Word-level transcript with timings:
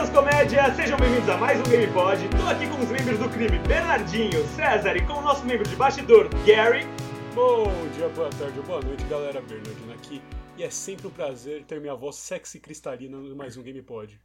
seus 0.00 0.08
comédias, 0.08 0.74
sejam 0.76 0.98
bem-vindos 0.98 1.28
a 1.28 1.36
mais 1.36 1.60
um 1.60 1.62
Game 1.64 1.92
Pod. 1.92 2.26
Tô 2.30 2.48
aqui 2.48 2.66
com 2.66 2.82
os 2.82 2.88
membros 2.88 3.18
do 3.18 3.28
crime, 3.28 3.58
Bernardinho, 3.68 4.46
César 4.56 4.96
e 4.96 5.04
com 5.04 5.12
o 5.12 5.20
nosso 5.20 5.44
membro 5.44 5.68
de 5.68 5.76
bastidor, 5.76 6.26
Gary. 6.46 6.86
Bom 7.34 7.66
dia, 7.94 8.08
boa 8.08 8.30
tarde, 8.30 8.58
boa 8.62 8.80
noite, 8.80 9.04
galera. 9.04 9.42
Bernardino 9.42 9.92
aqui. 9.92 10.22
E 10.56 10.62
é 10.62 10.70
sempre 10.70 11.06
um 11.06 11.10
prazer 11.10 11.64
ter 11.64 11.78
minha 11.82 11.94
voz 11.94 12.16
sexy 12.16 12.58
cristalina 12.58 13.18
no 13.18 13.36
mais 13.36 13.58
um 13.58 13.62
Game 13.62 13.82
Pod. 13.82 14.18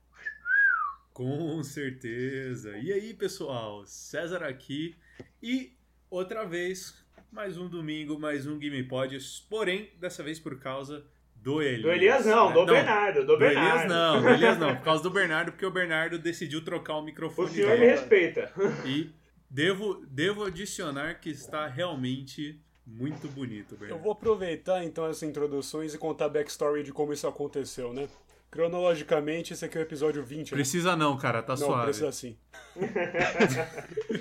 Com 1.12 1.62
certeza. 1.62 2.78
E 2.78 2.94
aí, 2.94 3.14
pessoal? 3.14 3.86
César 3.86 4.44
aqui 4.44 4.96
e 5.44 5.74
outra 6.10 6.46
vez 6.46 7.04
mais 7.30 7.58
um 7.58 7.68
domingo, 7.68 8.18
mais 8.18 8.48
um 8.48 8.58
Game 8.58 8.82
Pod, 8.84 9.20
porém 9.50 9.92
dessa 10.00 10.24
vez 10.24 10.40
por 10.40 10.58
causa 10.58 11.06
do 11.46 11.62
Elias. 11.62 11.82
Do 11.84 11.92
Elias 11.92 12.26
não, 12.26 12.52
do 12.52 12.60
Não, 12.60 12.66
Bernardo, 12.66 13.20
do, 13.22 13.28
Do 13.28 13.38
Bernardo. 13.38 13.70
Elias 13.70 13.88
não, 13.88 14.22
do 14.22 14.30
Elias 14.30 14.58
não, 14.58 14.76
por 14.78 14.84
causa 14.84 15.04
do 15.04 15.10
Bernardo, 15.12 15.52
porque 15.52 15.66
o 15.66 15.72
Bernardo 15.72 16.18
decidiu 16.20 16.64
trocar 16.66 16.96
o 16.96 17.00
O 17.00 17.04
microfone 17.04 17.50
senhor 17.52 17.70
me 17.70 17.78
dele. 17.78 17.92
respeita. 17.92 18.52
E 18.86 19.12
devo, 19.50 20.04
devo 20.10 20.44
adicionar 20.44 21.14
que 21.22 21.30
está 21.30 21.68
realmente 21.68 22.60
muito 22.86 23.28
bonito, 23.30 23.76
Eu 23.76 23.78
Bernardo. 23.78 24.04
vou 24.04 24.12
aproveitar 24.12 24.84
então 24.84 25.06
essas 25.06 25.24
introduções 25.24 25.94
e 25.94 25.98
contar 25.98 26.26
a 26.26 26.30
backstory 26.30 26.84
de 26.84 26.92
como 26.92 27.14
isso 27.14 27.28
aconteceu, 27.28 27.94
né? 27.94 28.08
Cronologicamente, 28.52 29.54
esse 29.54 29.66
aqui 29.66 29.78
é 29.78 29.82
o 29.82 29.84
episódio 29.84 30.24
20, 30.24 30.52
né? 30.52 30.56
Precisa 30.58 30.96
não, 30.96 31.18
cara, 31.18 31.42
tá 31.44 31.54
Não, 31.54 31.58
suave. 31.58 31.84
precisa 31.86 32.12
sim. 32.12 32.38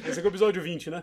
esse 0.09 0.19
aqui 0.19 0.21
é 0.21 0.25
o 0.25 0.29
episódio 0.29 0.63
20, 0.63 0.91
né? 0.91 1.03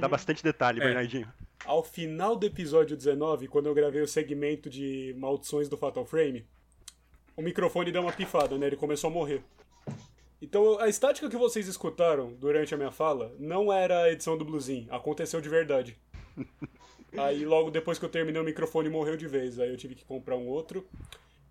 Dá 0.00 0.08
bastante 0.08 0.42
detalhe, 0.42 0.80
É. 0.80 0.84
Bernardinho. 0.84 1.28
Ao 1.64 1.82
final 1.82 2.34
do 2.34 2.44
episódio 2.44 2.96
19, 2.96 3.46
quando 3.46 3.66
eu 3.66 3.74
gravei 3.74 4.02
o 4.02 4.08
segmento 4.08 4.68
de 4.68 5.14
maldições 5.16 5.68
do 5.68 5.76
Fatal 5.76 6.04
Frame, 6.04 6.44
o 7.36 7.42
microfone 7.42 7.92
deu 7.92 8.02
uma 8.02 8.12
pifada, 8.12 8.58
né? 8.58 8.66
Ele 8.66 8.76
começou 8.76 9.08
a 9.08 9.12
morrer. 9.12 9.42
Então 10.40 10.78
a 10.80 10.88
estática 10.88 11.30
que 11.30 11.36
vocês 11.36 11.68
escutaram 11.68 12.32
durante 12.32 12.74
a 12.74 12.76
minha 12.76 12.90
fala 12.90 13.32
não 13.38 13.72
era 13.72 14.02
a 14.02 14.12
edição 14.12 14.36
do 14.36 14.44
Bluesin, 14.44 14.88
aconteceu 14.90 15.40
de 15.40 15.48
verdade. 15.48 15.96
Aí 17.16 17.44
logo 17.44 17.70
depois 17.70 17.98
que 17.98 18.04
eu 18.04 18.08
terminei 18.08 18.40
o 18.40 18.44
microfone 18.44 18.88
morreu 18.88 19.16
de 19.16 19.28
vez, 19.28 19.60
aí 19.60 19.68
eu 19.68 19.76
tive 19.76 19.94
que 19.94 20.04
comprar 20.04 20.34
um 20.34 20.48
outro. 20.48 20.88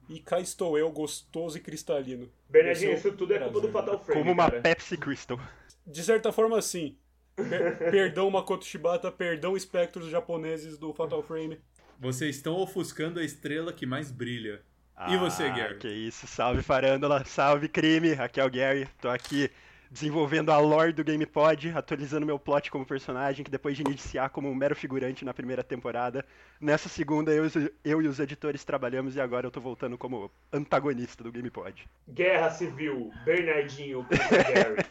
E 0.10 0.20
cá 0.20 0.40
estou 0.40 0.78
eu, 0.78 0.92
gostoso 0.92 1.56
e 1.58 1.62
cristalino. 1.62 2.28
Bernardinho, 2.50 2.92
é 2.92 2.96
isso 2.96 3.12
tudo 3.14 3.34
é 3.34 3.40
culpa 3.40 3.62
do. 3.62 3.72
Fatal 3.72 4.00
Frame. 4.00 4.22
Como 4.22 4.34
uma 4.34 4.50
cara. 4.50 4.62
Pepsi 4.62 4.98
Crystal. 4.98 5.40
De 5.86 6.04
certa 6.04 6.32
forma, 6.32 6.60
sim. 6.62 6.98
Per- 7.36 7.78
perdão 7.92 8.30
Makoto 8.30 8.66
Shibata, 8.66 9.12
perdão 9.12 9.56
espectros 9.58 10.10
japoneses 10.10 10.78
do 10.78 10.94
Fatal 10.94 11.24
Frame. 11.24 11.60
Vocês 12.00 12.36
estão 12.36 12.56
ofuscando 12.56 13.20
a 13.20 13.24
estrela 13.24 13.72
que 13.72 13.86
mais 13.86 14.12
brilha. 14.12 14.62
E 15.08 15.18
você, 15.18 15.44
Ah, 15.46 15.50
Gary? 15.50 15.78
Que 15.78 15.88
isso, 15.88 16.28
salve 16.28 16.62
Farândola, 16.62 17.24
salve 17.26 17.68
crime. 17.68 18.12
Aqui 18.14 18.40
é 18.40 18.46
o 18.46 18.50
Gary, 18.52 18.88
tô 19.02 19.10
aqui 19.10 19.50
desenvolvendo 19.92 20.52
a 20.54 20.58
lore 20.58 20.94
do 20.94 21.04
GamePod, 21.04 21.70
atualizando 21.76 22.26
meu 22.26 22.40
plot 22.40 22.72
como 22.72 22.86
personagem, 22.86 23.44
que 23.44 23.52
depois 23.52 23.76
de 23.76 23.84
iniciar 23.84 24.30
como 24.30 24.50
um 24.50 24.56
mero 24.56 24.74
figurante 24.74 25.26
na 25.26 25.34
primeira 25.34 25.62
temporada, 25.64 26.26
nessa 26.62 26.88
segunda 26.88 27.34
eu, 27.34 27.44
e 27.44 27.48
os- 27.48 27.70
eu 27.84 28.02
e 28.02 28.08
os 28.08 28.18
editores 28.18 28.64
trabalhamos 28.64 29.18
e 29.18 29.22
agora 29.22 29.48
eu 29.48 29.52
tô 29.52 29.60
voltando 29.60 29.98
como 29.98 30.32
antagonista 30.54 31.22
do 31.26 31.32
GamePod. 31.32 31.86
Guerra 32.08 32.50
Civil, 32.52 33.12
Bernardinho 33.26 34.06
contra 34.06 34.44
Gary. 34.44 34.86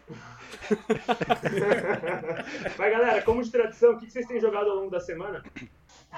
Mas 2.79 2.93
galera, 2.93 3.23
como 3.23 3.43
de 3.43 3.51
tradição, 3.51 3.95
o 3.95 3.99
que 3.99 4.11
vocês 4.11 4.27
têm 4.27 4.39
jogado 4.39 4.69
ao 4.69 4.77
longo 4.77 4.91
da 4.91 5.01
semana? 5.01 5.43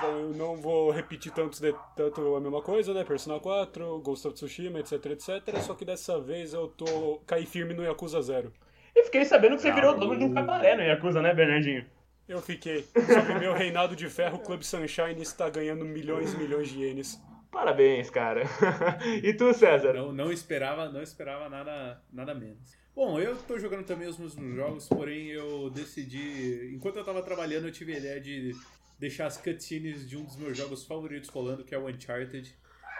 Bom, 0.00 0.06
eu 0.08 0.34
não 0.34 0.56
vou 0.56 0.90
repetir 0.90 1.30
tanto, 1.32 1.60
de- 1.60 1.74
tanto 1.94 2.34
a 2.34 2.40
mesma 2.40 2.62
coisa, 2.62 2.92
né? 2.94 3.04
Persona 3.04 3.38
4, 3.38 4.00
Ghost 4.00 4.26
of 4.26 4.34
Tsushima, 4.34 4.80
etc, 4.80 4.92
etc. 5.06 5.56
Só 5.60 5.74
que 5.74 5.84
dessa 5.84 6.18
vez 6.20 6.52
eu 6.54 6.66
tô 6.68 7.20
caí 7.26 7.44
firme 7.46 7.74
no 7.74 7.84
Yakuza 7.84 8.20
Zero. 8.22 8.52
E 8.94 9.04
fiquei 9.04 9.24
sabendo 9.24 9.56
que 9.56 9.62
você 9.62 9.72
virou 9.72 9.98
dono 9.98 10.18
de 10.18 10.24
um 10.24 10.34
cabaré 10.34 10.76
no 10.76 10.82
Yakuza, 10.82 11.22
né, 11.22 11.34
Bernardinho? 11.34 11.84
Eu 12.28 12.40
fiquei. 12.40 12.82
Sob 12.82 13.38
meu 13.38 13.52
reinado 13.52 13.96
de 13.96 14.08
ferro, 14.08 14.38
Club 14.38 14.62
Sunshine 14.62 15.20
está 15.20 15.50
ganhando 15.50 15.84
milhões 15.84 16.32
e 16.32 16.36
milhões 16.36 16.68
de 16.68 16.78
ienes. 16.78 17.20
Parabéns, 17.50 18.08
cara. 18.08 18.44
e 19.22 19.34
tu, 19.34 19.52
César? 19.52 19.92
Não, 19.92 20.12
não 20.12 20.32
esperava, 20.32 20.88
não 20.88 21.02
esperava 21.02 21.48
nada, 21.48 22.02
nada 22.10 22.34
menos. 22.34 22.74
Bom, 22.94 23.18
eu 23.18 23.36
tô 23.36 23.58
jogando 23.58 23.84
também 23.84 24.08
os 24.08 24.18
mesmos 24.18 24.54
jogos, 24.54 24.88
porém 24.88 25.28
eu 25.28 25.68
decidi, 25.70 26.70
enquanto 26.74 26.96
eu 26.96 27.04
tava 27.04 27.22
trabalhando, 27.22 27.66
eu 27.66 27.72
tive 27.72 27.94
a 27.94 27.98
ideia 27.98 28.20
de 28.20 28.54
deixar 28.98 29.26
as 29.26 29.36
cutscenes 29.36 30.08
de 30.08 30.16
um 30.16 30.24
dos 30.24 30.36
meus 30.36 30.56
jogos 30.56 30.84
favoritos 30.84 31.28
rolando, 31.28 31.64
que 31.64 31.74
é 31.74 31.78
o 31.78 31.88
Uncharted. 31.88 32.54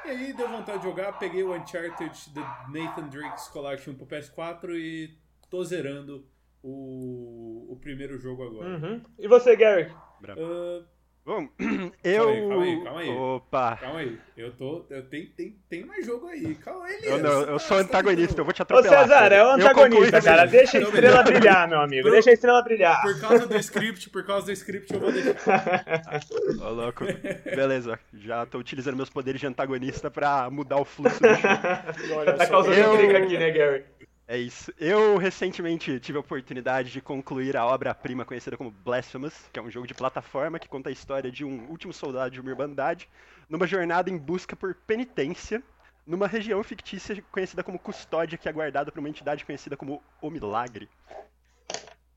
E 0.04 0.08
aí 0.08 0.32
deu 0.32 0.48
vontade 0.48 0.78
de 0.78 0.84
jogar, 0.84 1.18
peguei 1.18 1.42
o 1.42 1.54
Uncharted 1.54 2.12
The 2.34 2.40
Nathan 2.70 3.08
Drake's 3.08 3.48
Collection 3.48 3.94
pro 3.94 4.06
PS4 4.06 4.70
e 4.76 5.16
tô 5.52 5.62
zerando 5.62 6.24
o, 6.62 7.66
o 7.74 7.76
primeiro 7.78 8.18
jogo 8.18 8.42
agora. 8.42 8.68
Uhum. 8.70 9.02
E 9.18 9.28
você, 9.28 9.54
Gary? 9.54 9.92
Ah, 10.26 10.80
Bom, 11.24 11.46
eu... 12.02 12.28
aí, 12.30 12.40
calma 12.48 12.64
aí, 12.64 12.82
calma 12.82 13.00
aí. 13.00 13.08
Opa! 13.10 13.76
calma 13.76 13.98
aí, 14.00 14.18
eu 14.36 14.50
tô. 14.56 14.84
Eu 14.90 15.08
tenho, 15.08 15.30
tem, 15.36 15.56
tem 15.68 15.84
mais 15.84 16.04
jogo 16.04 16.26
aí. 16.26 16.54
Calma 16.56 16.84
aí, 16.86 16.98
Eu, 17.04 17.18
não, 17.18 17.42
eu 17.42 17.58
sou 17.60 17.76
antagonista, 17.76 18.40
eu 18.40 18.44
vou 18.44 18.52
te 18.52 18.60
Ô, 18.60 18.64
atropelar. 18.64 19.02
César, 19.02 19.32
é 19.32 19.44
o 19.44 19.50
antagonista, 19.50 20.04
concluí- 20.04 20.22
cara. 20.22 20.46
Deixa 20.46 20.78
a 20.78 20.80
estrela 20.80 21.22
brilhar, 21.22 21.68
meu 21.68 21.80
amigo. 21.80 22.02
Por- 22.02 22.10
Deixa 22.12 22.30
a 22.30 22.32
estrela 22.32 22.60
brilhar. 22.62 23.02
Por 23.02 23.20
causa 23.20 23.46
do 23.46 23.56
script, 23.58 24.10
por 24.10 24.24
causa 24.26 24.46
do 24.46 24.52
script, 24.52 24.92
eu 24.92 24.98
vou 24.98 25.12
deixar. 25.12 26.20
Ô, 26.60 26.70
louco. 26.70 27.04
Beleza, 27.44 28.00
já 28.14 28.44
tô 28.46 28.58
utilizando 28.58 28.96
meus 28.96 29.10
poderes 29.10 29.40
de 29.40 29.46
antagonista 29.46 30.10
pra 30.10 30.50
mudar 30.50 30.78
o 30.80 30.84
fluxo 30.84 31.20
do 31.20 31.28
jogo. 32.08 32.18
Olha 32.20 32.32
Tá 32.32 32.46
só, 32.46 32.50
causando 32.50 32.74
Eu- 32.76 32.94
intriga 32.94 33.18
aqui, 33.18 33.38
né, 33.38 33.50
Gary? 33.52 33.84
É 34.32 34.38
isso. 34.38 34.72
Eu 34.78 35.18
recentemente 35.18 36.00
tive 36.00 36.16
a 36.16 36.22
oportunidade 36.22 36.90
de 36.90 37.02
concluir 37.02 37.54
a 37.54 37.66
obra-prima 37.66 38.24
conhecida 38.24 38.56
como 38.56 38.70
Blasphemous, 38.70 39.34
que 39.52 39.58
é 39.58 39.62
um 39.62 39.70
jogo 39.70 39.86
de 39.86 39.92
plataforma 39.92 40.58
que 40.58 40.70
conta 40.70 40.88
a 40.88 40.92
história 40.92 41.30
de 41.30 41.44
um 41.44 41.68
último 41.68 41.92
soldado 41.92 42.30
de 42.30 42.40
uma 42.40 42.48
irmandade 42.48 43.10
numa 43.46 43.66
jornada 43.66 44.08
em 44.08 44.16
busca 44.16 44.56
por 44.56 44.74
penitência 44.74 45.62
numa 46.06 46.26
região 46.26 46.64
fictícia 46.64 47.22
conhecida 47.30 47.62
como 47.62 47.78
Custódia, 47.78 48.38
que 48.38 48.48
é 48.48 48.52
guardada 48.52 48.90
por 48.90 49.00
uma 49.00 49.10
entidade 49.10 49.44
conhecida 49.44 49.76
como 49.76 50.02
O 50.22 50.30
Milagre. 50.30 50.88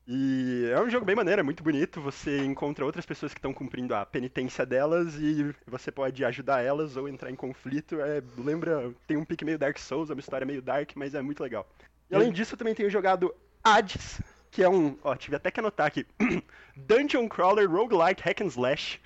E 0.08 0.70
é 0.72 0.80
um 0.80 0.88
jogo 0.88 1.04
bem 1.04 1.14
maneiro, 1.14 1.40
é 1.40 1.44
muito 1.44 1.62
bonito. 1.62 2.00
Você 2.00 2.42
encontra 2.42 2.86
outras 2.86 3.04
pessoas 3.04 3.34
que 3.34 3.38
estão 3.38 3.52
cumprindo 3.52 3.94
a 3.94 4.06
penitência 4.06 4.64
delas 4.64 5.16
e 5.16 5.54
você 5.66 5.92
pode 5.92 6.24
ajudar 6.24 6.62
elas 6.62 6.96
ou 6.96 7.10
entrar 7.10 7.30
em 7.30 7.36
conflito. 7.36 8.00
É, 8.00 8.22
lembra, 8.38 8.90
tem 9.06 9.18
um 9.18 9.24
pique 9.24 9.44
meio 9.44 9.58
Dark 9.58 9.76
Souls, 9.76 10.08
é 10.08 10.14
uma 10.14 10.20
história 10.20 10.46
meio 10.46 10.62
dark, 10.62 10.92
mas 10.96 11.14
é 11.14 11.20
muito 11.20 11.42
legal. 11.42 11.68
E 12.10 12.14
além 12.14 12.32
disso, 12.32 12.54
eu 12.54 12.58
também 12.58 12.74
tenho 12.74 12.90
jogado 12.90 13.34
Hades, 13.62 14.20
que 14.50 14.62
é 14.62 14.68
um. 14.68 14.96
Ó, 15.02 15.14
tive 15.16 15.36
até 15.36 15.50
que 15.50 15.60
anotar 15.60 15.86
aqui. 15.86 16.06
Dungeon 16.76 17.28
Crawler 17.28 17.70
Roguelike 17.70 18.22
Hack 18.22 18.40
and 18.40 18.46
Slash. 18.46 19.00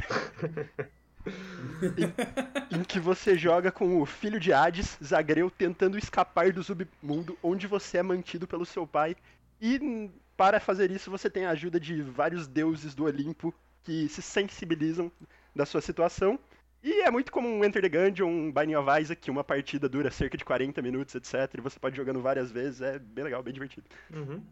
em, 2.70 2.76
em 2.78 2.84
que 2.84 3.00
você 3.00 3.36
joga 3.36 3.70
com 3.70 4.00
o 4.00 4.06
filho 4.06 4.38
de 4.38 4.52
Hades, 4.52 4.98
Zagreu, 5.02 5.50
tentando 5.50 5.98
escapar 5.98 6.52
do 6.52 6.62
submundo 6.62 7.38
onde 7.42 7.66
você 7.66 7.98
é 7.98 8.02
mantido 8.02 8.46
pelo 8.46 8.66
seu 8.66 8.86
pai. 8.86 9.16
E 9.60 10.10
para 10.36 10.60
fazer 10.60 10.90
isso, 10.90 11.10
você 11.10 11.28
tem 11.28 11.44
a 11.44 11.50
ajuda 11.50 11.78
de 11.78 12.02
vários 12.02 12.46
deuses 12.46 12.94
do 12.94 13.04
Olimpo 13.04 13.54
que 13.82 14.08
se 14.08 14.22
sensibilizam 14.22 15.10
da 15.54 15.66
sua 15.66 15.80
situação. 15.80 16.38
E 16.82 17.02
é 17.02 17.10
muito 17.10 17.30
comum 17.30 17.58
um 17.58 17.64
Enter 17.64 17.82
the 17.82 17.88
Gungeon, 17.88 18.26
um 18.26 18.52
Binding 18.52 18.76
of 18.76 18.88
Isaac, 19.00 19.20
que 19.20 19.30
uma 19.30 19.44
partida 19.44 19.88
dura 19.88 20.10
cerca 20.10 20.38
de 20.38 20.44
40 20.44 20.80
minutos, 20.80 21.14
etc. 21.14 21.34
E 21.58 21.60
você 21.60 21.78
pode 21.78 21.96
jogando 21.96 22.20
várias 22.22 22.50
vezes, 22.50 22.80
é 22.80 22.98
bem 22.98 23.24
legal, 23.24 23.42
bem 23.42 23.52
divertido. 23.52 23.86
Uhum. 24.10 24.42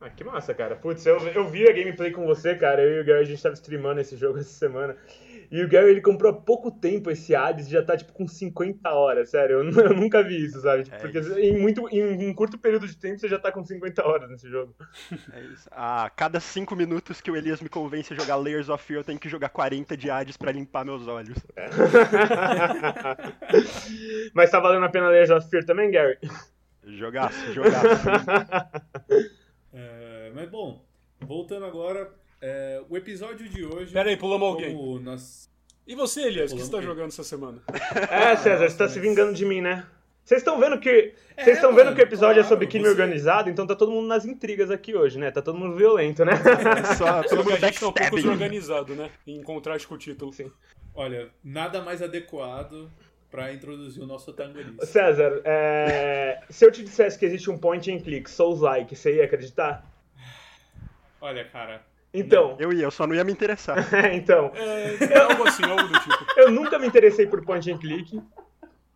Ah, 0.00 0.10
que 0.10 0.24
massa, 0.24 0.54
cara. 0.54 0.76
Putz, 0.76 1.04
eu, 1.06 1.18
eu 1.28 1.48
vi 1.48 1.68
a 1.68 1.72
gameplay 1.72 2.10
com 2.10 2.26
você, 2.26 2.54
cara. 2.54 2.82
Eu 2.82 2.98
e 2.98 3.00
o 3.00 3.04
Gary, 3.04 3.20
a 3.20 3.24
gente 3.24 3.42
tava 3.42 3.54
streamando 3.54 4.00
esse 4.00 4.16
jogo 4.16 4.38
essa 4.38 4.50
semana. 4.50 4.96
E 5.50 5.62
o 5.62 5.68
Gary, 5.68 5.90
ele 5.90 6.00
comprou 6.00 6.32
há 6.32 6.34
pouco 6.34 6.70
tempo 6.70 7.10
esse 7.10 7.34
Hades 7.34 7.66
e 7.66 7.70
já 7.70 7.82
tá, 7.82 7.96
tipo, 7.96 8.12
com 8.12 8.26
50 8.26 8.90
horas, 8.92 9.30
sério. 9.30 9.62
Eu, 9.62 9.70
eu 9.90 9.94
nunca 9.94 10.22
vi 10.22 10.44
isso, 10.44 10.60
sabe? 10.60 10.84
Tipo, 10.84 10.96
É 10.96 10.98
porque 10.98 11.18
isso. 11.18 11.38
em, 11.38 11.58
muito, 11.58 11.88
em 11.88 12.28
um 12.28 12.34
curto 12.34 12.58
período 12.58 12.86
de 12.86 12.96
tempo 12.96 13.18
você 13.18 13.28
já 13.28 13.38
tá 13.38 13.52
com 13.52 13.64
50 13.64 14.06
horas 14.06 14.30
nesse 14.30 14.48
jogo. 14.48 14.74
É 15.32 15.40
isso. 15.40 15.68
A 15.70 16.10
cada 16.14 16.40
5 16.40 16.74
minutos 16.76 17.20
que 17.20 17.30
o 17.30 17.36
Elias 17.36 17.60
me 17.60 17.68
convence 17.68 18.12
a 18.12 18.16
jogar 18.16 18.36
Layers 18.36 18.68
of 18.68 18.84
Fear, 18.84 19.00
eu 19.00 19.04
tenho 19.04 19.18
que 19.18 19.28
jogar 19.28 19.48
40 19.48 19.96
de 19.96 20.10
Hades 20.10 20.36
pra 20.36 20.52
limpar 20.52 20.84
meus 20.84 21.06
olhos. 21.06 21.38
Mas 24.34 24.50
tá 24.50 24.60
valendo 24.60 24.84
a 24.84 24.88
pena 24.88 25.08
Layers 25.08 25.30
of 25.30 25.48
Fear 25.48 25.64
também, 25.64 25.90
Gary? 25.90 26.18
Jogaço, 26.84 27.52
jogaço. 27.52 28.08
É, 29.72 30.30
mas 30.34 30.48
bom, 30.48 30.84
voltando 31.20 31.66
agora, 31.66 32.10
é, 32.40 32.82
o 32.88 32.96
episódio 32.96 33.48
de 33.48 33.64
hoje. 33.64 33.92
Pera 33.92 34.08
aí, 34.10 34.16
pulamos 34.16 34.48
alguém. 34.48 34.74
nós- 35.00 35.50
E 35.86 35.94
você, 35.94 36.22
Elias, 36.22 36.52
o 36.52 36.56
que 36.56 36.62
você 36.62 36.70
tá 36.70 36.80
jogando 36.80 37.08
essa 37.08 37.24
semana? 37.24 37.62
É, 38.10 38.36
César, 38.36 38.68
você 38.68 38.76
tá 38.76 38.84
mas- 38.84 38.92
se 38.92 39.00
vingando 39.00 39.32
de 39.34 39.44
mim, 39.44 39.60
né? 39.60 39.86
Vocês 40.24 40.40
estão 40.40 40.58
vendo 40.58 40.80
que. 40.80 41.14
Vocês 41.36 41.46
É, 41.48 41.52
estão 41.52 41.70
vendo 41.72 41.84
mano, 41.84 41.96
que 41.96 42.02
o 42.02 42.04
episódio 42.04 42.40
é 42.40 42.42
claro, 42.42 42.48
sobre 42.48 42.66
crime 42.66 42.84
você- 42.84 42.90
organizado, 42.90 43.48
então 43.48 43.64
tá 43.64 43.76
todo 43.76 43.92
mundo 43.92 44.08
nas 44.08 44.24
intrigas 44.24 44.72
aqui 44.72 44.92
hoje, 44.96 45.20
né? 45.20 45.30
Tá 45.30 45.40
todo 45.40 45.56
mundo 45.56 45.76
violento, 45.76 46.24
né? 46.24 46.32
Só 46.98 47.22
todo 47.22 47.28
Só 47.28 47.36
que 47.36 47.42
mundo 47.44 47.52
a 47.52 47.68
gente 47.68 47.78
tá 47.78 47.86
um 47.88 47.92
pouco 47.92 48.16
desorganizado, 48.16 48.94
né? 48.96 49.08
Em 49.24 49.40
contraste 49.44 49.86
com 49.86 49.94
o 49.94 49.98
título. 49.98 50.32
Sim. 50.32 50.50
Olha, 50.92 51.28
nada 51.44 51.80
mais 51.80 52.02
adequado 52.02 52.90
pra 53.30 53.52
introduzir 53.52 54.02
o 54.02 54.06
nosso 54.06 54.32
antagonista. 54.32 54.84
César, 54.84 55.40
é, 55.44 56.42
se 56.50 56.64
eu 56.66 56.72
te 56.72 56.82
dissesse 56.82 57.16
que 57.16 57.24
existe 57.24 57.48
um 57.48 57.56
point 57.58 57.88
and 57.92 58.00
click 58.00 58.28
Souls-like, 58.28 58.96
você 58.96 59.14
ia 59.16 59.24
acreditar? 59.26 59.88
Olha, 61.20 61.44
cara, 61.44 61.84
Então, 62.18 62.56
Eu 62.58 62.72
ia, 62.72 62.84
eu 62.84 62.90
só 62.90 63.06
não 63.06 63.14
ia 63.14 63.24
me 63.24 63.32
interessar. 63.32 63.76
então, 64.14 64.50
É, 64.54 65.04
é 65.12 65.18
algo 65.18 65.46
assim, 65.46 65.62
algo 65.64 65.82
do 65.86 65.98
tipo. 66.00 66.26
eu 66.36 66.50
nunca 66.50 66.78
me 66.78 66.86
interessei 66.86 67.26
por 67.26 67.44
point 67.44 67.70
and 67.70 67.78
click. 67.78 68.20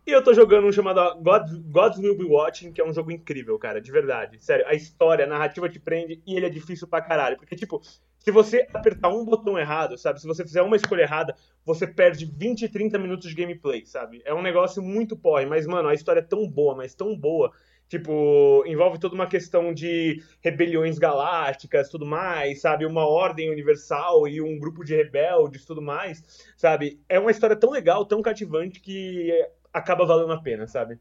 E 0.05 0.11
eu 0.11 0.23
tô 0.23 0.33
jogando 0.33 0.67
um 0.67 0.71
chamado 0.71 0.99
God, 1.21 1.43
Gods 1.69 1.99
Will 1.99 2.17
Be 2.17 2.25
Watching, 2.25 2.71
que 2.71 2.81
é 2.81 2.85
um 2.85 2.91
jogo 2.91 3.11
incrível, 3.11 3.57
cara, 3.59 3.79
de 3.79 3.91
verdade. 3.91 4.43
Sério, 4.43 4.65
a 4.67 4.73
história, 4.73 5.25
a 5.25 5.27
narrativa 5.27 5.69
te 5.69 5.79
prende 5.79 6.21
e 6.25 6.35
ele 6.35 6.47
é 6.47 6.49
difícil 6.49 6.87
pra 6.87 7.01
caralho. 7.01 7.37
Porque, 7.37 7.55
tipo, 7.55 7.79
se 8.17 8.31
você 8.31 8.67
apertar 8.73 9.09
um 9.09 9.23
botão 9.23 9.59
errado, 9.59 9.97
sabe? 9.97 10.19
Se 10.19 10.27
você 10.27 10.43
fizer 10.43 10.63
uma 10.63 10.75
escolha 10.75 11.03
errada, 11.03 11.35
você 11.63 11.85
perde 11.85 12.25
20, 12.25 12.67
30 12.69 12.97
minutos 12.97 13.29
de 13.29 13.35
gameplay, 13.35 13.85
sabe? 13.85 14.21
É 14.25 14.33
um 14.33 14.41
negócio 14.41 14.81
muito 14.81 15.15
porre, 15.15 15.45
mas, 15.45 15.67
mano, 15.67 15.87
a 15.87 15.93
história 15.93 16.19
é 16.19 16.23
tão 16.23 16.47
boa, 16.47 16.75
mas 16.75 16.95
tão 16.95 17.15
boa. 17.15 17.51
Tipo, 17.91 18.63
envolve 18.65 18.97
toda 18.97 19.13
uma 19.13 19.27
questão 19.27 19.73
de 19.73 20.23
rebeliões 20.39 20.97
galácticas, 20.97 21.89
tudo 21.89 22.05
mais, 22.05 22.61
sabe? 22.61 22.85
Uma 22.85 23.05
ordem 23.05 23.51
universal 23.51 24.25
e 24.29 24.41
um 24.41 24.57
grupo 24.57 24.81
de 24.85 24.95
rebeldes, 24.95 25.65
tudo 25.65 25.81
mais, 25.81 26.23
sabe? 26.55 27.01
É 27.09 27.19
uma 27.19 27.31
história 27.31 27.53
tão 27.53 27.69
legal, 27.69 28.05
tão 28.05 28.21
cativante 28.21 28.79
que 28.79 29.29
acaba 29.73 30.05
valendo 30.05 30.31
a 30.31 30.41
pena, 30.41 30.65
sabe? 30.67 30.97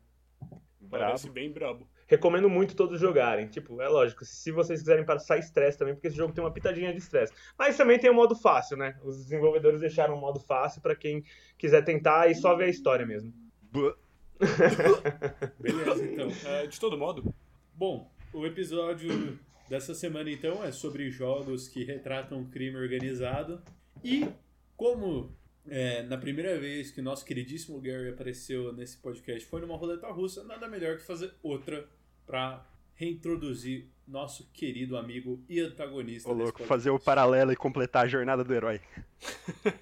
Parece 0.90 1.30
bem 1.30 1.52
brabo. 1.52 1.86
Recomendo 2.08 2.50
muito 2.50 2.74
todos 2.74 2.98
jogarem. 2.98 3.46
Tipo, 3.46 3.80
é 3.80 3.86
lógico, 3.88 4.24
se 4.24 4.50
vocês 4.50 4.80
quiserem 4.80 5.04
passar 5.04 5.38
estresse 5.38 5.78
também, 5.78 5.94
porque 5.94 6.08
esse 6.08 6.16
jogo 6.16 6.32
tem 6.34 6.42
uma 6.42 6.52
pitadinha 6.52 6.90
de 6.90 6.98
estresse. 6.98 7.32
Mas 7.56 7.76
também 7.76 8.00
tem 8.00 8.10
o 8.10 8.14
modo 8.14 8.34
fácil, 8.34 8.76
né? 8.76 8.98
Os 9.04 9.16
desenvolvedores 9.16 9.78
deixaram 9.78 10.16
um 10.16 10.20
modo 10.20 10.40
fácil 10.40 10.82
pra 10.82 10.96
quem 10.96 11.22
quiser 11.56 11.84
tentar 11.84 12.28
e 12.28 12.34
só 12.34 12.56
ver 12.56 12.64
a 12.64 12.68
história 12.68 13.06
mesmo. 13.06 13.32
Bu- 13.62 13.94
beleza, 15.60 16.04
então. 16.04 16.28
É, 16.44 16.66
de 16.66 16.78
todo 16.80 16.96
modo, 16.96 17.34
Bom, 17.80 18.12
o 18.34 18.44
episódio 18.44 19.38
dessa 19.66 19.94
semana 19.94 20.30
então 20.30 20.62
é 20.62 20.70
sobre 20.70 21.10
jogos 21.10 21.66
que 21.66 21.82
retratam 21.82 22.44
crime 22.44 22.76
organizado. 22.76 23.62
E 24.04 24.28
como 24.76 25.34
é, 25.66 26.02
na 26.02 26.18
primeira 26.18 26.58
vez 26.60 26.90
que 26.90 27.00
nosso 27.00 27.24
queridíssimo 27.24 27.80
Gary 27.80 28.10
apareceu 28.10 28.70
nesse 28.74 28.98
podcast 28.98 29.48
foi 29.48 29.62
numa 29.62 29.78
roleta 29.78 30.08
russa, 30.08 30.44
nada 30.44 30.68
melhor 30.68 30.98
que 30.98 31.04
fazer 31.06 31.32
outra 31.42 31.88
para 32.26 32.66
reintroduzir 32.94 33.86
nosso 34.06 34.46
querido 34.52 34.98
amigo 34.98 35.42
e 35.48 35.58
antagonista. 35.58 36.28
Ô, 36.28 36.32
louco, 36.34 36.58
podcast. 36.58 36.68
fazer 36.68 36.90
o 36.90 36.98
paralelo 37.00 37.50
e 37.50 37.56
completar 37.56 38.04
a 38.04 38.08
jornada 38.08 38.44
do 38.44 38.52
herói. 38.52 38.78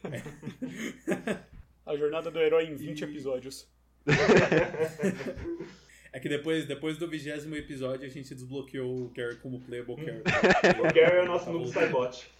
a 1.84 1.96
jornada 1.96 2.30
do 2.30 2.38
herói 2.38 2.66
em 2.66 2.76
20 2.76 3.00
E- 3.00 3.04
episódios. 3.04 3.68
É 6.10 6.18
que 6.18 6.28
depois, 6.28 6.66
depois 6.66 6.96
do 6.96 7.06
vigésimo 7.06 7.54
episódio 7.54 8.06
a 8.06 8.08
gente 8.08 8.34
desbloqueou 8.34 9.04
o 9.04 9.10
Gary 9.10 9.36
como 9.36 9.60
playable 9.60 9.96
character. 9.96 10.80
O 10.80 10.82
Gary 10.84 11.16
é 11.18 11.22
o 11.22 11.26
nosso 11.26 11.44
Tá 11.44 11.52
voltando. 11.52 11.86
Cybot. 11.86 12.30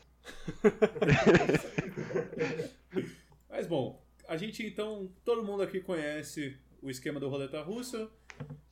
Mas 3.49 3.67
bom, 3.67 4.03
a 4.27 4.37
gente 4.37 4.67
então, 4.67 5.11
todo 5.25 5.45
mundo 5.45 5.63
aqui 5.63 5.81
conhece 5.81 6.57
o 6.83 6.91
esquema 6.91 7.21
do 7.21 7.29
Roleta 7.29 7.61
Russa. 7.63 8.09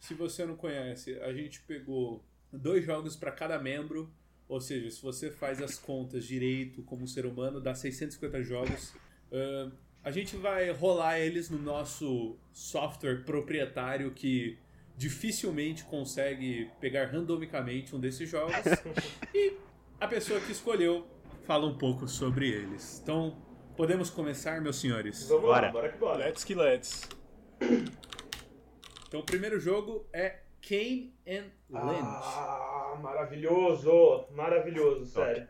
Se 0.00 0.14
você 0.14 0.44
não 0.46 0.56
conhece, 0.56 1.18
a 1.20 1.32
gente 1.32 1.60
pegou 1.62 2.24
dois 2.52 2.84
jogos 2.84 3.16
para 3.16 3.32
cada 3.32 3.58
membro, 3.58 4.10
ou 4.48 4.60
seja, 4.60 4.90
se 4.90 5.02
você 5.02 5.30
faz 5.30 5.60
as 5.60 5.78
contas 5.78 6.24
direito 6.24 6.82
como 6.82 7.06
ser 7.06 7.26
humano, 7.26 7.60
dá 7.60 7.74
650 7.74 8.42
jogos. 8.42 8.94
Ahn, 9.32 9.72
a 10.06 10.10
gente 10.12 10.36
vai 10.36 10.70
rolar 10.70 11.18
eles 11.18 11.50
no 11.50 11.58
nosso 11.58 12.36
software 12.52 13.24
proprietário 13.24 14.12
que 14.12 14.56
dificilmente 14.96 15.82
consegue 15.82 16.70
pegar 16.80 17.06
randomicamente 17.06 17.94
um 17.96 17.98
desses 17.98 18.28
jogos. 18.30 18.54
e 19.34 19.54
a 20.00 20.06
pessoa 20.06 20.38
que 20.40 20.52
escolheu 20.52 21.04
fala 21.44 21.66
um 21.66 21.76
pouco 21.76 22.06
sobre 22.06 22.48
eles. 22.48 23.00
Então, 23.02 23.36
podemos 23.76 24.08
começar, 24.08 24.60
meus 24.60 24.76
senhores? 24.76 25.26
Vamos 25.28 25.42
Bora. 25.42 25.66
lá, 25.66 25.72
bora 25.72 25.88
que 25.88 25.98
bora. 25.98 26.24
Let's 26.24 26.44
que 26.44 26.54
let's. 26.54 27.08
Então, 29.08 29.20
o 29.20 29.24
primeiro 29.24 29.58
jogo 29.60 30.04
é 30.12 30.40
Kane 30.60 31.14
and 31.28 31.46
Lynch. 31.70 32.02
Ah, 32.02 32.98
maravilhoso, 33.00 34.26
maravilhoso, 34.32 35.06
sério. 35.06 35.48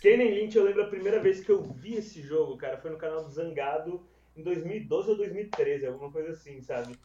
Kane 0.00 0.30
Lynch, 0.30 0.56
eu 0.56 0.64
lembro 0.64 0.82
a 0.82 0.88
primeira 0.88 1.18
vez 1.18 1.44
que 1.44 1.50
eu 1.50 1.62
vi 1.62 1.94
esse 1.94 2.22
jogo, 2.22 2.56
cara, 2.56 2.78
foi 2.78 2.90
no 2.90 2.98
canal 2.98 3.24
do 3.24 3.30
Zangado 3.30 4.06
em 4.36 4.42
2012 4.42 5.10
ou 5.10 5.16
2013, 5.16 5.86
alguma 5.86 6.10
coisa 6.10 6.30
assim, 6.30 6.60
sabe? 6.62 6.96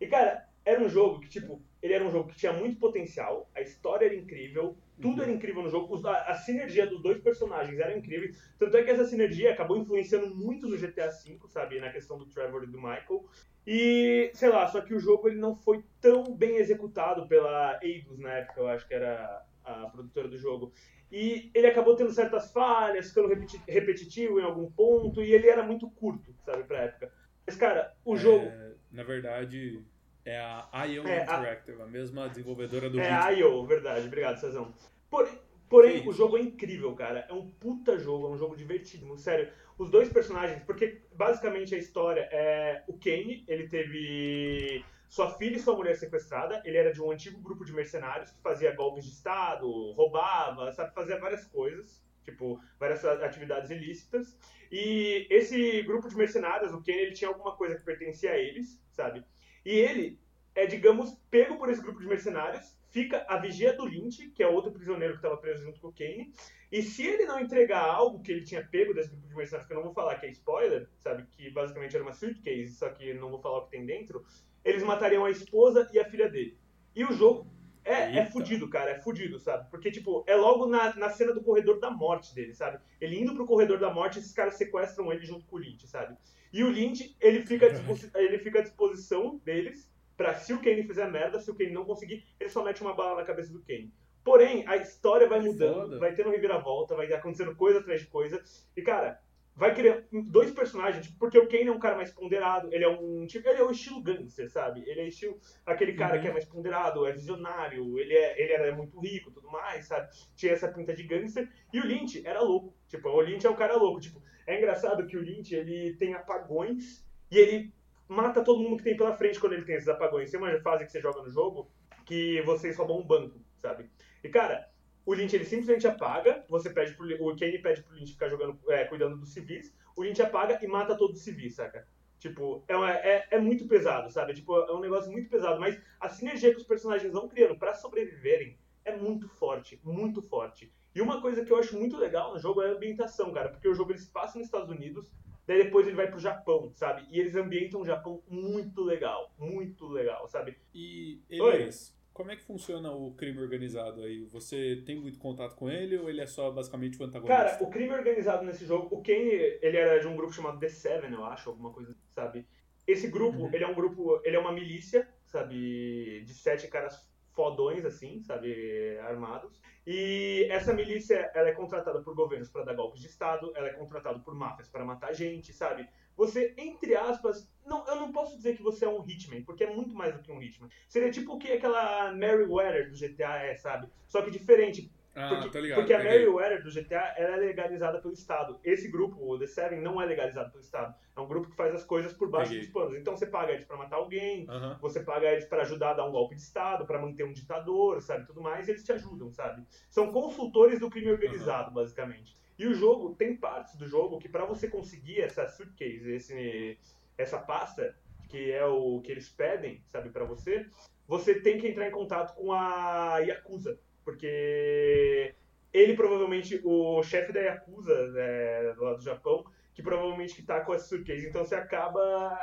E, 0.00 0.06
cara, 0.06 0.48
era 0.64 0.82
um 0.82 0.88
jogo 0.88 1.20
que, 1.20 1.28
tipo, 1.28 1.62
ele 1.82 1.92
era 1.92 2.04
um 2.04 2.10
jogo 2.10 2.30
que 2.30 2.36
tinha 2.36 2.52
muito 2.52 2.78
potencial, 2.78 3.50
a 3.54 3.60
história 3.60 4.06
era 4.06 4.14
incrível, 4.14 4.74
tudo 5.00 5.22
era 5.22 5.30
incrível 5.30 5.62
no 5.62 5.68
jogo, 5.68 6.06
a, 6.06 6.30
a 6.30 6.34
sinergia 6.34 6.86
dos 6.86 7.02
dois 7.02 7.20
personagens 7.20 7.78
era 7.78 7.96
incrível, 7.96 8.34
tanto 8.58 8.74
é 8.78 8.82
que 8.82 8.90
essa 8.90 9.04
sinergia 9.04 9.52
acabou 9.52 9.76
influenciando 9.76 10.34
muito 10.34 10.66
no 10.66 10.78
GTA 10.78 11.08
V, 11.08 11.38
sabe, 11.48 11.78
na 11.78 11.92
questão 11.92 12.16
do 12.16 12.26
Trevor 12.26 12.64
e 12.64 12.68
do 12.68 12.78
Michael, 12.78 13.26
e, 13.66 14.30
sei 14.32 14.48
lá, 14.48 14.66
só 14.66 14.80
que 14.80 14.94
o 14.94 15.00
jogo 15.00 15.28
ele 15.28 15.38
não 15.38 15.54
foi 15.54 15.84
tão 16.00 16.34
bem 16.34 16.56
executado 16.56 17.26
pela 17.28 17.78
Eidos 17.82 18.18
na 18.18 18.32
época, 18.32 18.60
eu 18.60 18.68
acho 18.68 18.88
que 18.88 18.94
era 18.94 19.44
a 19.64 19.86
produtora 19.88 20.28
do 20.28 20.38
jogo. 20.38 20.72
E 21.16 21.48
ele 21.54 21.68
acabou 21.68 21.94
tendo 21.94 22.10
certas 22.10 22.50
falhas, 22.50 23.08
ficando 23.10 23.28
repeti- 23.28 23.62
repetitivo 23.68 24.40
em 24.40 24.42
algum 24.42 24.68
ponto, 24.68 25.22
e 25.22 25.32
ele 25.32 25.48
era 25.48 25.62
muito 25.62 25.88
curto, 25.88 26.34
sabe, 26.44 26.64
pra 26.64 26.80
época. 26.82 27.12
Mas, 27.46 27.54
cara, 27.56 27.94
o 28.04 28.16
jogo. 28.16 28.46
É, 28.46 28.72
na 28.90 29.04
verdade, 29.04 29.80
é 30.24 30.40
a 30.40 30.84
IO 30.86 31.06
É, 31.06 31.20
a- 31.20 31.22
Interactive, 31.22 31.80
a... 31.80 31.86
mesma 31.86 32.28
desenvolvedora 32.28 32.90
do 32.90 32.98
É 32.98 33.04
Hit. 33.04 33.12
a 33.12 33.30
IO, 33.30 33.64
verdade, 33.64 34.08
obrigado, 34.08 34.40
Cezão. 34.40 34.74
Porém, 35.08 35.38
porém 35.70 36.02
Que 36.02 36.08
o 36.08 36.12
jogo 36.12 36.36
é 36.36 36.40
incrível, 36.40 36.92
cara. 36.96 37.24
É 37.28 37.32
um 37.32 37.48
puta 37.48 37.96
jogo, 37.96 38.26
é 38.26 38.30
um 38.30 38.36
jogo 38.36 38.56
divertido, 38.56 39.16
sério. 39.16 39.48
Os 39.78 39.90
dois 39.90 40.08
personagens, 40.08 40.64
porque 40.64 41.02
basicamente 41.14 41.76
a 41.76 41.78
história 41.78 42.28
é 42.32 42.82
o 42.88 42.94
Kane, 42.94 43.44
ele 43.46 43.68
teve 43.68 44.84
sua 45.14 45.30
filha 45.30 45.54
e 45.54 45.60
sua 45.60 45.76
mulher 45.76 45.94
sequestrada, 45.94 46.60
ele 46.64 46.76
era 46.76 46.92
de 46.92 47.00
um 47.00 47.12
antigo 47.12 47.40
grupo 47.40 47.64
de 47.64 47.72
mercenários 47.72 48.32
que 48.32 48.42
fazia 48.42 48.74
golpes 48.74 49.04
de 49.04 49.12
estado, 49.12 49.92
roubava, 49.92 50.72
sabe, 50.72 50.92
fazia 50.92 51.20
várias 51.20 51.46
coisas, 51.46 52.04
tipo, 52.24 52.60
várias 52.80 53.04
atividades 53.04 53.70
ilícitas. 53.70 54.36
E 54.72 55.24
esse 55.30 55.82
grupo 55.82 56.08
de 56.08 56.16
mercenários, 56.16 56.74
o 56.74 56.82
Kane, 56.82 56.98
ele 56.98 57.12
tinha 57.12 57.28
alguma 57.28 57.54
coisa 57.54 57.76
que 57.76 57.84
pertencia 57.84 58.32
a 58.32 58.36
eles, 58.36 58.82
sabe? 58.90 59.24
E 59.64 59.70
ele 59.70 60.18
é, 60.52 60.66
digamos, 60.66 61.16
pego 61.30 61.58
por 61.58 61.70
esse 61.70 61.80
grupo 61.80 62.00
de 62.00 62.08
mercenários, 62.08 62.76
fica 62.90 63.24
a 63.28 63.36
vigia 63.36 63.72
do 63.72 63.84
Lynch, 63.84 64.30
que 64.30 64.42
é 64.42 64.48
outro 64.48 64.72
prisioneiro 64.72 65.14
que 65.14 65.18
estava 65.18 65.36
preso 65.36 65.62
junto 65.62 65.80
com 65.80 65.88
o 65.88 65.92
Kane, 65.92 66.32
e 66.72 66.82
se 66.82 67.06
ele 67.06 67.24
não 67.24 67.38
entregar 67.38 67.84
algo 67.84 68.20
que 68.20 68.32
ele 68.32 68.44
tinha 68.44 68.66
pego 68.66 68.92
desse 68.92 69.10
grupo 69.10 69.28
de 69.28 69.36
mercenários, 69.36 69.68
que 69.68 69.72
eu 69.72 69.76
não 69.76 69.84
vou 69.84 69.94
falar 69.94 70.16
que 70.16 70.26
é 70.26 70.30
spoiler, 70.30 70.88
sabe, 70.98 71.24
que 71.30 71.50
basicamente 71.50 71.94
era 71.94 72.04
uma 72.04 72.12
suitcase, 72.12 72.74
só 72.74 72.88
que 72.88 73.14
não 73.14 73.30
vou 73.30 73.40
falar 73.40 73.58
o 73.58 73.64
que 73.66 73.70
tem 73.70 73.86
dentro, 73.86 74.24
eles 74.64 74.82
matariam 74.82 75.24
a 75.24 75.30
esposa 75.30 75.88
e 75.92 75.98
a 75.98 76.04
filha 76.04 76.28
dele. 76.28 76.58
E 76.94 77.04
o 77.04 77.12
jogo 77.12 77.46
é, 77.84 78.18
é 78.18 78.26
fudido, 78.26 78.68
cara, 78.68 78.92
é 78.92 79.00
fudido, 79.00 79.38
sabe? 79.38 79.68
Porque, 79.70 79.90
tipo, 79.90 80.24
é 80.26 80.34
logo 80.34 80.66
na, 80.66 80.94
na 80.96 81.10
cena 81.10 81.34
do 81.34 81.42
corredor 81.42 81.78
da 81.78 81.90
morte 81.90 82.34
dele, 82.34 82.54
sabe? 82.54 82.78
Ele 83.00 83.20
indo 83.20 83.34
pro 83.34 83.44
corredor 83.44 83.78
da 83.78 83.92
morte, 83.92 84.18
esses 84.18 84.32
caras 84.32 84.54
sequestram 84.54 85.12
ele 85.12 85.26
junto 85.26 85.44
com 85.46 85.56
o 85.56 85.58
Lynch, 85.58 85.86
sabe? 85.86 86.16
E 86.52 86.64
o 86.64 86.70
Lynch, 86.70 87.14
ele 87.20 87.44
fica, 87.44 87.66
ele 88.16 88.38
fica 88.38 88.60
à 88.60 88.62
disposição 88.62 89.40
deles 89.44 89.92
pra 90.16 90.34
se 90.34 90.52
o 90.52 90.62
Kane 90.62 90.84
fizer 90.84 91.10
merda, 91.10 91.40
se 91.40 91.50
o 91.50 91.54
Kane 91.54 91.72
não 91.72 91.84
conseguir, 91.84 92.24
ele 92.40 92.48
só 92.48 92.64
mete 92.64 92.80
uma 92.80 92.94
bala 92.94 93.16
na 93.16 93.26
cabeça 93.26 93.52
do 93.52 93.62
Kane. 93.62 93.92
Porém, 94.24 94.66
a 94.66 94.76
história 94.76 95.28
vai 95.28 95.40
mudando, 95.40 95.82
foda. 95.82 95.98
vai 95.98 96.14
tendo 96.14 96.30
reviravolta, 96.30 96.96
vai 96.96 97.12
acontecendo 97.12 97.54
coisa 97.54 97.80
atrás 97.80 98.00
de 98.00 98.06
coisa. 98.06 98.42
E, 98.74 98.80
cara, 98.80 99.20
vai 99.56 99.74
criar 99.74 100.02
dois 100.10 100.50
personagens, 100.50 101.08
porque 101.18 101.38
o 101.38 101.48
Kane 101.48 101.68
é 101.68 101.72
um 101.72 101.78
cara 101.78 101.96
mais 101.96 102.10
ponderado, 102.10 102.72
ele 102.72 102.84
é 102.84 102.88
um 102.88 103.24
tipo, 103.26 103.48
ele 103.48 103.60
é 103.60 103.64
o 103.64 103.70
estilo 103.70 104.02
gangster, 104.02 104.50
sabe? 104.50 104.82
Ele 104.86 105.00
é 105.00 105.08
estilo 105.08 105.38
aquele 105.64 105.94
cara 105.94 106.16
Uhum. 106.16 106.22
que 106.22 106.28
é 106.28 106.32
mais 106.32 106.44
ponderado, 106.44 107.06
é 107.06 107.12
visionário, 107.12 107.98
ele 107.98 108.14
é 108.14 108.42
ele 108.42 108.52
era 108.52 108.74
muito 108.74 108.98
rico, 109.00 109.30
tudo 109.30 109.50
mais, 109.50 109.86
sabe? 109.86 110.08
Tinha 110.34 110.52
essa 110.52 110.68
pinta 110.68 110.92
de 110.94 111.04
gangster. 111.04 111.48
E 111.72 111.80
o 111.80 111.86
Lynch 111.86 112.26
era 112.26 112.40
louco, 112.40 112.74
tipo, 112.88 113.08
o 113.08 113.20
Lynch 113.20 113.46
é 113.46 113.50
um 113.50 113.56
cara 113.56 113.76
louco, 113.76 114.00
tipo, 114.00 114.20
é 114.46 114.58
engraçado 114.58 115.06
que 115.06 115.16
o 115.16 115.20
Lynch, 115.22 115.54
ele 115.54 115.94
tem 115.96 116.14
apagões 116.14 117.06
e 117.30 117.38
ele 117.38 117.72
mata 118.08 118.42
todo 118.44 118.60
mundo 118.60 118.76
que 118.76 118.84
tem 118.84 118.96
pela 118.96 119.16
frente 119.16 119.40
quando 119.40 119.54
ele 119.54 119.64
tem 119.64 119.76
esses 119.76 119.88
apagões. 119.88 120.30
Tem 120.30 120.38
uma 120.38 120.60
fase 120.60 120.84
que 120.84 120.92
você 120.92 121.00
joga 121.00 121.22
no 121.22 121.30
jogo 121.30 121.70
que 122.04 122.42
vocês 122.42 122.76
roubam 122.76 122.98
um 122.98 123.06
banco, 123.06 123.40
sabe? 123.62 123.88
E, 124.22 124.28
cara, 124.28 124.68
o 125.06 125.12
Lynch 125.14 125.34
ele 125.34 125.44
simplesmente 125.44 125.86
apaga, 125.86 126.44
você 126.48 126.70
pede 126.70 126.94
pro, 126.94 127.06
o 127.26 127.36
Kane 127.36 127.58
pede 127.58 127.82
pro 127.82 127.94
Lynch 127.94 128.12
ficar 128.12 128.28
jogando, 128.28 128.58
é, 128.70 128.84
cuidando 128.84 129.16
dos 129.16 129.32
civis, 129.32 129.74
o 129.96 130.02
Lynch 130.02 130.20
apaga 130.22 130.58
e 130.62 130.66
mata 130.66 130.96
todos 130.96 131.18
os 131.18 131.24
civis, 131.24 131.54
saca? 131.54 131.86
Tipo, 132.18 132.64
é, 132.68 132.76
uma- 132.76 132.90
é, 132.92 133.26
é 133.30 133.38
muito 133.38 133.66
pesado, 133.68 134.10
sabe? 134.10 134.32
Tipo, 134.34 134.56
é 134.58 134.72
um 134.72 134.80
negócio 134.80 135.10
muito 135.12 135.28
pesado, 135.28 135.60
mas 135.60 135.78
a 136.00 136.08
sinergia 136.08 136.50
que 136.52 136.56
os 136.60 136.66
personagens 136.66 137.12
vão 137.12 137.28
criando 137.28 137.58
pra 137.58 137.74
sobreviverem 137.74 138.56
é 138.84 138.96
muito 138.96 139.28
forte, 139.28 139.78
muito 139.84 140.22
forte. 140.22 140.72
E 140.94 141.00
uma 141.02 141.20
coisa 141.20 141.44
que 141.44 141.52
eu 141.52 141.58
acho 141.58 141.76
muito 141.76 141.96
legal 141.98 142.32
no 142.32 142.38
jogo 142.38 142.62
é 142.62 142.68
a 142.68 142.72
ambientação, 142.72 143.32
cara, 143.32 143.48
porque 143.50 143.68
o 143.68 143.74
jogo 143.74 143.92
ele 143.92 143.98
se 143.98 144.10
passa 144.10 144.38
nos 144.38 144.46
Estados 144.46 144.70
Unidos, 144.70 145.10
Daí 145.46 145.62
depois 145.62 145.86
ele 145.86 145.94
vai 145.94 146.08
pro 146.10 146.18
Japão, 146.18 146.72
sabe? 146.72 147.06
E 147.10 147.20
eles 147.20 147.36
ambientam 147.36 147.82
o 147.82 147.84
Japão 147.84 148.22
muito 148.26 148.82
legal, 148.82 149.30
muito 149.38 149.86
legal, 149.86 150.26
sabe? 150.26 150.56
E, 150.72 151.20
Elias, 151.28 151.93
como 152.14 152.30
é 152.30 152.36
que 152.36 152.44
funciona 152.44 152.92
o 152.92 153.12
crime 153.14 153.40
organizado 153.40 154.02
aí? 154.04 154.24
Você 154.26 154.82
tem 154.86 154.94
muito 154.96 155.18
contato 155.18 155.56
com 155.56 155.68
ele 155.68 155.98
ou 155.98 156.08
ele 156.08 156.20
é 156.20 156.26
só 156.26 156.48
basicamente 156.50 156.98
o 157.00 157.04
antagonista? 157.04 157.36
Cara, 157.44 157.62
o 157.64 157.68
crime 157.68 157.92
organizado 157.92 158.44
nesse 158.44 158.64
jogo, 158.64 158.86
o 158.96 159.02
Kane, 159.02 159.58
ele 159.60 159.76
era 159.76 159.98
de 160.00 160.06
um 160.06 160.14
grupo 160.14 160.32
chamado 160.32 160.60
The 160.60 160.68
Seven, 160.68 161.12
eu 161.12 161.24
acho, 161.24 161.50
alguma 161.50 161.72
coisa, 161.72 161.94
sabe? 162.14 162.46
Esse 162.86 163.08
grupo, 163.08 163.38
Uhum. 163.38 163.50
ele 163.52 163.64
é 163.64 163.66
um 163.66 163.74
grupo, 163.74 164.20
ele 164.24 164.36
é 164.36 164.38
uma 164.38 164.52
milícia, 164.52 165.08
sabe, 165.26 166.22
de 166.24 166.34
sete 166.34 166.68
caras 166.68 167.04
fodões, 167.32 167.84
assim, 167.84 168.22
sabe, 168.22 168.96
armados. 169.00 169.60
E 169.84 170.46
essa 170.50 170.72
milícia, 170.72 171.30
ela 171.34 171.48
é 171.48 171.52
contratada 171.52 172.00
por 172.00 172.14
governos 172.14 172.48
para 172.48 172.64
dar 172.64 172.74
golpes 172.74 173.00
de 173.00 173.08
Estado, 173.08 173.52
ela 173.56 173.66
é 173.68 173.72
contratada 173.72 174.20
por 174.20 174.34
máfias 174.36 174.68
para 174.68 174.84
matar 174.84 175.12
gente, 175.12 175.52
sabe? 175.52 175.88
Você, 176.16 176.54
entre 176.56 176.94
aspas, 176.96 177.50
não, 177.66 177.86
eu 177.86 177.96
não 177.96 178.12
posso 178.12 178.36
dizer 178.36 178.56
que 178.56 178.62
você 178.62 178.84
é 178.84 178.88
um 178.88 179.02
hitman, 179.04 179.42
porque 179.42 179.64
é 179.64 179.74
muito 179.74 179.94
mais 179.94 180.14
do 180.14 180.22
que 180.22 180.30
um 180.30 180.40
hitman. 180.40 180.68
Seria 180.88 181.10
tipo 181.10 181.34
o 181.34 181.38
que 181.38 181.52
aquela 181.52 182.12
Meriwether 182.12 182.90
do 182.90 182.96
GTA 182.96 183.38
é, 183.38 183.56
sabe? 183.56 183.88
Só 184.06 184.22
que 184.22 184.30
diferente, 184.30 184.92
ah, 185.16 185.28
porque, 185.28 185.50
tô 185.50 185.60
ligado. 185.60 185.78
porque 185.78 185.94
a 185.94 185.98
peguei. 185.98 186.12
Meriwether 186.18 186.62
do 186.62 186.70
GTA 186.70 187.14
ela 187.16 187.36
é 187.36 187.36
legalizada 187.36 188.00
pelo 188.00 188.12
Estado. 188.14 188.58
Esse 188.64 188.88
grupo, 188.88 189.16
o 189.24 189.38
The 189.38 189.46
Seven, 189.46 189.80
não 189.80 190.00
é 190.00 190.06
legalizado 190.06 190.50
pelo 190.50 190.62
Estado. 190.62 190.94
É 191.16 191.20
um 191.20 191.26
grupo 191.26 191.48
que 191.48 191.56
faz 191.56 191.74
as 191.74 191.84
coisas 191.84 192.12
por 192.12 192.28
baixo 192.28 192.50
Peguei. 192.50 192.64
dos 192.64 192.72
panos. 192.72 192.96
Então 192.98 193.16
você 193.16 193.26
paga 193.26 193.52
eles 193.52 193.64
pra 193.64 193.76
matar 193.76 193.96
alguém, 193.96 194.46
Aham. 194.48 194.76
você 194.80 195.00
paga 195.00 195.30
eles 195.30 195.44
pra 195.44 195.62
ajudar 195.62 195.90
a 195.90 195.94
dar 195.94 196.06
um 196.06 196.12
golpe 196.12 196.34
de 196.34 196.40
Estado, 196.42 196.84
pra 196.84 197.00
manter 197.00 197.24
um 197.24 197.32
ditador, 197.32 198.02
sabe? 198.02 198.26
Tudo 198.26 198.40
mais, 198.40 198.66
e 198.68 198.72
eles 198.72 198.84
te 198.84 198.92
ajudam, 198.92 199.30
sabe? 199.32 199.64
São 199.88 200.12
consultores 200.12 200.80
do 200.80 200.90
crime 200.90 201.10
organizado, 201.12 201.70
basicamente. 201.72 202.36
E 202.58 202.66
o 202.66 202.74
jogo, 202.74 203.14
tem 203.14 203.36
partes 203.36 203.76
do 203.76 203.86
jogo 203.86 204.18
que 204.18 204.28
pra 204.28 204.44
você 204.44 204.68
conseguir 204.68 205.20
essa 205.20 205.48
suitcase, 205.48 206.12
esse, 206.12 206.78
essa 207.18 207.38
pasta, 207.38 207.96
que 208.28 208.52
é 208.52 208.64
o 208.64 209.00
que 209.00 209.10
eles 209.10 209.28
pedem, 209.28 209.82
sabe, 209.88 210.10
pra 210.10 210.24
você, 210.24 210.66
você 211.06 211.40
tem 211.40 211.58
que 211.58 211.68
entrar 211.68 211.88
em 211.88 211.92
contato 211.92 212.34
com 212.34 212.52
a 212.52 213.18
Yakuza. 213.18 213.78
Porque 214.04 215.34
ele 215.72 215.96
provavelmente, 215.96 216.60
o 216.62 217.02
chefe 217.02 217.32
da 217.32 217.40
Yakuza 217.40 218.12
é, 218.16 218.74
lá 218.76 218.94
do 218.94 219.02
Japão, 219.02 219.44
que 219.72 219.82
provavelmente 219.82 220.34
que 220.34 220.42
tá 220.42 220.60
com 220.60 220.74
essa 220.74 220.86
suitcase. 220.86 221.26
Então 221.26 221.44
você 221.44 221.54
acaba 221.54 222.38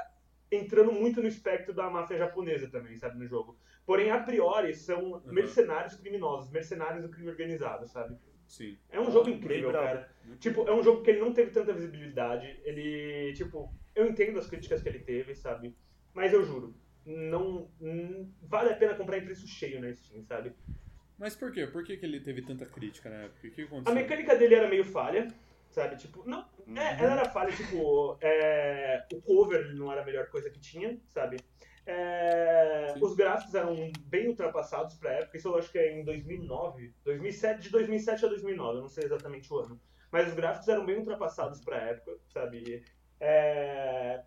entrando 0.52 0.92
muito 0.92 1.22
no 1.22 1.28
espectro 1.28 1.74
da 1.74 1.90
máfia 1.90 2.18
japonesa 2.18 2.70
também, 2.70 2.98
sabe, 2.98 3.18
no 3.18 3.26
jogo. 3.26 3.58
Porém, 3.86 4.12
a 4.12 4.20
priori, 4.20 4.76
são 4.76 5.22
mercenários 5.26 5.96
criminosos, 5.96 6.52
mercenários 6.52 7.04
do 7.04 7.10
crime 7.10 7.30
organizado, 7.30 7.88
sabe? 7.88 8.18
Sim. 8.52 8.78
É 8.90 9.00
um 9.00 9.10
jogo 9.10 9.30
incrível, 9.30 9.72
cara. 9.72 10.14
Tipo, 10.38 10.68
é 10.68 10.74
um 10.74 10.84
jogo 10.84 11.02
que 11.04 11.10
ele 11.12 11.22
não 11.22 11.32
teve 11.34 11.52
tanta 11.52 11.72
visibilidade. 11.72 12.46
Ele, 12.66 13.32
tipo, 13.34 13.74
eu 13.96 14.06
entendo 14.10 14.38
as 14.38 14.48
críticas 14.48 14.82
que 14.84 14.90
ele 14.90 15.00
teve, 15.00 15.34
sabe? 15.34 15.74
Mas 16.14 16.34
eu 16.34 16.44
juro, 16.44 16.76
não, 17.06 17.72
não- 17.80 18.30
vale 18.42 18.70
a 18.72 18.76
pena 18.76 18.94
comprar 18.96 19.20
em 19.20 19.24
preço 19.24 19.48
cheio 19.48 19.80
na 19.80 19.94
Steam, 19.96 20.22
sabe? 20.26 20.52
Mas 21.18 21.34
por 21.34 21.50
quê? 21.54 21.66
Por 21.66 21.82
que, 21.86 21.96
que 21.96 22.06
ele 22.06 22.20
teve 22.20 22.42
tanta 22.42 22.66
crítica 22.66 23.10
na 23.10 23.16
época? 23.24 23.48
O 23.48 23.52
que 23.52 23.62
A 23.62 23.66
aconteceu? 23.66 23.96
mecânica 23.96 24.36
dele 24.36 24.56
era 24.56 24.68
meio 24.68 24.84
falha, 24.84 25.30
sabe? 25.70 25.96
Tipo, 25.96 26.28
não, 26.28 26.46
Uhum. 26.68 26.78
é, 26.78 27.02
ela 27.02 27.14
era 27.14 27.30
falha, 27.30 27.56
tipo, 27.56 28.18
é, 28.20 29.06
o 29.14 29.22
cover 29.22 29.74
não 29.76 29.90
era 29.90 30.02
a 30.02 30.06
melhor 30.06 30.28
coisa 30.28 30.50
que 30.50 30.60
tinha, 30.60 31.00
sabe? 31.08 31.38
É, 31.92 32.94
os 33.02 33.16
gráficos 33.16 33.54
eram 33.54 33.92
bem 34.06 34.28
ultrapassados 34.30 34.96
pra 34.96 35.12
época, 35.14 35.38
isso 35.38 35.48
eu 35.48 35.58
acho 35.58 35.72
que 35.72 35.78
é 35.78 36.00
em 36.00 36.04
2009, 36.06 36.94
2007, 37.04 37.62
de 37.64 37.70
2007 37.70 38.26
a 38.26 38.30
2009, 38.30 38.78
eu 38.78 38.82
não 38.82 38.88
sei 38.88 39.04
exatamente 39.06 39.52
o 39.54 39.58
ano. 39.60 39.80
Mas 40.12 40.28
os 40.28 40.34
gráficos 40.34 40.68
eram 40.68 40.86
bem 40.86 40.98
ultrapassados 40.98 41.62
pra 41.62 41.78
época, 41.78 42.18
sabe? 42.34 42.84
É, 43.20 44.22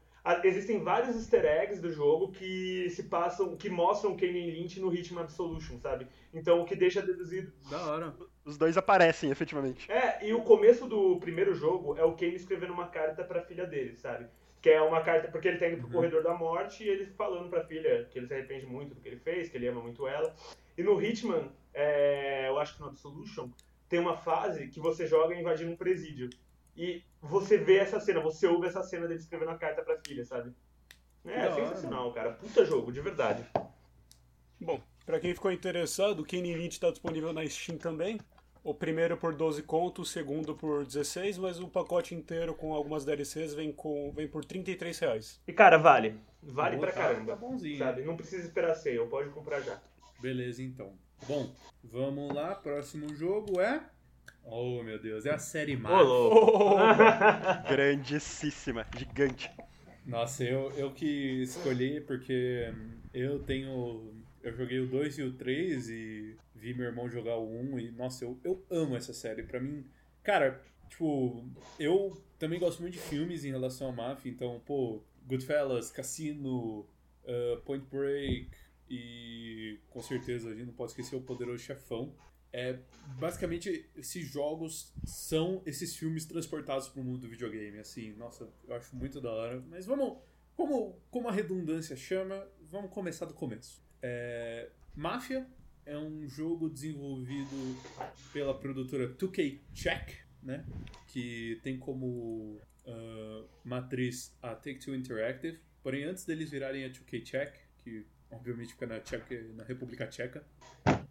existem 0.44 0.82
vários 0.82 1.16
easter 1.16 1.44
eggs 1.44 1.80
do 1.80 1.90
jogo 1.90 2.32
que 2.32 2.88
se 2.90 3.04
passam, 3.04 3.56
que 3.56 3.68
mostram 3.68 4.12
o 4.12 4.16
Kane 4.16 4.50
Lynch 4.50 4.80
no 4.80 4.92
Hitman 4.92 5.22
Absolution, 5.22 5.78
sabe? 5.78 6.06
Então, 6.34 6.60
o 6.60 6.64
que 6.64 6.74
deixa 6.74 7.00
deduzido. 7.00 7.52
Da 7.70 7.80
hora. 7.90 8.14
Os 8.44 8.56
dois 8.56 8.76
aparecem, 8.76 9.30
efetivamente. 9.30 9.90
É, 9.90 10.26
e 10.26 10.32
o 10.32 10.42
começo 10.42 10.86
do 10.86 11.18
primeiro 11.18 11.54
jogo 11.54 11.96
é 11.96 12.04
o 12.04 12.14
Kane 12.14 12.34
escrevendo 12.34 12.72
uma 12.72 12.88
carta 12.88 13.24
pra 13.24 13.42
filha 13.42 13.66
dele, 13.66 13.96
sabe? 13.96 14.26
Que 14.60 14.70
é 14.70 14.80
uma 14.80 15.00
carta 15.02 15.28
porque 15.28 15.48
ele 15.48 15.58
tá 15.58 15.68
indo 15.68 15.78
pro 15.78 15.90
corredor 15.90 16.22
da 16.22 16.34
morte 16.34 16.82
e 16.82 16.88
ele 16.88 17.06
falando 17.06 17.48
pra 17.48 17.64
filha 17.64 18.04
que 18.10 18.18
ele 18.18 18.26
se 18.26 18.34
arrepende 18.34 18.66
muito 18.66 18.94
do 18.94 19.00
que 19.00 19.08
ele 19.08 19.20
fez, 19.20 19.48
que 19.48 19.56
ele 19.56 19.68
ama 19.68 19.80
muito 19.80 20.06
ela. 20.08 20.34
E 20.76 20.82
no 20.82 21.00
Hitman, 21.00 21.50
é, 21.72 22.48
eu 22.48 22.58
acho 22.58 22.74
que 22.74 22.80
no 22.80 22.88
Absolution, 22.88 23.48
tem 23.88 24.00
uma 24.00 24.16
fase 24.16 24.68
que 24.68 24.80
você 24.80 25.06
joga 25.06 25.34
invadindo 25.34 25.70
um 25.70 25.76
presídio. 25.76 26.28
E 26.76 27.02
você 27.22 27.56
vê 27.58 27.76
essa 27.78 27.98
cena, 28.00 28.20
você 28.20 28.46
ouve 28.46 28.66
essa 28.66 28.82
cena 28.82 29.06
dele 29.06 29.20
escrevendo 29.20 29.50
a 29.50 29.58
carta 29.58 29.82
pra 29.82 29.98
filha, 30.06 30.24
sabe? 30.24 30.52
É, 31.24 31.48
hora, 31.48 31.54
sensacional, 31.54 32.12
cara. 32.12 32.32
Puta 32.32 32.64
jogo, 32.64 32.92
de 32.92 33.00
verdade. 33.00 33.44
Bom, 34.60 34.80
pra 35.04 35.18
quem 35.18 35.34
ficou 35.34 35.50
interessado, 35.50 36.20
o 36.20 36.24
Kenny 36.24 36.54
Lynch 36.54 36.78
tá 36.78 36.90
disponível 36.90 37.32
na 37.32 37.46
Steam 37.48 37.78
também. 37.78 38.20
O 38.62 38.74
primeiro 38.74 39.16
por 39.16 39.34
12 39.34 39.62
contos, 39.62 40.08
o 40.08 40.12
segundo 40.12 40.54
por 40.54 40.84
16, 40.84 41.38
mas 41.38 41.60
o 41.60 41.68
pacote 41.68 42.14
inteiro 42.14 42.52
com 42.52 42.74
algumas 42.74 43.04
DLCs 43.04 43.54
vem, 43.54 43.72
com, 43.72 44.10
vem 44.12 44.26
por 44.26 44.44
33 44.44 44.98
reais. 44.98 45.40
E 45.46 45.52
cara, 45.52 45.76
vale. 45.78 46.18
Vale 46.42 46.76
Pô, 46.76 46.82
pra 46.82 46.92
tá- 46.92 46.98
caramba. 47.00 47.32
tá 47.32 47.36
bonzinho. 47.36 47.78
Sabe? 47.78 48.02
Não 48.02 48.16
precisa 48.16 48.44
esperar 48.44 48.74
sale, 48.74 48.98
pode 49.06 49.30
comprar 49.30 49.60
já. 49.60 49.80
Beleza, 50.20 50.62
então. 50.62 50.94
Bom, 51.28 51.52
vamos 51.84 52.34
lá. 52.34 52.54
Próximo 52.56 53.14
jogo 53.14 53.60
é. 53.60 53.82
Oh, 54.48 54.80
meu 54.82 54.98
Deus, 55.00 55.26
é 55.26 55.30
a 55.34 55.38
série 55.38 55.76
Mario. 55.76 56.30
Grandíssima, 57.68 58.86
gigante. 58.96 59.50
Nossa, 60.06 60.44
eu, 60.44 60.70
eu 60.76 60.92
que 60.92 61.42
escolhi 61.42 62.00
porque 62.00 62.72
eu 63.12 63.40
tenho. 63.40 64.14
Eu 64.40 64.54
joguei 64.54 64.78
o 64.78 64.86
2 64.86 65.18
e 65.18 65.22
o 65.24 65.32
3 65.32 65.88
e 65.90 66.36
vi 66.54 66.72
meu 66.72 66.86
irmão 66.86 67.10
jogar 67.10 67.36
o 67.36 67.74
1 67.74 67.80
e, 67.80 67.90
nossa, 67.90 68.24
eu, 68.24 68.38
eu 68.44 68.64
amo 68.70 68.96
essa 68.96 69.12
série. 69.12 69.42
Pra 69.42 69.58
mim, 69.58 69.84
cara, 70.22 70.62
tipo, 70.88 71.44
eu 71.76 72.16
também 72.38 72.60
gosto 72.60 72.80
muito 72.80 72.94
de 72.94 73.00
filmes 73.00 73.44
em 73.44 73.50
relação 73.50 73.88
à 73.88 73.92
máfia, 73.92 74.30
então, 74.30 74.62
pô, 74.64 75.02
Goodfellas, 75.26 75.90
Cassino, 75.90 76.86
uh, 77.24 77.60
Point 77.64 77.84
Break 77.90 78.50
e 78.88 79.80
com 79.90 80.00
certeza 80.00 80.50
a 80.50 80.54
gente 80.54 80.66
não 80.66 80.72
pode 80.72 80.92
esquecer 80.92 81.16
o 81.16 81.20
Poderoso 81.20 81.58
Chefão. 81.64 82.14
É, 82.52 82.78
basicamente, 83.18 83.88
esses 83.96 84.26
jogos 84.26 84.92
são 85.04 85.62
esses 85.66 85.96
filmes 85.96 86.24
transportados 86.24 86.88
para 86.88 87.00
o 87.00 87.04
mundo 87.04 87.18
do 87.18 87.28
videogame. 87.28 87.78
Assim, 87.78 88.12
nossa, 88.14 88.48
eu 88.66 88.74
acho 88.74 88.94
muito 88.96 89.20
da 89.20 89.30
hora. 89.30 89.64
Mas 89.68 89.86
vamos, 89.86 90.18
como, 90.54 90.98
como 91.10 91.28
a 91.28 91.32
redundância 91.32 91.96
chama, 91.96 92.46
vamos 92.62 92.90
começar 92.90 93.26
do 93.26 93.34
começo. 93.34 93.82
É, 94.00 94.70
Mafia 94.94 95.46
é 95.84 95.96
um 95.96 96.28
jogo 96.28 96.68
desenvolvido 96.68 97.76
pela 98.32 98.58
produtora 98.58 99.08
2K 99.08 99.60
Check, 99.72 100.14
né? 100.42 100.64
Que 101.08 101.60
tem 101.62 101.78
como 101.78 102.60
uh, 102.86 103.48
matriz 103.64 104.36
a 104.42 104.54
Take-Two 104.54 104.94
Interactive. 104.94 105.60
Porém, 105.82 106.04
antes 106.04 106.24
deles 106.24 106.50
virarem 106.50 106.84
a 106.84 106.88
2K 106.88 107.22
Check, 107.22 107.54
que 107.78 108.06
obviamente 108.30 108.72
fica 108.72 108.86
na, 108.86 109.00
Tcheca, 109.00 109.42
na 109.54 109.64
República 109.64 110.06
Tcheca, 110.06 110.44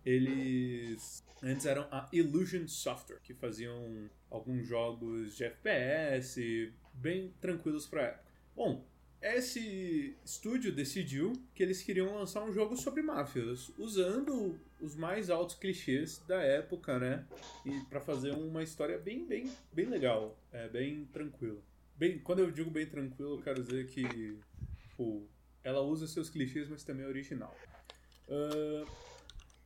eles 0.05 1.23
antes 1.41 1.65
eram 1.65 1.87
a 1.91 2.07
Illusion 2.11 2.67
Software, 2.67 3.19
que 3.23 3.33
faziam 3.33 4.09
alguns 4.29 4.67
jogos 4.67 5.35
de 5.35 5.43
FPS 5.43 6.71
bem 6.93 7.33
tranquilos 7.39 7.85
para 7.85 8.03
época. 8.03 8.25
Bom, 8.55 8.85
esse 9.21 10.15
estúdio 10.23 10.71
decidiu 10.71 11.33
que 11.53 11.63
eles 11.63 11.81
queriam 11.81 12.15
lançar 12.15 12.43
um 12.43 12.53
jogo 12.53 12.77
sobre 12.77 13.01
máfias, 13.01 13.71
usando 13.77 14.59
os 14.79 14.95
mais 14.95 15.29
altos 15.29 15.55
clichês 15.55 16.21
da 16.27 16.41
época, 16.41 16.99
né? 16.99 17.25
E 17.65 17.79
para 17.85 17.99
fazer 17.99 18.31
uma 18.31 18.61
história 18.61 18.97
bem, 18.97 19.25
bem, 19.25 19.51
bem 19.73 19.87
legal, 19.87 20.37
é 20.51 20.67
bem 20.67 21.05
tranquila. 21.05 21.59
Bem, 21.95 22.19
quando 22.19 22.39
eu 22.39 22.51
digo 22.51 22.69
bem 22.69 22.85
tranquilo, 22.85 23.37
eu 23.37 23.41
quero 23.41 23.63
dizer 23.63 23.87
que 23.87 24.37
tipo, 24.79 25.27
ela 25.63 25.81
usa 25.81 26.07
seus 26.07 26.29
clichês, 26.29 26.69
mas 26.69 26.83
também 26.83 27.05
é 27.05 27.07
original. 27.07 27.55
Uh, 28.27 28.85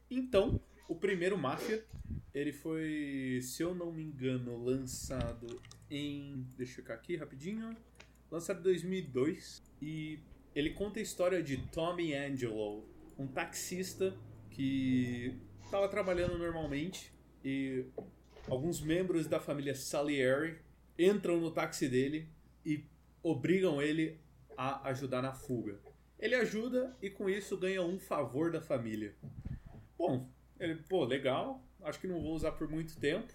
então, 0.10 0.60
o 0.88 0.96
primeiro 0.96 1.38
Máfia, 1.38 1.86
ele 2.34 2.52
foi, 2.52 3.40
se 3.42 3.62
eu 3.62 3.76
não 3.76 3.92
me 3.92 4.04
engano, 4.04 4.58
lançado 4.64 5.62
em. 5.90 6.46
Deixa 6.58 6.74
eu 6.74 6.76
ficar 6.78 6.96
aqui 6.96 7.16
rapidinho. 7.16 7.76
Lançado 8.32 8.60
em 8.60 8.64
2002. 8.64 9.64
E 9.82 10.20
ele 10.56 10.72
conta 10.72 11.00
a 11.00 11.04
história 11.04 11.42
de 11.42 11.58
Tommy 11.58 12.14
Angelo, 12.14 12.88
um 13.18 13.28
taxista 13.28 14.16
que 14.50 15.36
estava 15.64 15.88
trabalhando 15.88 16.38
normalmente 16.38 17.14
e 17.44 17.86
alguns 18.48 18.82
membros 18.82 19.28
da 19.28 19.40
família 19.40 19.76
Salieri 19.76 20.58
entram 20.98 21.40
no 21.40 21.52
táxi 21.52 21.88
dele 21.88 22.28
e 22.66 22.84
obrigam 23.22 23.82
ele 23.82 24.20
a 24.58 24.90
ajudar 24.90 25.22
na 25.22 25.34
fuga. 25.34 25.80
Ele 26.18 26.36
ajuda 26.36 26.98
e 27.02 27.10
com 27.10 27.30
isso 27.30 27.56
ganha 27.58 27.82
um 27.82 27.98
favor 27.98 28.52
da 28.52 28.60
família. 28.60 29.16
Bom, 30.00 30.32
ele, 30.58 30.76
pô, 30.76 31.04
legal, 31.04 31.62
acho 31.84 32.00
que 32.00 32.08
não 32.08 32.22
vou 32.22 32.34
usar 32.34 32.54
por 32.54 32.70
muito 32.70 32.98
tempo. 32.98 33.34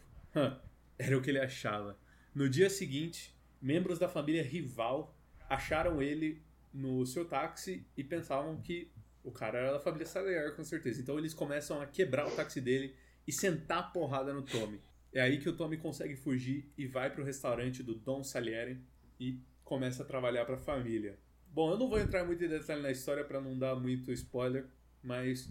Era 0.98 1.18
o 1.18 1.20
que 1.20 1.28
ele 1.28 1.38
achava. 1.38 1.98
No 2.34 2.48
dia 2.48 2.70
seguinte, 2.70 3.36
membros 3.60 3.98
da 3.98 4.08
família 4.08 4.42
rival 4.42 5.14
acharam 5.46 6.00
ele 6.00 6.42
no 6.72 7.04
seu 7.04 7.26
táxi 7.26 7.86
e 7.94 8.02
pensavam 8.02 8.56
que 8.62 8.90
o 9.22 9.30
cara 9.30 9.58
era 9.58 9.72
da 9.72 9.78
família 9.78 10.06
Salier, 10.06 10.56
com 10.56 10.64
certeza. 10.64 11.02
Então 11.02 11.18
eles 11.18 11.34
começam 11.34 11.82
a 11.82 11.86
quebrar 11.86 12.26
o 12.26 12.34
táxi 12.34 12.62
dele 12.62 12.96
e 13.26 13.32
sentar 13.32 13.78
a 13.78 13.82
porrada 13.82 14.32
no 14.32 14.42
Tommy. 14.42 14.80
É 15.12 15.20
aí 15.20 15.38
que 15.38 15.48
o 15.50 15.56
Tommy 15.56 15.76
consegue 15.76 16.16
fugir 16.16 16.72
e 16.78 16.86
vai 16.86 17.10
pro 17.10 17.22
restaurante 17.22 17.82
do 17.82 17.94
Dom 17.94 18.24
Salieri 18.24 18.82
e 19.20 19.38
começa 19.62 20.02
a 20.02 20.06
trabalhar 20.06 20.46
para 20.46 20.54
a 20.54 20.58
família. 20.58 21.18
Bom, 21.46 21.72
eu 21.72 21.78
não 21.78 21.90
vou 21.90 22.00
entrar 22.00 22.24
muito 22.24 22.42
em 22.42 22.48
detalhe 22.48 22.80
na 22.80 22.90
história 22.90 23.22
para 23.22 23.38
não 23.40 23.56
dar 23.58 23.76
muito 23.76 24.10
spoiler, 24.12 24.66
mas 25.02 25.50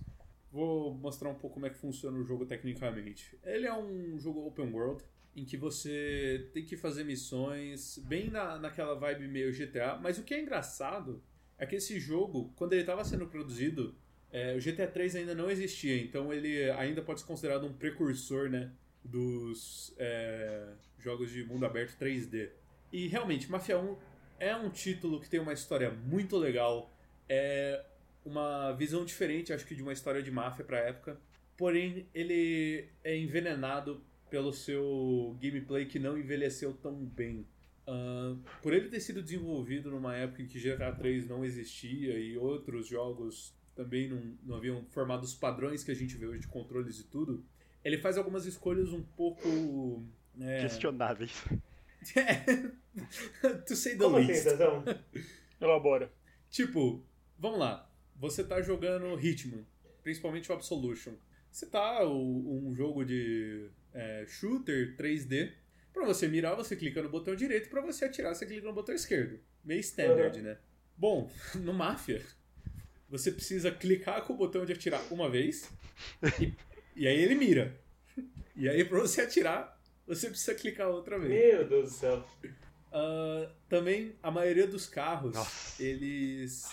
vou 0.53 0.93
mostrar 0.93 1.29
um 1.29 1.33
pouco 1.33 1.55
como 1.55 1.65
é 1.65 1.69
que 1.71 1.77
funciona 1.77 2.15
o 2.15 2.23
jogo 2.23 2.45
tecnicamente. 2.45 3.37
Ele 3.43 3.65
é 3.65 3.73
um 3.73 4.19
jogo 4.19 4.45
open 4.45 4.71
world 4.71 5.03
em 5.35 5.43
que 5.43 5.57
você 5.57 6.47
tem 6.53 6.63
que 6.63 6.77
fazer 6.77 7.03
missões 7.03 7.97
bem 8.05 8.29
na, 8.29 8.59
naquela 8.59 8.93
vibe 8.93 9.27
meio 9.27 9.51
GTA, 9.51 9.97
mas 9.99 10.19
o 10.19 10.23
que 10.23 10.35
é 10.35 10.39
engraçado 10.39 11.23
é 11.57 11.65
que 11.65 11.75
esse 11.75 11.99
jogo, 11.99 12.53
quando 12.55 12.73
ele 12.73 12.81
estava 12.81 13.03
sendo 13.03 13.25
produzido, 13.25 13.95
é, 14.31 14.55
o 14.55 14.59
GTA 14.59 14.85
3 14.85 15.15
ainda 15.15 15.33
não 15.33 15.49
existia, 15.49 15.99
então 15.99 16.31
ele 16.31 16.69
ainda 16.71 17.01
pode 17.01 17.21
ser 17.21 17.25
considerado 17.25 17.65
um 17.65 17.73
precursor 17.73 18.47
né, 18.47 18.71
dos 19.03 19.91
é, 19.97 20.73
jogos 20.99 21.31
de 21.31 21.43
mundo 21.43 21.65
aberto 21.65 21.97
3D. 21.97 22.51
E 22.91 23.07
realmente, 23.07 23.49
Mafia 23.49 23.79
1 23.79 23.97
é 24.39 24.55
um 24.55 24.69
título 24.69 25.19
que 25.19 25.27
tem 25.27 25.39
uma 25.39 25.53
história 25.53 25.89
muito 25.89 26.37
legal, 26.37 26.95
é 27.27 27.83
uma 28.25 28.71
visão 28.73 29.05
diferente, 29.05 29.53
acho 29.53 29.65
que, 29.65 29.75
de 29.75 29.81
uma 29.81 29.93
história 29.93 30.21
de 30.21 30.31
máfia 30.31 30.63
para 30.63 30.77
a 30.77 30.81
época, 30.81 31.19
porém 31.57 32.07
ele 32.13 32.87
é 33.03 33.17
envenenado 33.17 34.03
pelo 34.29 34.51
seu 34.51 35.37
gameplay 35.41 35.85
que 35.85 35.99
não 35.99 36.17
envelheceu 36.17 36.73
tão 36.73 36.95
bem. 37.05 37.45
Uh, 37.85 38.39
por 38.61 38.73
ele 38.73 38.87
ter 38.87 39.01
sido 39.01 39.21
desenvolvido 39.21 39.91
numa 39.91 40.15
época 40.15 40.41
em 40.41 40.47
que 40.47 40.57
GTA 40.57 40.91
3 40.93 41.27
não 41.27 41.43
existia 41.43 42.17
e 42.17 42.37
outros 42.37 42.87
jogos 42.87 43.53
também 43.75 44.07
não, 44.07 44.37
não 44.43 44.55
haviam 44.55 44.85
formado 44.85 45.23
os 45.23 45.33
padrões 45.33 45.83
que 45.83 45.91
a 45.91 45.95
gente 45.95 46.15
vê 46.15 46.25
hoje 46.25 46.41
de 46.41 46.47
controles 46.47 46.99
e 46.99 47.03
tudo, 47.03 47.43
ele 47.83 47.97
faz 47.97 48.17
algumas 48.17 48.45
escolhas 48.45 48.89
um 48.93 49.03
pouco. 49.03 50.03
É... 50.39 50.61
Questionáveis. 50.61 51.43
to 53.65 53.75
say 53.75 53.93
the 53.93 54.03
Como 54.03 54.17
least. 54.17 54.47
assim, 54.47 55.23
Elabora. 55.59 56.11
Tipo, 56.49 57.03
vamos 57.37 57.59
lá. 57.59 57.89
Você 58.17 58.43
tá 58.43 58.61
jogando 58.61 59.19
Hitman, 59.19 59.65
principalmente 60.03 60.49
o 60.51 60.53
Absolution. 60.55 61.13
Você 61.51 61.65
tá 61.65 62.03
o, 62.05 62.67
um 62.67 62.73
jogo 62.73 63.03
de 63.05 63.69
é, 63.93 64.25
shooter 64.27 64.95
3D 64.97 65.51
Pra 65.93 66.05
você 66.05 66.27
mirar, 66.27 66.55
você 66.55 66.75
clica 66.75 67.03
no 67.03 67.09
botão 67.09 67.35
direito. 67.35 67.69
Pra 67.69 67.79
você 67.79 68.05
atirar, 68.05 68.33
você 68.33 68.47
clica 68.47 68.65
no 68.65 68.73
botão 68.73 68.95
esquerdo. 68.95 69.39
Meio 69.63 69.79
standard, 69.81 70.35
Uhum. 70.39 70.43
né? 70.43 70.57
Bom, 70.97 71.31
no 71.53 71.71
Mafia, 71.71 72.19
você 73.07 73.31
precisa 73.31 73.71
clicar 73.71 74.23
com 74.23 74.33
o 74.33 74.35
botão 74.35 74.65
de 74.65 74.73
atirar 74.73 75.01
uma 75.11 75.29
vez. 75.29 75.69
E, 76.41 76.51
e 76.95 77.07
aí 77.07 77.21
ele 77.21 77.35
mira. 77.35 77.79
E 78.55 78.67
aí, 78.67 78.83
pra 78.83 78.99
você 78.99 79.21
atirar, 79.21 79.79
você 80.07 80.29
precisa 80.29 80.55
clicar 80.55 80.89
outra 80.89 81.19
vez. 81.19 81.31
Meu 81.31 81.67
Deus 81.67 81.91
do 81.91 81.95
céu. 81.95 82.27
Ah, 82.91 83.51
também, 83.69 84.15
a 84.23 84.31
maioria 84.31 84.65
dos 84.67 84.87
carros, 84.87 85.35
Nossa. 85.35 85.81
eles 85.81 86.71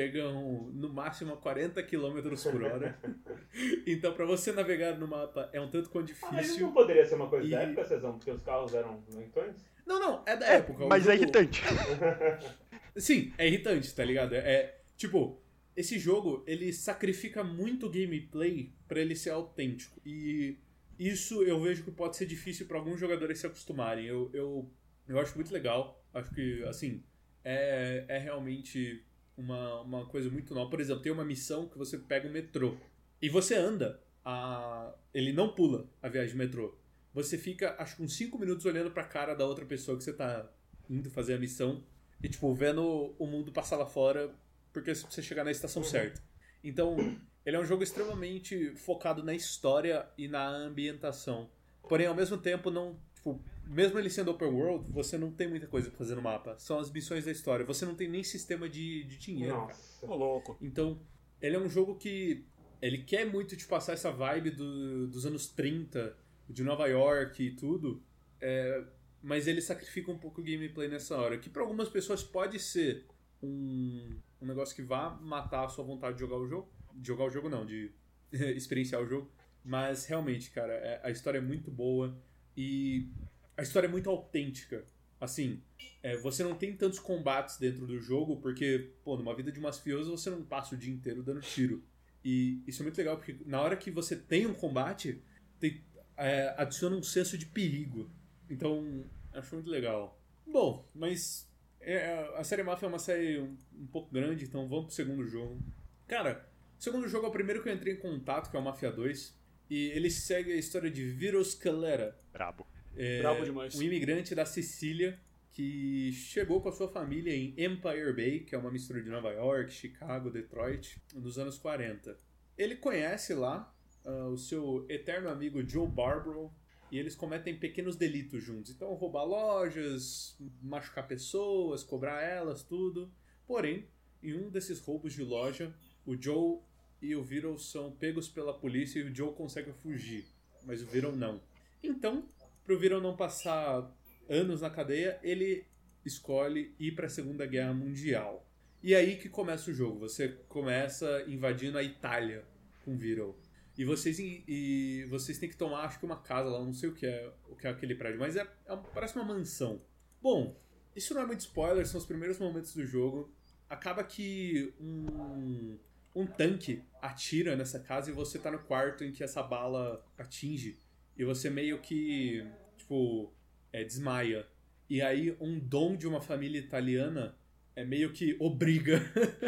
chegam 0.00 0.70
no 0.74 0.90
máximo 0.92 1.32
a 1.32 1.36
40 1.38 1.82
km 1.82 2.20
por 2.52 2.62
hora. 2.62 2.98
Então, 3.86 4.12
pra 4.12 4.26
você 4.26 4.52
navegar 4.52 4.98
no 4.98 5.08
mapa 5.08 5.48
é 5.50 5.58
um 5.58 5.70
tanto 5.70 5.88
quanto 5.88 6.12
Ah, 6.12 6.28
Mas 6.32 6.32
isso 6.32 6.42
difícil. 6.42 6.66
não 6.66 6.74
poderia 6.74 7.06
ser 7.06 7.14
uma 7.14 7.28
coisa 7.30 7.48
da 7.48 7.62
E- 7.62 7.66
época, 7.66 7.84
Cezão? 7.86 8.18
Porque 8.18 8.30
os 8.30 8.42
carros 8.42 8.74
eram 8.74 9.02
lentões? 9.10 9.56
Não, 9.86 9.98
não, 9.98 10.22
é 10.26 10.36
da 10.36 10.46
É, 10.46 10.56
época. 10.56 10.84
mas 10.86 11.06
é 11.06 11.12
jogo- 11.12 11.22
irritante. 11.22 11.62
Sim, 12.96 13.32
é 13.38 13.46
irritante, 13.46 13.94
tá 13.94 14.04
ligado? 14.04 14.34
É, 14.34 14.38
é, 14.38 14.80
tipo, 14.96 15.40
esse 15.74 15.98
jogo, 15.98 16.44
ele 16.46 16.70
sacrifica 16.72 17.42
muito 17.42 17.86
o 17.86 17.90
gameplay 17.90 18.72
pra 18.86 19.00
ele 19.00 19.16
ser 19.16 19.30
autêntico. 19.30 19.98
E 20.04 20.58
isso 20.98 21.42
eu 21.42 21.58
vejo 21.60 21.82
que 21.84 21.90
pode 21.90 22.16
ser 22.16 22.26
difícil 22.26 22.66
pra 22.66 22.76
alguns 22.78 23.00
jogadores 23.00 23.38
se 23.38 23.46
acostumarem. 23.46 24.04
Eu, 24.04 24.30
eu, 24.34 24.70
eu 25.08 25.18
acho 25.18 25.34
muito 25.34 25.52
legal. 25.52 26.02
Acho 26.12 26.34
que, 26.34 26.62
assim, 26.64 27.02
é, 27.44 28.04
é 28.08 28.18
realmente 28.18 29.02
uma, 29.36 29.80
uma 29.82 30.06
coisa 30.06 30.30
muito 30.30 30.54
nova. 30.54 30.70
Por 30.70 30.80
exemplo, 30.80 31.02
tem 31.02 31.12
uma 31.12 31.24
missão 31.24 31.68
que 31.68 31.76
você 31.76 31.98
pega 31.98 32.28
o 32.28 32.32
metrô 32.32 32.76
e 33.20 33.28
você 33.28 33.54
anda. 33.54 34.00
A... 34.24 34.92
Ele 35.12 35.32
não 35.32 35.54
pula 35.54 35.86
a 36.02 36.08
viagem 36.08 36.32
de 36.32 36.38
metrô. 36.38 36.76
Você 37.14 37.38
fica, 37.38 37.74
acho 37.78 37.96
que 37.96 38.02
uns 38.02 38.14
5 38.14 38.38
minutos 38.38 38.64
olhando 38.66 38.90
pra 38.90 39.04
cara 39.04 39.34
da 39.34 39.46
outra 39.46 39.64
pessoa 39.64 39.96
que 39.96 40.04
você 40.04 40.12
tá 40.12 40.50
indo 40.88 41.10
fazer 41.10 41.34
a 41.34 41.38
missão 41.38 41.82
e, 42.22 42.28
tipo, 42.28 42.52
vendo 42.54 43.14
o 43.18 43.26
mundo 43.26 43.52
passar 43.52 43.76
lá 43.76 43.86
fora 43.86 44.34
porque 44.72 44.94
você 44.94 45.04
precisa 45.04 45.26
chegar 45.26 45.44
na 45.44 45.50
estação 45.50 45.82
certa. 45.82 46.20
Então, 46.62 46.96
ele 47.44 47.56
é 47.56 47.60
um 47.60 47.64
jogo 47.64 47.82
extremamente 47.82 48.74
focado 48.74 49.22
na 49.22 49.34
história 49.34 50.06
e 50.18 50.28
na 50.28 50.48
ambientação. 50.48 51.48
Porém, 51.88 52.06
ao 52.06 52.14
mesmo 52.14 52.36
tempo, 52.36 52.70
não. 52.70 52.98
Tipo, 53.14 53.40
mesmo 53.66 53.98
ele 53.98 54.08
sendo 54.10 54.30
open 54.30 54.48
world, 54.48 54.90
você 54.90 55.18
não 55.18 55.30
tem 55.30 55.48
muita 55.48 55.66
coisa 55.66 55.88
pra 55.90 55.98
fazer 55.98 56.14
no 56.14 56.22
mapa. 56.22 56.56
São 56.58 56.78
as 56.78 56.90
missões 56.90 57.24
da 57.24 57.32
história. 57.32 57.64
Você 57.64 57.84
não 57.84 57.94
tem 57.94 58.08
nem 58.08 58.22
sistema 58.22 58.68
de, 58.68 59.04
de 59.04 59.18
dinheiro, 59.18 59.54
cara. 59.54 59.66
Nossa. 59.68 60.06
Ô, 60.06 60.14
louco. 60.14 60.56
Então, 60.60 61.00
ele 61.40 61.56
é 61.56 61.58
um 61.58 61.68
jogo 61.68 61.96
que 61.96 62.44
ele 62.80 62.98
quer 62.98 63.24
muito 63.26 63.56
te 63.56 63.66
passar 63.66 63.94
essa 63.94 64.10
vibe 64.10 64.50
do- 64.50 65.08
dos 65.08 65.26
anos 65.26 65.48
30, 65.48 66.16
de 66.48 66.62
Nova 66.62 66.86
York 66.86 67.42
e 67.42 67.50
tudo, 67.56 68.02
é, 68.40 68.84
mas 69.22 69.48
ele 69.48 69.60
sacrifica 69.60 70.12
um 70.12 70.18
pouco 70.18 70.40
o 70.40 70.44
gameplay 70.44 70.86
nessa 70.88 71.16
hora, 71.16 71.36
que 71.38 71.50
para 71.50 71.62
algumas 71.62 71.88
pessoas 71.88 72.22
pode 72.22 72.60
ser 72.60 73.04
um, 73.42 74.16
um 74.40 74.46
negócio 74.46 74.74
que 74.76 74.82
vá 74.82 75.10
matar 75.20 75.64
a 75.64 75.68
sua 75.68 75.84
vontade 75.84 76.14
de 76.14 76.20
jogar 76.20 76.36
o 76.36 76.46
jogo. 76.46 76.68
De 76.94 77.06
jogar 77.08 77.24
o 77.24 77.30
jogo 77.30 77.48
não, 77.48 77.66
de 77.66 77.90
experienciar 78.32 79.02
o 79.02 79.06
jogo. 79.06 79.30
Mas 79.64 80.06
realmente, 80.06 80.50
cara, 80.50 80.72
é- 80.72 81.00
a 81.02 81.10
história 81.10 81.38
é 81.38 81.40
muito 81.42 81.70
boa 81.70 82.16
e 82.56 83.08
a 83.56 83.62
história 83.62 83.86
é 83.86 83.90
muito 83.90 84.10
autêntica. 84.10 84.84
Assim, 85.20 85.62
é, 86.02 86.16
você 86.16 86.44
não 86.44 86.54
tem 86.54 86.76
tantos 86.76 86.98
combates 86.98 87.56
dentro 87.58 87.86
do 87.86 87.98
jogo, 87.98 88.36
porque, 88.36 88.90
pô, 89.02 89.16
numa 89.16 89.34
vida 89.34 89.50
de 89.50 89.60
mafioso 89.60 90.10
você 90.10 90.28
não 90.28 90.44
passa 90.44 90.74
o 90.74 90.78
dia 90.78 90.92
inteiro 90.92 91.22
dando 91.22 91.40
tiro. 91.40 91.82
E 92.24 92.62
isso 92.66 92.82
é 92.82 92.84
muito 92.84 92.98
legal, 92.98 93.16
porque 93.16 93.36
na 93.46 93.60
hora 93.60 93.76
que 93.76 93.90
você 93.90 94.16
tem 94.16 94.46
um 94.46 94.54
combate, 94.54 95.22
tem, 95.58 95.82
é, 96.16 96.54
adiciona 96.58 96.96
um 96.96 97.02
senso 97.02 97.38
de 97.38 97.46
perigo. 97.46 98.10
Então, 98.50 99.04
acho 99.32 99.54
muito 99.54 99.70
legal. 99.70 100.20
Bom, 100.46 100.86
mas 100.94 101.48
é, 101.80 102.32
a 102.36 102.44
série 102.44 102.62
Mafia 102.62 102.86
é 102.86 102.88
uma 102.88 102.98
série 102.98 103.38
um, 103.38 103.56
um, 103.78 103.86
pouco 103.86 104.12
grande, 104.12 104.44
então 104.44 104.68
vamos 104.68 104.86
pro 104.86 104.94
segundo 104.94 105.26
jogo. 105.26 105.58
Cara, 106.06 106.46
o 106.78 106.82
segundo 106.82 107.08
jogo 107.08 107.26
é 107.26 107.28
o 107.28 107.32
primeiro 107.32 107.62
que 107.62 107.68
eu 107.68 107.74
entrei 107.74 107.94
em 107.94 107.98
contato, 107.98 108.50
que 108.50 108.56
é 108.56 108.60
o 108.60 108.62
Mafia 108.62 108.92
2. 108.92 109.34
E 109.68 109.86
ele 109.90 110.10
segue 110.10 110.52
a 110.52 110.56
história 110.56 110.90
de 110.90 111.08
Vito 111.08 111.42
Scalera. 111.44 112.16
Brabo. 112.32 112.66
É, 112.96 113.20
Brabo 113.20 113.44
demais. 113.44 113.74
Um 113.74 113.82
imigrante 113.82 114.34
da 114.34 114.46
Sicília 114.46 115.18
que 115.52 116.12
chegou 116.12 116.60
com 116.60 116.68
a 116.68 116.72
sua 116.72 116.88
família 116.88 117.34
em 117.34 117.54
Empire 117.56 118.12
Bay, 118.12 118.40
que 118.40 118.54
é 118.54 118.58
uma 118.58 118.70
mistura 118.70 119.02
de 119.02 119.08
Nova 119.08 119.30
York, 119.32 119.72
Chicago, 119.72 120.30
Detroit, 120.30 121.00
nos 121.14 121.38
anos 121.38 121.56
40. 121.56 122.18
Ele 122.58 122.76
conhece 122.76 123.32
lá 123.32 123.74
uh, 124.04 124.28
o 124.28 124.36
seu 124.36 124.84
eterno 124.88 125.30
amigo 125.30 125.66
Joe 125.66 125.88
Barbaro 125.88 126.52
e 126.90 126.98
eles 126.98 127.14
cometem 127.14 127.58
pequenos 127.58 127.96
delitos 127.96 128.44
juntos. 128.44 128.70
Então, 128.70 128.92
roubar 128.94 129.24
lojas, 129.24 130.36
machucar 130.62 131.08
pessoas, 131.08 131.82
cobrar 131.82 132.22
elas, 132.22 132.62
tudo. 132.62 133.10
Porém, 133.46 133.86
em 134.22 134.34
um 134.34 134.50
desses 134.50 134.78
roubos 134.78 135.14
de 135.14 135.22
loja, 135.22 135.74
o 136.04 136.20
Joe 136.20 136.58
e 137.00 137.14
o 137.16 137.22
Vito 137.22 137.58
são 137.58 137.90
pegos 137.92 138.28
pela 138.28 138.52
polícia 138.52 139.00
e 139.00 139.04
o 139.04 139.14
Joe 139.14 139.32
consegue 139.32 139.72
fugir, 139.72 140.26
mas 140.64 140.82
o 140.82 140.86
Vito 140.86 141.12
não. 141.12 141.40
Então, 141.82 142.28
pro 142.66 142.78
Vito 142.78 143.00
não 143.00 143.16
passar 143.16 143.90
anos 144.28 144.60
na 144.60 144.68
cadeia, 144.68 145.18
ele 145.22 145.64
escolhe 146.04 146.74
ir 146.78 146.92
para 146.92 147.06
a 147.06 147.10
Segunda 147.10 147.46
Guerra 147.46 147.72
Mundial. 147.72 148.44
E 148.82 148.94
aí 148.94 149.16
que 149.16 149.28
começa 149.28 149.70
o 149.70 149.74
jogo. 149.74 150.00
Você 150.00 150.28
começa 150.48 151.24
invadindo 151.26 151.78
a 151.78 151.82
Itália 151.82 152.44
com 152.84 152.96
Vito. 152.96 153.34
E 153.78 153.84
vocês, 153.84 154.18
e 154.18 155.06
vocês 155.10 155.38
têm 155.38 155.48
que 155.48 155.56
tomar, 155.56 155.84
acho 155.84 155.98
que 155.98 156.06
uma 156.06 156.16
casa 156.16 156.48
lá, 156.48 156.58
não 156.58 156.72
sei 156.72 156.88
o 156.88 156.94
que 156.94 157.06
é, 157.06 157.30
o 157.48 157.54
que 157.54 157.66
é 157.66 157.70
aquele 157.70 157.94
prédio, 157.94 158.18
mas 158.18 158.34
é, 158.34 158.40
é 158.40 158.76
parece 158.94 159.16
uma 159.16 159.24
mansão. 159.24 159.82
Bom, 160.22 160.58
isso 160.94 161.12
não 161.12 161.20
é 161.20 161.26
muito 161.26 161.40
spoiler, 161.40 161.86
são 161.86 162.00
os 162.00 162.06
primeiros 162.06 162.38
momentos 162.38 162.74
do 162.74 162.86
jogo. 162.86 163.30
Acaba 163.68 164.02
que 164.02 164.72
um, 164.80 165.78
um 166.14 166.26
tanque 166.26 166.82
atira 167.02 167.54
nessa 167.54 167.78
casa 167.78 168.10
e 168.10 168.14
você 168.14 168.38
tá 168.38 168.50
no 168.50 168.60
quarto 168.60 169.04
em 169.04 169.12
que 169.12 169.22
essa 169.22 169.42
bala 169.42 170.02
atinge. 170.16 170.78
E 171.16 171.24
você 171.24 171.48
meio 171.48 171.80
que, 171.80 172.46
tipo, 172.76 173.32
é, 173.72 173.84
desmaia. 173.84 174.46
E 174.88 175.02
aí 175.02 175.36
um 175.40 175.58
dom 175.58 175.96
de 175.96 176.06
uma 176.06 176.20
família 176.20 176.58
italiana 176.58 177.36
é 177.74 177.84
meio 177.84 178.12
que 178.12 178.36
obriga 178.38 179.00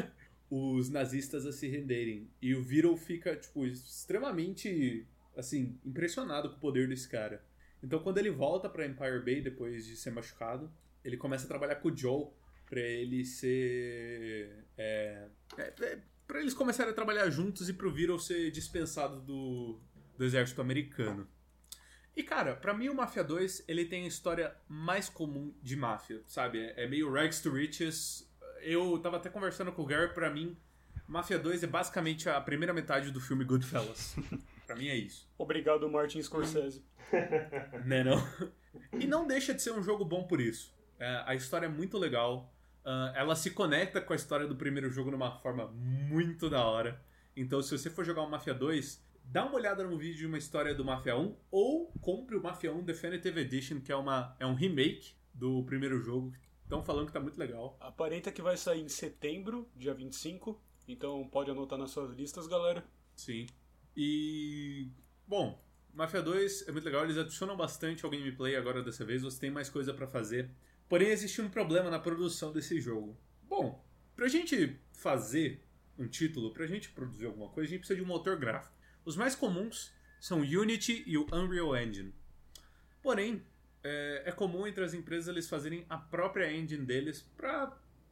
os 0.50 0.88
nazistas 0.90 1.46
a 1.46 1.52
se 1.52 1.68
renderem. 1.68 2.30
E 2.40 2.54
o 2.54 2.62
Vito 2.62 2.96
fica, 2.96 3.36
tipo, 3.36 3.66
extremamente, 3.66 5.06
assim, 5.36 5.78
impressionado 5.84 6.50
com 6.50 6.56
o 6.56 6.60
poder 6.60 6.88
desse 6.88 7.08
cara. 7.08 7.44
Então, 7.82 8.00
quando 8.00 8.18
ele 8.18 8.30
volta 8.30 8.68
para 8.68 8.86
Empire 8.86 9.24
Bay 9.24 9.40
depois 9.40 9.86
de 9.86 9.96
ser 9.96 10.10
machucado, 10.10 10.70
ele 11.04 11.16
começa 11.16 11.44
a 11.44 11.48
trabalhar 11.48 11.76
com 11.76 11.88
o 11.88 11.96
Joe 11.96 12.26
para 12.66 12.80
ele 12.80 13.24
ser. 13.24 14.64
É, 14.76 15.28
é, 15.56 15.74
é 15.80 15.98
para 16.26 16.40
eles 16.40 16.52
começarem 16.52 16.92
a 16.92 16.94
trabalhar 16.94 17.30
juntos 17.30 17.70
e 17.70 17.72
pro 17.72 17.90
Vito 17.90 18.18
ser 18.18 18.50
dispensado 18.50 19.22
do, 19.22 19.80
do 20.18 20.24
exército 20.24 20.60
americano. 20.60 21.26
E 22.18 22.22
cara, 22.24 22.56
para 22.56 22.74
mim 22.74 22.88
o 22.88 22.94
Mafia 22.94 23.22
2 23.22 23.64
ele 23.68 23.84
tem 23.84 24.04
a 24.04 24.08
história 24.08 24.54
mais 24.68 25.08
comum 25.08 25.54
de 25.62 25.76
máfia, 25.76 26.20
sabe? 26.26 26.72
É 26.76 26.86
meio 26.86 27.10
rags 27.10 27.40
to 27.40 27.50
riches 27.50 28.28
eu 28.60 28.98
tava 28.98 29.16
até 29.16 29.28
conversando 29.28 29.72
com 29.72 29.82
o 29.82 29.86
Gary, 29.86 30.12
pra 30.12 30.30
mim, 30.30 30.56
Mafia 31.06 31.38
2 31.38 31.62
é 31.62 31.66
basicamente 31.66 32.28
a 32.28 32.40
primeira 32.40 32.72
metade 32.72 33.10
do 33.10 33.20
filme 33.20 33.44
Goodfellas. 33.44 34.16
pra 34.66 34.76
mim 34.76 34.88
é 34.88 34.96
isso. 34.96 35.28
Obrigado, 35.38 35.88
Martin 35.88 36.22
Scorsese. 36.22 36.84
né, 37.86 38.04
não? 38.04 38.22
E 38.92 39.06
não 39.06 39.26
deixa 39.26 39.54
de 39.54 39.62
ser 39.62 39.72
um 39.72 39.82
jogo 39.82 40.04
bom 40.04 40.24
por 40.24 40.40
isso. 40.40 40.74
É, 40.98 41.22
a 41.26 41.34
história 41.34 41.66
é 41.66 41.68
muito 41.68 41.96
legal. 41.96 42.52
Uh, 42.84 43.14
ela 43.14 43.36
se 43.36 43.50
conecta 43.50 44.00
com 44.00 44.12
a 44.12 44.16
história 44.16 44.46
do 44.46 44.56
primeiro 44.56 44.90
jogo 44.90 45.10
de 45.10 45.16
uma 45.16 45.30
forma 45.38 45.68
muito 45.68 46.50
da 46.50 46.64
hora. 46.64 47.00
Então, 47.36 47.62
se 47.62 47.76
você 47.76 47.88
for 47.88 48.04
jogar 48.04 48.22
o 48.22 48.30
Mafia 48.30 48.54
2, 48.54 49.02
dá 49.28 49.46
uma 49.46 49.54
olhada 49.54 49.84
no 49.84 49.96
vídeo 49.96 50.18
de 50.18 50.26
uma 50.26 50.38
história 50.38 50.74
do 50.74 50.84
Mafia 50.84 51.16
1 51.16 51.36
ou 51.50 51.92
compre 52.00 52.36
o 52.36 52.42
Mafia 52.42 52.72
1 52.72 52.82
Definitive 52.82 53.40
Edition, 53.40 53.80
que 53.80 53.92
é, 53.92 53.96
uma, 53.96 54.36
é 54.40 54.46
um 54.46 54.54
remake 54.54 55.14
do 55.32 55.62
primeiro 55.64 56.00
jogo, 56.00 56.32
Estão 56.68 56.84
falando 56.84 57.06
que 57.06 57.12
tá 57.14 57.20
muito 57.20 57.38
legal. 57.38 57.78
Aparenta 57.80 58.30
que 58.30 58.42
vai 58.42 58.54
sair 58.54 58.82
em 58.82 58.90
setembro, 58.90 59.66
dia 59.74 59.94
25. 59.94 60.62
Então 60.86 61.26
pode 61.26 61.50
anotar 61.50 61.78
nas 61.78 61.90
suas 61.90 62.14
listas, 62.14 62.46
galera. 62.46 62.84
Sim. 63.16 63.46
E. 63.96 64.90
Bom, 65.26 65.64
Mafia 65.94 66.20
2 66.20 66.68
é 66.68 66.72
muito 66.72 66.84
legal, 66.84 67.04
eles 67.04 67.16
adicionam 67.16 67.56
bastante 67.56 68.04
ao 68.04 68.10
gameplay 68.10 68.54
agora 68.54 68.82
dessa 68.82 69.02
vez, 69.02 69.22
você 69.22 69.40
tem 69.40 69.50
mais 69.50 69.70
coisa 69.70 69.94
para 69.94 70.06
fazer. 70.06 70.50
Porém, 70.90 71.08
existe 71.08 71.40
um 71.40 71.48
problema 71.48 71.88
na 71.88 71.98
produção 71.98 72.52
desse 72.52 72.78
jogo. 72.82 73.18
Bom, 73.44 73.82
pra 74.14 74.28
gente 74.28 74.78
fazer 74.92 75.64
um 75.98 76.06
título, 76.06 76.52
pra 76.52 76.66
gente 76.66 76.90
produzir 76.90 77.24
alguma 77.24 77.48
coisa, 77.48 77.66
a 77.66 77.70
gente 77.70 77.80
precisa 77.80 77.98
de 77.98 78.04
um 78.04 78.06
motor 78.06 78.38
gráfico. 78.38 78.76
Os 79.08 79.16
mais 79.16 79.34
comuns 79.34 79.90
são 80.20 80.40
Unity 80.40 81.02
e 81.06 81.16
o 81.16 81.26
Unreal 81.32 81.74
Engine. 81.74 82.12
Porém, 83.02 83.42
é, 83.82 84.24
é 84.26 84.32
comum 84.32 84.66
entre 84.66 84.84
as 84.84 84.92
empresas 84.92 85.28
eles 85.28 85.48
fazerem 85.48 85.86
a 85.88 85.96
própria 85.96 86.52
engine 86.52 86.84
deles 86.84 87.26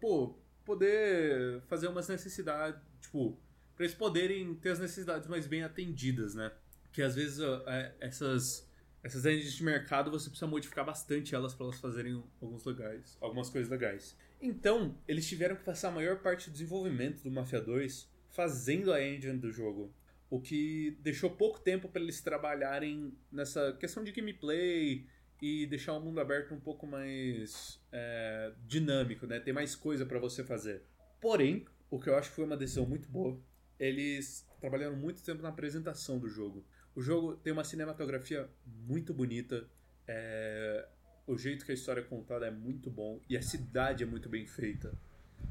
pô, 0.00 0.38
poder 0.64 1.60
fazer 1.66 1.88
umas 1.88 2.08
necessidades, 2.08 2.80
tipo, 2.98 3.38
pra 3.74 3.84
eles 3.84 3.94
poderem 3.94 4.54
ter 4.54 4.70
as 4.70 4.78
necessidades 4.78 5.28
mais 5.28 5.46
bem 5.46 5.62
atendidas, 5.62 6.34
né? 6.34 6.50
Que 6.90 7.02
às 7.02 7.14
vezes 7.14 7.40
é, 7.66 7.94
essas, 8.00 8.66
essas 9.02 9.26
engines 9.26 9.52
de 9.52 9.64
mercado 9.64 10.10
você 10.10 10.30
precisa 10.30 10.46
modificar 10.46 10.86
bastante 10.86 11.34
elas 11.34 11.52
para 11.52 11.66
elas 11.66 11.78
fazerem 11.78 12.24
alguns 12.40 12.64
legais, 12.64 13.18
algumas 13.20 13.50
coisas 13.50 13.70
legais. 13.70 14.16
Então, 14.40 14.96
eles 15.06 15.28
tiveram 15.28 15.56
que 15.56 15.62
passar 15.62 15.88
a 15.88 15.92
maior 15.92 16.22
parte 16.22 16.48
do 16.48 16.54
desenvolvimento 16.54 17.22
do 17.22 17.30
Mafia 17.30 17.60
2 17.60 18.08
fazendo 18.30 18.94
a 18.94 19.06
engine 19.06 19.36
do 19.36 19.52
jogo. 19.52 19.92
O 20.28 20.40
que 20.40 20.96
deixou 21.00 21.30
pouco 21.30 21.60
tempo 21.60 21.88
para 21.88 22.02
eles 22.02 22.20
trabalharem 22.20 23.12
nessa 23.30 23.72
questão 23.74 24.02
de 24.02 24.12
gameplay, 24.12 25.06
e 25.40 25.66
deixar 25.66 25.92
o 25.92 26.00
mundo 26.00 26.20
aberto 26.20 26.54
um 26.54 26.60
pouco 26.60 26.86
mais 26.86 27.80
é, 27.92 28.52
dinâmico, 28.66 29.26
né? 29.26 29.38
Ter 29.38 29.52
mais 29.52 29.74
coisa 29.74 30.06
para 30.06 30.18
você 30.18 30.42
fazer. 30.42 30.82
Porém, 31.20 31.66
o 31.90 32.00
que 32.00 32.08
eu 32.08 32.16
acho 32.16 32.30
que 32.30 32.36
foi 32.36 32.44
uma 32.44 32.56
decisão 32.56 32.86
muito 32.86 33.08
boa, 33.08 33.38
eles 33.78 34.46
trabalharam 34.60 34.96
muito 34.96 35.22
tempo 35.22 35.42
na 35.42 35.50
apresentação 35.50 36.18
do 36.18 36.28
jogo. 36.28 36.64
O 36.94 37.02
jogo 37.02 37.36
tem 37.36 37.52
uma 37.52 37.64
cinematografia 37.64 38.48
muito 38.64 39.12
bonita, 39.12 39.68
é, 40.08 40.88
o 41.26 41.36
jeito 41.36 41.64
que 41.64 41.72
a 41.72 41.74
história 41.74 42.00
é 42.00 42.04
contada 42.04 42.46
é 42.46 42.50
muito 42.50 42.90
bom 42.90 43.20
e 43.28 43.36
a 43.36 43.42
cidade 43.42 44.02
é 44.02 44.06
muito 44.06 44.28
bem 44.28 44.46
feita. 44.46 44.96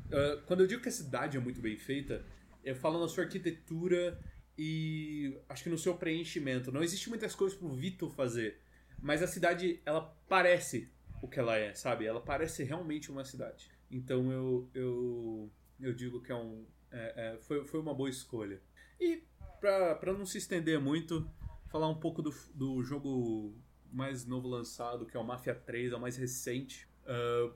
Uh, 0.08 0.42
quando 0.46 0.62
eu 0.62 0.68
digo 0.68 0.82
que 0.82 0.90
a 0.90 0.92
cidade 0.92 1.38
é 1.38 1.40
muito 1.40 1.62
bem 1.62 1.78
feita, 1.78 2.26
eu 2.64 2.76
falo 2.76 3.00
na 3.00 3.08
sua 3.08 3.26
arquitetura 3.26 4.20
e 4.58 5.38
acho 5.50 5.64
que 5.64 5.70
no 5.70 5.78
seu 5.78 5.96
preenchimento. 5.96 6.72
Não 6.72 6.84
existe 6.84 7.10
muitas 7.10 7.36
coisas 7.36 7.58
pro 7.58 7.70
Vitor 7.70 8.10
fazer 8.12 8.60
mas 9.06 9.22
a 9.22 9.28
cidade, 9.28 9.82
ela 9.86 10.02
parece 10.28 10.90
o 11.22 11.28
que 11.28 11.40
ela 11.40 11.56
é, 11.56 11.74
sabe? 11.74 12.06
Ela 12.06 12.22
parece 12.22 12.64
realmente 12.64 13.12
uma 13.12 13.24
cidade. 13.24 13.70
Então 13.90 14.32
eu, 14.32 14.70
eu, 14.74 15.52
eu 15.80 15.94
digo 15.94 16.22
que 16.22 16.32
é 16.32 16.36
um, 16.36 16.66
é, 16.92 17.14
é, 17.16 17.38
foi, 17.40 17.66
foi 17.66 17.80
uma 17.80 17.94
boa 17.94 18.10
escolha. 18.10 18.62
E 19.00 19.24
para 19.60 20.14
não 20.14 20.26
se 20.26 20.38
estender 20.38 20.80
muito, 20.80 21.30
falar 21.68 21.88
um 21.88 22.00
pouco 22.00 22.22
do, 22.22 22.34
do 22.54 22.84
jogo 22.84 23.56
mais 23.92 24.26
novo 24.26 24.48
lançado, 24.48 25.06
que 25.06 25.16
é 25.16 25.20
o 25.20 25.24
Mafia 25.24 25.56
3, 25.56 25.92
é 25.94 25.96
o 25.96 26.00
mais 26.00 26.18
recente. 26.18 26.88
Uh, 27.04 27.54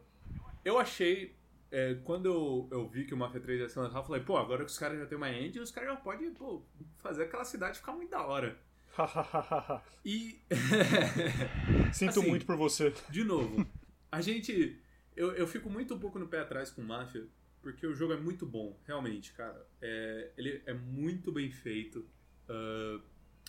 eu 0.64 0.78
achei, 0.78 1.36
é, 1.72 1.96
quando 2.04 2.26
eu, 2.26 2.68
eu 2.72 2.88
vi 2.88 3.06
que 3.06 3.14
o 3.14 3.18
Mafia 3.18 3.40
3 3.40 3.62
ia 3.62 3.70
ser 3.70 3.80
lançado, 3.80 4.00
eu 4.00 4.06
falei, 4.06 4.24
pô, 4.24 4.38
agora 4.38 4.66
que 4.66 4.72
os 4.72 4.78
caras 4.78 5.00
já 5.00 5.06
tem 5.06 5.18
uma 5.18 5.32
engine, 5.32 5.60
os 5.60 5.72
caras 5.72 5.92
já 5.92 5.96
podem 5.96 6.34
fazer 6.98 7.24
aquela 7.24 7.46
cidade 7.46 7.80
ficar 7.80 7.94
muito 7.94 8.10
da 8.10 8.26
hora. 8.26 8.60
e. 10.04 10.42
Sinto 11.94 12.20
assim, 12.20 12.28
muito 12.28 12.46
por 12.46 12.56
você. 12.56 12.94
De 13.10 13.24
novo, 13.24 13.66
a 14.12 14.22
gente. 14.22 14.82
Eu, 15.16 15.34
eu 15.34 15.48
fico 15.48 15.70
muito 15.70 15.94
um 15.94 16.00
pouco 16.00 16.18
no 16.18 16.28
pé 16.28 16.40
atrás 16.40 16.72
com 16.72 16.82
Mafia, 16.82 17.28
porque 17.62 17.86
o 17.86 17.94
jogo 17.94 18.14
é 18.14 18.18
muito 18.18 18.46
bom, 18.46 18.80
realmente, 18.86 19.34
cara. 19.34 19.68
É, 19.82 20.32
ele 20.38 20.62
é 20.66 20.74
muito 20.74 21.32
bem 21.32 21.52
feito. 21.52 22.08
Uh, 22.50 23.02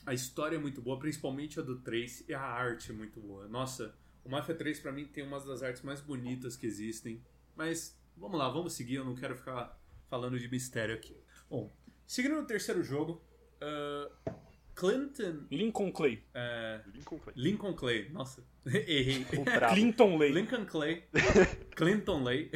a 0.05 0.13
história 0.13 0.57
é 0.57 0.59
muito 0.59 0.83
boa, 0.83 0.99
principalmente 0.99 1.59
a 1.61 1.63
do 1.63 1.79
3, 1.81 2.29
e 2.29 2.35
a 2.35 2.41
arte 2.41 2.91
é 2.91 2.95
muito 2.95 3.21
boa. 3.21 3.47
Nossa, 3.49 3.95
o 4.25 4.29
Mafia 4.29 4.55
3 4.55 4.81
para 4.81 4.93
mim 4.93 5.07
tem 5.07 5.25
uma 5.25 5.39
das 5.41 5.63
artes 5.63 5.83
mais 5.83 6.01
bonitas 6.01 6.57
que 6.57 6.67
existem. 6.67 7.23
Mas 7.55 8.00
vamos 8.17 8.39
lá, 8.39 8.49
vamos 8.49 8.73
seguir, 8.73 8.97
eu 8.97 9.05
não 9.05 9.15
quero 9.15 9.37
ficar 9.37 9.79
falando 10.09 10.39
de 10.39 10.49
mistério 10.49 10.95
aqui. 10.95 11.17
Bom, 11.49 11.73
seguindo 12.07 12.37
no 12.37 12.47
terceiro 12.47 12.83
jogo, 12.83 13.23
uh, 13.63 14.33
Clinton. 14.75 15.47
Lincoln 15.51 15.93
Clay. 15.93 16.25
É, 16.35 16.81
Lincoln 16.93 17.19
Clay. 17.19 17.35
Lincoln 17.37 17.75
Clay. 17.75 18.09
Nossa, 18.11 18.45
errei. 18.67 19.25
Clinton 19.73 20.17
Lay. 20.17 20.33
Lincoln 20.33 20.65
Clay. 20.65 21.05
Clinton 21.77 22.23
Lay. 22.23 22.51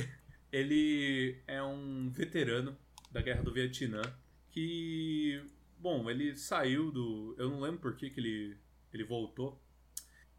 Ele 0.50 1.42
é 1.46 1.62
um 1.62 2.10
veterano 2.10 2.76
da 3.10 3.20
Guerra 3.20 3.42
do 3.42 3.52
Vietnã 3.52 4.02
que, 4.50 5.42
bom, 5.78 6.08
ele 6.08 6.36
saiu 6.36 6.90
do. 6.90 7.34
Eu 7.36 7.50
não 7.50 7.60
lembro 7.60 7.80
por 7.80 7.96
que, 7.96 8.08
que 8.10 8.20
ele 8.20 8.56
ele 8.94 9.04
voltou. 9.04 9.60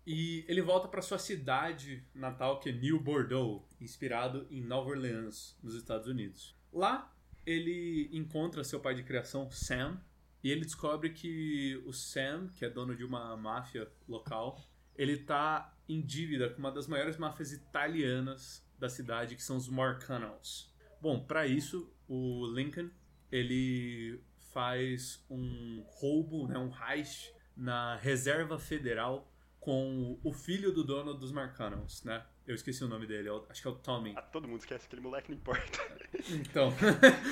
E 0.06 0.46
ele 0.48 0.62
volta 0.62 0.88
para 0.88 1.02
sua 1.02 1.18
cidade 1.18 2.04
natal, 2.14 2.60
que 2.60 2.70
é 2.70 2.72
New 2.72 3.00
Bordeaux, 3.00 3.64
inspirado 3.82 4.46
em 4.52 4.62
Nova 4.62 4.90
Orleans, 4.90 5.58
nos 5.64 5.74
Estados 5.74 6.08
Unidos. 6.08 6.56
Lá, 6.72 7.12
ele 7.46 8.10
encontra 8.14 8.64
seu 8.64 8.80
pai 8.80 8.94
de 8.94 9.04
criação, 9.04 9.50
Sam, 9.50 10.00
e 10.44 10.52
ele 10.52 10.62
descobre 10.62 11.10
que 11.10 11.82
o 11.88 11.92
Sam, 11.92 12.50
que 12.56 12.64
é 12.64 12.70
dono 12.70 12.96
de 12.96 13.04
uma 13.04 13.36
máfia 13.36 13.92
local, 14.08 14.64
ele 14.96 15.18
tá 15.18 15.76
em 15.90 16.02
dívida 16.02 16.50
com 16.50 16.60
uma 16.60 16.72
das 16.72 16.88
maiores 16.88 17.18
máfias 17.18 17.52
italianas 17.52 18.64
da 18.78 18.88
cidade, 18.88 19.36
que 19.36 19.42
são 19.42 19.58
os 19.58 19.68
Marcanals. 19.68 20.72
Bom, 21.02 21.20
para 21.20 21.48
isso, 21.48 21.92
o 22.08 22.46
Lincoln, 22.48 22.90
ele 23.32 24.22
faz 24.52 25.26
um 25.30 25.84
roubo, 25.88 26.48
né, 26.48 26.58
um 26.60 26.72
heist 26.72 27.34
na 27.56 27.96
Reserva 27.96 28.60
Federal 28.60 29.32
com 29.66 30.20
o 30.24 30.32
filho 30.32 30.72
do 30.72 30.84
dono 30.84 31.16
dos 31.16 31.32
Marcanals, 31.32 32.04
né? 32.04 32.24
Eu 32.46 32.54
esqueci 32.54 32.84
o 32.84 32.88
nome 32.88 33.08
dele, 33.08 33.30
acho 33.50 33.64
que 33.64 33.68
é 33.68 33.72
o 33.72 33.74
Tommy. 33.74 34.14
Ah, 34.16 34.22
todo 34.22 34.48
mundo 34.48 34.60
esquece, 34.60 34.86
aquele 34.86 35.02
moleque 35.02 35.32
não 35.32 35.38
importa. 35.38 35.80
Então. 36.30 36.72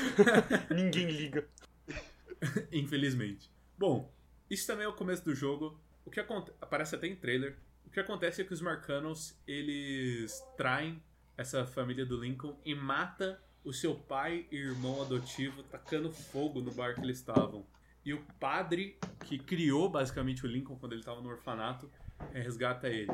Ninguém 0.75 1.09
liga. 1.09 1.47
Infelizmente. 2.71 3.49
Bom, 3.77 4.11
isso 4.49 4.67
também 4.67 4.83
é 4.83 4.87
o 4.87 4.93
começo 4.93 5.23
do 5.23 5.33
jogo. 5.33 5.79
O 6.03 6.09
que 6.11 6.19
acontece. 6.19 6.57
Aparece 6.59 6.95
até 6.95 7.07
em 7.07 7.15
trailer. 7.15 7.55
O 7.85 7.89
que 7.91 7.99
acontece 7.99 8.41
é 8.41 8.45
que 8.45 8.53
os 8.53 8.61
Marcanos 8.61 9.39
eles 9.47 10.43
traem 10.57 11.01
essa 11.37 11.65
família 11.65 12.05
do 12.05 12.17
Lincoln 12.19 12.59
e 12.65 12.75
mata 12.75 13.41
o 13.63 13.71
seu 13.71 13.95
pai 13.95 14.47
e 14.51 14.57
irmão 14.57 15.01
adotivo 15.01 15.63
tacando 15.63 16.11
fogo 16.11 16.61
no 16.61 16.71
bar 16.71 16.95
que 16.95 17.01
eles 17.01 17.17
estavam. 17.17 17.65
E 18.03 18.13
o 18.13 18.21
padre 18.39 18.97
que 19.25 19.39
criou 19.39 19.87
basicamente 19.87 20.45
o 20.45 20.47
Lincoln 20.47 20.75
quando 20.75 20.91
ele 20.91 21.01
estava 21.01 21.21
no 21.21 21.29
orfanato 21.29 21.89
resgata 22.33 22.87
ele. 22.87 23.11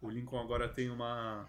O 0.00 0.08
Lincoln 0.08 0.38
agora 0.38 0.68
tem 0.68 0.90
uma 0.90 1.46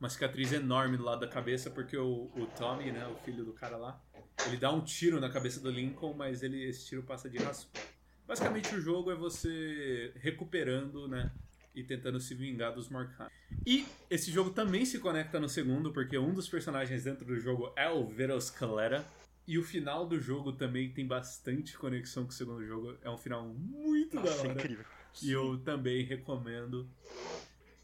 uma 0.00 0.08
cicatriz 0.08 0.52
enorme 0.52 0.96
do 0.96 1.02
lado 1.02 1.20
da 1.20 1.28
cabeça 1.28 1.70
porque 1.70 1.96
o, 1.96 2.30
o 2.36 2.46
Tommy, 2.56 2.92
né, 2.92 3.04
o 3.08 3.16
filho 3.24 3.44
do 3.44 3.52
cara 3.52 3.76
lá, 3.76 4.00
ele 4.46 4.56
dá 4.56 4.72
um 4.72 4.80
tiro 4.80 5.20
na 5.20 5.28
cabeça 5.28 5.60
do 5.60 5.70
Lincoln, 5.70 6.14
mas 6.14 6.42
ele 6.42 6.62
esse 6.64 6.86
tiro 6.86 7.02
passa 7.02 7.28
de 7.28 7.38
raspão. 7.38 7.82
Basicamente 8.26 8.74
o 8.74 8.80
jogo 8.80 9.10
é 9.10 9.16
você 9.16 10.12
recuperando, 10.16 11.08
né, 11.08 11.32
e 11.74 11.82
tentando 11.82 12.18
se 12.18 12.34
vingar 12.34 12.74
dos 12.74 12.88
Marcanos. 12.88 13.32
E 13.64 13.86
esse 14.10 14.30
jogo 14.30 14.50
também 14.50 14.84
se 14.84 14.98
conecta 14.98 15.38
no 15.38 15.48
segundo, 15.48 15.92
porque 15.92 16.18
um 16.18 16.32
dos 16.32 16.48
personagens 16.48 17.04
dentro 17.04 17.24
do 17.24 17.38
jogo 17.38 17.72
é 17.76 17.88
o 17.88 18.06
Veros 18.06 18.50
Calera. 18.50 19.04
E 19.46 19.56
o 19.56 19.62
final 19.62 20.06
do 20.06 20.20
jogo 20.20 20.52
também 20.52 20.90
tem 20.90 21.06
bastante 21.06 21.78
conexão 21.78 22.24
com 22.24 22.30
o 22.30 22.34
segundo 22.34 22.66
jogo. 22.66 22.98
É 23.00 23.08
um 23.08 23.16
final 23.16 23.46
muito 23.46 24.16
Nossa, 24.16 24.34
da 24.34 24.40
hora. 24.40 24.48
é 24.48 24.52
incrível. 24.52 24.84
E 25.22 25.32
eu 25.32 25.58
também 25.58 26.04
recomendo. 26.04 26.88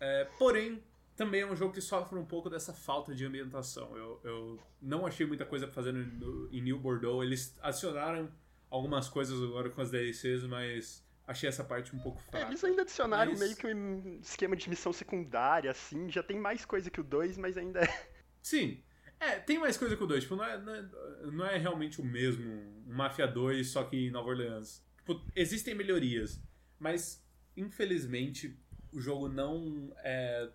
É, 0.01 0.25
porém, 0.39 0.83
também 1.17 1.43
é 1.43 1.47
um 1.47 1.57
jogo 1.57 1.73
que 1.73 1.81
sofre 1.81 2.19
um 2.19 2.25
pouco 2.25 2.51
dessa 2.51 2.73
falta 2.73 3.15
de 3.15 3.25
ambientação. 3.25 3.97
Eu, 3.97 4.21
eu 4.25 4.59
não 4.83 5.07
achei 5.07 5.27
muita 5.27 5.45
coisa 5.45 5.67
pra 5.67 5.75
fazer 5.75 5.93
no, 5.93 6.05
no- 6.05 6.49
em 6.53 6.61
New 6.61 6.79
Bordeaux. 6.79 7.25
Eles 7.25 7.57
adicionaram 7.63 8.31
algumas 8.71 9.09
coisas 9.09 9.41
agora 9.43 9.71
com 9.71 9.81
as 9.81 9.91
DLCs, 9.91 10.45
mas 10.45 11.05
achei 11.27 11.49
essa 11.49 11.65
parte 11.65 11.95
um 11.95 11.99
pouco 11.99 12.21
É, 12.29 12.31
fraca. 12.31 12.47
eles 12.49 12.63
ainda 12.65 12.83
adicionaram 12.83 13.31
Mas- 13.31 13.41
meio 13.41 13.57
que 13.57 13.67
um 13.73 14.19
esquema 14.21 14.55
de 14.57 14.69
missão 14.69 14.93
secundária, 14.93 15.71
assim, 15.71 16.11
já 16.11 16.23
tem 16.23 16.39
mais 16.39 16.65
coisa 16.65 16.91
que 16.91 17.01
o 17.01 17.05
2, 17.05 17.39
mas 17.39 17.57
ainda 17.57 17.81
é. 17.81 18.09
Sim. 18.43 18.83
É, 19.21 19.37
tem 19.39 19.59
mais 19.59 19.77
coisa 19.79 19.97
que 19.97 20.03
o 20.03 20.07
2. 20.07 20.25
Tipo, 20.25 20.37
não 20.37 20.45
é, 20.45 20.59
não, 20.59 20.75
é, 20.75 20.85
não 21.33 21.47
é 21.47 21.57
realmente 21.57 22.01
o 22.01 22.05
mesmo. 22.05 22.45
Um 22.87 22.93
Mafia 22.95 23.27
2, 23.27 23.69
só 23.69 23.85
que 23.85 23.97
em 24.09 24.11
Nova 24.11 24.29
Orleans. 24.29 24.85
Tipo, 24.99 25.25
existem 25.35 25.75
melhorias. 25.75 26.39
Mas, 26.79 27.24
infelizmente, 27.57 28.59
o 28.93 29.01
jogo 29.01 29.29
não 29.29 29.93
é. 29.99 30.49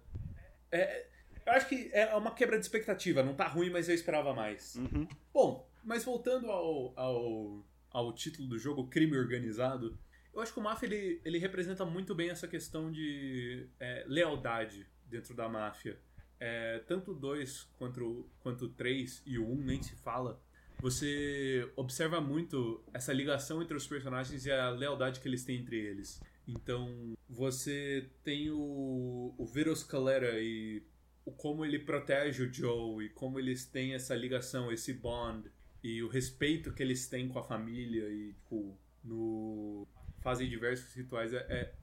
é 0.72 1.08
eu 1.46 1.54
acho 1.54 1.68
que 1.68 1.90
é 1.94 2.14
uma 2.16 2.32
quebra 2.32 2.58
de 2.60 2.66
expectativa. 2.66 3.24
Não 3.24 3.34
tá 3.34 3.48
ruim, 3.48 3.70
mas 3.70 3.90
eu 3.90 3.96
esperava 3.96 4.34
mais. 4.34 4.76
Uhum. 4.76 5.08
Bom, 5.34 5.68
mas 5.84 6.04
voltando 6.04 6.52
ao, 6.52 6.94
ao, 6.98 7.66
ao 7.90 8.14
título 8.14 8.48
do 8.48 8.60
jogo, 8.60 8.88
Crime 8.88 9.18
Organizado, 9.18 9.98
eu 10.34 10.42
acho 10.42 10.54
que 10.54 10.60
o 10.60 10.64
Mafia 10.64 10.88
ele, 10.88 11.22
ele 11.26 11.38
representa 11.38 11.84
muito 11.86 12.14
bem 12.14 12.30
essa 12.30 12.48
questão 12.48 12.92
de 12.92 13.68
é, 13.80 14.06
lealdade 14.08 14.88
dentro 15.06 15.34
da 15.34 15.50
máfia. 15.50 16.00
É, 16.40 16.80
tanto 16.88 17.12
o 17.12 17.16
2 17.16 17.64
quanto, 17.78 18.30
quanto 18.40 18.66
o 18.66 18.70
3 18.70 19.24
e 19.26 19.38
o 19.38 19.46
1 19.46 19.52
um 19.52 19.56
nem 19.56 19.82
se 19.82 19.96
fala. 19.96 20.42
Você 20.82 21.70
observa 21.76 22.22
muito 22.22 22.82
essa 22.94 23.12
ligação 23.12 23.62
entre 23.62 23.76
os 23.76 23.86
personagens 23.86 24.46
e 24.46 24.52
a 24.52 24.70
lealdade 24.70 25.20
que 25.20 25.28
eles 25.28 25.44
têm 25.44 25.58
entre 25.58 25.78
eles. 25.78 26.22
Então, 26.50 27.16
você 27.30 28.10
tem 28.24 28.50
o, 28.50 29.36
o 29.38 29.46
Veros 29.46 29.84
Calera 29.84 30.40
e 30.42 30.82
o 31.24 31.32
como 31.32 31.64
ele 31.64 31.78
protege 31.78 32.44
o 32.44 32.52
Joe 32.52 33.06
e 33.06 33.10
como 33.10 33.40
eles 33.40 33.66
têm 33.66 33.94
essa 33.94 34.16
ligação, 34.16 34.72
esse 34.72 34.94
bond 34.94 35.50
e 35.84 36.02
o 36.02 36.08
respeito 36.08 36.74
que 36.74 36.82
eles 36.82 37.08
têm 37.08 37.28
com 37.28 37.38
a 37.38 37.44
família 37.44 38.10
e 38.10 38.34
tipo 38.34 38.76
no 39.04 39.88
fazem 40.22 40.50
diversos 40.50 40.94
rituais 40.94 41.34
é, 41.34 41.46
é, 41.50 41.74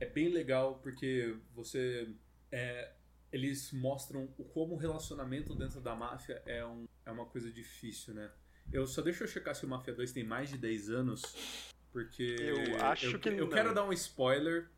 é 0.00 0.06
bem 0.06 0.28
legal 0.28 0.80
porque 0.82 1.36
você 1.54 2.08
é, 2.50 2.92
eles 3.30 3.72
mostram 3.72 4.24
o 4.38 4.44
como 4.44 4.74
o 4.74 4.78
relacionamento 4.78 5.54
dentro 5.54 5.80
da 5.80 5.94
máfia 5.94 6.42
é, 6.46 6.64
um, 6.64 6.86
é 7.04 7.10
uma 7.10 7.26
coisa 7.26 7.52
difícil, 7.52 8.14
né? 8.14 8.30
Eu 8.72 8.86
só 8.86 9.02
deixa 9.02 9.24
eu 9.24 9.28
checar 9.28 9.54
se 9.54 9.66
o 9.66 9.68
Mafia 9.68 9.94
2 9.94 10.12
tem 10.12 10.24
mais 10.24 10.48
de 10.48 10.56
10 10.56 10.88
anos, 10.88 11.22
porque 11.94 12.36
Eu 12.40 12.84
acho 12.84 13.06
eu, 13.06 13.18
que 13.20 13.28
eu 13.28 13.36
não. 13.46 13.48
quero 13.48 13.72
dar 13.72 13.84
um 13.84 13.92
spoiler, 13.92 14.68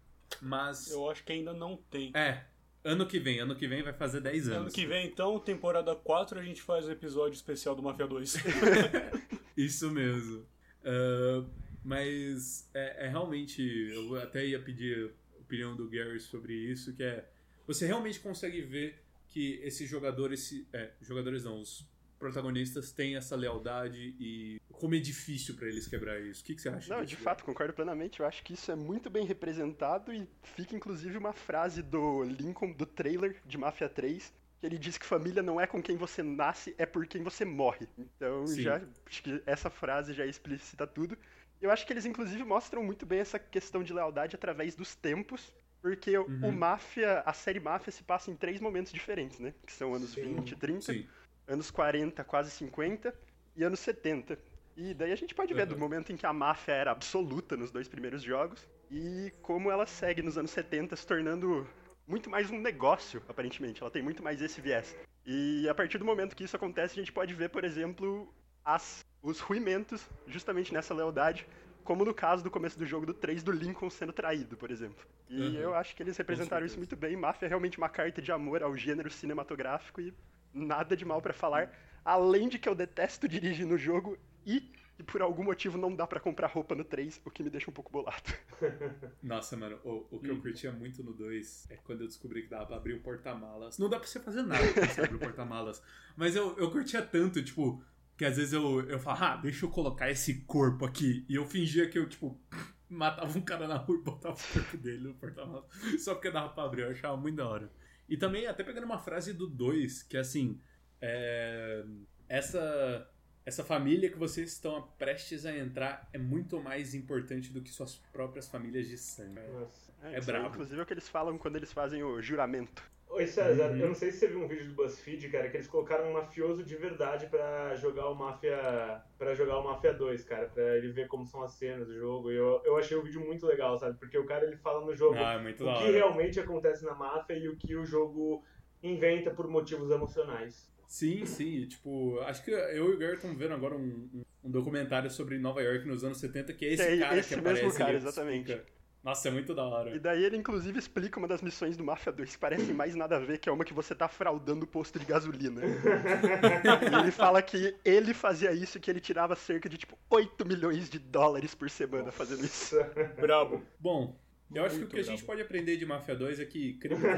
mas 0.43 0.91
Eu 0.91 1.11
acho 1.11 1.25
que 1.25 1.33
ainda 1.33 1.55
não 1.55 1.79
tem. 1.91 2.13
é, 2.15 2.45
ano 2.85 3.07
que 3.07 3.19
vem, 3.19 3.41
ano 3.41 3.57
que 3.57 3.67
vem 3.67 3.83
vai 3.83 3.95
fazer 3.95 4.21
10 4.21 4.49
anos. 4.49 4.59
Ano 4.59 4.71
que 4.71 4.85
vem, 4.85 5.07
então, 5.07 5.41
temporada 5.41 5.97
4, 5.97 6.39
a 6.39 6.43
gente 6.43 6.61
faz 6.61 6.85
o 6.87 6.91
episódio 6.93 7.35
especial 7.35 7.75
do 7.75 7.83
Mafia 7.83 8.07
2. 8.07 8.35
Isso 9.57 9.91
mesmo. 9.91 10.47
Ah, 10.85 11.43
mas 11.83 12.69
é, 12.75 13.07
é 13.07 13.09
realmente. 13.09 13.63
Eu 13.63 14.15
até 14.21 14.45
ia 14.45 14.61
pedir 14.61 15.11
a 15.35 15.41
opinião 15.41 15.75
do 15.75 15.89
Gary 15.89 16.21
sobre 16.21 16.53
isso, 16.53 16.93
que 16.95 17.03
é. 17.03 17.27
Você 17.67 17.87
realmente 17.87 18.21
consegue 18.21 18.61
ver 18.61 19.01
que 19.29 19.55
esses 19.63 19.89
jogadores. 19.89 20.53
É, 20.71 20.91
jogadores 21.01 21.45
não, 21.45 21.63
os 21.63 21.89
protagonistas 22.19 22.93
têm 22.93 23.17
essa 23.17 23.37
lealdade 23.37 24.15
e 24.19 24.61
como 24.73 24.95
é 24.95 24.99
difícil 24.99 25.55
pra 25.57 25.69
eles 25.69 25.87
quebrar 25.87 26.21
isso. 26.21 26.43
O 26.43 26.45
que, 26.45 26.55
que 26.55 26.61
você 26.63 26.69
acha 26.69 26.95
Não, 26.95 27.05
de 27.05 27.17
fato, 27.17 27.45
concordo 27.45 27.73
plenamente. 27.73 28.21
Eu 28.21 28.27
acho 28.27 28.43
que 28.43 28.53
isso 28.55 28.71
é 28.71 28.77
muito 28.77 29.09
bem 29.09 29.25
representado 29.27 30.13
e 30.13 30.29
fica 30.43 30.75
inclusive 30.77 31.17
uma 31.17 31.33
frase 31.33 31.83
do 31.83 32.23
Lincoln, 32.25 32.73
do 32.73 32.85
trailer 32.87 33.37
de 33.45 33.57
Mafia 33.57 33.89
3, 33.89 34.33
que 34.61 34.67
ele 34.67 34.79
diz 34.79 34.99
que 34.99 35.07
família 35.07 35.43
não 35.43 35.61
é 35.61 35.67
com 35.67 35.83
quem 35.83 35.97
você 35.97 36.23
nasce, 36.23 36.75
é 36.79 36.87
por 36.87 37.07
quem 37.07 37.23
você 37.23 37.45
morre. 37.45 37.89
Então, 37.99 38.47
Sim. 38.47 38.63
já 38.63 38.81
acho 39.07 39.23
que 39.23 39.43
essa 39.47 39.71
frase 39.71 40.13
já 40.13 40.27
explicita 40.27 40.87
tudo. 40.87 41.17
Eu 41.61 41.71
acho 41.71 41.87
que 41.87 41.93
eles 41.93 42.05
inclusive 42.05 42.43
mostram 42.45 42.83
muito 42.83 43.07
bem 43.07 43.21
essa 43.21 43.39
questão 43.39 43.83
de 43.83 43.93
lealdade 43.93 44.37
através 44.37 44.75
dos 44.75 44.95
tempos, 44.95 45.53
porque 45.81 46.17
o 46.19 46.27
Uhum. 46.27 46.53
Máfia, 46.53 47.21
a 47.25 47.33
série 47.33 47.61
Máfia 47.61 47.93
se 47.93 48.03
passa 48.03 48.31
em 48.31 48.37
três 48.37 48.61
momentos 48.61 48.93
diferentes, 48.93 49.39
né? 49.39 49.55
Que 49.65 49.73
são 49.73 49.95
anos 49.95 50.11
Sim. 50.11 50.35
20 50.35 50.51
e 50.53 50.57
30, 50.57 50.93
Sim. 50.93 51.07
Anos 51.47 51.71
40, 51.71 52.23
quase 52.25 52.51
50 52.51 53.15
e 53.55 53.63
anos 53.65 53.81
70. 53.81 54.39
E 54.77 54.93
daí 54.93 55.13
a 55.13 55.17
gente 55.17 55.35
pode 55.35 55.55
ver 55.55 55.63
Uhum. 55.63 55.69
do 55.75 55.79
momento 55.79 56.13
em 56.13 56.17
que 56.17 56.27
a 56.27 56.33
máfia 56.33 56.73
era 56.73 56.91
absoluta 56.91 57.57
nos 57.57 57.71
dois 57.71 57.89
primeiros 57.89 58.23
jogos 58.23 58.67
e 58.91 59.33
como 59.43 59.71
ela 59.71 59.87
segue 59.87 60.21
nos 60.23 60.37
anos 60.37 60.51
70 60.51 60.95
se 60.97 61.07
tornando 61.07 61.67
muito 62.07 62.29
mais 62.29 62.51
um 62.51 62.59
negócio, 62.61 63.23
aparentemente. 63.29 63.81
Ela 63.83 63.91
tem 63.91 64.03
muito 64.03 64.23
mais 64.23 64.41
esse 64.43 64.61
viés. 64.61 64.95
E 65.25 65.67
a 65.69 65.75
partir 65.75 65.99
do 65.99 66.05
momento 66.05 66.37
que 66.37 66.45
isso 66.45 66.55
acontece, 66.57 66.93
a 66.93 67.03
gente 67.03 67.13
pode 67.13 67.35
ver, 67.35 67.49
por 67.49 67.65
exemplo, 67.65 68.33
as, 68.65 69.05
os 69.23 69.41
ruimentos 69.41 70.09
justamente 70.27 70.73
nessa 70.73 70.93
lealdade, 70.95 71.47
como 71.83 72.05
no 72.05 72.13
caso 72.15 72.45
do 72.45 72.51
começo 72.51 72.79
do 72.79 72.85
jogo 72.85 73.07
do 73.07 73.15
3 73.15 73.43
do 73.43 73.51
Lincoln 73.51 73.89
sendo 73.91 74.13
traído, 74.13 74.57
por 74.57 74.71
exemplo. 74.71 75.05
E 75.29 75.41
Uhum. 75.41 75.55
eu 75.55 75.75
acho 75.75 75.97
que 75.97 76.03
eles 76.03 76.17
representaram 76.17 76.67
isso 76.67 76.77
muito 76.77 76.95
bem. 76.95 77.17
Máfia 77.17 77.47
é 77.47 77.49
realmente 77.49 77.79
uma 77.79 77.89
carta 77.89 78.21
de 78.21 78.31
amor 78.31 78.63
ao 78.63 78.77
gênero 78.77 79.11
cinematográfico 79.11 80.01
e 80.01 80.13
nada 80.53 80.97
de 80.97 81.05
mal 81.05 81.21
pra 81.23 81.33
falar, 81.33 81.73
além 82.05 82.49
de 82.49 82.59
que 82.59 82.69
eu 82.69 82.75
detesto 82.75 83.29
dirigir 83.29 83.67
no 83.67 83.77
jogo 83.79 84.17
e 84.45 84.61
que 84.97 85.03
por 85.03 85.21
algum 85.21 85.45
motivo 85.45 85.77
não 85.77 85.95
dá 85.95 86.07
pra 86.07 86.19
comprar 86.19 86.47
roupa 86.49 86.75
no 86.75 86.83
3, 86.85 87.21
o 87.25 87.31
que 87.31 87.43
me 87.43 87.51
deixa 87.51 87.71
um 87.71 87.75
pouco 87.75 87.93
bolado. 87.93 88.33
Nossa, 89.23 89.55
mano, 89.57 89.79
o, 89.85 90.07
o 90.17 90.21
que 90.21 90.31
Hum. 90.31 90.37
eu 90.37 90.41
curtia 90.41 90.73
muito 90.73 91.03
no 91.03 91.13
2 91.13 91.67
é 91.71 91.77
quando 91.77 92.01
eu 92.03 92.07
descobri 92.07 92.43
que 92.43 92.49
dava 92.49 92.65
pra 92.67 92.77
abrir 92.77 92.95
o 92.95 93.01
porta-malas. 93.01 93.79
Não 93.79 93.89
dá 93.91 93.99
pra 93.99 94.09
você 94.09 94.19
fazer 94.21 94.43
nada 94.43 94.73
quando 94.73 94.89
você 94.89 95.01
abre 95.03 95.17
o 95.17 95.19
porta-malas. 95.19 95.83
Mas 96.17 96.35
eu, 96.35 96.57
eu 96.57 96.71
curtia 96.71 97.03
tanto, 97.03 97.43
tipo, 97.45 97.83
que 98.17 98.25
às 98.25 98.37
vezes 98.39 98.55
eu, 98.55 98.81
eu 98.89 98.99
falava, 98.99 99.27
ah, 99.27 99.37
deixa 99.37 99.67
eu 99.67 99.71
colocar 99.71 100.11
esse 100.11 100.43
corpo 100.45 100.87
aqui. 100.87 101.27
E 101.29 101.35
eu 101.35 101.45
fingia 101.45 101.91
que 101.91 101.99
eu, 101.99 102.09
tipo, 102.09 102.41
matava 102.89 103.37
um 103.37 103.43
cara 103.43 103.69
na 103.69 103.77
rua 103.77 103.99
e 103.99 104.03
botava 104.03 104.35
o 104.35 104.53
corpo 104.55 104.77
dele 104.79 105.09
no 105.09 105.15
porta-malas. 105.15 105.67
Só 106.03 106.15
porque 106.15 106.31
dava 106.31 106.49
pra 106.49 106.65
abrir, 106.65 106.83
eu 106.83 106.91
achava 106.93 107.17
muito 107.19 107.37
da 107.37 107.47
hora. 107.47 107.71
E 108.09 108.17
também, 108.17 108.47
até 108.47 108.63
pegando 108.63 108.85
uma 108.85 108.99
frase 108.99 109.33
do 109.33 109.47
2, 109.47 110.03
que 110.05 110.17
é 110.17 110.21
assim, 110.21 110.61
é, 111.01 111.85
essa 112.29 113.11
essa 113.47 113.63
família 113.63 114.11
que 114.11 114.19
vocês 114.19 114.53
estão 114.53 114.83
prestes 114.99 115.47
a 115.47 115.57
entrar 115.57 116.09
é 116.13 116.19
muito 116.19 116.61
mais 116.61 116.97
importante 116.97 117.53
do 117.53 117.63
que 117.63 117.71
suas 117.71 117.95
próprias 118.13 118.49
famílias 118.49 118.89
de 118.89 118.99
sangue. 118.99 119.41
Nossa. 119.53 119.93
É 120.03 120.17
aí, 120.17 120.21
brabo. 120.21 120.49
Inclusive 120.49 120.81
é 120.81 120.83
o 120.83 120.87
que 120.87 120.93
eles 120.93 121.09
falam 121.09 121.39
quando 121.39 121.55
eles 121.55 121.73
fazem 121.73 122.03
o 122.03 122.21
juramento. 122.21 122.83
Oi, 123.09 123.27
César, 123.27 123.71
Uhum. 123.71 123.79
eu 123.79 123.89
não 123.89 123.95
sei 123.95 124.11
se 124.11 124.19
você 124.19 124.27
viu 124.27 124.41
um 124.43 124.49
vídeo 124.49 124.67
do 124.67 124.75
BuzzFeed, 124.75 125.29
cara, 125.31 125.49
que 125.49 125.57
eles 125.57 125.67
colocaram 125.69 126.11
um 126.11 126.13
mafioso 126.13 126.63
de 126.63 126.77
verdade 126.77 127.27
pra 127.29 127.75
jogar 127.77 128.09
o 128.11 128.15
Mafia. 128.15 129.01
para 129.17 129.35
jogar 129.35 129.59
o 129.59 129.65
Mafia 129.65 129.95
2, 129.95 130.23
cara, 130.25 130.49
pra 130.49 130.77
ele 130.77 130.89
ver 130.93 131.07
como 131.09 131.25
são 131.25 131.43
as 131.43 131.53
cenas 131.53 131.87
do 131.87 131.95
jogo. 131.97 132.31
E 132.31 132.37
eu, 132.37 132.61
eu 132.65 132.77
achei 132.77 132.95
o 132.97 133.03
vídeo 133.03 133.25
muito 133.25 133.47
legal, 133.47 133.79
sabe? 133.79 133.99
Porque 133.99 134.19
o 134.19 134.27
cara 134.27 134.45
ele 134.45 134.57
fala 134.57 134.85
no 134.85 134.95
jogo 134.95 135.17
Ah, 135.17 135.35
é 135.35 135.39
o 135.51 135.79
que 135.79 135.91
realmente 135.93 136.39
acontece 136.39 136.85
na 136.85 136.95
máfia 136.95 137.35
e 137.39 137.49
o 137.49 137.57
que 137.57 137.75
o 137.75 137.87
jogo 137.87 138.45
inventa 138.83 139.31
por 139.31 139.49
motivos 139.49 139.91
emocionais. 139.91 140.71
Sim, 140.87 141.25
sim. 141.25 141.63
e, 141.63 141.67
Tipo, 141.67 142.21
acho 142.21 142.45
que 142.45 142.51
eu 142.51 142.91
e 142.91 142.95
o 142.95 142.99
Gary 142.99 143.15
estamos 143.15 143.39
vendo 143.39 143.55
agora 143.55 143.75
um, 143.75 144.09
um- 144.13 144.25
um 144.45 144.51
documentário 144.51 145.11
sobre 145.11 145.39
Nova 145.39 145.63
York 145.63 145.87
nos 145.89 146.05
anos 146.05 146.19
70, 146.19 146.53
que 146.53 146.67
é 146.67 146.73
esse 146.75 146.83
É 146.83 146.99
cara 146.99 147.19
esse 147.19 147.35
que 147.35 147.41
mesmo 147.41 147.51
aparece. 147.51 147.79
cara, 147.79 147.97
exatamente. 147.97 148.53
explica. 148.53 148.76
Nossa, 149.07 149.29
é 149.29 149.31
muito 149.31 149.55
da 149.55 149.63
hora. 149.63 149.95
E 149.95 150.01
daí 150.01 150.25
ele 150.25 150.37
inclusive 150.37 150.77
explica 150.81 151.17
uma 151.21 151.29
das 151.29 151.41
missões 151.41 151.77
do 151.77 151.85
Mafia 151.85 152.11
2 152.13 152.35
que 152.35 152.41
parecem 152.41 152.75
mais 152.75 152.97
nada 152.97 153.15
a 153.15 153.21
ver, 153.21 153.39
que 153.39 153.49
é 153.49 153.53
uma 153.53 153.65
que 153.65 153.73
você 153.73 153.95
tá 153.95 154.09
fraudando 154.09 154.65
o 154.65 154.67
posto 154.67 154.99
de 154.99 155.05
gasolina. 155.05 155.63
e 155.65 157.01
ele 157.01 157.13
fala 157.13 157.41
que 157.41 157.77
ele 157.85 158.13
fazia 158.13 158.51
isso 158.51 158.79
e 158.79 158.81
que 158.81 158.91
ele 158.91 158.99
tirava 158.99 159.37
cerca 159.37 159.69
de 159.69 159.79
tipo 159.79 159.97
8 160.11 160.45
milhões 160.45 160.91
de 160.91 160.99
dólares 160.99 161.55
por 161.55 161.71
semana 161.71 162.11
fazendo 162.11 162.45
isso. 162.45 162.75
Brabo. 163.21 163.63
Bom, 163.79 164.19
eu 164.53 164.65
acho 164.65 164.71
que 164.75 164.79
o 164.79 164.81
Muito 164.81 164.95
que 164.97 165.01
a 165.01 165.05
gente 165.05 165.23
pode 165.25 165.41
aprender 165.41 165.77
de 165.77 165.87
Mafia 165.87 166.17
2 166.17 166.41
é 166.41 166.45
que 166.45 166.73
crime. 166.75 167.01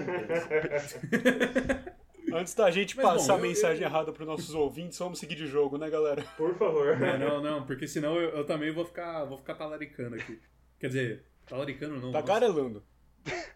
Antes 2.31 2.55
da 2.55 2.71
gente 2.71 2.95
Mas, 2.99 3.07
bom, 3.07 3.13
passar 3.13 3.33
a 3.33 3.37
eu- 3.39 3.43
mensagem 3.43 3.83
eu- 3.83 3.89
errada 3.89 4.13
pros 4.13 4.29
nossos 4.29 4.55
ouvintes, 4.55 4.99
vamos 4.99 5.19
seguir 5.19 5.37
de 5.37 5.47
jogo, 5.47 5.79
né, 5.79 5.89
galera? 5.89 6.21
Por 6.37 6.55
favor. 6.59 6.99
Não, 6.99 7.19
não, 7.19 7.43
não, 7.43 7.67
porque 7.67 7.89
senão 7.89 8.15
eu, 8.17 8.29
eu 8.37 8.45
também 8.45 8.71
vou 8.71 8.85
ficar, 8.85 9.25
vou 9.25 9.39
ficar 9.39 9.55
talaricando 9.55 10.17
aqui. 10.17 10.39
Quer 10.79 10.89
dizer, 10.89 11.25
talaricando 11.49 11.95
não. 11.95 12.13
Tá 12.13 12.21
nossa, 12.21 12.27
tagarelando. 12.27 12.85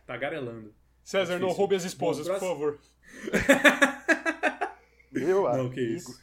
tagarelando. 0.07 0.75
César, 1.05 1.39
não 1.39 1.51
roube 1.51 1.75
as 1.75 1.85
esposas, 1.85 2.27
Bom, 2.27 2.35
por 2.35 2.41
favor. 2.41 2.79
Meu 5.13 5.43
Não, 5.43 5.49
amigo. 5.49 5.75
que 5.75 5.81
isso. 5.81 6.21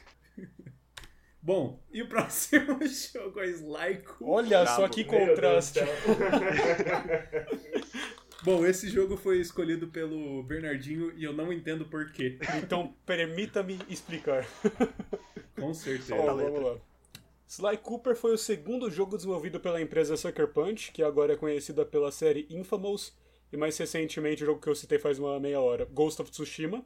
Bom, 1.41 1.79
e 1.91 2.01
o 2.01 2.09
próximo 2.09 2.79
jogo 2.85 3.39
é 3.39 3.47
Sly 3.47 3.97
Cooper. 4.03 4.27
Olha 4.27 4.63
Brabo. 4.63 4.81
só 4.81 4.89
que 4.89 5.03
contraste. 5.03 5.79
Bom, 8.43 8.65
esse 8.65 8.89
jogo 8.89 9.17
foi 9.17 9.39
escolhido 9.39 9.87
pelo 9.89 10.41
Bernardinho 10.43 11.11
e 11.17 11.23
eu 11.23 11.33
não 11.33 11.51
entendo 11.51 11.85
por 11.85 12.11
quê. 12.11 12.39
Então, 12.57 12.93
permita-me 13.05 13.77
explicar. 13.89 14.47
Com 15.59 15.73
certeza. 15.73 16.15
A 16.15 16.33
vamos 16.33 16.63
lá. 16.63 16.77
Sly 17.49 17.77
Cooper 17.77 18.15
foi 18.15 18.31
o 18.31 18.37
segundo 18.37 18.91
jogo 18.91 19.17
desenvolvido 19.17 19.59
pela 19.59 19.81
empresa 19.81 20.15
Sucker 20.15 20.49
Punch, 20.49 20.91
que 20.91 21.01
agora 21.01 21.33
é 21.33 21.35
conhecida 21.35 21.83
pela 21.83 22.11
série 22.11 22.45
Infamous, 22.47 23.11
e 23.51 23.57
mais 23.57 23.75
recentemente 23.75 24.43
o 24.43 24.45
jogo 24.45 24.61
que 24.61 24.69
eu 24.69 24.75
citei 24.75 24.99
faz 24.99 25.17
uma 25.17 25.39
meia 25.39 25.59
hora, 25.59 25.83
Ghost 25.85 26.21
of 26.21 26.29
Tsushima. 26.29 26.85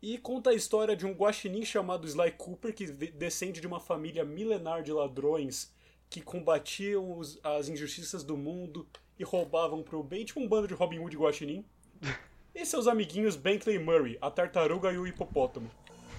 E 0.00 0.16
conta 0.16 0.50
a 0.50 0.54
história 0.54 0.94
de 0.94 1.04
um 1.04 1.12
guaxinim 1.12 1.64
chamado 1.64 2.06
Sly 2.06 2.30
Cooper, 2.38 2.72
que 2.72 2.86
descende 2.86 3.60
de 3.60 3.66
uma 3.66 3.80
família 3.80 4.24
milenar 4.24 4.80
de 4.84 4.92
ladrões 4.92 5.74
que 6.08 6.20
combatiam 6.20 7.18
os- 7.18 7.40
as 7.42 7.68
injustiças 7.68 8.22
do 8.22 8.36
mundo 8.36 8.86
e 9.18 9.24
roubavam 9.24 9.82
pro 9.82 10.04
bem, 10.04 10.24
tipo 10.24 10.38
um 10.38 10.46
bando 10.46 10.68
de 10.68 10.74
Robin 10.74 11.00
Hood 11.00 11.16
guaxinim. 11.16 11.64
E 12.56 12.64
seus 12.64 12.86
amiguinhos 12.86 13.34
Bentley 13.34 13.74
e 13.74 13.78
Murray, 13.80 14.16
a 14.20 14.30
tartaruga 14.30 14.92
e 14.92 14.96
o 14.96 15.08
hipopótamo. 15.08 15.68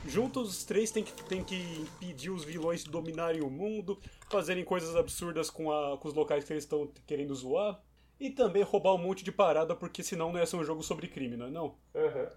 Juntos, 0.08 0.50
os 0.50 0.63
três 0.63 0.91
têm 0.91 1.04
que, 1.04 1.12
têm 1.26 1.44
que 1.44 1.56
impedir 1.56 2.30
os 2.30 2.44
vilões 2.44 2.84
de 2.84 2.89
dominarem 2.91 3.41
o 3.41 3.50
mundo, 3.50 4.00
fazerem 4.30 4.63
coisas 4.63 4.96
absurdas 4.96 5.50
com, 5.50 5.72
a- 5.72 5.98
com 5.98 6.08
os 6.08 6.13
locais 6.13 6.44
que 6.44 6.54
eles 6.54 6.63
estão 6.63 6.88
querendo 7.08 7.34
zoar, 7.36 7.82
e 8.20 8.30
também 8.30 8.63
roubar 8.63 8.94
um 8.94 8.98
monte 9.00 9.24
de 9.24 9.32
parada, 9.32 9.76
porque 9.76 10.04
senão 10.04 10.32
não 10.32 10.39
ia 10.39 10.46
ser 10.46 10.56
um 10.58 10.63
jogo 10.63 10.84
sobre 10.84 11.08
crime, 11.08 11.36
não 11.36 11.48
é 11.48 11.52
não? 11.52 11.76
Aham. 11.94 12.30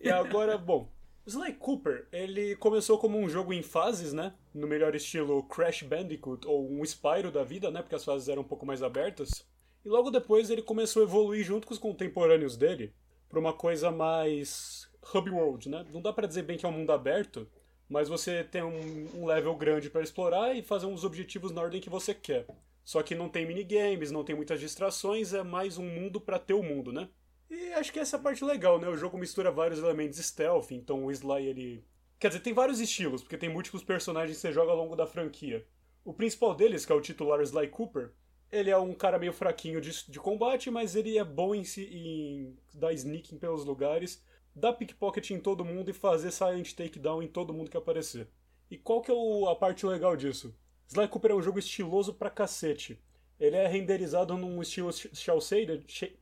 E 0.00 0.10
agora, 0.10 0.56
bom, 0.58 0.90
Sly 1.26 1.54
Cooper, 1.54 2.08
ele 2.12 2.56
começou 2.56 2.98
como 2.98 3.16
um 3.18 3.28
jogo 3.28 3.52
em 3.52 3.62
fases, 3.62 4.12
né? 4.12 4.34
No 4.52 4.66
melhor 4.66 4.94
estilo 4.94 5.42
Crash 5.44 5.82
Bandicoot 5.82 6.46
ou 6.46 6.68
um 6.70 6.84
Spyro 6.84 7.30
da 7.30 7.44
vida, 7.44 7.70
né? 7.70 7.80
Porque 7.82 7.94
as 7.94 8.04
fases 8.04 8.28
eram 8.28 8.42
um 8.42 8.46
pouco 8.46 8.66
mais 8.66 8.82
abertas. 8.82 9.46
E 9.84 9.88
logo 9.88 10.10
depois 10.10 10.50
ele 10.50 10.60
começou 10.60 11.02
a 11.02 11.06
evoluir 11.06 11.44
junto 11.44 11.66
com 11.66 11.72
os 11.72 11.78
contemporâneos 11.78 12.56
dele 12.56 12.92
para 13.28 13.38
uma 13.38 13.52
coisa 13.52 13.90
mais 13.90 14.89
hub 15.14 15.30
world, 15.30 15.68
né? 15.68 15.86
Não 15.92 16.00
dá 16.00 16.12
pra 16.12 16.26
dizer 16.26 16.42
bem 16.42 16.56
que 16.58 16.66
é 16.66 16.68
um 16.68 16.72
mundo 16.72 16.92
aberto, 16.92 17.48
mas 17.88 18.08
você 18.08 18.44
tem 18.44 18.62
um, 18.62 19.08
um 19.14 19.26
level 19.26 19.54
grande 19.56 19.90
para 19.90 20.02
explorar 20.02 20.54
e 20.54 20.62
fazer 20.62 20.86
uns 20.86 21.04
objetivos 21.04 21.50
na 21.52 21.60
ordem 21.62 21.80
que 21.80 21.90
você 21.90 22.14
quer. 22.14 22.46
Só 22.84 23.02
que 23.02 23.14
não 23.14 23.28
tem 23.28 23.46
minigames, 23.46 24.10
não 24.10 24.24
tem 24.24 24.34
muitas 24.34 24.60
distrações, 24.60 25.32
é 25.32 25.42
mais 25.42 25.78
um 25.78 25.84
mundo 25.84 26.20
pra 26.20 26.38
ter 26.38 26.54
o 26.54 26.62
mundo, 26.62 26.92
né? 26.92 27.08
E 27.48 27.72
acho 27.74 27.92
que 27.92 27.98
essa 27.98 28.16
é 28.16 28.18
a 28.18 28.22
parte 28.22 28.44
legal, 28.44 28.78
né? 28.78 28.88
O 28.88 28.96
jogo 28.96 29.18
mistura 29.18 29.50
vários 29.50 29.80
elementos 29.80 30.18
stealth, 30.18 30.70
então 30.70 31.04
o 31.04 31.10
Sly 31.10 31.46
ele. 31.46 31.84
Quer 32.18 32.28
dizer, 32.28 32.40
tem 32.40 32.52
vários 32.52 32.80
estilos, 32.80 33.22
porque 33.22 33.36
tem 33.36 33.48
múltiplos 33.48 33.82
personagens 33.82 34.36
que 34.36 34.40
você 34.42 34.52
joga 34.52 34.70
ao 34.72 34.76
longo 34.76 34.94
da 34.94 35.06
franquia. 35.06 35.66
O 36.04 36.12
principal 36.12 36.54
deles, 36.54 36.86
que 36.86 36.92
é 36.92 36.94
o 36.94 37.00
titular 37.00 37.40
Sly 37.40 37.68
Cooper, 37.68 38.12
ele 38.52 38.70
é 38.70 38.76
um 38.76 38.92
cara 38.94 39.18
meio 39.18 39.32
fraquinho 39.32 39.80
de, 39.80 40.10
de 40.10 40.18
combate, 40.18 40.70
mas 40.70 40.94
ele 40.96 41.16
é 41.16 41.24
bom 41.24 41.54
em, 41.54 41.64
se- 41.64 41.88
em 41.92 42.56
dar 42.74 42.92
sneaking 42.92 43.38
pelos 43.38 43.64
lugares, 43.64 44.22
dar 44.54 44.72
pickpocket 44.74 45.30
em 45.30 45.40
todo 45.40 45.64
mundo 45.64 45.90
e 45.90 45.94
fazer 45.94 46.30
silent 46.30 46.72
takedown 46.72 47.22
em 47.22 47.28
todo 47.28 47.52
mundo 47.54 47.70
que 47.70 47.76
aparecer. 47.76 48.28
E 48.70 48.76
qual 48.76 49.00
que 49.00 49.10
é 49.10 49.14
o- 49.14 49.48
a 49.48 49.56
parte 49.56 49.84
legal 49.86 50.16
disso? 50.16 50.54
Sly 50.88 51.08
Cooper 51.08 51.30
é 51.32 51.34
um 51.34 51.42
jogo 51.42 51.58
estiloso 51.58 52.14
pra 52.14 52.30
cacete. 52.30 53.00
Ele 53.38 53.56
é 53.56 53.66
renderizado 53.66 54.36
num 54.36 54.60
estilo 54.60 54.92
sh- 54.92 55.08
shell 55.14 55.40
shaded. 55.40 55.84
sh- 55.88 56.12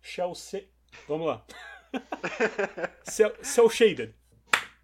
Shell 0.00 0.34
shaded. 0.34 0.68
Vamos 1.06 1.26
lá. 1.26 1.44
cell, 3.04 3.34
cell 3.42 3.68
shaded. 3.68 4.14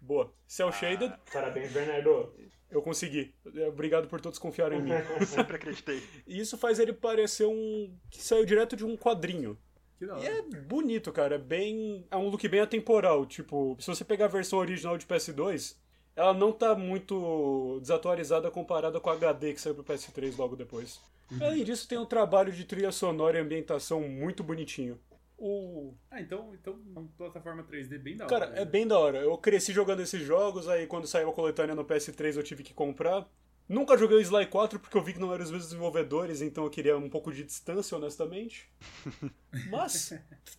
Boa. 0.01 0.33
Cell 0.47 0.71
shaded. 0.71 1.13
Parabéns, 1.31 1.71
Bernardo. 1.71 2.33
Eu 2.69 2.81
consegui. 2.81 3.33
Obrigado 3.67 4.07
por 4.07 4.19
todos 4.19 4.37
confiarem 4.37 4.79
em 4.79 4.83
mim. 4.83 4.91
Sempre 5.25 5.55
acreditei. 5.55 6.03
E 6.27 6.39
isso 6.39 6.57
faz 6.57 6.79
ele 6.79 6.93
parecer 6.93 7.45
um. 7.45 7.95
que 8.09 8.21
saiu 8.21 8.45
direto 8.45 8.75
de 8.75 8.85
um 8.85 8.97
quadrinho. 8.97 9.57
Que 9.97 10.05
da 10.05 10.17
E 10.19 10.25
é 10.25 10.41
bonito, 10.41 11.11
cara. 11.11 11.35
É 11.35 11.39
bem. 11.39 12.05
É 12.11 12.17
um 12.17 12.29
look 12.29 12.47
bem 12.47 12.61
atemporal. 12.61 13.25
Tipo, 13.25 13.77
se 13.79 13.87
você 13.87 14.03
pegar 14.03 14.25
a 14.25 14.29
versão 14.29 14.59
original 14.59 14.97
de 14.97 15.05
PS2, 15.05 15.75
ela 16.15 16.33
não 16.33 16.51
tá 16.51 16.75
muito 16.75 17.79
desatualizada 17.81 18.49
comparada 18.51 18.99
com 18.99 19.09
a 19.09 19.13
HD 19.13 19.53
que 19.53 19.61
saiu 19.61 19.75
pro 19.75 19.83
PS3 19.83 20.37
logo 20.37 20.55
depois. 20.55 20.99
Além 21.41 21.63
disso, 21.63 21.87
tem 21.87 21.97
um 21.97 22.05
trabalho 22.05 22.51
de 22.51 22.63
trilha 22.65 22.91
sonora 22.91 23.37
e 23.37 23.41
ambientação 23.41 24.01
muito 24.01 24.43
bonitinho. 24.43 24.99
O. 25.37 25.93
Ah, 26.09 26.21
então, 26.21 26.53
então 26.53 26.79
uma 26.85 27.03
plataforma 27.17 27.63
3D 27.63 27.97
bem 27.99 28.15
da 28.15 28.25
Cara, 28.25 28.45
hora. 28.45 28.55
é 28.55 28.59
né? 28.59 28.65
bem 28.65 28.87
da 28.87 28.97
hora. 28.97 29.17
Eu 29.17 29.37
cresci 29.37 29.73
jogando 29.73 30.01
esses 30.01 30.21
jogos, 30.21 30.67
aí 30.69 30.87
quando 30.87 31.07
saiu 31.07 31.29
a 31.29 31.33
coletânea 31.33 31.75
no 31.75 31.83
PS3 31.83 32.37
eu 32.37 32.43
tive 32.43 32.63
que 32.63 32.73
comprar. 32.73 33.27
Nunca 33.67 33.97
joguei 33.97 34.17
o 34.17 34.21
Sly 34.21 34.45
4 34.47 34.79
porque 34.79 34.95
eu 34.95 35.01
vi 35.03 35.13
que 35.13 35.19
não 35.19 35.33
eram 35.33 35.43
os 35.43 35.49
mesmos 35.49 35.69
desenvolvedores, 35.69 36.41
então 36.41 36.63
eu 36.63 36.69
queria 36.69 36.97
um 36.97 37.09
pouco 37.09 37.31
de 37.31 37.43
distância, 37.43 37.97
honestamente. 37.97 38.69
Mas, 39.71 40.13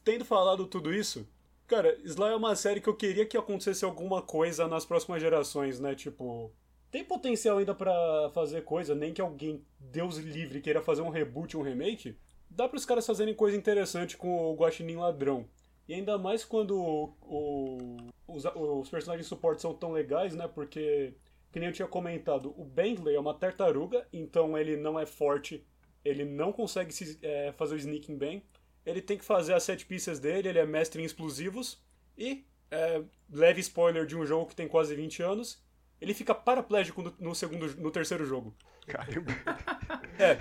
tendo 0.05 0.25
falado 0.25 0.67
tudo 0.67 0.93
isso, 0.93 1.27
cara, 1.67 1.97
Sly 2.05 2.33
é 2.33 2.37
uma 2.37 2.57
série 2.57 2.81
que 2.81 2.89
eu 2.89 2.97
queria 2.97 3.25
que 3.27 3.37
acontecesse 3.37 3.85
alguma 3.85 4.21
coisa 4.23 4.67
nas 4.67 4.85
próximas 4.85 5.21
gerações, 5.21 5.79
né? 5.79 5.95
Tipo, 5.95 6.51
tem 6.91 7.05
potencial 7.05 7.59
ainda 7.59 7.75
pra 7.75 7.93
fazer 8.35 8.65
coisa, 8.65 8.95
nem 8.95 9.13
que 9.13 9.21
alguém, 9.21 9.65
Deus 9.79 10.17
livre, 10.17 10.61
queira 10.61 10.83
fazer 10.83 11.03
um 11.03 11.11
reboot, 11.11 11.57
um 11.57 11.63
remake. 11.63 12.17
Dá 12.51 12.69
para 12.69 12.77
os 12.77 12.87
caras 12.87 13.07
fazerem 13.07 13.35
coisa 13.35 13.57
interessante 13.57 14.17
com 14.17 14.51
o 14.53 14.57
Guaxinim 14.57 14.97
Ladrão. 14.97 15.47
E 15.89 15.95
ainda 15.95 16.19
mais 16.19 16.45
quando 16.45 16.77
o- 16.77 17.15
o- 17.23 17.97
os, 18.27 18.45
os 18.45 18.89
personagens 18.89 19.27
de 19.27 19.29
suporte 19.29 19.63
são 19.63 19.73
tão 19.75 19.93
legais, 19.93 20.35
né? 20.35 20.49
Porque, 20.49 21.15
que 21.53 21.59
nem 21.59 21.69
eu 21.69 21.73
tinha 21.73 21.89
comentado, 21.89 22.55
o 22.57 22.65
Bentley 22.65 23.15
é 23.15 23.21
uma 23.21 23.35
tartaruga, 23.35 24.07
então 24.13 24.57
ele 24.57 24.77
não 24.77 24.99
é 24.99 25.07
forte, 25.07 25.67
ele 26.05 26.25
não 26.25 26.53
consegue 26.53 26.93
se, 26.93 27.19
é, 27.23 27.53
fazer 27.53 27.75
o 27.75 27.79
sneaking 27.79 28.17
bem. 28.17 28.43
Ele 28.85 29.01
tem 29.03 29.19
que 29.19 29.25
fazer 29.25 29.55
as 29.55 29.63
set 29.63 29.85
pieces 29.87 30.21
dele, 30.21 30.49
ele 30.49 30.59
é 30.59 30.67
mestre 30.67 31.03
em 31.03 31.05
explosivos. 31.05 31.83
E, 32.17 32.45
é, 32.71 33.03
leve 33.31 33.61
spoiler 33.61 34.07
de 34.07 34.17
um 34.17 34.25
jogo 34.25 34.47
que 34.47 34.55
tem 34.55 34.69
quase 34.69 34.95
20 34.95 35.23
anos, 35.23 35.65
ele 36.01 36.15
fica 36.15 36.35
paraplégico 36.35 37.03
no, 37.03 37.15
no 37.19 37.35
segundo, 37.35 37.75
no 37.77 37.91
terceiro 37.91 38.25
jogo. 38.25 38.55
Caramba. 38.87 39.33
É. 40.19 40.39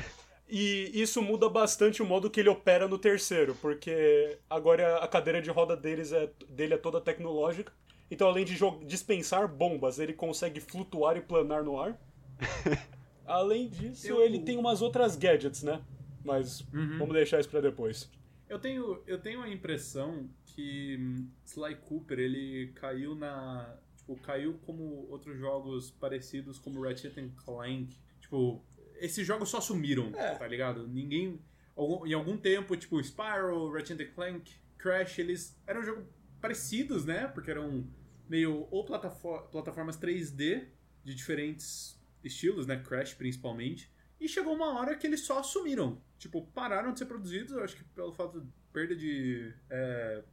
E 0.47 0.89
isso 0.93 1.22
muda 1.22 1.49
bastante 1.49 2.01
o 2.01 2.06
modo 2.06 2.30
que 2.30 2.39
ele 2.39 2.47
opera 2.47 2.88
no 2.88 2.97
terceiro, 2.97 3.56
porque 3.56 4.38
agora 4.49 4.99
a 4.99 5.08
cadeira 5.08 5.41
de 5.41 5.49
roda 5.49 5.76
deles 5.76 6.14
é, 6.14 6.30
dele 6.47 6.76
é 6.76 6.78
toda 6.78 7.01
tecnológica. 7.01 7.74
Então, 8.10 8.28
além 8.28 8.45
de 8.45 8.56
dispensar 8.86 9.47
bombas, 9.47 9.97
ele 9.99 10.14
consegue 10.14 10.60
flutuar 10.60 11.18
e 11.18 11.22
planar 11.22 11.64
no 11.64 11.80
ar. 11.80 11.99
Além 13.26 13.68
disso, 13.68 14.08
Eu- 14.08 14.22
ele 14.22 14.39
tem 14.39 14.58
umas 14.58 14.82
outras 14.82 15.16
gadgets, 15.16 15.64
né? 15.64 15.82
Mas 16.24 16.62
Uhum. 16.74 16.97
vamos 16.99 17.14
deixar 17.14 17.39
isso 17.39 17.49
pra 17.49 17.60
depois. 17.62 18.10
Eu 18.47 18.60
tenho, 18.60 19.01
eu 19.08 19.20
tenho 19.20 19.41
a 19.41 19.49
impressão 19.49 20.30
que 20.45 20.97
hum, 20.99 21.28
Sly 21.43 21.76
Cooper 21.78 22.20
ele 22.20 22.72
caiu 22.76 23.16
na, 23.16 23.76
tipo, 23.97 24.16
caiu 24.18 24.60
como 24.66 25.08
outros 25.10 25.38
jogos 25.39 25.89
parecidos 25.91 26.60
como 26.60 26.82
Ratchet 26.84 27.16
Clank. 27.43 27.97
Tipo, 28.22 28.64
esses 28.99 29.26
jogos 29.26 29.49
só 29.49 29.60
sumiram, 29.60 30.12
É. 30.16 30.36
tá 30.36 30.47
ligado? 30.47 30.88
Ninguém. 30.88 31.39
algum- 31.76 32.06
Em 32.06 32.14
algum 32.14 32.38
tempo, 32.38 32.78
tipo, 32.78 33.01
Spyro, 33.03 33.72
Ratchet 33.74 34.06
Clank, 34.14 34.53
Crash, 34.78 35.18
eles 35.20 35.60
eram 35.68 35.84
jogos 35.84 36.06
parecidos, 36.42 37.06
né? 37.06 37.28
Porque 37.28 37.52
eram 37.52 37.86
meio 38.30 38.68
ou 38.72 38.84
platafo- 38.86 39.48
plataformas 39.52 39.98
3D 39.98 40.68
de 41.04 41.14
diferentes 41.16 42.00
estilos, 42.24 42.66
né? 42.66 42.78
Crash 42.78 43.14
principalmente. 43.14 43.92
E 44.20 44.28
chegou 44.28 44.56
uma 44.56 44.80
hora 44.80 44.96
que 44.96 45.06
eles 45.06 45.22
só 45.22 45.44
sumiram. 45.44 46.02
Tipo, 46.18 46.46
pararam 46.48 46.94
de 46.94 47.00
ser 47.00 47.06
produzidos, 47.06 47.52
eu 47.52 47.64
acho 47.64 47.76
que 47.76 47.84
pelo 47.84 48.12
fato 48.14 48.40
de 48.42 48.48
perda 48.72 48.96
de 48.96 49.54
é, 49.70 50.24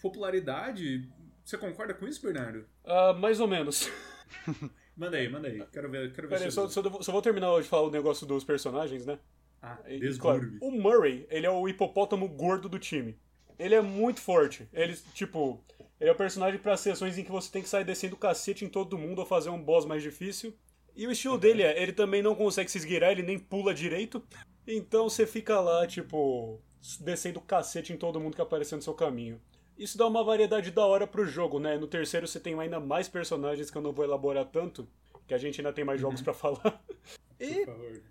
popularidade. 0.00 1.08
Você 1.44 1.56
concorda 1.58 1.94
com 1.94 2.06
isso, 2.06 2.22
Bernardo? 2.22 2.64
Ah, 2.84 3.12
mais 3.14 3.40
ou 3.40 3.48
menos. 3.48 3.90
Manda 4.96 5.16
aí, 5.16 5.28
manda 5.30 5.48
aí. 5.48 5.64
Quero 5.72 5.90
ver, 5.90 6.12
quero 6.12 6.28
ver 6.28 6.38
Pera 6.38 6.50
só, 6.50 6.68
só, 6.68 6.82
só 7.02 7.10
vou 7.12 7.22
terminar 7.22 7.58
de 7.62 7.66
falar 7.66 7.84
o 7.88 7.90
negócio 7.90 8.26
dos 8.26 8.44
personagens, 8.44 9.06
né? 9.06 9.18
Ah, 9.62 9.78
E, 9.88 10.14
claro, 10.18 10.58
o 10.60 10.70
Murray, 10.70 11.26
ele 11.30 11.46
é 11.46 11.50
o 11.50 11.66
hipopótamo 11.66 12.28
gordo 12.28 12.68
do 12.68 12.78
time. 12.78 13.18
Ele 13.60 13.74
é 13.74 13.80
muito 13.82 14.22
forte. 14.22 14.66
Ele, 14.72 14.96
tipo, 15.12 15.62
ele 16.00 16.08
é 16.08 16.12
o 16.12 16.16
personagem 16.16 16.58
para 16.58 16.78
sessões 16.78 17.18
em 17.18 17.24
que 17.24 17.30
você 17.30 17.52
tem 17.52 17.62
que 17.62 17.68
sair 17.68 17.84
descendo 17.84 18.14
o 18.14 18.18
cacete 18.18 18.64
em 18.64 18.68
todo 18.70 18.96
mundo 18.96 19.18
ou 19.18 19.26
fazer 19.26 19.50
um 19.50 19.62
boss 19.62 19.84
mais 19.84 20.02
difícil. 20.02 20.54
E 20.96 21.06
o 21.06 21.12
estilo 21.12 21.36
dele 21.36 21.62
é, 21.62 21.80
ele 21.80 21.92
também 21.92 22.22
não 22.22 22.34
consegue 22.34 22.70
se 22.70 22.78
esgueirar, 22.78 23.10
ele 23.10 23.22
nem 23.22 23.38
pula 23.38 23.74
direito. 23.74 24.22
Então 24.66 25.10
você 25.10 25.26
fica 25.26 25.60
lá, 25.60 25.86
tipo, 25.86 26.58
descendo 27.00 27.38
o 27.38 27.42
cacete 27.42 27.92
em 27.92 27.98
todo 27.98 28.18
mundo 28.18 28.34
que 28.34 28.40
aparecer 28.40 28.76
no 28.76 28.82
seu 28.82 28.94
caminho. 28.94 29.38
Isso 29.76 29.98
dá 29.98 30.06
uma 30.06 30.24
variedade 30.24 30.70
da 30.70 30.86
hora 30.86 31.06
pro 31.06 31.26
jogo, 31.26 31.58
né? 31.58 31.76
No 31.76 31.86
terceiro 31.86 32.26
você 32.26 32.40
tem 32.40 32.58
ainda 32.58 32.80
mais 32.80 33.08
personagens 33.08 33.70
que 33.70 33.76
eu 33.76 33.82
não 33.82 33.92
vou 33.92 34.06
elaborar 34.06 34.46
tanto, 34.46 34.88
que 35.26 35.34
a 35.34 35.38
gente 35.38 35.60
ainda 35.60 35.72
tem 35.72 35.84
mais 35.84 36.00
jogos 36.00 36.22
pra 36.22 36.32
falar. 36.32 36.82
E 37.38 37.66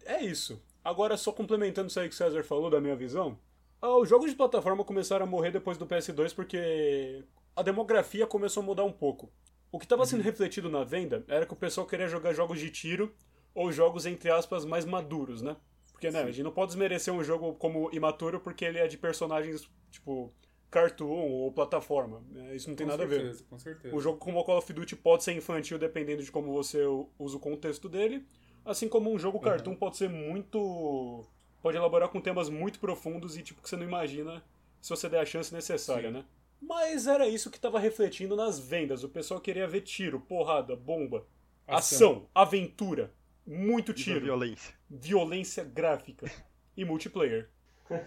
é 0.06 0.24
isso. 0.24 0.62
Agora, 0.84 1.18
só 1.18 1.32
complementando 1.32 1.88
isso 1.88 2.00
aí 2.00 2.08
que 2.08 2.16
o 2.16 2.18
César 2.18 2.44
falou 2.44 2.70
da 2.70 2.82
minha 2.82 2.96
visão, 2.96 3.38
os 3.82 4.10
jogos 4.10 4.30
de 4.30 4.36
plataforma 4.36 4.84
começaram 4.84 5.26
a 5.26 5.30
morrer 5.30 5.52
depois 5.52 5.78
do 5.78 5.86
PS2 5.88 6.34
porque 6.36 7.24
a 7.56 7.62
demografia 7.62 8.28
começou 8.28 8.62
a 8.62 8.66
mudar 8.66 8.84
um 8.84 8.92
pouco. 8.92 9.32
O 9.72 9.78
que 9.78 9.86
estava 9.86 10.06
sendo 10.06 10.24
refletido 10.24 10.70
na 10.70 10.84
venda 10.84 11.24
era 11.28 11.46
que 11.46 11.54
o 11.54 11.56
pessoal 11.56 11.86
queria 11.86 12.08
jogar 12.08 12.34
jogos 12.34 12.60
de 12.60 12.70
tiro 12.70 13.14
ou 13.54 13.72
jogos, 13.72 14.06
entre 14.06 14.30
aspas, 14.30 14.66
mais 14.66 14.86
maduros, 14.86 15.42
né? 15.42 15.56
Porque, 15.92 16.10
né, 16.10 16.22
a 16.24 16.32
gente 16.32 16.44
não 16.44 16.52
pode 16.52 16.68
desmerecer 16.70 17.14
um 17.14 17.24
jogo 17.24 17.54
como 17.56 17.90
imaturo 17.94 18.40
porque 18.40 18.64
ele 18.66 18.80
é 18.80 18.88
de 18.88 18.98
personagens, 18.98 19.70
tipo, 19.92 20.34
cartoon 20.72 21.30
ou 21.32 21.52
plataforma. 21.52 22.24
né? 22.32 22.56
Isso 22.56 22.70
não 22.70 22.76
tem 22.76 22.86
com 22.88 22.92
nada 22.92 23.04
a 23.04 23.08
certeza, 23.08 23.40
ver. 23.40 23.50
Com 23.50 23.60
certeza. 23.60 23.96
O 23.96 24.00
jogo 24.00 24.18
como 24.18 24.40
o 24.40 24.44
Call 24.44 24.58
of 24.58 24.74
Duty 24.74 24.96
pode 24.96 25.24
ser 25.24 25.34
infantil 25.34 25.78
dependendo 25.78 26.24
de 26.24 26.32
como 26.32 26.54
você 26.54 26.84
usa 27.18 27.38
o 27.38 27.40
contexto 27.40 27.90
dele, 27.90 28.26
assim 28.64 28.88
como 28.88 29.12
um 29.12 29.20
jogo 29.20 29.40
cartoon 29.40 29.76
pode 29.76 29.98
ser 29.98 30.10
muito 30.10 31.26
pode 31.62 31.78
elaborar 31.78 32.10
com 32.10 32.22
temas 32.22 32.50
muito 32.50 32.80
profundos 32.80 33.38
e 33.38 33.42
tipo 33.44 33.62
que 33.62 33.70
você 33.70 33.76
não 33.78 33.84
imagina 33.84 34.44
se 34.82 34.90
você 34.90 35.10
der 35.10 35.20
a 35.20 35.26
chance 35.26 35.54
necessária, 35.54 36.10
Sim. 36.10 36.16
né? 36.18 36.26
Mas 36.62 37.08
era 37.08 37.28
isso 37.28 37.50
que 37.50 37.58
estava 37.58 37.80
refletindo 37.80 38.36
nas 38.36 38.60
vendas. 38.60 39.04
O 39.04 39.10
pessoal 39.10 39.40
queria 39.40 39.68
ver 39.68 39.82
tiro, 39.82 40.20
porrada, 40.20 40.76
bomba, 40.76 41.26
ação, 41.68 42.28
aventura, 42.36 43.14
muito 43.48 43.94
tiro, 43.94 44.20
violência. 44.22 44.74
violência 44.90 45.64
gráfica 45.64 46.30
e 46.76 46.84
multiplayer. 46.84 47.50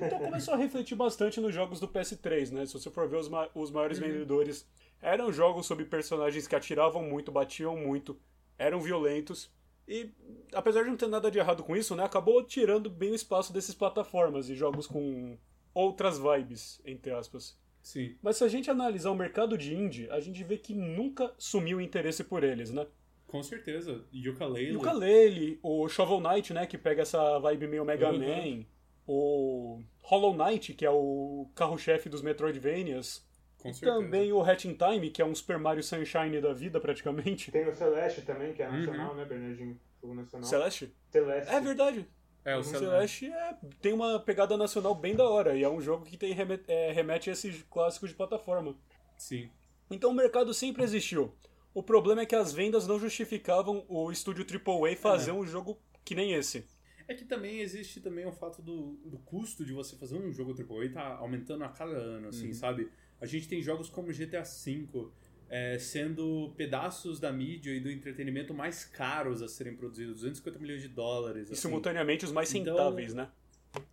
Então 0.00 0.18
começou 0.20 0.54
a 0.54 0.56
refletir 0.56 0.94
bastante 0.94 1.40
nos 1.40 1.52
jogos 1.54 1.80
do 1.80 1.88
PS3, 1.88 2.50
né? 2.52 2.66
Se 2.66 2.74
você 2.74 2.90
for 2.90 3.08
ver 3.08 3.16
os, 3.16 3.28
ma- 3.28 3.48
os 3.54 3.70
maiores 3.70 3.98
vendedores, 3.98 4.66
eram 5.00 5.32
jogos 5.32 5.66
sobre 5.66 5.84
personagens 5.84 6.46
que 6.46 6.54
atiravam 6.54 7.02
muito, 7.02 7.32
batiam 7.32 7.76
muito, 7.76 8.16
eram 8.58 8.80
violentos. 8.80 9.50
E 9.86 10.10
apesar 10.52 10.82
de 10.82 10.90
não 10.90 10.96
ter 10.96 11.08
nada 11.08 11.30
de 11.30 11.38
errado 11.38 11.62
com 11.62 11.76
isso, 11.76 11.94
né? 11.94 12.04
Acabou 12.04 12.42
tirando 12.44 12.88
bem 12.88 13.10
o 13.10 13.14
espaço 13.14 13.52
desses 13.52 13.74
plataformas 13.74 14.48
e 14.48 14.54
jogos 14.54 14.86
com 14.86 15.36
outras 15.74 16.18
vibes, 16.18 16.80
entre 16.84 17.12
aspas. 17.12 17.58
Sim. 17.82 18.16
Mas 18.22 18.36
se 18.36 18.44
a 18.44 18.48
gente 18.48 18.70
analisar 18.70 19.10
o 19.10 19.16
mercado 19.16 19.58
de 19.58 19.74
indie, 19.74 20.08
a 20.10 20.20
gente 20.20 20.42
vê 20.44 20.56
que 20.56 20.72
nunca 20.74 21.34
sumiu 21.36 21.78
o 21.78 21.80
interesse 21.80 22.22
por 22.22 22.44
eles, 22.44 22.70
né? 22.70 22.86
Com 23.26 23.42
certeza. 23.42 24.04
Yooka-Laylee. 24.14 24.72
E 24.72 24.76
o 24.76 24.80
Kalele, 24.80 25.58
o 25.62 25.88
Shovel 25.88 26.20
Knight, 26.20 26.52
né, 26.52 26.66
que 26.66 26.76
pega 26.76 27.02
essa 27.02 27.38
vibe 27.38 27.66
meio 27.66 27.84
Mega 27.84 28.10
Uhum. 28.10 28.18
Man, 28.18 28.64
o 29.06 29.82
Hollow 30.02 30.34
Knight, 30.34 30.74
que 30.74 30.84
é 30.84 30.90
o 30.90 31.50
carro-chefe 31.54 32.08
dos 32.08 32.20
Metroidvanias, 32.20 33.26
Com 33.62 33.72
certeza. 33.72 34.00
também 34.02 34.32
o 34.32 34.42
Hatch 34.42 34.64
in 34.64 34.74
Time, 34.74 35.10
que 35.10 35.22
é 35.22 35.24
um 35.24 35.34
Super 35.34 35.58
Mario 35.58 35.82
Sunshine 35.82 36.40
da 36.40 36.52
vida, 36.52 36.80
praticamente. 36.80 37.50
Tem 37.52 37.68
o 37.68 37.74
Celeste 37.74 38.22
também, 38.22 38.52
que 38.52 38.62
é 38.62 38.68
Uhum. 38.68 38.76
nacional, 38.78 39.14
né, 39.14 39.24
Bernardinho? 39.24 39.80
Jogo 40.00 40.14
nacional. 40.14 40.48
Celeste? 40.48 40.92
Celeste. 41.10 41.50
É 41.52 41.60
verdade. 41.60 42.08
É, 42.44 42.56
o 42.56 42.60
O 42.60 42.64
Celeste. 42.64 42.86
Celeste 42.86 43.26
é- 43.32 43.56
tem 43.80 43.92
uma 43.92 44.18
pegada 44.18 44.56
nacional 44.56 44.94
bem 44.96 45.14
da 45.14 45.24
hora, 45.28 45.56
e 45.56 45.62
é 45.62 45.68
um 45.68 45.80
jogo 45.80 46.04
que 46.04 46.16
tem 46.16 46.32
reme- 46.32 46.60
é, 46.66 46.90
remete 46.90 47.30
a 47.30 47.32
esses 47.34 47.62
clássicos 47.70 48.10
de 48.10 48.16
plataforma. 48.16 48.76
Sim. 49.16 49.48
Então 49.88 50.10
o 50.10 50.14
mercado 50.14 50.52
sempre 50.52 50.82
existiu. 50.82 51.32
O 51.72 51.82
problema 51.82 52.22
é 52.22 52.26
que 52.26 52.34
as 52.34 52.52
vendas 52.52 52.86
não 52.86 52.98
justificavam 52.98 53.84
o 53.88 54.10
estúdio 54.10 54.44
AAA 54.44 54.96
fazer 54.96 55.30
um 55.32 55.46
jogo 55.46 55.78
que 56.04 56.14
nem 56.16 56.32
esse. 56.32 56.66
É 57.08 57.14
que 57.14 57.24
também 57.24 57.60
existe 57.60 58.00
também 58.00 58.26
o 58.26 58.32
fato 58.32 58.60
do, 58.62 58.94
do 59.04 59.18
custo 59.18 59.64
de 59.64 59.72
você 59.72 59.96
fazer 59.96 60.16
um 60.16 60.32
jogo 60.32 60.52
AAA 60.54 60.88
tá 60.92 61.16
aumentando 61.18 61.62
a 61.64 61.68
cada 61.68 61.92
ano, 61.96 62.28
assim, 62.28 62.48
Uhum. 62.48 62.54
sabe? 62.54 62.90
A 63.22 63.26
gente 63.26 63.46
tem 63.48 63.62
jogos 63.62 63.88
como 63.88 64.12
GTA 64.12 64.42
V 64.42 65.06
é, 65.48 65.78
sendo 65.78 66.52
pedaços 66.56 67.20
da 67.20 67.30
mídia 67.32 67.70
e 67.70 67.78
do 67.80 67.88
entretenimento 67.90 68.52
mais 68.52 68.84
caros 68.84 69.42
a 69.42 69.48
serem 69.48 69.76
produzidos, 69.76 70.14
250 70.16 70.58
milhões 70.58 70.82
de 70.82 70.88
dólares. 70.88 71.48
E 71.48 71.52
assim. 71.52 71.62
simultaneamente 71.62 72.24
os 72.24 72.32
mais 72.32 72.52
Então- 72.52 72.74
rentáveis, 72.76 73.14
né? 73.14 73.30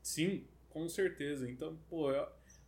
Sim, 0.01 0.45
com 0.69 0.89
certeza. 0.89 1.47
Então, 1.49 1.77
pô, 1.89 2.07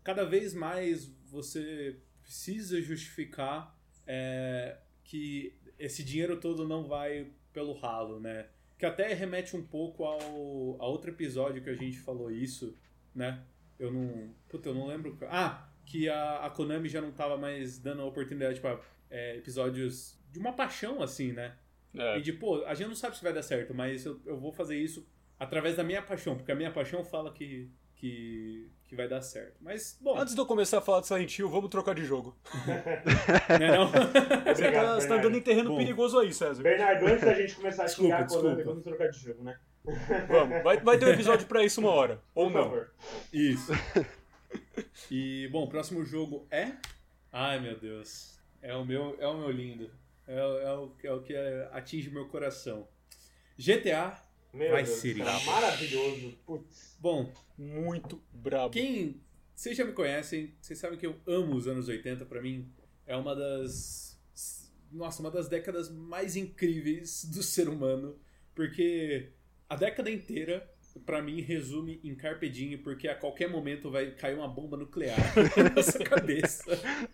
cada 0.04 0.24
vez 0.24 0.54
mais 0.54 1.12
você 1.26 1.96
precisa 2.22 2.80
justificar 2.82 3.76
é, 4.06 4.78
que 5.04 5.54
esse 5.80 6.04
dinheiro 6.04 6.40
todo 6.40 6.68
não 6.68 6.84
vai 6.88 7.32
pelo 7.52 7.74
ralo, 7.74 8.20
né? 8.20 8.48
Que 8.78 8.86
até 8.86 9.14
remete 9.14 9.56
um 9.56 9.64
pouco 9.66 10.04
ao 10.04 10.78
a 10.80 10.86
outro 10.86 11.10
episódio 11.10 11.64
que 11.64 11.70
a 11.70 11.76
gente 11.76 11.98
falou 12.00 12.30
isso, 12.32 12.78
né? 13.16 13.42
Eu 13.80 13.92
não. 13.92 14.34
Puta, 14.48 14.70
eu 14.70 14.76
não 14.76 14.86
lembro. 14.88 15.18
Ah, 15.24 15.68
que 15.92 16.08
a, 16.08 16.46
a 16.46 16.50
Konami 16.50 16.88
já 16.88 17.02
não 17.02 17.12
tava 17.12 17.38
mais 17.38 17.78
dando 17.78 18.06
oportunidade 18.06 18.62
pra 18.62 18.80
é, 19.10 19.36
episódios 19.36 20.18
de 20.32 20.40
uma 20.40 20.54
paixão, 20.54 21.04
assim, 21.04 21.34
né? 21.34 21.54
É. 21.94 22.18
E 22.18 22.22
de, 22.22 22.32
pô, 22.32 22.64
a 22.66 22.74
gente 22.74 22.88
não 22.88 22.96
sabe 22.96 23.18
se 23.18 23.22
vai 23.24 23.34
dar 23.34 23.44
certo, 23.44 23.74
mas 23.74 24.06
eu, 24.06 24.18
eu 24.26 24.38
vou 24.40 24.54
fazer 24.54 24.78
isso 24.78 25.06
através 25.38 25.76
da 25.76 25.84
minha 25.84 26.02
paixão, 26.02 26.38
porque 26.38 26.50
a 26.50 26.56
minha 26.56 26.72
paixão 26.72 27.04
fala 27.04 27.34
que, 27.34 27.70
que, 27.98 28.72
que 28.86 28.96
vai 28.96 29.06
dar 29.10 29.20
certo. 29.22 29.58
Mas, 29.60 29.98
bom, 30.00 30.18
Antes 30.18 30.34
de 30.34 30.40
eu 30.40 30.46
começar 30.46 30.78
a 30.78 30.82
falar 30.82 31.02
de 31.02 31.08
Silent 31.08 31.38
Hill, 31.38 31.50
vamos 31.50 31.70
trocar 31.70 31.94
de 31.94 32.06
jogo. 32.06 32.38
né, 33.60 33.76
não? 33.78 33.88
Você 33.92 33.98
Obrigado, 33.98 34.14
tá, 34.46 34.52
você 34.52 34.54
tá 34.54 34.56
Bernardo. 34.56 35.14
andando 35.14 35.38
em 35.38 35.42
terreno 35.42 35.70
Bom. 35.72 35.78
perigoso 35.78 36.20
aí, 36.20 36.34
César. 36.34 36.64
Bernardo, 36.64 37.06
antes 37.06 37.26
da 37.26 37.34
gente 37.34 37.54
começar 37.56 37.84
a 37.84 37.86
Desculpa, 37.88 38.16
xingar 38.16 38.24
a 38.24 38.28
Konami, 38.30 38.56
desculpa. 38.56 38.70
vamos 38.70 38.84
trocar 38.86 39.10
de 39.10 39.20
jogo, 39.20 39.44
né? 39.44 39.60
Vamos, 40.30 40.64
vai, 40.64 40.78
vai 40.80 40.98
ter 40.98 41.06
um 41.06 41.10
episódio 41.10 41.46
pra 41.48 41.66
isso 41.66 41.82
uma 41.82 41.90
hora. 41.92 42.22
Ou 42.34 42.46
Por 42.50 42.54
não. 42.54 42.64
favor. 42.64 42.94
Isso. 43.34 43.74
E, 45.10 45.48
bom, 45.52 45.64
o 45.64 45.70
próximo 45.70 46.04
jogo 46.06 46.48
é... 46.52 46.74
Ai, 47.32 47.60
meu 47.60 47.80
Deus. 47.80 48.40
É 48.62 48.76
o 48.76 48.86
meu, 48.86 49.16
é 49.20 49.28
o 49.28 49.38
meu 49.38 49.50
lindo. 49.52 49.90
É, 50.28 50.44
o- 50.46 50.60
é 50.60 50.74
o, 50.78 50.92
é 51.04 51.14
o 51.14 51.22
que 51.22 51.36
atinge 51.72 52.10
meu 52.10 52.28
coração. 52.28 52.88
GTA. 53.58 54.22
Meu 54.54 54.72
Vai 54.72 54.84
Deus, 54.84 54.98
ser 55.00 55.18
cara, 55.18 55.38
isso. 55.38 55.46
maravilhoso. 55.46 56.38
Putz. 56.46 56.98
Bom, 57.00 57.34
Muito 57.58 58.22
brabo. 58.34 58.74
Quem. 58.74 59.22
Vocês 59.56 59.78
já 59.78 59.86
me 59.86 59.94
conhecem, 59.94 60.54
vocês 60.62 60.78
sabem 60.80 60.98
que 60.98 61.06
eu 61.06 61.20
amo 61.28 61.56
os 61.56 61.68
anos 61.68 61.88
80, 61.88 62.26
pra 62.26 62.42
mim. 62.42 62.70
É 63.06 63.16
uma 63.16 63.36
das. 63.36 64.20
Nossa, 64.92 65.22
uma 65.22 65.32
das 65.32 65.48
décadas 65.48 65.90
mais 65.90 66.36
incríveis 66.36 67.24
do 67.26 67.42
ser 67.42 67.70
humano. 67.70 68.20
Porque 68.54 69.30
a 69.70 69.76
década 69.76 70.10
inteira, 70.12 70.70
pra 71.00 71.22
mim, 71.22 71.42
resume 71.42 72.00
em 72.04 72.16
Carpe 72.16 72.50
Diem, 72.50 72.78
porque 72.78 73.08
a 73.08 73.16
qualquer 73.16 73.50
momento 73.50 73.90
vai 73.90 74.12
cair 74.12 74.36
uma 74.36 74.48
bomba 74.48 74.78
nuclear 74.78 75.18
na 75.76 75.84
sua 75.84 76.04
cabeça. 76.04 76.64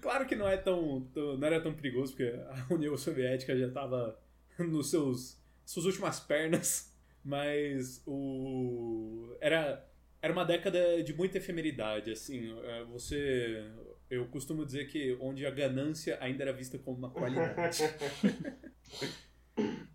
claro 0.00 0.26
que 0.26 0.36
não 0.36 0.48
é 0.48 0.56
tão, 0.56 1.02
tão- 1.12 1.36
não 1.36 1.46
era 1.46 1.60
tão 1.60 1.74
perigoso, 1.74 2.12
porque 2.12 2.32
a 2.34 2.66
União 2.72 2.96
Soviética 2.96 3.56
já 3.56 3.66
estava 3.68 4.18
nos 4.58 4.90
seus 4.90 5.40
suas 5.64 5.86
últimas 5.86 6.20
pernas, 6.20 6.92
mas 7.24 8.02
o 8.06 9.36
era 9.40 9.88
era 10.20 10.32
uma 10.32 10.44
década 10.44 11.02
de 11.02 11.12
muita 11.14 11.38
efemeridade, 11.38 12.10
assim, 12.12 12.52
é, 12.64 12.84
você 12.84 13.64
eu 14.10 14.26
costumo 14.26 14.64
dizer 14.66 14.86
que 14.88 15.16
onde 15.20 15.46
a 15.46 15.50
ganância 15.50 16.18
ainda 16.20 16.42
era 16.44 16.52
vista 16.52 16.78
como 16.78 16.98
uma 16.98 17.10
qualidade. 17.10 17.82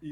e 0.01 0.11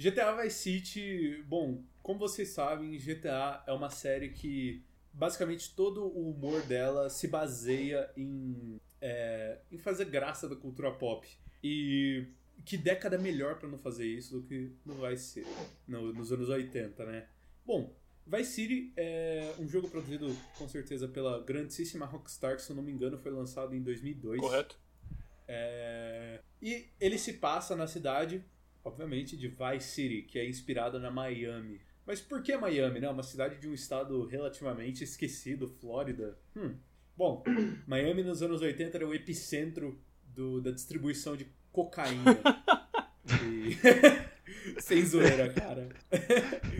GTA 0.00 0.32
Vice 0.32 0.56
City, 0.56 1.44
bom, 1.46 1.84
como 2.02 2.18
vocês 2.18 2.48
sabem, 2.48 2.96
GTA 2.96 3.62
é 3.66 3.72
uma 3.72 3.90
série 3.90 4.30
que 4.30 4.82
basicamente 5.12 5.74
todo 5.74 6.06
o 6.06 6.30
humor 6.30 6.62
dela 6.62 7.10
se 7.10 7.28
baseia 7.28 8.10
em 8.16 8.80
é, 8.98 9.58
em 9.70 9.76
fazer 9.76 10.06
graça 10.06 10.48
da 10.48 10.56
cultura 10.56 10.90
pop. 10.90 11.28
E 11.62 12.26
que 12.64 12.78
década 12.78 13.18
melhor 13.18 13.58
para 13.58 13.68
não 13.68 13.76
fazer 13.76 14.06
isso 14.06 14.40
do 14.40 14.46
que 14.46 14.72
no 14.86 14.94
Vice 15.06 15.24
City, 15.24 15.50
no, 15.86 16.14
nos 16.14 16.32
anos 16.32 16.48
80, 16.48 17.04
né? 17.04 17.28
Bom, 17.66 17.94
Vice 18.26 18.52
City 18.52 18.94
é 18.96 19.54
um 19.58 19.68
jogo 19.68 19.90
produzido 19.90 20.34
com 20.56 20.66
certeza 20.66 21.08
pela 21.08 21.42
grandíssima 21.42 22.06
Rockstar, 22.06 22.56
que 22.56 22.62
se 22.62 22.70
eu 22.70 22.76
não 22.76 22.82
me 22.82 22.90
engano 22.90 23.18
foi 23.18 23.32
lançado 23.32 23.74
em 23.74 23.82
2002. 23.82 24.40
Correto. 24.40 24.78
É... 25.46 26.40
E 26.62 26.88
ele 26.98 27.18
se 27.18 27.34
passa 27.34 27.76
na 27.76 27.86
cidade, 27.86 28.42
obviamente, 28.84 29.36
de 29.36 29.48
Vice 29.48 29.88
City, 29.88 30.22
que 30.22 30.38
é 30.38 30.48
inspirada 30.48 30.98
na 30.98 31.10
Miami. 31.10 31.80
Mas 32.06 32.20
por 32.20 32.42
que 32.42 32.56
Miami, 32.56 33.00
né? 33.00 33.08
Uma 33.08 33.22
cidade 33.22 33.58
de 33.58 33.68
um 33.68 33.74
estado 33.74 34.24
relativamente 34.26 35.04
esquecido, 35.04 35.68
Flórida. 35.68 36.36
Hum. 36.56 36.74
Bom, 37.16 37.44
Miami 37.86 38.22
nos 38.22 38.42
anos 38.42 38.62
80 38.62 38.96
era 38.96 39.06
o 39.06 39.14
epicentro 39.14 40.00
do, 40.34 40.60
da 40.60 40.70
distribuição 40.70 41.36
de 41.36 41.46
cocaína. 41.72 42.38
e... 43.44 44.30
Sem 44.80 45.04
zoeira, 45.04 45.52
cara. 45.52 45.88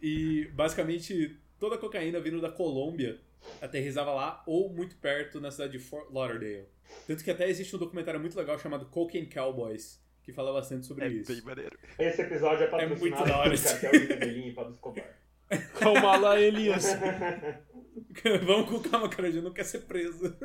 e 0.00 0.46
basicamente 0.52 1.38
toda 1.58 1.76
a 1.76 1.78
cocaína 1.78 2.20
vindo 2.20 2.40
da 2.40 2.50
Colômbia 2.50 3.20
aterrizava 3.60 4.12
lá 4.12 4.42
ou 4.46 4.68
muito 4.68 4.96
perto 4.96 5.40
na 5.40 5.50
cidade 5.50 5.72
de 5.72 5.78
Fort 5.78 6.10
Lauderdale. 6.10 6.66
Tanto 7.06 7.24
que 7.24 7.30
até 7.30 7.48
existe 7.48 7.74
um 7.74 7.78
documentário 7.78 8.20
muito 8.20 8.36
legal 8.36 8.58
chamado 8.58 8.86
Cocaine 8.86 9.26
Cowboys, 9.26 10.02
que 10.24 10.32
fala 10.32 10.52
bastante 10.52 10.86
sobre 10.86 11.04
É 11.04 11.08
isso. 11.08 11.32
bem 11.32 11.42
maneiro. 11.42 11.78
Esse 11.98 12.22
episódio 12.22 12.64
é 12.64 12.66
patrocinado 12.66 13.00
muito 13.00 13.24
da 13.24 13.38
hora 13.38 13.50
por 13.50 13.90
de 14.00 14.06
Medellín 14.08 14.48
e 14.48 14.52
Pablo 14.52 14.72
Escobar. 14.72 15.18
Calma 15.78 16.16
lá, 16.16 16.40
Elias. 16.40 16.86
Vamos 18.44 18.68
com 18.68 18.90
calma, 18.90 19.08
cara, 19.08 19.28
a 19.28 19.30
gente 19.30 19.44
não 19.44 19.52
quer 19.52 19.64
ser 19.64 19.80
preso. 19.80 20.36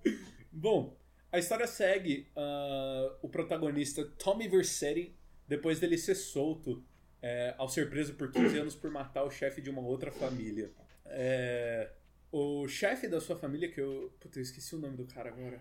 Bom, 0.50 0.96
a 1.30 1.38
história 1.38 1.66
segue 1.66 2.28
ah, 2.36 3.16
o 3.20 3.28
protagonista 3.28 4.04
Tommy 4.18 4.48
Vercetti, 4.48 5.14
depois 5.46 5.80
dele 5.80 5.98
ser 5.98 6.14
solto 6.14 6.82
é, 7.20 7.54
ao 7.58 7.68
ser 7.68 7.90
preso 7.90 8.14
por 8.14 8.30
15 8.30 8.58
anos 8.58 8.74
por 8.74 8.90
matar 8.90 9.24
o 9.24 9.30
chefe 9.30 9.60
de 9.60 9.68
uma 9.68 9.82
outra 9.82 10.10
família. 10.10 10.70
É, 11.06 11.90
o 12.30 12.66
chefe 12.68 13.08
da 13.08 13.20
sua 13.20 13.36
família, 13.36 13.70
que 13.70 13.80
eu. 13.80 14.12
Puta, 14.20 14.38
eu 14.38 14.42
esqueci 14.42 14.74
o 14.74 14.78
nome 14.78 14.96
do 14.96 15.06
cara 15.06 15.28
agora. 15.30 15.60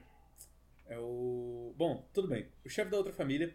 É 0.87 0.97
o. 0.99 1.73
Bom, 1.77 2.07
tudo 2.13 2.27
bem. 2.27 2.47
O 2.65 2.69
chefe 2.69 2.91
da 2.91 2.97
outra 2.97 3.13
família. 3.13 3.53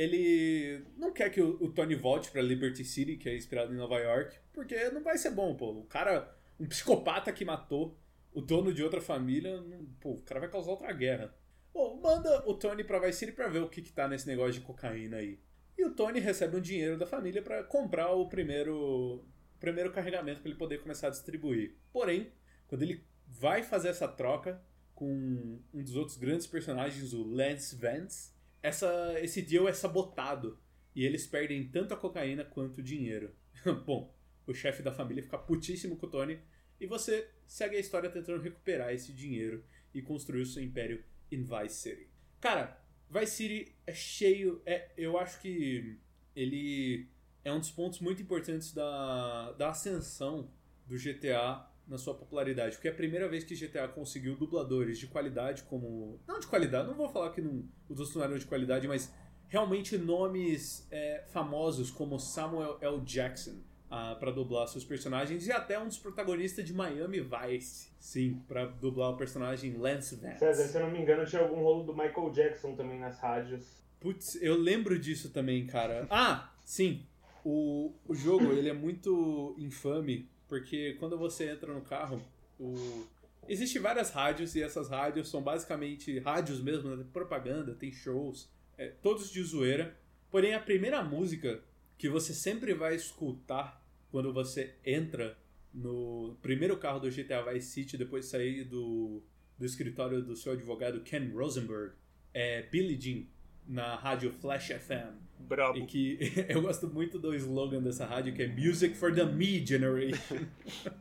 Ele 0.00 0.84
não 0.98 1.10
quer 1.10 1.30
que 1.30 1.40
o, 1.40 1.56
o 1.58 1.72
Tony 1.72 1.94
volte 1.94 2.30
pra 2.30 2.42
Liberty 2.42 2.84
City, 2.84 3.16
que 3.16 3.28
é 3.30 3.34
inspirado 3.34 3.72
em 3.72 3.78
Nova 3.78 3.98
York, 3.98 4.36
porque 4.52 4.90
não 4.90 5.02
vai 5.02 5.16
ser 5.16 5.30
bom, 5.30 5.56
pô. 5.56 5.70
O 5.72 5.84
cara, 5.86 6.36
um 6.60 6.66
psicopata 6.66 7.32
que 7.32 7.46
matou 7.46 7.98
o 8.34 8.42
dono 8.42 8.74
de 8.74 8.82
outra 8.82 9.00
família, 9.00 9.58
não- 9.62 9.86
pô, 9.98 10.10
o 10.12 10.22
cara 10.22 10.40
vai 10.40 10.50
causar 10.50 10.72
outra 10.72 10.92
guerra. 10.92 11.34
Bom, 11.72 11.98
manda 12.02 12.46
o 12.46 12.52
Tony 12.54 12.84
pra 12.84 12.98
Vice 12.98 13.20
City 13.20 13.32
pra 13.32 13.48
ver 13.48 13.60
o 13.62 13.68
que, 13.70 13.80
que 13.80 13.90
tá 13.92 14.06
nesse 14.06 14.26
negócio 14.26 14.52
de 14.52 14.60
cocaína 14.60 15.16
aí. 15.16 15.40
E 15.78 15.84
o 15.86 15.94
Tony 15.94 16.20
recebe 16.20 16.56
um 16.56 16.60
dinheiro 16.60 16.98
da 16.98 17.06
família 17.06 17.40
pra 17.40 17.62
comprar 17.64 18.10
o 18.12 18.28
primeiro, 18.28 18.74
o 18.76 19.24
primeiro 19.58 19.90
carregamento 19.92 20.40
pra 20.42 20.50
ele 20.50 20.58
poder 20.58 20.82
começar 20.82 21.06
a 21.06 21.10
distribuir. 21.10 21.74
Porém, 21.90 22.30
quando 22.68 22.82
ele 22.82 23.02
vai 23.26 23.62
fazer 23.62 23.88
essa 23.88 24.06
troca 24.06 24.62
com 24.94 25.58
um 25.72 25.82
dos 25.82 25.96
outros 25.96 26.16
grandes 26.18 26.46
personagens, 26.46 27.12
o 27.14 27.22
Lance 27.22 27.76
Vance, 27.76 28.32
essa, 28.66 29.14
esse 29.20 29.42
deal 29.42 29.68
é 29.68 29.72
sabotado. 29.72 30.58
E 30.94 31.04
eles 31.04 31.26
perdem 31.26 31.68
tanto 31.68 31.94
a 31.94 31.96
cocaína 31.96 32.44
quanto 32.44 32.78
o 32.78 32.82
dinheiro. 32.82 33.32
Bom, 33.86 34.12
o 34.46 34.52
chefe 34.52 34.82
da 34.82 34.92
família 34.92 35.22
fica 35.22 35.38
putíssimo 35.38 35.96
com 35.96 36.06
o 36.06 36.10
Tony 36.10 36.40
e 36.80 36.86
você 36.86 37.30
segue 37.46 37.76
a 37.76 37.80
história 37.80 38.10
tentando 38.10 38.42
recuperar 38.42 38.92
esse 38.92 39.12
dinheiro 39.12 39.64
e 39.94 40.02
construir 40.02 40.42
o 40.42 40.46
seu 40.46 40.62
império 40.62 41.04
em 41.30 41.42
Vice 41.42 41.76
City. 41.76 42.08
Cara, 42.40 42.80
Vice 43.08 43.32
City 43.32 43.76
é 43.86 43.94
cheio. 43.94 44.60
É, 44.66 44.90
eu 44.96 45.18
acho 45.18 45.40
que 45.40 45.98
ele 46.34 47.08
é 47.44 47.52
um 47.52 47.60
dos 47.60 47.70
pontos 47.70 48.00
muito 48.00 48.20
importantes 48.20 48.72
da, 48.72 49.52
da 49.52 49.70
ascensão 49.70 50.50
do 50.86 50.96
GTA 50.96 51.70
na 51.86 51.98
sua 51.98 52.14
popularidade. 52.14 52.76
Porque 52.76 52.88
é 52.88 52.90
a 52.90 52.94
primeira 52.94 53.28
vez 53.28 53.44
que 53.44 53.54
GTA 53.54 53.88
conseguiu 53.88 54.36
dubladores 54.36 54.98
de 54.98 55.06
qualidade 55.06 55.62
como. 55.64 56.20
Não 56.26 56.38
de 56.38 56.46
qualidade, 56.46 56.88
não 56.88 56.94
vou 56.94 57.08
falar 57.08 57.30
que 57.30 57.40
não, 57.40 57.64
os 57.88 57.98
outros 57.98 58.16
não 58.16 58.24
eram 58.24 58.38
de 58.38 58.46
qualidade, 58.46 58.88
mas 58.88 59.12
realmente 59.48 59.96
nomes 59.96 60.86
é, 60.90 61.24
famosos 61.32 61.90
como 61.90 62.18
Samuel 62.18 62.78
L. 62.80 63.00
Jackson 63.00 63.56
para 63.88 64.30
dublar 64.30 64.66
seus 64.66 64.84
personagens 64.84 65.46
e 65.46 65.52
até 65.52 65.78
um 65.78 65.86
dos 65.86 65.98
protagonistas 65.98 66.64
de 66.64 66.74
Miami 66.74 67.20
Vice, 67.20 67.88
sim, 67.98 68.42
para 68.48 68.66
dublar 68.66 69.10
o 69.10 69.16
personagem 69.16 69.76
Lance 69.76 70.16
Vance. 70.16 70.38
César, 70.38 70.64
se 70.64 70.76
eu 70.76 70.82
não 70.82 70.90
me 70.90 71.00
engano, 71.00 71.24
tinha 71.24 71.42
algum 71.42 71.62
rolo 71.62 71.84
do 71.84 71.92
Michael 71.92 72.30
Jackson 72.30 72.74
também 72.74 72.98
nas 72.98 73.18
rádios. 73.18 73.84
Putz, 74.00 74.36
eu 74.42 74.56
lembro 74.56 74.98
disso 74.98 75.30
também, 75.30 75.66
cara. 75.66 76.06
Ah, 76.10 76.50
sim. 76.64 77.06
O, 77.44 77.92
o 78.06 78.14
jogo, 78.14 78.52
ele 78.52 78.68
é 78.68 78.72
muito 78.72 79.54
infame, 79.56 80.28
porque 80.48 80.94
quando 80.94 81.18
você 81.18 81.50
entra 81.50 81.72
no 81.72 81.82
carro, 81.82 82.22
o... 82.58 83.06
existe 83.48 83.78
várias 83.78 84.10
rádios, 84.10 84.54
e 84.54 84.62
essas 84.62 84.88
rádios 84.88 85.28
são 85.28 85.42
basicamente 85.42 86.18
rádios 86.18 86.60
mesmo, 86.60 86.90
né? 86.90 86.96
Tem 86.96 87.12
propaganda, 87.12 87.74
tem 87.74 87.92
shows, 87.92 88.48
é, 88.76 88.88
todos 88.88 89.30
de 89.30 89.42
zoeira. 89.42 89.96
Porém, 90.30 90.54
a 90.54 90.60
primeira 90.60 91.02
música 91.02 91.62
que 91.98 92.08
você 92.08 92.34
sempre 92.34 92.74
vai 92.74 92.94
escutar 92.94 93.82
quando 94.10 94.32
você 94.32 94.74
entra 94.84 95.36
no 95.72 96.36
primeiro 96.40 96.76
carro 96.76 97.00
do 97.00 97.10
GTA 97.10 97.42
Vice 97.42 97.68
City, 97.68 97.96
depois 97.96 98.24
de 98.24 98.30
sair 98.30 98.64
do, 98.64 99.22
do 99.58 99.64
escritório 99.64 100.22
do 100.22 100.36
seu 100.36 100.52
advogado 100.52 101.02
Ken 101.02 101.28
Rosenberg, 101.30 101.94
é 102.32 102.62
Billie 102.62 103.00
Jean, 103.00 103.26
na 103.66 103.96
rádio 103.96 104.32
Flash 104.32 104.68
FM. 104.68 105.26
Brabo. 105.38 105.78
E 105.78 105.86
que 105.86 106.18
eu 106.48 106.62
gosto 106.62 106.88
muito 106.88 107.18
do 107.18 107.34
slogan 107.34 107.82
dessa 107.82 108.06
rádio, 108.06 108.34
que 108.34 108.42
é 108.42 108.48
Music 108.48 108.94
for 108.96 109.14
the 109.14 109.24
Me 109.24 109.64
Generation. 109.64 110.46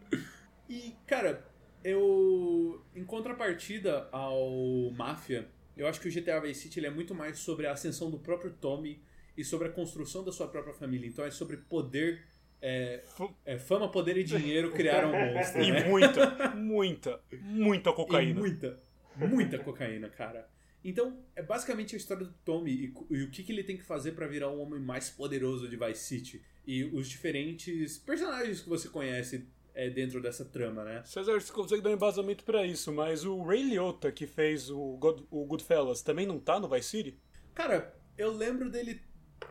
e, 0.69 0.93
cara, 1.07 1.45
eu. 1.83 2.83
Em 2.95 3.03
contrapartida 3.03 4.09
ao 4.11 4.91
Mafia, 4.91 5.47
eu 5.77 5.87
acho 5.87 5.99
que 5.99 6.07
o 6.07 6.11
GTA 6.11 6.39
Vice 6.39 6.61
City 6.61 6.79
ele 6.79 6.87
é 6.87 6.91
muito 6.91 7.13
mais 7.13 7.39
sobre 7.39 7.67
a 7.67 7.71
ascensão 7.71 8.09
do 8.09 8.19
próprio 8.19 8.51
Tommy 8.51 9.01
e 9.37 9.43
sobre 9.43 9.67
a 9.67 9.71
construção 9.71 10.23
da 10.23 10.31
sua 10.31 10.47
própria 10.47 10.73
família. 10.73 11.07
Então 11.07 11.25
é 11.25 11.31
sobre 11.31 11.57
poder. 11.57 12.23
É, 12.61 13.03
é, 13.45 13.59
fama, 13.59 13.87
poder 13.91 14.17
e 14.17 14.23
dinheiro 14.23 14.71
criaram 14.71 15.11
um 15.11 15.33
monstro. 15.33 15.61
E 15.61 15.71
né? 15.71 15.83
muita, 15.87 16.55
muita, 16.55 17.21
muita 17.31 17.89
E 17.89 17.93
cocaína. 17.93 18.39
muita, 18.39 18.77
muita 19.15 19.59
cocaína, 19.59 20.09
cara. 20.09 20.49
Então, 20.87 21.17
é 21.35 21.41
basicamente 21.41 21.95
a 21.95 21.97
história 21.97 22.23
do 22.23 22.33
Tommy 22.45 22.71
e, 22.71 22.93
e 23.09 23.23
o 23.23 23.31
que, 23.31 23.43
que 23.43 23.51
ele 23.51 23.63
tem 23.63 23.75
que 23.75 23.83
fazer 23.83 24.11
pra 24.11 24.27
virar 24.27 24.49
o 24.49 24.59
homem 24.59 24.79
mais 24.79 25.09
poderoso 25.09 25.67
de 25.67 25.75
Vice 25.75 26.03
City. 26.03 26.45
E 26.65 26.83
os 26.83 27.09
diferentes 27.09 27.97
personagens 27.97 28.61
que 28.61 28.69
você 28.69 28.87
conhece 28.87 29.47
é, 29.73 29.89
dentro 29.89 30.21
dessa 30.21 30.45
trama, 30.45 30.83
né? 30.83 31.01
César, 31.03 31.41
você 31.41 31.51
consegue 31.51 31.81
dar 31.81 31.89
um 31.89 31.93
embasamento 31.93 32.43
pra 32.43 32.63
isso, 32.67 32.93
mas 32.93 33.25
o 33.25 33.41
Ray 33.41 33.63
Liotta, 33.63 34.11
que 34.11 34.27
fez 34.27 34.69
o, 34.69 34.95
God, 34.97 35.23
o 35.31 35.43
Goodfellas, 35.45 36.03
também 36.03 36.27
não 36.27 36.39
tá 36.39 36.59
no 36.59 36.69
Vice 36.69 36.89
City? 36.89 37.19
Cara, 37.55 37.93
eu 38.15 38.31
lembro 38.31 38.69
dele. 38.69 39.01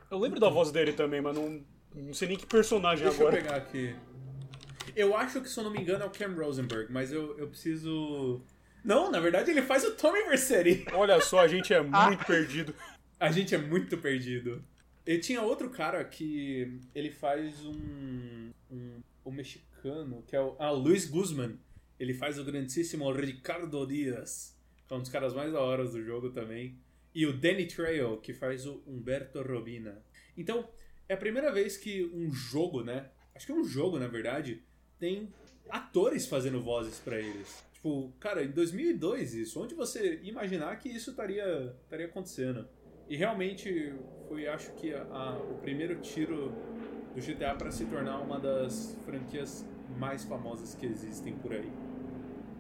Eu 0.09 0.21
lembro 0.21 0.39
da 0.39 0.49
voz 0.49 0.71
dele 0.71 0.93
também, 0.93 1.21
mas 1.21 1.37
não, 1.37 1.65
não 1.95 2.15
sei 2.15 2.29
nem 2.29 2.37
que 2.37 2.47
personagem 2.47 3.05
Deixa 3.05 3.21
eu 3.21 3.27
agora. 3.27 3.43
pegar 3.43 3.57
aqui. 3.57 3.97
Eu 4.95 5.17
acho 5.17 5.41
que, 5.41 5.49
se 5.49 5.59
eu 5.59 5.65
não 5.65 5.73
me 5.73 5.81
engano, 5.81 6.05
é 6.05 6.07
o 6.07 6.11
Cam 6.11 6.33
Rosenberg, 6.33 6.93
mas 6.93 7.11
eu, 7.11 7.37
eu 7.39 7.49
preciso. 7.49 8.41
Não, 8.85 9.11
na 9.11 9.19
verdade 9.19 9.51
ele 9.51 9.63
faz 9.63 9.83
o 9.83 9.93
Tommy 9.93 10.23
Vercetti. 10.25 10.85
Olha 10.93 11.19
só, 11.21 11.41
a 11.41 11.49
gente 11.49 11.73
é 11.73 11.81
muito 11.81 12.27
perdido. 12.27 12.75
A 13.19 13.33
gente 13.33 13.55
é 13.55 13.59
muito 13.59 13.97
perdido. 13.97 14.63
E 15.07 15.19
tinha 15.19 15.41
outro 15.41 15.71
cara 15.71 16.05
que 16.05 16.79
ele 16.95 17.11
faz 17.11 17.65
um. 17.65 18.51
um, 18.71 19.01
um 19.25 19.31
mexicano, 19.31 20.23
que 20.27 20.37
é 20.37 20.41
o. 20.41 20.55
Ah, 20.59 20.73
o 20.73 20.77
Luiz 20.77 21.07
Guzman. 21.07 21.59
Ele 21.99 22.13
faz 22.13 22.39
o 22.39 22.45
grandíssimo 22.45 23.11
Ricardo 23.13 23.87
Dias, 23.87 24.55
que 24.87 24.93
é 24.93 24.97
um 24.97 25.01
dos 25.01 25.11
caras 25.11 25.33
mais 25.33 25.53
da 25.53 25.61
hora 25.61 25.85
do 25.85 26.03
jogo 26.05 26.31
também. 26.31 26.77
E 27.15 27.25
o 27.25 27.33
Danny 27.33 27.67
Trejo, 27.67 28.17
que 28.17 28.35
faz 28.35 28.67
o 28.67 28.83
Humberto 28.87 29.41
Robina. 29.41 30.03
Então, 30.37 30.69
é 31.09 31.15
a 31.15 31.17
primeira 31.17 31.53
vez 31.53 31.77
que 31.77 32.05
um 32.13 32.33
jogo, 32.33 32.83
né? 32.83 33.09
Acho 33.35 33.47
que 33.47 33.53
é 33.53 33.55
um 33.55 33.65
jogo, 33.65 33.99
na 33.99 34.09
verdade, 34.09 34.63
tem 34.99 35.33
atores 35.71 36.27
fazendo 36.27 36.61
vozes 36.61 36.99
pra 36.99 37.19
eles. 37.21 37.65
Tipo, 37.85 38.11
cara, 38.19 38.43
em 38.43 38.51
2002 38.51 39.35
isso, 39.35 39.63
onde 39.63 39.75
você 39.75 40.19
imaginar 40.23 40.75
que 40.81 40.89
isso 40.89 41.11
estaria, 41.11 41.77
estaria 41.83 42.07
acontecendo? 42.07 42.67
E 43.11 43.15
realmente 43.15 43.93
foi, 44.27 44.49
acho 44.49 44.73
que, 44.77 44.95
a- 44.95 45.03
a- 45.03 45.39
o 45.39 45.59
primeiro 45.61 46.01
tiro 46.01 46.51
do 47.15 47.21
GTA 47.21 47.55
para 47.55 47.71
se 47.71 47.85
tornar 47.85 48.21
uma 48.21 48.41
das 48.41 48.97
franquias 49.05 49.63
mais 50.01 50.25
famosas 50.25 50.75
que 50.75 50.87
existem 50.87 51.35
por 51.35 51.53
aí. 51.53 51.71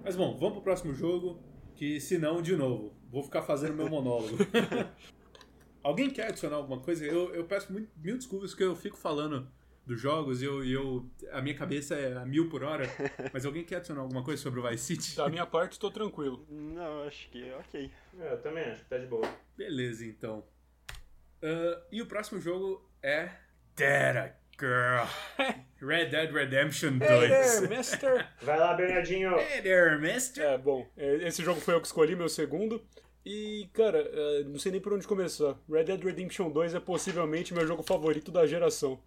Mas 0.05 0.15
bom, 0.15 0.37
vamos 0.37 0.57
pro 0.57 0.63
próximo 0.63 0.93
jogo, 0.93 1.39
que 1.75 1.99
se 1.99 2.19
não, 2.19 2.43
de 2.43 2.55
novo, 2.55 2.93
vou 3.11 3.23
ficar 3.23 3.41
fazendo 3.41 3.73
meu 3.73 3.89
monólogo. 3.89 4.37
Alguém 5.83 6.11
quer 6.11 6.27
adicionar 6.29 6.57
alguma 6.57 6.81
coisa? 6.81 7.03
Eu, 7.03 7.35
eu 7.35 7.45
peço 7.47 7.73
muito, 7.73 7.89
mil 7.97 8.19
desculpas 8.19 8.53
que 8.55 8.63
eu 8.63 8.77
fico 8.77 8.99
falando 8.99 9.49
dos 9.87 10.01
jogos 10.01 10.43
e 10.43 10.47
eu, 10.47 10.65
e 10.65 10.73
eu, 10.73 11.09
a 11.33 11.43
minha 11.43 11.55
cabeça 11.55 11.95
é 11.95 12.17
a 12.17 12.25
mil 12.25 12.49
por 12.49 12.63
hora. 12.63 12.87
Mas 13.33 13.45
alguém 13.45 13.65
quer 13.65 13.77
adicionar 13.77 14.03
alguma 14.03 14.23
coisa 14.23 14.43
sobre 14.43 14.61
o 14.61 14.69
Vice 14.69 14.85
City? 14.85 15.17
Da 15.17 15.29
minha 15.29 15.47
parte, 15.47 15.79
tô 15.79 15.91
tranquilo. 15.91 16.47
Não, 16.49 17.03
acho 17.05 17.29
que 17.31 17.49
é 17.49 17.57
ok. 17.57 17.91
É, 18.19 18.33
eu 18.33 18.43
também 18.43 18.65
acho 18.65 18.83
que 18.83 18.89
tá 18.89 18.99
de 18.99 19.07
boa. 19.07 19.29
Beleza, 19.57 20.05
então. 20.05 20.45
Uh, 21.43 21.81
e 21.93 22.01
o 22.01 22.07
próximo 22.07 22.41
jogo 22.41 22.89
é 23.03 23.31
Data 23.77 24.35
Girl. 24.59 25.05
Red 25.81 26.07
Dead 26.07 26.33
Redemption 26.33 26.99
2. 26.99 27.11
Hey 27.11 27.29
there, 27.29 27.69
mister! 27.69 28.29
Vai 28.41 28.59
lá, 28.59 28.73
Bernardinho. 28.73 29.39
Hey 29.39 29.61
there, 29.61 30.01
mister! 30.01 30.45
É, 30.45 30.59
bom, 30.59 30.89
é, 30.97 31.29
esse 31.29 31.43
jogo 31.43 31.61
foi 31.61 31.75
eu 31.75 31.81
que 31.81 31.87
escolhi, 31.87 32.17
meu 32.17 32.29
segundo. 32.29 32.83
E, 33.27 33.69
cara, 33.73 33.99
é, 33.99 34.45
não 34.45 34.59
sei 34.59 34.73
nem 34.73 34.81
por 34.81 34.93
onde 34.93 35.07
começar. 35.07 35.59
Red 35.69 35.85
Dead 35.85 36.03
Redemption 36.03 36.51
2 36.51 36.75
é 36.75 36.81
possivelmente 36.81 37.53
meu 37.55 37.67
jogo 37.67 37.83
favorito 37.83 38.31
da 38.31 38.47
geração. 38.47 38.99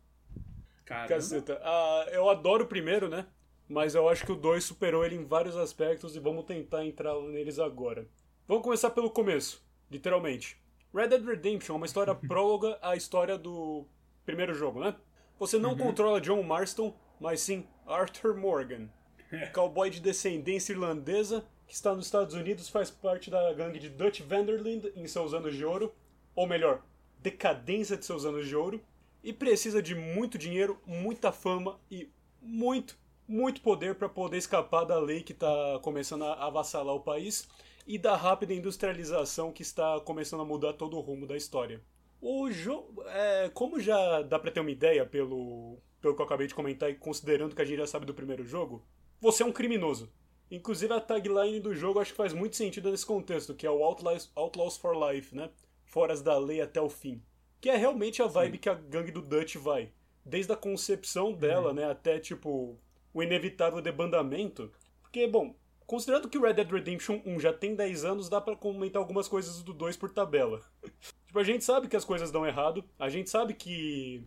Caramba. 0.87 1.09
Caceta. 1.09 1.59
Ah, 1.61 2.07
eu 2.13 2.29
adoro 2.29 2.63
o 2.63 2.67
primeiro, 2.67 3.09
né? 3.09 3.27
Mas 3.67 3.93
eu 3.93 4.07
acho 4.07 4.25
que 4.25 4.31
o 4.31 4.35
2 4.37 4.63
superou 4.63 5.05
ele 5.05 5.17
em 5.17 5.25
vários 5.25 5.57
aspectos 5.57 6.15
e 6.15 6.19
vamos 6.19 6.45
tentar 6.45 6.85
entrar 6.85 7.13
neles 7.23 7.59
agora. 7.59 8.07
Vamos 8.47 8.63
começar 8.63 8.91
pelo 8.91 9.09
começo, 9.09 9.61
literalmente. 9.91 10.57
Red 10.95 11.09
Dead 11.09 11.25
Redemption 11.25 11.73
é 11.73 11.75
uma 11.75 11.85
história 11.85 12.15
próloga 12.27 12.79
à 12.81 12.95
história 12.95 13.37
do 13.37 13.85
primeiro 14.25 14.53
jogo, 14.53 14.79
né? 14.79 14.95
Você 15.37 15.59
não 15.59 15.75
controla 15.77 16.21
John 16.21 16.41
Marston, 16.41 16.95
mas 17.19 17.41
sim 17.41 17.67
Arthur 17.85 18.37
Morgan, 18.37 18.87
cowboy 19.53 19.89
de 19.89 19.99
descendência 19.99 20.71
irlandesa 20.71 21.45
que 21.67 21.73
está 21.73 21.93
nos 21.93 22.05
Estados 22.05 22.33
Unidos, 22.33 22.69
faz 22.69 22.89
parte 22.89 23.29
da 23.29 23.51
gangue 23.51 23.77
de 23.77 23.89
Dutch 23.89 24.21
Vanderland 24.21 24.89
em 24.95 25.05
seus 25.05 25.33
anos 25.33 25.53
de 25.53 25.65
ouro, 25.65 25.93
ou 26.33 26.47
melhor, 26.47 26.81
decadência 27.19 27.97
de 27.97 28.05
seus 28.05 28.23
anos 28.23 28.47
de 28.47 28.55
ouro, 28.55 28.81
e 29.23 29.33
precisa 29.33 29.81
de 29.81 29.95
muito 29.95 30.37
dinheiro, 30.37 30.79
muita 30.85 31.31
fama 31.31 31.79
e 31.89 32.09
muito, 32.41 32.97
muito 33.27 33.61
poder 33.61 33.95
para 33.95 34.07
poder 34.07 34.37
escapar 34.37 34.85
da 34.85 34.99
lei 34.99 35.21
que 35.21 35.33
está 35.33 35.79
começando 35.81 36.23
a 36.23 36.45
avassalar 36.45 36.95
o 36.95 37.01
país 37.01 37.47
e 37.85 37.97
da 37.97 38.15
rápida 38.15 38.53
industrialização 38.53 39.51
que 39.51 39.61
está 39.61 39.99
começando 40.01 40.41
a 40.41 40.45
mudar 40.45 40.73
todo 40.73 40.97
o 40.97 41.01
rumo 41.01 41.25
da 41.25 41.37
história. 41.37 41.81
O 42.19 42.51
jogo, 42.51 43.03
é, 43.07 43.49
como 43.53 43.79
já 43.79 44.21
dá 44.21 44.39
para 44.39 44.51
ter 44.51 44.59
uma 44.59 44.71
ideia 44.71 45.05
pelo, 45.05 45.77
pelo 46.01 46.15
que 46.15 46.21
eu 46.21 46.25
acabei 46.25 46.47
de 46.47 46.55
comentar 46.55 46.89
e 46.89 46.95
considerando 46.95 47.55
que 47.55 47.61
a 47.61 47.65
gente 47.65 47.77
já 47.77 47.87
sabe 47.87 48.05
do 48.05 48.13
primeiro 48.13 48.43
jogo, 48.43 48.83
você 49.21 49.43
é 49.43 49.45
um 49.45 49.51
criminoso. 49.51 50.11
Inclusive 50.49 50.93
a 50.93 51.01
tagline 51.01 51.59
do 51.59 51.75
jogo 51.75 51.99
acho 51.99 52.11
que 52.11 52.17
faz 52.17 52.33
muito 52.33 52.55
sentido 52.55 52.89
nesse 52.89 53.05
contexto, 53.05 53.53
que 53.53 53.67
é 53.67 53.71
o 53.71 53.83
Outlaws, 53.83 54.31
Outlaws 54.35 54.77
for 54.77 54.95
Life, 54.95 55.35
né? 55.35 55.49
Foras 55.85 56.21
da 56.21 56.37
lei 56.37 56.61
até 56.61 56.81
o 56.81 56.89
fim. 56.89 57.21
Que 57.59 57.69
é 57.69 57.75
realmente 57.75 58.21
a 58.21 58.27
vibe 58.27 58.57
que 58.57 58.69
a 58.69 58.73
gangue 58.73 59.11
do 59.11 59.21
Dutch 59.21 59.55
vai. 59.55 59.91
Desde 60.23 60.51
a 60.51 60.57
concepção 60.57 61.33
dela, 61.33 61.73
né, 61.73 61.89
até 61.89 62.19
tipo 62.19 62.77
o 63.13 63.23
inevitável 63.23 63.81
debandamento. 63.81 64.71
Porque, 65.01 65.25
bom, 65.27 65.55
considerando 65.87 66.29
que 66.29 66.37
o 66.37 66.41
Red 66.41 66.53
Dead 66.53 66.69
Redemption 66.69 67.21
1 67.25 67.39
já 67.39 67.53
tem 67.53 67.75
10 67.75 68.05
anos, 68.05 68.29
dá 68.29 68.39
pra 68.39 68.55
comentar 68.55 69.01
algumas 69.01 69.27
coisas 69.27 69.63
do 69.63 69.73
2 69.73 69.97
por 69.97 70.11
tabela. 70.11 70.61
tipo, 71.25 71.39
a 71.39 71.43
gente 71.43 71.63
sabe 71.63 71.87
que 71.87 71.95
as 71.95 72.05
coisas 72.05 72.29
dão 72.29 72.45
errado, 72.45 72.83
a 72.99 73.09
gente 73.09 73.29
sabe 73.29 73.53
que 73.53 74.23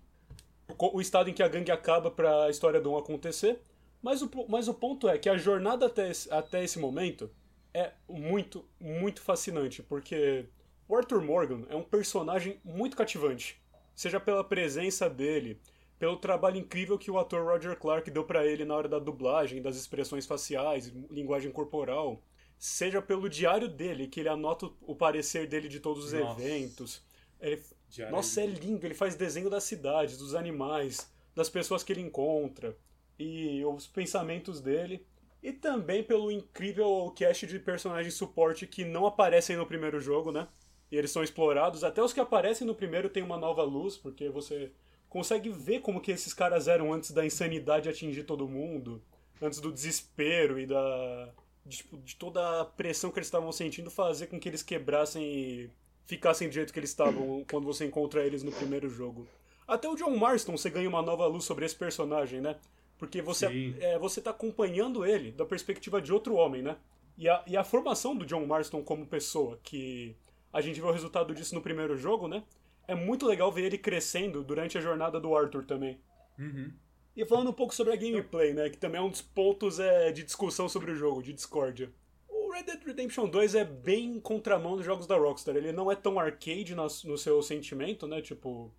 o 0.79 1.01
estado 1.01 1.29
em 1.29 1.35
que 1.35 1.43
a 1.43 1.49
gangue 1.49 1.71
acaba 1.71 2.11
pra 2.11 2.51
história 2.51 2.81
do 2.81 2.93
1 2.93 2.99
acontecer, 2.99 3.61
mas 4.03 4.23
o, 4.23 4.31
mas 4.49 4.67
o 4.69 4.75
ponto 4.75 5.09
é 5.09 5.19
que 5.19 5.29
a 5.29 5.37
jornada 5.37 5.87
até 5.87 6.11
esse, 6.11 6.33
até 6.33 6.65
esse 6.65 6.79
momento 6.79 7.31
é 7.75 7.93
muito, 8.09 8.65
muito 8.81 9.21
fascinante, 9.21 9.83
porque 9.83 10.47
o 10.91 10.97
Arthur 10.97 11.23
Morgan 11.23 11.63
é 11.69 11.77
um 11.77 11.85
personagem 11.85 12.59
muito 12.65 12.97
cativante. 12.97 13.63
Seja 13.95 14.19
pela 14.19 14.43
presença 14.43 15.09
dele, 15.09 15.61
pelo 16.01 16.17
trabalho 16.17 16.57
incrível 16.57 16.99
que 16.99 17.13
o 17.13 17.19
ator 17.19 17.45
Roger 17.47 17.77
Clark 17.79 18.11
deu 18.11 18.25
pra 18.25 18.45
ele 18.45 18.65
na 18.65 18.75
hora 18.75 18.89
da 18.89 18.99
dublagem, 18.99 19.63
das 19.63 19.77
expressões 19.77 20.27
faciais, 20.27 20.89
linguagem 21.09 21.53
corporal, 21.53 22.21
seja 22.59 23.01
pelo 23.01 23.29
diário 23.29 23.69
dele, 23.69 24.09
que 24.09 24.19
ele 24.19 24.29
anota 24.29 24.69
o- 24.81 24.97
parecer 24.97 25.47
dele 25.47 25.69
de 25.69 25.79
todos 25.79 26.07
os 26.07 26.13
Nossa. 26.13 26.41
eventos. 26.43 27.03
Ele, 27.41 27.63
nossa, 28.11 28.41
é 28.41 28.47
lindo, 28.47 28.85
ele 28.85 28.95
faz 28.95 29.15
desenho 29.15 29.49
das 29.49 29.63
cidades, 29.63 30.19
dos 30.19 30.35
animais, 30.35 31.09
das 31.37 31.49
pessoas 31.49 31.85
que 31.85 31.93
ele 31.93 32.01
encontra 32.01 32.77
e 33.17 33.65
os 33.65 33.87
pensamentos 33.87 34.61
dele. 34.61 35.07
E 35.41 35.53
também 35.53 36.03
pelo 36.03 36.33
incrível 36.33 37.13
cast 37.17 37.47
de 37.47 37.61
personagens 37.61 38.13
suporte 38.15 38.67
que 38.67 38.85
não 38.85 39.07
aparecem 39.07 39.57
no 39.57 39.65
primeiro 39.67 40.01
jogo, 40.01 40.33
né? 40.33 40.49
E 40.91 40.97
eles 40.97 41.11
são 41.11 41.23
explorados. 41.23 41.85
Até 41.85 42.03
os 42.03 42.13
que 42.13 42.21
aparecem 42.21 42.67
no 42.67 42.75
primeiro 42.75 43.09
têm 43.09 43.23
uma 43.23 43.39
nova 43.39 43.63
luz, 43.63 43.97
porque 43.97 44.29
você 44.29 44.73
consegue 45.09 45.51
ver 45.51 45.81
como 45.81 46.01
que 46.01 46.13
esses 46.13 46.33
caras 46.33 46.69
eram 46.69 46.93
antes 46.93 47.11
da 47.11 47.25
insanidade 47.25 47.89
atingir 47.89 48.25
todo 48.25 48.49
mundo, 48.49 49.03
antes 49.41 49.61
do 49.61 49.73
desespero 49.73 50.59
e 50.59 50.67
da 50.67 51.33
de, 51.65 51.79
tipo, 51.79 51.99
de 51.99 52.17
toda 52.17 52.61
a 52.61 52.65
pressão 52.65 53.11
que 53.11 53.19
eles 53.19 53.27
estavam 53.27 53.53
sentindo 53.53 53.91
fazer 53.91 54.27
com 54.27 54.41
que 54.41 54.49
eles 54.49 54.63
quebrassem 54.63 55.23
e 55.23 55.71
ficassem 56.05 56.49
do 56.49 56.55
jeito 56.55 56.73
que 56.73 56.79
eles 56.79 56.91
estavam 56.91 57.45
quando 57.51 57.65
você 57.65 57.85
encontra 57.85 58.25
eles 58.25 58.43
no 58.43 58.53
primeiro 58.53 58.89
jogo. 58.89 59.29
Até 59.67 59.89
o 59.89 59.95
John 59.95 60.17
Marston 60.17 60.57
você 60.57 60.69
ganha 60.69 60.89
uma 60.89 61.03
nova 61.03 61.27
luz 61.27 61.45
sobre 61.45 61.65
esse 61.65 61.77
personagem, 61.77 62.41
né? 62.41 62.57
Porque 62.99 63.23
você, 63.23 63.49
Sim. 63.49 63.75
é, 63.81 63.99
você 63.99 64.21
tá 64.21 64.31
acompanhando 64.31 65.07
ele 65.07 65.31
da 65.31 65.45
perspectiva 65.45 66.03
de 66.03 66.13
outro 66.13 66.35
homem, 66.35 66.61
né? 66.61 66.77
E 67.17 67.29
a, 67.29 67.43
e 67.47 67.57
a 67.57 67.63
formação 67.65 68.17
do 68.17 68.27
John 68.27 68.45
Marston 68.47 68.83
como 68.83 69.07
pessoa, 69.07 69.59
que 69.63 70.17
a 70.53 70.61
gente 70.61 70.81
vê 70.81 70.87
o 70.87 70.93
resultado 70.93 71.35
disso 71.35 71.55
no 71.55 71.61
primeiro 71.63 71.97
jogo, 71.97 72.29
né? 72.29 72.43
É 72.89 72.95
muito 72.95 73.27
legal 73.27 73.51
ver 73.53 73.65
ele 73.65 73.79
crescendo 73.79 74.43
durante 74.43 74.77
a 74.77 74.81
jornada 74.81 75.21
do 75.21 75.35
Arthur 75.35 75.65
também. 75.65 76.01
Uhum. 76.39 76.73
E 77.17 77.25
falando 77.25 77.51
um 77.51 77.55
pouco 77.55 77.75
sobre 77.75 77.93
a 77.93 77.97
gameplay, 77.97 78.53
né? 78.55 78.69
Que 78.71 78.79
também 78.79 79.01
é 79.01 79.05
um 79.05 79.11
dos 79.11 79.23
pontos 79.23 79.79
é, 79.79 80.11
de 80.11 80.23
discussão 80.25 80.69
sobre 80.69 80.91
o 80.91 80.97
jogo, 80.97 81.23
de 81.23 81.33
discórdia. 81.33 81.91
O 82.29 82.53
Red 82.53 82.65
Dead 82.65 82.83
Redemption 82.85 83.29
2 83.29 83.55
é 83.55 83.65
bem 83.65 84.19
contramão 84.19 84.77
dos 84.77 84.85
jogos 84.85 85.07
da 85.07 85.17
Rockstar. 85.17 85.57
Ele 85.57 85.73
não 85.73 85.91
é 85.91 85.95
tão 85.95 86.19
arcade 86.19 86.75
no, 86.75 86.83
no 87.05 87.19
seu 87.19 87.43
sentimento, 87.43 88.07
né? 88.07 88.21
Tipo, 88.21 88.73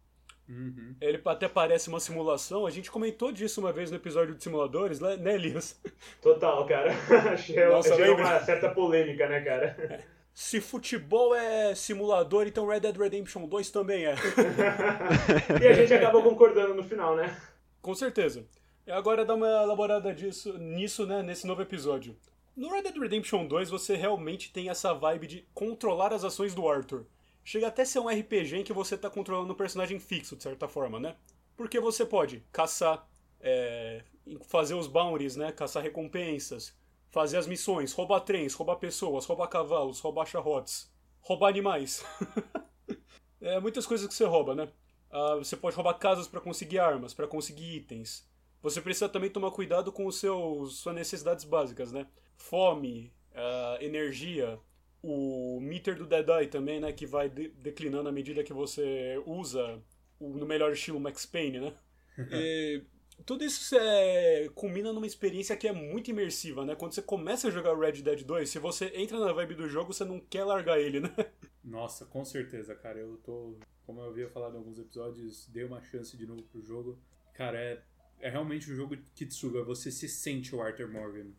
Uhum. 0.50 0.96
ele 1.00 1.22
até 1.24 1.48
parece 1.48 1.88
uma 1.88 2.00
simulação. 2.00 2.66
A 2.66 2.70
gente 2.70 2.92
comentou 2.92 3.32
disso 3.32 3.62
uma 3.62 3.72
vez 3.72 3.90
no 3.90 3.96
episódio 3.96 4.36
de 4.36 4.44
simuladores, 4.44 5.00
né, 5.00 5.16
né, 5.16 5.36
Elias? 5.36 5.80
Total, 6.22 6.66
cara. 6.66 6.92
Gerou 7.38 7.76
Nossa, 7.76 7.96
lembra? 7.96 8.26
uma 8.26 8.40
certa 8.42 8.70
polêmica, 8.70 9.30
né, 9.30 9.42
cara? 9.42 10.04
Se 10.34 10.62
futebol 10.62 11.36
é 11.36 11.76
simulador, 11.76 12.48
então 12.48 12.68
Red 12.68 12.80
Dead 12.82 12.98
Redemption 12.98 13.48
2 13.48 13.70
também 13.70 14.06
é. 14.06 14.16
E 15.62 15.68
a 15.68 15.74
gente 15.74 15.94
acabou 15.94 16.24
concordando 16.24 16.74
no 16.74 16.84
final, 16.84 17.16
né? 17.16 17.38
Com 17.82 17.94
certeza. 17.94 18.46
E 18.88 18.92
agora 18.92 19.26
dá 19.26 19.36
uma 19.36 19.48
elaborada 19.48 20.14
disso, 20.14 20.58
nisso, 20.58 21.06
né, 21.06 21.22
nesse 21.22 21.46
novo 21.46 21.62
episódio. 21.62 22.16
No 22.56 22.70
Red 22.70 22.84
Dead 22.84 22.98
Redemption 22.98 23.46
2 23.46 23.70
você 23.70 23.96
realmente 23.96 24.52
tem 24.52 24.70
essa 24.70 24.94
vibe 24.94 25.28
de 25.28 25.48
controlar 25.54 26.14
as 26.14 26.24
ações 26.24 26.54
do 26.54 26.68
Arthur. 26.68 27.06
Chega 27.44 27.68
até 27.68 27.82
a 27.82 27.86
ser 27.86 28.00
um 28.00 28.08
RPG 28.08 28.58
em 28.58 28.64
que 28.64 28.74
você 28.74 28.98
tá 28.98 29.10
controlando 29.10 29.54
um 29.54 29.56
personagem 29.56 30.00
fixo, 30.00 30.36
de 30.36 30.44
certa 30.44 30.68
forma, 30.68 31.00
né? 31.00 31.16
Porque 31.58 31.80
você 31.80 32.06
pode 32.06 32.44
caçar, 32.52 33.08
é, 33.40 34.04
fazer 34.48 34.76
os 34.76 34.88
bounties, 34.88 35.36
né? 35.36 35.52
Caçar 35.52 35.84
recompensas, 35.84 36.76
fazer 37.12 37.38
as 37.38 37.46
missões, 37.46 37.94
roubar 37.94 38.22
trens, 38.22 38.54
roubar 38.54 38.78
pessoas, 38.78 39.26
roubar 39.26 39.48
cavalos, 39.48 40.00
roubar 40.00 40.26
charrotes, 40.26 40.92
roubar 41.20 41.50
animais. 41.50 42.04
é 43.42 43.60
muitas 43.60 43.86
coisas 43.86 44.08
que 44.08 44.14
você 44.14 44.26
rouba, 44.26 44.56
né? 44.56 44.70
Ah, 45.12 45.36
você 45.36 45.58
pode 45.58 45.76
roubar 45.76 45.96
casas 45.96 46.28
para 46.28 46.40
conseguir 46.40 46.80
armas, 46.80 47.14
para 47.14 47.28
conseguir 47.28 47.76
itens. 47.76 48.28
Você 48.64 48.82
precisa 48.82 49.10
também 49.10 49.30
tomar 49.30 49.52
cuidado 49.52 49.92
com 49.92 50.06
os 50.06 50.20
seus, 50.20 50.78
suas 50.78 50.96
necessidades 50.96 51.44
básicas, 51.44 51.92
né? 51.92 52.08
Fome, 52.38 53.12
ah, 53.36 53.78
energia, 53.82 54.58
o 55.04 55.60
meter 55.62 55.96
do 55.96 56.06
Deadeye 56.08 56.48
também, 56.48 56.80
né? 56.80 56.94
Que 56.94 57.06
vai 57.06 57.30
de- 57.30 57.50
declinando 57.50 58.08
à 58.08 58.12
medida 58.12 58.44
que 58.44 58.54
você 58.54 59.22
usa 59.26 59.82
o, 60.18 60.30
no 60.30 60.46
melhor 60.46 60.72
estilo 60.72 61.00
Max 61.00 61.26
Payne, 61.26 61.60
né? 61.60 61.74
E 62.32 62.84
tudo 63.26 63.44
isso 63.44 63.76
é, 63.76 64.50
culmina 64.56 64.94
numa 64.94 65.06
experiência 65.06 65.56
que 65.58 65.68
é 65.68 65.72
muito 65.72 66.10
imersiva, 66.10 66.66
né? 66.66 66.76
Quando 66.76 66.94
você 66.94 67.02
começa 67.02 67.48
a 67.48 67.52
jogar 67.52 67.78
Red 67.78 68.02
Dead 68.02 68.24
2, 68.24 68.50
se 68.50 68.60
você 68.60 68.92
entra 68.96 69.20
na 69.20 69.34
vibe 69.34 69.56
do 69.56 69.68
jogo, 69.68 69.94
você 69.94 70.06
não 70.06 70.20
quer 70.20 70.44
largar 70.44 70.80
ele, 70.80 71.00
né? 71.00 71.14
Nossa, 71.64 72.06
com 72.06 72.24
certeza, 72.26 72.76
cara. 72.76 73.00
Eu 73.00 73.18
tô. 73.18 73.56
Como 73.86 74.02
eu 74.02 74.10
havia 74.10 74.30
falado 74.30 74.56
em 74.56 74.58
alguns 74.58 74.80
episódios, 74.80 75.48
dei 75.48 75.64
uma 75.64 75.82
chance 75.82 76.16
de 76.16 76.26
novo 76.26 76.44
pro 76.44 76.62
jogo. 76.62 76.98
Cara, 77.34 77.60
é, 77.60 77.82
é 78.20 78.30
realmente 78.30 78.72
um 78.72 78.76
jogo 78.76 78.96
que 79.16 79.26
te 79.26 79.34
suga. 79.34 79.64
Você 79.64 79.92
se 79.92 80.08
sente 80.08 80.56
o 80.56 80.62
Arthur 80.62 80.90
Morgan. 80.90 81.32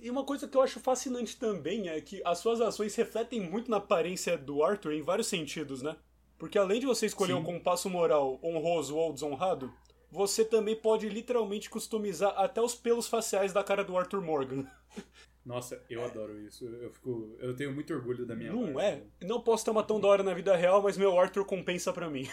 E 0.00 0.08
uma 0.08 0.24
coisa 0.24 0.46
que 0.46 0.56
eu 0.56 0.62
acho 0.62 0.78
fascinante 0.78 1.36
também 1.36 1.88
é 1.88 2.00
que 2.00 2.22
as 2.24 2.38
suas 2.38 2.60
ações 2.60 2.94
refletem 2.94 3.40
muito 3.40 3.70
na 3.70 3.78
aparência 3.78 4.38
do 4.38 4.62
Arthur 4.62 4.92
em 4.92 5.02
vários 5.02 5.26
sentidos, 5.26 5.82
né? 5.82 5.96
Porque 6.38 6.58
além 6.58 6.78
de 6.78 6.86
você 6.86 7.06
escolher 7.06 7.32
Sim. 7.32 7.40
um 7.40 7.44
compasso 7.44 7.90
moral 7.90 8.38
honroso 8.42 8.96
ou 8.96 9.12
desonrado, 9.12 9.72
você 10.14 10.44
também 10.44 10.76
pode 10.76 11.08
literalmente 11.08 11.68
customizar 11.68 12.32
até 12.38 12.62
os 12.62 12.72
pelos 12.76 13.08
faciais 13.08 13.52
da 13.52 13.64
cara 13.64 13.82
do 13.82 13.98
Arthur 13.98 14.22
Morgan. 14.22 14.64
Nossa, 15.44 15.82
eu 15.90 16.04
adoro 16.04 16.40
isso. 16.40 16.64
Eu 16.66 16.92
fico. 16.92 17.36
Eu 17.40 17.54
tenho 17.56 17.74
muito 17.74 17.92
orgulho 17.92 18.24
da 18.24 18.36
minha 18.36 18.52
Não 18.52 18.72
parte. 18.72 19.02
é? 19.20 19.26
Não 19.26 19.40
posso 19.42 19.64
ter 19.64 19.72
uma 19.72 19.82
tão 19.82 20.00
da 20.00 20.06
hora 20.06 20.22
na 20.22 20.32
vida 20.32 20.54
real, 20.56 20.80
mas 20.80 20.96
meu 20.96 21.18
Arthur 21.18 21.44
compensa 21.44 21.92
pra 21.92 22.08
mim. 22.08 22.28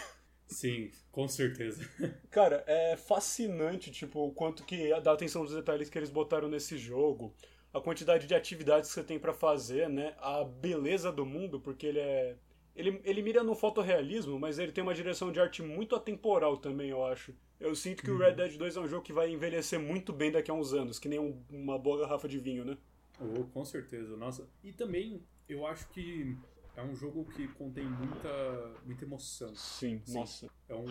Sim, 0.46 0.90
com 1.10 1.26
certeza. 1.26 1.82
Cara, 2.30 2.62
é 2.68 2.96
fascinante, 2.96 3.90
tipo, 3.90 4.20
o 4.28 4.32
quanto 4.32 4.64
que 4.64 4.88
dá 5.00 5.12
atenção 5.12 5.42
dos 5.44 5.54
detalhes 5.54 5.90
que 5.90 5.98
eles 5.98 6.10
botaram 6.10 6.48
nesse 6.48 6.78
jogo, 6.78 7.34
a 7.72 7.80
quantidade 7.80 8.26
de 8.28 8.34
atividades 8.34 8.88
que 8.90 8.94
você 8.94 9.02
tem 9.02 9.18
pra 9.18 9.32
fazer, 9.32 9.88
né? 9.88 10.14
A 10.18 10.44
beleza 10.44 11.10
do 11.10 11.26
mundo, 11.26 11.58
porque 11.60 11.86
ele 11.86 11.98
é 11.98 12.36
ele, 12.74 13.00
ele 13.04 13.22
mira 13.22 13.42
no 13.42 13.54
fotorrealismo, 13.54 14.38
mas 14.38 14.58
ele 14.58 14.72
tem 14.72 14.82
uma 14.82 14.94
direção 14.94 15.30
de 15.30 15.40
arte 15.40 15.62
muito 15.62 15.94
atemporal 15.94 16.56
também, 16.56 16.90
eu 16.90 17.04
acho. 17.04 17.34
Eu 17.60 17.74
sinto 17.74 18.02
que 18.02 18.10
o 18.10 18.18
Red 18.18 18.32
Dead 18.32 18.56
2 18.56 18.76
é 18.76 18.80
um 18.80 18.88
jogo 18.88 19.04
que 19.04 19.12
vai 19.12 19.30
envelhecer 19.30 19.78
muito 19.78 20.12
bem 20.12 20.32
daqui 20.32 20.50
a 20.50 20.54
uns 20.54 20.72
anos, 20.72 20.98
que 20.98 21.08
nem 21.08 21.18
um, 21.18 21.40
uma 21.50 21.78
boa 21.78 22.00
garrafa 22.00 22.26
de 22.26 22.38
vinho, 22.38 22.64
né? 22.64 22.76
Oh, 23.20 23.44
com 23.44 23.64
certeza, 23.64 24.16
nossa. 24.16 24.48
E 24.64 24.72
também, 24.72 25.22
eu 25.48 25.66
acho 25.66 25.88
que 25.90 26.36
é 26.76 26.82
um 26.82 26.96
jogo 26.96 27.24
que 27.26 27.46
contém 27.48 27.84
muita, 27.84 28.74
muita 28.84 29.04
emoção. 29.04 29.54
Sim, 29.54 30.00
Sim. 30.04 30.18
nossa. 30.18 30.50
É 30.68 30.74
um, 30.74 30.86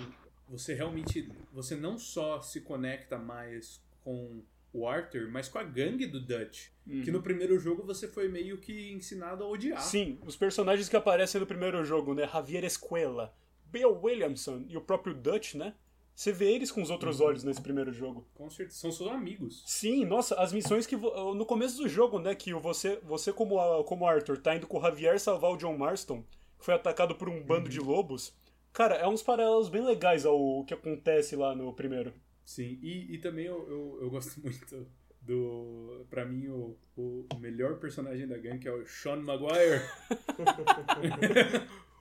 você 0.48 0.74
realmente, 0.74 1.30
você 1.52 1.76
não 1.76 1.98
só 1.98 2.40
se 2.42 2.62
conecta 2.62 3.18
mais 3.18 3.82
com 4.04 4.44
o 4.74 4.88
Arthur, 4.88 5.30
mas 5.30 5.48
com 5.48 5.58
a 5.58 5.64
gangue 5.64 6.06
do 6.06 6.20
Dutch. 6.20 6.68
Uhum. 6.88 7.02
Que 7.04 7.12
no 7.12 7.22
primeiro 7.22 7.60
jogo 7.60 7.84
você 7.84 8.08
foi 8.08 8.28
meio 8.28 8.58
que 8.58 8.92
ensinado 8.92 9.44
a 9.44 9.48
odiar. 9.48 9.82
Sim, 9.82 10.20
os 10.26 10.36
personagens 10.36 10.90
que 10.90 10.96
aparecem 10.96 11.40
no 11.40 11.48
primeiro 11.48 11.84
jogo, 11.84 12.14
né? 12.14 12.28
Javier 12.28 12.64
Escuela, 12.64 13.34
Bill 13.66 14.00
Williamson 14.02 14.66
e 14.68 14.78
o 14.78 14.82
próprio 14.82 15.14
Dutch, 15.14 15.56
né? 15.56 15.74
Você 16.16 16.32
vê 16.32 16.52
eles 16.52 16.72
com 16.72 16.82
os 16.82 16.90
outros 16.90 17.20
uhum. 17.20 17.28
olhos 17.28 17.44
nesse 17.44 17.62
primeiro 17.62 17.92
jogo. 17.92 18.28
Com 18.36 18.50
certeza, 18.50 18.80
são 18.80 18.92
seus 18.92 19.10
amigos. 19.10 19.64
Sim, 19.66 20.06
nossa, 20.06 20.36
as 20.36 20.54
missões 20.54 20.86
que. 20.86 20.96
No 20.96 21.46
começo 21.46 21.78
do 21.78 21.90
jogo, 21.90 22.20
né, 22.20 22.36
que 22.36 22.54
você, 22.54 23.00
você 23.04 23.34
como, 23.34 23.84
como 23.86 24.06
Arthur, 24.06 24.38
tá 24.38 24.56
indo 24.56 24.68
com 24.68 24.78
o 24.78 24.82
Javier 24.82 25.20
salvar 25.20 25.52
o 25.52 25.58
John 25.58 25.78
Marston, 25.78 26.24
que 26.60 26.66
foi 26.66 26.74
atacado 26.74 27.16
por 27.16 27.30
um 27.30 27.42
bando 27.42 27.64
uhum. 27.64 27.70
de 27.70 27.80
lobos. 27.80 28.36
Cara, 28.74 28.96
é 28.96 29.08
uns 29.08 29.22
paralelos 29.22 29.68
bem 29.68 29.84
legais 29.84 30.26
ao 30.26 30.64
que 30.64 30.74
acontece 30.74 31.36
lá 31.36 31.56
no 31.56 31.74
primeiro. 31.74 32.14
Sim, 32.46 32.80
e, 32.82 33.16
e 33.16 33.18
também 33.18 33.46
eu, 33.46 33.68
eu, 33.70 34.00
eu 34.02 34.10
gosto 34.10 34.39
muito 34.42 34.88
do. 35.22 36.06
Pra 36.10 36.26
mim, 36.26 36.48
o, 36.48 36.78
o 36.98 37.28
melhor 37.39 37.80
personagem 37.80 38.28
da 38.28 38.38
gangue, 38.38 38.60
que 38.60 38.68
é 38.68 38.72
o 38.72 38.86
Sean 38.86 39.18
Maguire. 39.18 39.82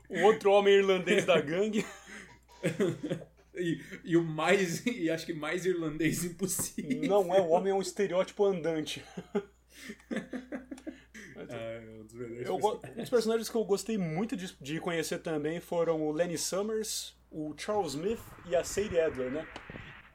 o 0.09 0.21
outro 0.25 0.51
homem 0.53 0.75
irlandês 0.75 1.25
da 1.25 1.41
gangue. 1.41 1.85
E, 3.53 3.81
e, 4.05 4.17
o 4.17 4.23
mais. 4.23 4.87
E 4.87 5.11
acho 5.11 5.27
que 5.27 5.35
mais 5.35 5.67
irlandês 5.67 6.25
impossível. 6.25 7.09
Não 7.09 7.35
é, 7.35 7.41
o 7.41 7.49
homem 7.49 7.73
é 7.73 7.75
um 7.75 7.83
estereótipo 7.83 8.45
andante. 8.45 9.05
ah, 9.35 9.43
é 11.51 11.83
um, 12.01 12.07
dos 12.07 12.47
eu, 12.47 12.57
um 12.57 13.01
dos 13.01 13.11
personagens 13.11 13.51
que 13.51 13.57
eu 13.57 13.65
gostei 13.65 13.99
muito 13.99 14.37
de, 14.37 14.57
de 14.61 14.81
conhecer 14.81 15.19
também 15.19 15.61
foram 15.61 16.01
o 16.01 16.13
Lenny 16.13 16.39
Summers, 16.39 17.15
o 17.31 17.53
Charles 17.57 17.95
Smith 17.95 18.21
e 18.49 18.55
a 18.55 18.63
Sadie 18.63 19.01
Adler, 19.01 19.33
né? 19.33 19.47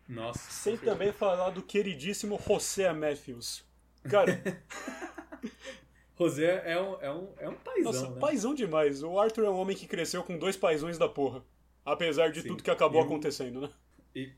Nossa. 0.08 0.52
Sem 0.52 0.78
também 0.78 1.12
falar 1.12 1.50
do 1.50 1.64
queridíssimo 1.64 2.40
José 2.48 2.92
Matthews. 2.94 3.66
Cara. 4.04 4.42
José 6.18 6.64
é 6.66 6.80
um, 6.80 7.02
é 7.02 7.12
um, 7.12 7.34
é 7.40 7.50
um 7.50 7.56
paizão, 7.56 7.92
Nossa, 7.92 8.10
né? 8.10 8.20
paizão 8.20 8.54
demais. 8.56 9.04
O 9.04 9.20
Arthur 9.20 9.46
é 9.46 9.50
um 9.50 9.58
homem 9.58 9.76
que 9.76 9.88
cresceu 9.88 10.24
com 10.24 10.38
dois 10.38 10.56
paizões 10.56 10.98
da 10.98 11.10
porra. 11.10 11.44
Apesar 11.84 12.32
de 12.32 12.42
Sim. 12.42 12.50
tudo 12.50 12.64
que 12.64 12.72
acabou 12.72 13.02
eu, 13.02 13.06
acontecendo, 13.06 13.62
né? 13.62 13.70
E 14.16 14.34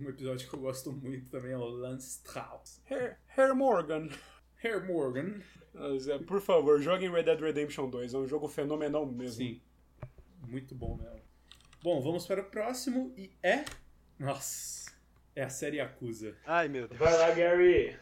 um 0.00 0.08
episódio 0.08 0.48
que 0.48 0.54
eu 0.54 0.60
gosto 0.60 0.90
muito 0.90 1.28
também 1.28 1.52
é 1.52 1.58
o 1.58 1.64
Lance 1.64 2.08
Strauss. 2.08 2.80
Herr, 2.90 3.18
Herr 3.36 3.54
Morgan. 3.54 4.08
Herr 4.62 4.86
Morgan. 4.86 5.40
Mas, 5.74 6.08
é, 6.08 6.18
por 6.18 6.40
favor, 6.40 6.80
joguem 6.80 7.10
Red 7.10 7.24
Dead 7.24 7.38
Redemption 7.38 7.90
2. 7.90 8.14
É 8.14 8.18
um 8.18 8.26
jogo 8.26 8.48
fenomenal 8.48 9.04
mesmo. 9.04 9.44
Sim. 9.44 9.60
Muito 10.48 10.74
bom 10.74 10.96
mesmo. 10.96 11.20
Bom, 11.82 12.00
vamos 12.00 12.26
para 12.26 12.40
o 12.40 12.44
próximo 12.44 13.12
e 13.14 13.30
é. 13.42 13.64
Nossa. 14.18 14.83
É 15.36 15.42
a 15.42 15.50
série 15.50 15.80
Acusa. 15.80 16.36
Ai, 16.46 16.68
meu 16.68 16.86
Deus. 16.86 16.98
Vai 16.98 17.16
lá, 17.16 17.30
Gary. 17.32 17.96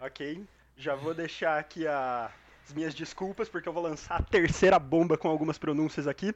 Ok. 0.00 0.44
Já 0.76 0.94
vou 0.94 1.12
deixar 1.12 1.58
aqui 1.58 1.86
a... 1.86 2.30
as 2.64 2.72
minhas 2.72 2.94
desculpas, 2.94 3.48
porque 3.48 3.68
eu 3.68 3.72
vou 3.72 3.82
lançar 3.82 4.20
a 4.20 4.22
terceira 4.22 4.78
bomba 4.78 5.18
com 5.18 5.28
algumas 5.28 5.58
pronúncias 5.58 6.06
aqui. 6.06 6.32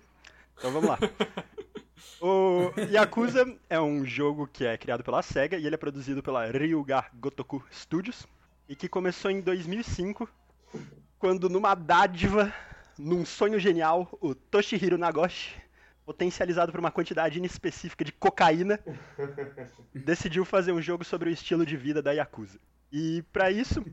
Então 0.59 0.73
vamos 0.73 0.89
lá. 0.89 0.99
o 2.21 2.73
Yakuza 2.91 3.57
é 3.71 3.81
um 3.81 4.05
jogo 4.05 4.49
que 4.53 4.65
é 4.67 4.77
criado 4.77 5.05
pela 5.05 5.23
SEGA 5.23 5.57
e 5.57 5.67
ele 5.67 5.77
é 5.77 5.79
produzido 5.79 6.23
pela 6.23 6.47
Ryuga 6.47 7.05
Gotoku 7.15 7.65
Studios 7.73 8.27
e 8.69 8.75
que 8.75 8.89
começou 8.89 9.31
em 9.31 9.41
2005, 9.41 10.29
quando 11.19 11.49
numa 11.49 11.75
dádiva, 11.75 12.53
num 12.99 13.25
sonho 13.25 13.61
genial, 13.61 14.09
o 14.21 14.35
Toshihiro 14.35 14.99
Nagoshi 14.99 15.64
potencializado 16.05 16.71
por 16.71 16.81
uma 16.81 16.91
quantidade 16.91 17.39
inespecífica 17.39 18.05
de 18.05 18.13
cocaína, 18.13 18.79
decidiu 19.95 20.45
fazer 20.45 20.73
um 20.73 20.83
jogo 20.83 21.05
sobre 21.05 21.31
o 21.31 21.33
estilo 21.33 21.65
de 21.65 21.77
vida 21.77 22.03
da 22.03 22.13
Yakuza. 22.13 22.59
E 22.93 23.23
para 23.33 23.51
isso, 23.51 23.85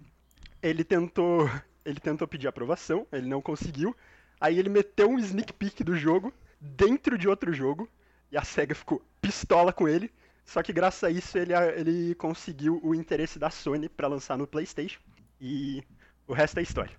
ele 0.62 0.84
tentou, 0.84 1.50
ele 1.84 2.00
tentou 2.00 2.28
pedir 2.28 2.48
aprovação, 2.48 3.08
ele 3.12 3.28
não 3.28 3.42
conseguiu. 3.42 3.96
Aí 4.40 4.60
ele 4.60 4.70
meteu 4.70 5.10
um 5.10 5.20
sneak 5.20 5.54
peek 5.54 5.84
do 5.84 5.96
jogo 5.96 6.34
dentro 6.60 7.18
de 7.18 7.28
outro 7.28 7.54
jogo 7.54 7.90
e 8.32 8.38
a 8.38 8.44
Sega 8.44 8.76
ficou 8.76 9.02
pistola 9.22 9.74
com 9.74 9.88
ele. 9.88 10.12
Só 10.46 10.62
que 10.62 10.74
graças 10.74 11.04
a 11.04 11.10
isso 11.10 11.38
ele, 11.38 11.54
ele 11.54 12.16
conseguiu 12.16 12.80
o 12.84 12.94
interesse 12.94 13.40
da 13.40 13.50
Sony 13.50 13.88
para 13.88 14.08
lançar 14.08 14.38
no 14.38 14.48
PlayStation 14.48 15.00
e 15.40 15.84
o 16.28 16.34
resto 16.34 16.60
é 16.60 16.64
história. 16.64 16.96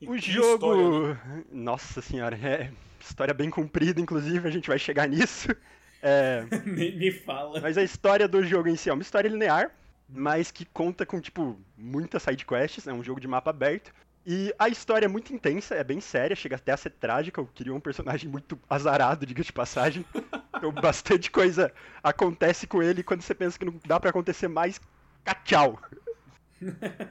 E 0.00 0.08
o 0.08 0.18
jogo, 0.18 0.74
história, 0.74 1.14
né? 1.24 1.44
nossa 1.52 2.02
senhora, 2.02 2.36
é 2.36 2.72
História 3.02 3.34
bem 3.34 3.50
comprida, 3.50 4.00
inclusive, 4.00 4.46
a 4.46 4.50
gente 4.50 4.68
vai 4.68 4.78
chegar 4.78 5.08
nisso. 5.08 5.48
É... 6.04 6.44
Nem 6.66 6.98
me 6.98 7.12
fala. 7.12 7.60
Mas 7.60 7.78
a 7.78 7.82
história 7.84 8.26
do 8.26 8.42
jogo 8.42 8.68
em 8.68 8.74
si 8.74 8.90
é 8.90 8.92
uma 8.92 9.02
história 9.02 9.28
linear, 9.28 9.70
mas 10.08 10.50
que 10.50 10.64
conta 10.64 11.06
com, 11.06 11.20
tipo, 11.20 11.56
muitas 11.78 12.24
sidequests, 12.24 12.88
é 12.88 12.92
um 12.92 13.04
jogo 13.04 13.20
de 13.20 13.28
mapa 13.28 13.50
aberto. 13.50 13.92
E 14.26 14.52
a 14.58 14.68
história 14.68 15.06
é 15.06 15.08
muito 15.08 15.32
intensa, 15.32 15.74
é 15.74 15.82
bem 15.82 16.00
séria, 16.00 16.36
chega 16.36 16.56
até 16.56 16.72
a 16.72 16.76
ser 16.76 16.90
trágica. 16.90 17.40
Eu 17.40 17.46
queria 17.46 17.74
um 17.74 17.80
personagem 17.80 18.28
muito 18.28 18.58
azarado, 18.68 19.24
diga 19.24 19.42
de 19.42 19.52
passagem. 19.52 20.04
Então, 20.54 20.70
bastante 20.70 21.28
coisa 21.28 21.72
acontece 22.04 22.68
com 22.68 22.80
ele 22.80 23.02
quando 23.02 23.20
você 23.20 23.34
pensa 23.34 23.58
que 23.58 23.64
não 23.64 23.74
dá 23.84 23.98
para 23.98 24.10
acontecer 24.10 24.46
mais. 24.46 24.80
Tchau. 25.44 25.76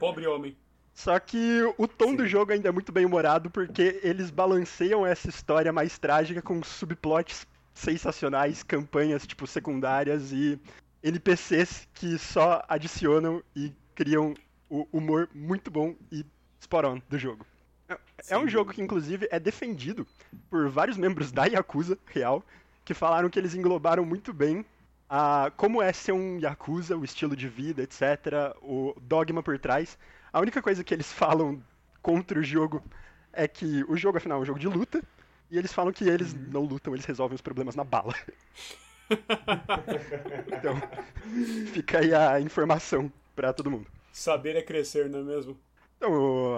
Pobre 0.00 0.26
homem. 0.26 0.56
Só 0.94 1.18
que 1.18 1.62
o 1.78 1.88
tom 1.88 2.10
Sim. 2.10 2.16
do 2.16 2.26
jogo 2.26 2.52
ainda 2.52 2.68
é 2.68 2.72
muito 2.72 2.92
bem 2.92 3.04
humorado 3.04 3.50
porque 3.50 4.00
eles 4.02 4.30
balanceiam 4.30 5.06
essa 5.06 5.28
história 5.28 5.72
mais 5.72 5.98
trágica 5.98 6.42
com 6.42 6.62
subplots 6.62 7.46
sensacionais, 7.74 8.62
campanhas 8.62 9.26
tipo 9.26 9.46
secundárias 9.46 10.32
e 10.32 10.60
NPCs 11.02 11.88
que 11.94 12.18
só 12.18 12.62
adicionam 12.68 13.42
e 13.56 13.72
criam 13.94 14.34
o 14.68 14.86
humor 14.92 15.28
muito 15.34 15.70
bom 15.70 15.94
e 16.10 16.24
spot 16.60 16.84
on 16.84 17.02
do 17.08 17.18
jogo. 17.18 17.46
É, 17.88 17.98
é 18.30 18.38
um 18.38 18.48
jogo 18.48 18.72
que 18.72 18.82
inclusive 18.82 19.26
é 19.30 19.40
defendido 19.40 20.06
por 20.48 20.68
vários 20.68 20.96
membros 20.96 21.32
da 21.32 21.46
Yakuza 21.46 21.98
real 22.06 22.44
que 22.84 22.94
falaram 22.94 23.30
que 23.30 23.38
eles 23.38 23.54
englobaram 23.54 24.04
muito 24.04 24.32
bem 24.32 24.64
a 25.08 25.52
como 25.56 25.82
é 25.82 25.92
ser 25.92 26.12
um 26.12 26.38
Yakuza, 26.38 26.96
o 26.96 27.04
estilo 27.04 27.36
de 27.36 27.48
vida, 27.48 27.82
etc, 27.82 28.56
o 28.62 28.94
dogma 29.00 29.42
por 29.42 29.58
trás 29.58 29.98
a 30.32 30.40
única 30.40 30.62
coisa 30.62 30.82
que 30.82 30.94
eles 30.94 31.10
falam 31.12 31.62
contra 32.00 32.38
o 32.38 32.42
jogo 32.42 32.82
é 33.32 33.46
que 33.46 33.84
o 33.88 33.96
jogo, 33.96 34.18
afinal, 34.18 34.38
é 34.38 34.42
um 34.42 34.46
jogo 34.46 34.58
de 34.58 34.68
luta. 34.68 35.02
E 35.50 35.58
eles 35.58 35.72
falam 35.72 35.92
que 35.92 36.08
eles 36.08 36.32
uhum. 36.32 36.46
não 36.50 36.64
lutam, 36.64 36.94
eles 36.94 37.04
resolvem 37.04 37.34
os 37.34 37.42
problemas 37.42 37.76
na 37.76 37.84
bala. 37.84 38.14
então, 40.46 40.80
fica 41.74 41.98
aí 41.98 42.14
a 42.14 42.40
informação 42.40 43.12
para 43.36 43.52
todo 43.52 43.70
mundo. 43.70 43.86
Saber 44.10 44.56
é 44.56 44.62
crescer, 44.62 45.10
não 45.10 45.20
é 45.20 45.22
mesmo? 45.22 45.58
Então, 45.98 46.56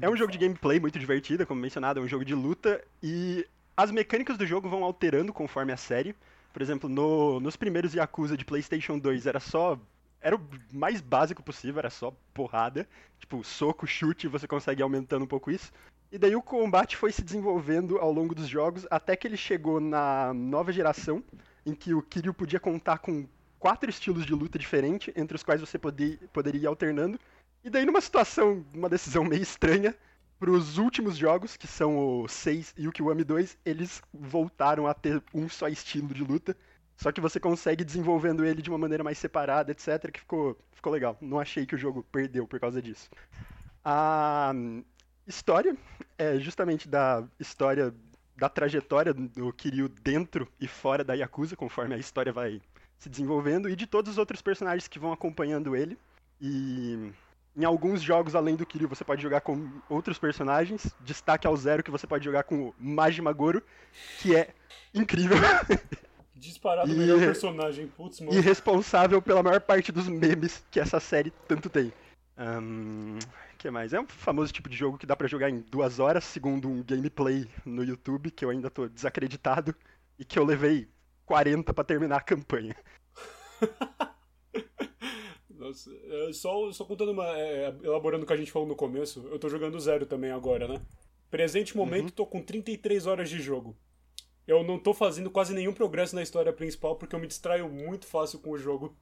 é 0.00 0.08
um 0.08 0.16
jogo 0.16 0.30
de 0.30 0.38
gameplay 0.38 0.78
muito 0.78 0.98
divertido, 0.98 1.46
como 1.46 1.60
mencionado, 1.60 1.98
é 1.98 2.02
um 2.02 2.08
jogo 2.08 2.26
de 2.26 2.34
luta. 2.34 2.84
E 3.02 3.46
as 3.76 3.90
mecânicas 3.90 4.36
do 4.36 4.46
jogo 4.46 4.68
vão 4.68 4.84
alterando 4.84 5.32
conforme 5.32 5.72
a 5.72 5.76
série. 5.76 6.14
Por 6.52 6.62
exemplo, 6.62 6.88
no, 6.88 7.40
nos 7.40 7.56
primeiros 7.56 7.94
Yakuza 7.94 8.36
de 8.36 8.44
PlayStation 8.44 8.98
2 8.98 9.26
era 9.26 9.40
só 9.40 9.78
era 10.26 10.34
o 10.34 10.40
mais 10.72 11.00
básico 11.00 11.40
possível, 11.40 11.78
era 11.78 11.88
só 11.88 12.12
porrada. 12.34 12.88
Tipo, 13.20 13.44
soco, 13.44 13.86
chute, 13.86 14.26
você 14.26 14.48
consegue 14.48 14.82
aumentando 14.82 15.24
um 15.24 15.28
pouco 15.28 15.52
isso. 15.52 15.72
E 16.10 16.18
daí 16.18 16.34
o 16.34 16.42
combate 16.42 16.96
foi 16.96 17.12
se 17.12 17.22
desenvolvendo 17.22 17.98
ao 17.98 18.12
longo 18.12 18.34
dos 18.34 18.48
jogos, 18.48 18.84
até 18.90 19.14
que 19.14 19.28
ele 19.28 19.36
chegou 19.36 19.78
na 19.78 20.34
nova 20.34 20.72
geração, 20.72 21.22
em 21.64 21.76
que 21.76 21.94
o 21.94 22.02
Kiryu 22.02 22.34
podia 22.34 22.58
contar 22.58 22.98
com 22.98 23.28
quatro 23.56 23.88
estilos 23.88 24.26
de 24.26 24.34
luta 24.34 24.58
diferentes, 24.58 25.14
entre 25.14 25.36
os 25.36 25.44
quais 25.44 25.60
você 25.60 25.78
poder, 25.78 26.18
poderia 26.32 26.62
ir 26.62 26.66
alternando. 26.66 27.20
E 27.62 27.70
daí, 27.70 27.86
numa 27.86 28.00
situação, 28.00 28.66
uma 28.74 28.88
decisão 28.88 29.22
meio 29.22 29.42
estranha, 29.42 29.94
para 30.40 30.50
os 30.50 30.76
últimos 30.76 31.16
jogos, 31.16 31.56
que 31.56 31.68
são 31.68 31.96
o 31.96 32.28
6 32.28 32.74
e 32.76 32.88
o 32.88 32.92
Kiwami 32.92 33.22
2, 33.22 33.56
eles 33.64 34.02
voltaram 34.12 34.88
a 34.88 34.92
ter 34.92 35.22
um 35.32 35.48
só 35.48 35.68
estilo 35.68 36.12
de 36.12 36.24
luta. 36.24 36.56
Só 36.96 37.12
que 37.12 37.20
você 37.20 37.38
consegue 37.38 37.84
desenvolvendo 37.84 38.44
ele 38.44 38.62
de 38.62 38.70
uma 38.70 38.78
maneira 38.78 39.04
mais 39.04 39.18
separada, 39.18 39.70
etc, 39.70 40.10
que 40.10 40.20
ficou, 40.20 40.56
ficou 40.72 40.92
legal. 40.92 41.16
Não 41.20 41.38
achei 41.38 41.66
que 41.66 41.74
o 41.74 41.78
jogo 41.78 42.02
perdeu 42.10 42.46
por 42.46 42.58
causa 42.58 42.80
disso. 42.80 43.10
A 43.84 44.52
história 45.26 45.76
é 46.18 46.38
justamente 46.38 46.88
da 46.88 47.24
história 47.38 47.94
da 48.36 48.48
trajetória 48.48 49.14
do 49.14 49.52
Kiryu 49.52 49.88
dentro 49.88 50.48
e 50.60 50.66
fora 50.66 51.02
da 51.02 51.14
Yakuza, 51.14 51.56
conforme 51.56 51.94
a 51.94 51.98
história 51.98 52.32
vai 52.32 52.60
se 52.98 53.08
desenvolvendo, 53.08 53.68
e 53.68 53.76
de 53.76 53.86
todos 53.86 54.12
os 54.12 54.18
outros 54.18 54.42
personagens 54.42 54.88
que 54.88 54.98
vão 54.98 55.12
acompanhando 55.12 55.76
ele. 55.76 55.98
E 56.40 57.12
em 57.56 57.64
alguns 57.64 58.02
jogos, 58.02 58.34
além 58.34 58.56
do 58.56 58.66
Kiryu, 58.66 58.88
você 58.88 59.04
pode 59.04 59.22
jogar 59.22 59.40
com 59.40 59.70
outros 59.88 60.18
personagens. 60.18 60.94
Destaque 61.00 61.46
ao 61.46 61.56
zero 61.56 61.82
que 61.82 61.90
você 61.90 62.06
pode 62.06 62.24
jogar 62.24 62.42
com 62.44 62.68
o 62.68 62.74
Majima 62.78 63.32
Goro, 63.32 63.62
que 64.18 64.34
é 64.34 64.54
incrível. 64.94 65.36
Disparado 66.36 66.92
o 66.92 66.96
melhor 66.96 67.18
personagem. 67.18 67.86
Putz, 67.88 68.20
mano. 68.20 68.36
e 68.36 68.40
responsável 68.40 69.22
pela 69.22 69.42
maior 69.42 69.60
parte 69.60 69.90
dos 69.90 70.06
memes 70.06 70.62
que 70.70 70.78
essa 70.78 71.00
série 71.00 71.32
tanto 71.48 71.70
tem. 71.70 71.90
Ahn, 72.36 73.18
que 73.56 73.70
mais? 73.70 73.94
É 73.94 74.00
um 74.00 74.06
famoso 74.06 74.52
tipo 74.52 74.68
de 74.68 74.76
jogo 74.76 74.98
que 74.98 75.06
dá 75.06 75.16
pra 75.16 75.26
jogar 75.26 75.48
em 75.48 75.60
duas 75.60 75.98
horas, 75.98 76.24
segundo 76.24 76.68
um 76.68 76.82
gameplay 76.82 77.48
no 77.64 77.82
YouTube, 77.82 78.30
que 78.30 78.44
eu 78.44 78.50
ainda 78.50 78.68
tô 78.68 78.86
desacreditado, 78.86 79.74
e 80.18 80.24
que 80.24 80.38
eu 80.38 80.44
levei 80.44 80.86
40 81.24 81.72
pra 81.72 81.82
terminar 81.82 82.16
a 82.16 82.20
campanha. 82.20 82.76
Nossa, 85.48 85.90
é, 85.90 86.32
só, 86.34 86.70
só 86.70 86.84
contando 86.84 87.12
uma. 87.12 87.26
é, 87.38 87.74
elaborando 87.82 88.24
o 88.24 88.26
que 88.26 88.32
a 88.34 88.36
gente 88.36 88.52
falou 88.52 88.68
no 88.68 88.76
começo, 88.76 89.26
eu 89.30 89.38
tô 89.38 89.48
jogando 89.48 89.80
zero 89.80 90.04
também 90.04 90.30
agora, 90.30 90.68
né? 90.68 90.82
Presente 91.30 91.74
momento, 91.74 92.12
tô 92.12 92.26
com 92.26 92.42
33 92.42 93.06
horas 93.06 93.30
de 93.30 93.40
jogo. 93.40 93.74
Eu 94.46 94.62
não 94.62 94.78
tô 94.78 94.94
fazendo 94.94 95.30
quase 95.30 95.52
nenhum 95.54 95.72
progresso 95.72 96.14
na 96.14 96.22
história 96.22 96.52
principal 96.52 96.96
porque 96.96 97.14
eu 97.14 97.18
me 97.20 97.26
distraio 97.26 97.68
muito 97.68 98.06
fácil 98.06 98.38
com 98.38 98.50
o 98.50 98.58
jogo. 98.58 98.94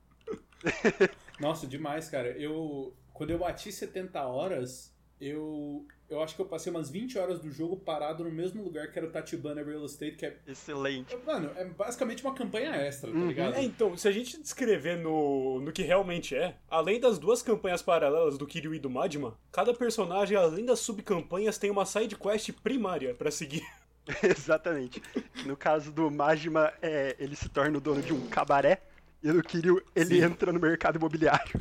Nossa, 1.38 1.66
demais, 1.66 2.09
cara. 2.09 2.28
Eu. 2.38 2.95
Quando 3.12 3.30
eu 3.30 3.38
bati 3.38 3.70
70 3.70 4.22
horas, 4.26 4.92
eu. 5.20 5.86
Eu 6.09 6.22
acho 6.22 6.36
que 6.36 6.42
eu 6.42 6.47
passei 6.47 6.70
umas 6.70 6.90
20 6.90 7.18
horas 7.18 7.40
do 7.40 7.51
jogo 7.51 7.76
parado 7.78 8.22
no 8.24 8.30
mesmo 8.30 8.62
lugar 8.62 8.90
que 8.92 8.99
era 8.99 9.09
o 9.09 9.11
Tachibana 9.11 9.62
Real 9.64 9.84
Estate, 9.86 10.16
que 10.16 10.26
é. 10.26 10.38
Excelente. 10.47 11.16
Mano, 11.26 11.51
é 11.57 11.64
basicamente 11.64 12.22
uma 12.22 12.34
campanha 12.34 12.70
extra, 12.76 13.11
tá 13.11 13.16
Uhum. 13.16 13.26
ligado? 13.28 13.55
É, 13.55 13.62
então, 13.62 13.97
se 13.97 14.07
a 14.07 14.12
gente 14.12 14.40
descrever 14.40 14.97
no, 14.99 15.61
no 15.61 15.72
que 15.72 15.82
realmente 15.82 16.36
é, 16.36 16.57
além 16.70 17.01
das 17.01 17.18
duas 17.18 17.42
campanhas 17.42 17.82
paralelas 17.82 18.36
do 18.36 18.47
Kiryu 18.47 18.74
e 18.74 18.78
do 18.78 18.90
Majima, 18.90 19.36
cada 19.51 19.72
personagem, 19.74 20.36
além 20.36 20.64
das 20.66 20.80
subcampanhas, 20.80 21.57
tem 21.59 21.70
uma 21.70 21.86
side 21.86 22.16
quest 22.16 22.51
primária 22.62 23.14
pra 23.14 23.30
seguir. 23.30 23.62
Exatamente. 24.22 25.02
No 25.46 25.57
caso 25.57 25.92
do 25.92 26.11
Majima, 26.11 26.72
é, 26.82 27.16
ele 27.18 27.36
se 27.36 27.48
torna 27.48 27.78
o 27.78 27.80
dono 27.80 28.02
de 28.02 28.12
um 28.12 28.26
cabaré, 28.28 28.82
e 29.22 29.32
no 29.32 29.42
Kiryu, 29.42 29.82
ele 29.94 30.16
Sim. 30.16 30.24
entra 30.24 30.52
no 30.52 30.61
mercado 30.61 30.96
imobiliário. 30.96 31.61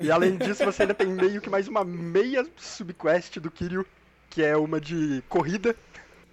E, 0.00 0.10
além 0.10 0.36
disso, 0.36 0.64
você 0.64 0.82
ainda 0.82 0.94
tem 0.94 1.06
meio 1.06 1.40
que 1.40 1.48
mais 1.48 1.68
uma 1.68 1.84
meia 1.84 2.44
subquest 2.56 3.38
do 3.38 3.50
Kiryu, 3.50 3.86
que 4.28 4.42
é 4.42 4.56
uma 4.56 4.80
de 4.80 5.22
corrida, 5.28 5.76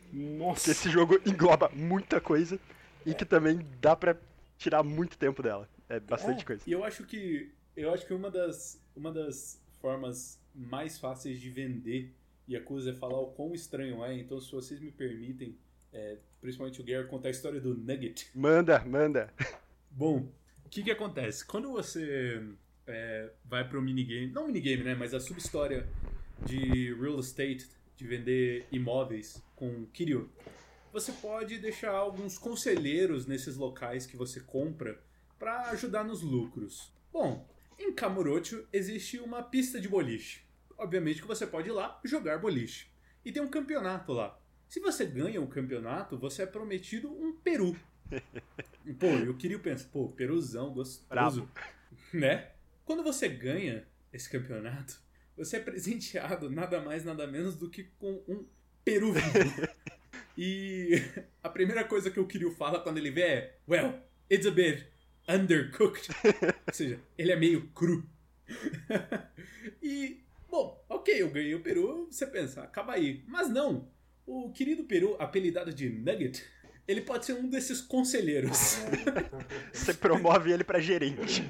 que 0.10 0.18
Nossa. 0.18 0.72
esse 0.72 0.90
jogo 0.90 1.20
engloba 1.26 1.70
muita 1.74 2.20
coisa, 2.20 2.60
e 3.06 3.14
que 3.14 3.26
também 3.26 3.60
dá 3.80 3.96
pra 3.96 4.16
tirar 4.58 4.82
muito 4.82 5.18
tempo 5.18 5.44
dela. 5.44 5.70
É 5.88 6.00
bastante 6.00 6.44
coisa. 6.44 6.64
E 6.66 6.72
eu 6.72 6.84
acho 6.84 7.04
que 7.04 7.52
eu 7.76 7.94
acho 7.94 8.06
que 8.06 8.14
uma 8.14 8.32
das 8.32 8.82
uma 8.96 9.12
das 9.12 9.62
formas 9.82 10.40
mais 10.56 10.98
fáceis 10.98 11.40
de 11.40 11.50
vender 11.50 12.14
Yakuza 12.50 12.92
é 12.92 12.94
falar 12.94 13.20
o 13.20 13.28
quão 13.28 13.54
estranho 13.54 14.04
é. 14.04 14.16
Então, 14.18 14.40
se 14.40 14.52
vocês 14.52 14.80
me 14.80 14.92
permitem, 14.92 15.58
é, 15.92 16.18
principalmente 16.42 16.82
o 16.82 16.84
Gary 16.84 17.08
contar 17.08 17.30
a 17.30 17.32
história 17.32 17.60
do 17.60 17.76
Nugget. 17.76 18.30
Manda, 18.36 18.84
manda. 18.86 19.34
Bom, 19.92 20.28
o 20.66 20.70
que 20.70 20.84
que 20.84 20.92
acontece? 20.92 21.46
Quando 21.46 21.72
você 21.72 22.42
é, 22.88 23.30
vai 23.46 23.68
pro 23.68 23.82
minigame, 23.82 24.28
não 24.28 24.48
minigame, 24.48 24.84
né, 24.84 24.96
mas 24.96 25.14
a 25.14 25.20
subhistória 25.20 25.88
de 26.46 26.94
real 26.96 27.20
estate, 27.20 27.70
de 27.96 28.08
vender 28.08 28.66
imóveis 28.72 29.42
com 29.56 29.86
Kiryu, 29.94 30.30
você 30.92 31.12
pode 31.12 31.58
deixar 31.58 31.92
alguns 31.92 32.38
conselheiros 32.38 33.26
nesses 33.26 33.56
locais 33.56 34.06
que 34.06 34.18
você 34.18 34.40
compra 34.40 35.00
para 35.40 35.70
ajudar 35.70 36.04
nos 36.04 36.22
lucros. 36.22 36.92
Bom, 37.12 37.48
em 37.80 37.92
Kamurocho 37.94 38.68
existe 38.72 39.20
uma 39.20 39.42
pista 39.42 39.80
de 39.80 39.88
boliche. 39.88 40.43
Obviamente 40.84 41.22
que 41.22 41.28
você 41.28 41.48
pode 41.48 41.70
ir 41.70 41.72
lá 41.72 41.98
jogar 42.04 42.40
boliche. 42.40 42.88
E 43.24 43.32
tem 43.32 43.42
um 43.42 43.50
campeonato 43.50 44.12
lá. 44.12 44.38
Se 44.68 44.82
você 44.82 45.06
ganha 45.06 45.42
o 45.42 45.48
campeonato, 45.48 46.18
você 46.18 46.44
é 46.44 46.46
prometido 46.46 47.10
um 47.10 47.32
peru. 47.38 47.74
Pô, 49.00 49.08
eu 49.08 49.34
queria 49.38 49.58
pensar, 49.58 49.88
pô, 49.90 50.10
peruzão, 50.10 50.74
gostoso. 50.74 51.08
Bravo. 51.08 51.50
Né? 52.14 52.52
Quando 52.84 53.02
você 53.02 53.30
ganha 53.30 53.88
esse 54.12 54.30
campeonato, 54.30 55.02
você 55.38 55.56
é 55.56 55.60
presenteado 55.62 56.50
nada 56.50 56.82
mais, 56.82 57.06
nada 57.06 57.26
menos 57.26 57.56
do 57.56 57.70
que 57.70 57.86
com 57.98 58.22
um 58.28 58.46
peru 58.84 59.14
vivo. 59.14 59.68
e 60.38 61.02
a 61.42 61.48
primeira 61.48 61.86
coisa 61.86 62.12
que 62.12 62.20
o 62.20 62.28
Kiryu 62.28 62.52
fala 62.52 62.82
quando 62.82 62.98
ele 62.98 63.10
vê 63.10 63.22
é: 63.22 63.60
Well, 63.68 64.02
it's 64.30 64.46
a 64.46 64.52
bit 64.52 64.86
undercooked. 65.30 66.10
Ou 66.68 66.74
seja, 66.74 67.00
ele 67.18 67.32
é 67.32 67.38
meio 67.38 67.70
cru. 67.70 68.06
e, 69.82 70.23
bom, 70.54 70.86
ok, 70.88 71.20
eu 71.20 71.32
ganhei 71.32 71.56
o 71.56 71.64
peru, 71.64 72.08
você 72.12 72.28
pensa, 72.28 72.62
acaba 72.62 72.94
aí. 72.94 73.24
Mas 73.28 73.50
não. 73.50 73.90
O 74.24 74.52
querido 74.52 74.84
peru, 74.84 75.16
apelidado 75.20 75.74
de 75.74 75.90
Nugget, 75.90 76.46
ele 76.88 77.02
pode 77.02 77.26
ser 77.26 77.34
um 77.34 77.50
desses 77.50 77.82
conselheiros. 77.82 78.78
Você 79.74 79.94
promove 79.94 80.52
ele 80.52 80.64
pra 80.64 80.80
gerente. 80.80 81.44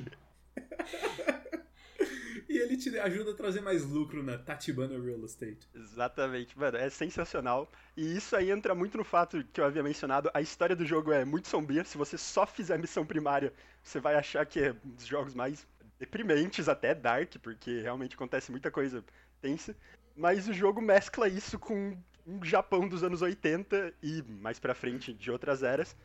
e 2.50 2.58
ele 2.58 2.78
te 2.78 2.98
ajuda 2.98 3.32
a 3.32 3.36
trazer 3.36 3.62
mais 3.62 3.84
lucro 3.84 4.24
na 4.24 4.38
Tatibana 4.38 5.00
Real 5.00 5.24
Estate. 5.26 5.68
Exatamente, 5.76 6.58
mano, 6.58 6.78
é 6.78 6.90
sensacional. 6.90 7.72
E 7.96 8.16
isso 8.16 8.36
aí 8.36 8.50
entra 8.50 8.74
muito 8.74 8.98
no 8.98 9.04
fato 9.04 9.44
que 9.52 9.60
eu 9.60 9.66
havia 9.66 9.84
mencionado, 9.84 10.32
a 10.34 10.42
história 10.42 10.76
do 10.76 10.86
jogo 10.86 11.12
é 11.12 11.26
muito 11.26 11.48
sombria. 11.48 11.84
Se 11.84 11.98
você 11.98 12.18
só 12.18 12.48
fizer 12.48 12.76
a 12.76 12.78
missão 12.80 13.06
primária, 13.06 13.54
você 13.84 14.00
vai 14.00 14.16
achar 14.16 14.46
que 14.46 14.60
é 14.62 14.76
um 14.86 14.90
dos 14.92 15.06
jogos 15.06 15.36
mais 15.36 15.68
deprimentes, 16.04 16.68
até 16.68 16.94
dark, 16.94 17.36
porque 17.42 17.80
realmente 17.80 18.16
acontece 18.16 18.52
muita 18.52 18.70
coisa 18.70 19.04
tensa. 19.42 19.76
Mas 20.16 20.48
o 20.48 20.54
jogo 20.54 20.82
mescla 20.82 21.28
isso 21.28 21.58
com 21.58 21.98
um 22.28 22.44
Japão 22.44 22.88
dos 22.88 23.04
anos 23.04 23.22
80 23.22 23.94
e 24.02 24.22
mais 24.24 24.60
pra 24.60 24.76
frente 24.76 25.14
de 25.14 25.32
outras 25.32 25.64
eras, 25.64 25.96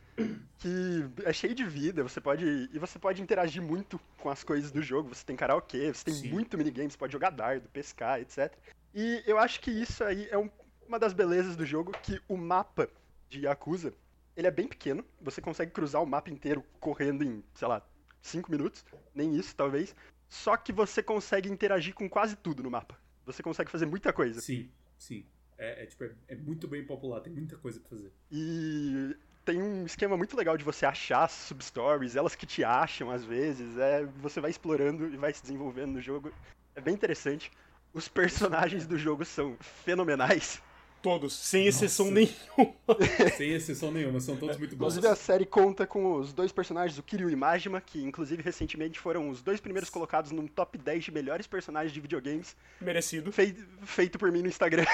que 0.57 1.05
é 1.23 1.31
cheio 1.31 1.53
de 1.53 1.63
vida, 1.65 2.01
você 2.03 2.19
pode 2.19 2.45
e 2.73 2.79
você 2.79 2.97
pode 2.97 3.21
interagir 3.21 3.61
muito 3.61 3.99
com 4.17 4.29
as 4.29 4.43
coisas 4.43 4.71
do 4.71 4.81
jogo, 4.81 5.09
você 5.09 5.25
tem 5.25 5.35
karaokê, 5.35 5.93
você 5.93 6.05
tem 6.05 6.13
Sim. 6.13 6.29
muito 6.29 6.57
minigame, 6.57 6.89
você 6.89 6.97
pode 6.97 7.13
jogar 7.13 7.29
dardo, 7.29 7.69
pescar, 7.69 8.19
etc. 8.19 8.51
E 8.93 9.21
eu 9.25 9.37
acho 9.37 9.59
que 9.59 9.69
isso 9.71 10.03
aí 10.03 10.27
é 10.31 10.37
um- 10.37 10.49
uma 10.87 10.97
das 10.97 11.13
belezas 11.13 11.55
do 11.55 11.65
jogo, 11.65 11.91
que 12.03 12.19
o 12.27 12.35
mapa 12.35 12.89
de 13.29 13.41
Yakuza, 13.41 13.93
ele 14.35 14.47
é 14.47 14.51
bem 14.51 14.67
pequeno, 14.67 15.05
você 15.21 15.39
consegue 15.39 15.71
cruzar 15.71 16.01
o 16.01 16.05
mapa 16.07 16.29
inteiro 16.31 16.63
correndo 16.79 17.23
em, 17.23 17.43
sei 17.53 17.67
lá, 17.67 17.81
5 18.21 18.51
minutos, 18.51 18.85
nem 19.13 19.35
isso 19.35 19.55
talvez, 19.55 19.95
só 20.27 20.55
que 20.55 20.71
você 20.71 21.01
consegue 21.01 21.49
interagir 21.49 21.93
com 21.93 22.09
quase 22.09 22.35
tudo 22.35 22.63
no 22.63 22.71
mapa. 22.71 22.97
Você 23.25 23.43
consegue 23.43 23.71
fazer 23.71 23.85
muita 23.85 24.13
coisa. 24.13 24.41
Sim, 24.41 24.69
sim. 24.97 25.25
É, 25.57 25.83
é, 25.83 25.85
tipo, 25.85 26.03
é, 26.03 26.11
é 26.29 26.35
muito 26.35 26.67
bem 26.67 26.85
popular, 26.85 27.19
tem 27.19 27.33
muita 27.33 27.57
coisa 27.57 27.79
pra 27.79 27.89
fazer. 27.89 28.11
E 28.31 29.15
tem 29.43 29.61
um 29.61 29.85
esquema 29.85 30.15
muito 30.15 30.37
legal 30.37 30.55
de 30.57 30.63
você 30.63 30.85
achar 30.85 31.27
substories, 31.27 32.15
elas 32.15 32.35
que 32.35 32.45
te 32.45 32.63
acham 32.63 33.11
às 33.11 33.25
vezes, 33.25 33.77
é, 33.77 34.05
você 34.05 34.39
vai 34.39 34.51
explorando 34.51 35.07
e 35.07 35.17
vai 35.17 35.33
se 35.33 35.41
desenvolvendo 35.41 35.93
no 35.93 36.01
jogo. 36.01 36.31
É 36.75 36.81
bem 36.81 36.93
interessante. 36.93 37.51
Os 37.93 38.07
personagens 38.07 38.85
do 38.85 38.97
jogo 38.97 39.25
são 39.25 39.57
fenomenais. 39.59 40.61
Todos, 41.01 41.33
sem 41.33 41.65
exceção 41.65 42.11
Nossa. 42.11 42.15
nenhuma. 42.57 42.75
Sem 43.37 43.51
exceção 43.51 43.89
nenhuma, 43.91 44.19
são 44.19 44.35
todos 44.35 44.57
muito 44.57 44.75
bons. 44.75 44.87
Inclusive 44.97 45.07
a 45.07 45.15
série 45.15 45.45
conta 45.45 45.87
com 45.87 46.15
os 46.15 46.33
dois 46.33 46.51
personagens, 46.51 46.97
o 46.99 47.03
Kiryu 47.03 47.29
e 47.29 47.35
Majima, 47.37 47.79
que 47.79 48.01
inclusive 48.03 48.41
recentemente 48.43 48.99
foram 48.99 49.29
os 49.29 49.41
dois 49.41 49.61
primeiros 49.61 49.89
colocados 49.89 50.31
num 50.31 50.45
top 50.45 50.77
10 50.77 51.05
de 51.05 51.11
melhores 51.11 51.47
personagens 51.47 51.93
de 51.93 52.01
videogames, 52.01 52.53
Merecido. 52.81 53.31
fei- 53.31 53.55
feito 53.85 54.19
por 54.19 54.29
mim 54.31 54.41
no 54.41 54.49
Instagram. 54.49 54.85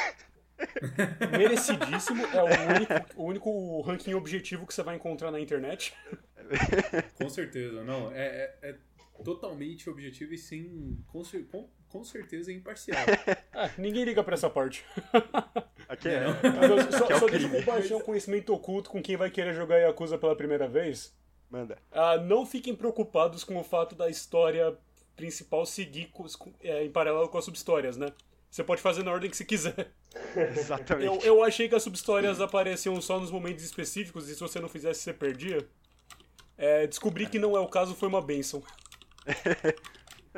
Merecidíssimo. 1.32 2.24
É 2.26 2.42
o 2.44 2.76
único, 2.76 2.94
o 3.16 3.24
único 3.26 3.82
ranking 3.82 4.14
objetivo 4.14 4.66
que 4.68 4.74
você 4.74 4.84
vai 4.84 4.96
encontrar 4.96 5.32
na 5.32 5.40
internet. 5.40 5.94
Com 7.16 7.30
certeza, 7.30 7.84
não. 7.84 8.12
É, 8.12 8.56
é- 8.62 8.70
é 8.70 8.76
totalmente 9.24 9.90
objetivo 9.90 10.34
e 10.34 10.38
sim. 10.38 10.98
Com, 11.08 11.24
com, 11.96 12.04
certeza 12.04 12.52
imparcial. 12.52 12.98
Ah, 13.58 13.72
ninguém 13.78 14.04
liga 14.04 14.22
pra 14.22 14.34
essa 14.34 14.50
parte. 14.50 14.84
Aqui 15.88 16.10
é. 16.10 16.26
Mas 16.28 16.94
só, 16.94 17.06
Que 17.06 17.14
é 17.14 17.16
o 17.16 17.20
só 17.20 17.26
deixa 17.28 17.48
eu 17.48 17.52
compartilhar 17.52 17.96
um 17.96 18.02
conhecimento 18.02 18.54
oculto 18.54 18.90
com 18.90 19.02
quem 19.02 19.16
vai 19.16 19.32
querer 19.32 19.54
jogar 19.54 19.78
Yakuza 19.78 20.18
pela 20.18 20.36
primeira 20.36 20.68
vez. 20.68 21.16
Manda. 21.50 21.78
Ah, 21.90 22.18
não 22.18 22.46
fiquem 22.46 22.76
preocupados 22.76 23.46
com 23.46 23.58
o 23.58 23.64
fato 23.64 23.96
da 23.96 24.10
história 24.10 24.78
principal 25.16 25.66
seguir 25.66 26.12
é, 26.60 26.84
em 26.84 26.92
paralelo 26.92 27.30
com 27.30 27.38
as 27.38 27.46
subhistórias, 27.46 27.96
né? 27.96 28.08
Você 28.52 28.62
pode 28.62 28.82
fazer 28.82 29.04
na 29.04 29.12
ordem 29.12 29.30
que 29.30 29.38
você 29.38 29.46
quiser. 29.46 29.94
Exatamente. 30.36 31.26
Eu, 31.26 31.38
eu 31.38 31.44
achei 31.44 31.70
que 31.70 31.76
as 31.76 31.84
subhistórias 31.84 32.42
apareciam 32.42 33.00
só 33.00 33.18
nos 33.18 33.32
momentos 33.32 33.64
específicos 33.64 34.28
e 34.28 34.34
se 34.34 34.42
você 34.42 34.60
não 34.60 34.68
fizesse, 34.68 35.00
você 35.00 35.14
perdia. 35.14 35.66
É, 36.58 36.86
descobri 36.88 37.26
que 37.26 37.40
não 37.40 37.56
é 37.56 37.60
o 37.62 37.70
caso, 37.70 37.96
foi 37.96 38.10
uma 38.10 38.22
benção. 38.22 38.62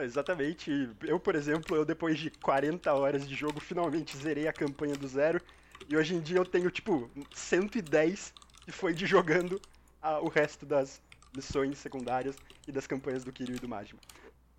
Exatamente. 0.03 0.89
Eu, 1.03 1.19
por 1.19 1.35
exemplo, 1.35 1.75
eu 1.75 1.83
depois 1.83 2.17
de 2.19 2.29
40 2.29 2.93
horas 2.93 3.27
de 3.27 3.35
jogo, 3.35 3.59
finalmente 3.59 4.15
zerei 4.17 4.47
a 4.47 4.53
campanha 4.53 4.95
do 4.95 5.07
zero. 5.07 5.41
E 5.89 5.95
hoje 5.95 6.15
em 6.15 6.19
dia 6.19 6.37
eu 6.37 6.45
tenho, 6.45 6.69
tipo, 6.69 7.09
110 7.33 8.33
que 8.65 8.71
foi 8.71 8.93
de 8.93 9.05
jogando 9.05 9.61
a, 10.01 10.19
o 10.19 10.27
resto 10.27 10.65
das 10.65 11.01
missões 11.35 11.77
secundárias 11.77 12.35
e 12.67 12.71
das 12.71 12.85
campanhas 12.85 13.23
do 13.23 13.31
Kiryu 13.31 13.55
e 13.55 13.59
do 13.59 13.67
Majima. 13.67 13.99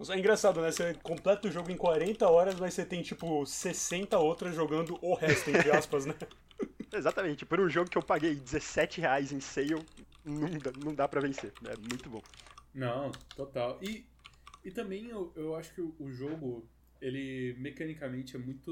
É 0.09 0.19
engraçado, 0.19 0.61
né? 0.61 0.71
Você 0.71 0.95
completa 1.03 1.49
o 1.49 1.51
jogo 1.51 1.71
em 1.73 1.77
40 1.77 2.29
horas, 2.29 2.55
mas 2.55 2.73
você 2.73 2.85
tem, 2.85 3.03
tipo, 3.03 3.45
60 3.45 4.17
outras 4.19 4.55
jogando 4.55 4.97
o 5.03 5.15
resto, 5.15 5.51
entre 5.51 5.71
aspas, 5.77 6.07
né? 6.07 6.15
Exatamente. 6.93 7.45
Por 7.45 7.61
um 7.61 7.69
jogo 7.69 7.91
que 7.91 7.99
eu 7.99 8.03
paguei 8.03 8.35
17 8.35 9.01
reais 9.01 9.33
em 9.33 9.41
sale, 9.41 9.85
não 10.25 10.51
dá, 10.51 10.73
não 10.85 10.95
dá 10.95 11.09
pra 11.09 11.21
vencer. 11.21 11.53
É 11.65 11.77
muito 11.77 12.09
bom. 12.09 12.23
Não, 12.73 13.11
total. 13.35 13.79
E, 13.83 14.07
e 14.69 14.71
também 14.71 15.07
eu, 15.09 15.33
eu 15.35 15.57
acho 15.57 15.75
que 15.75 15.81
o, 15.81 16.13
jogo, 16.13 16.69
ele 17.01 17.57
mecanicamente 17.59 18.37
é 18.37 18.39
muito, 18.39 18.71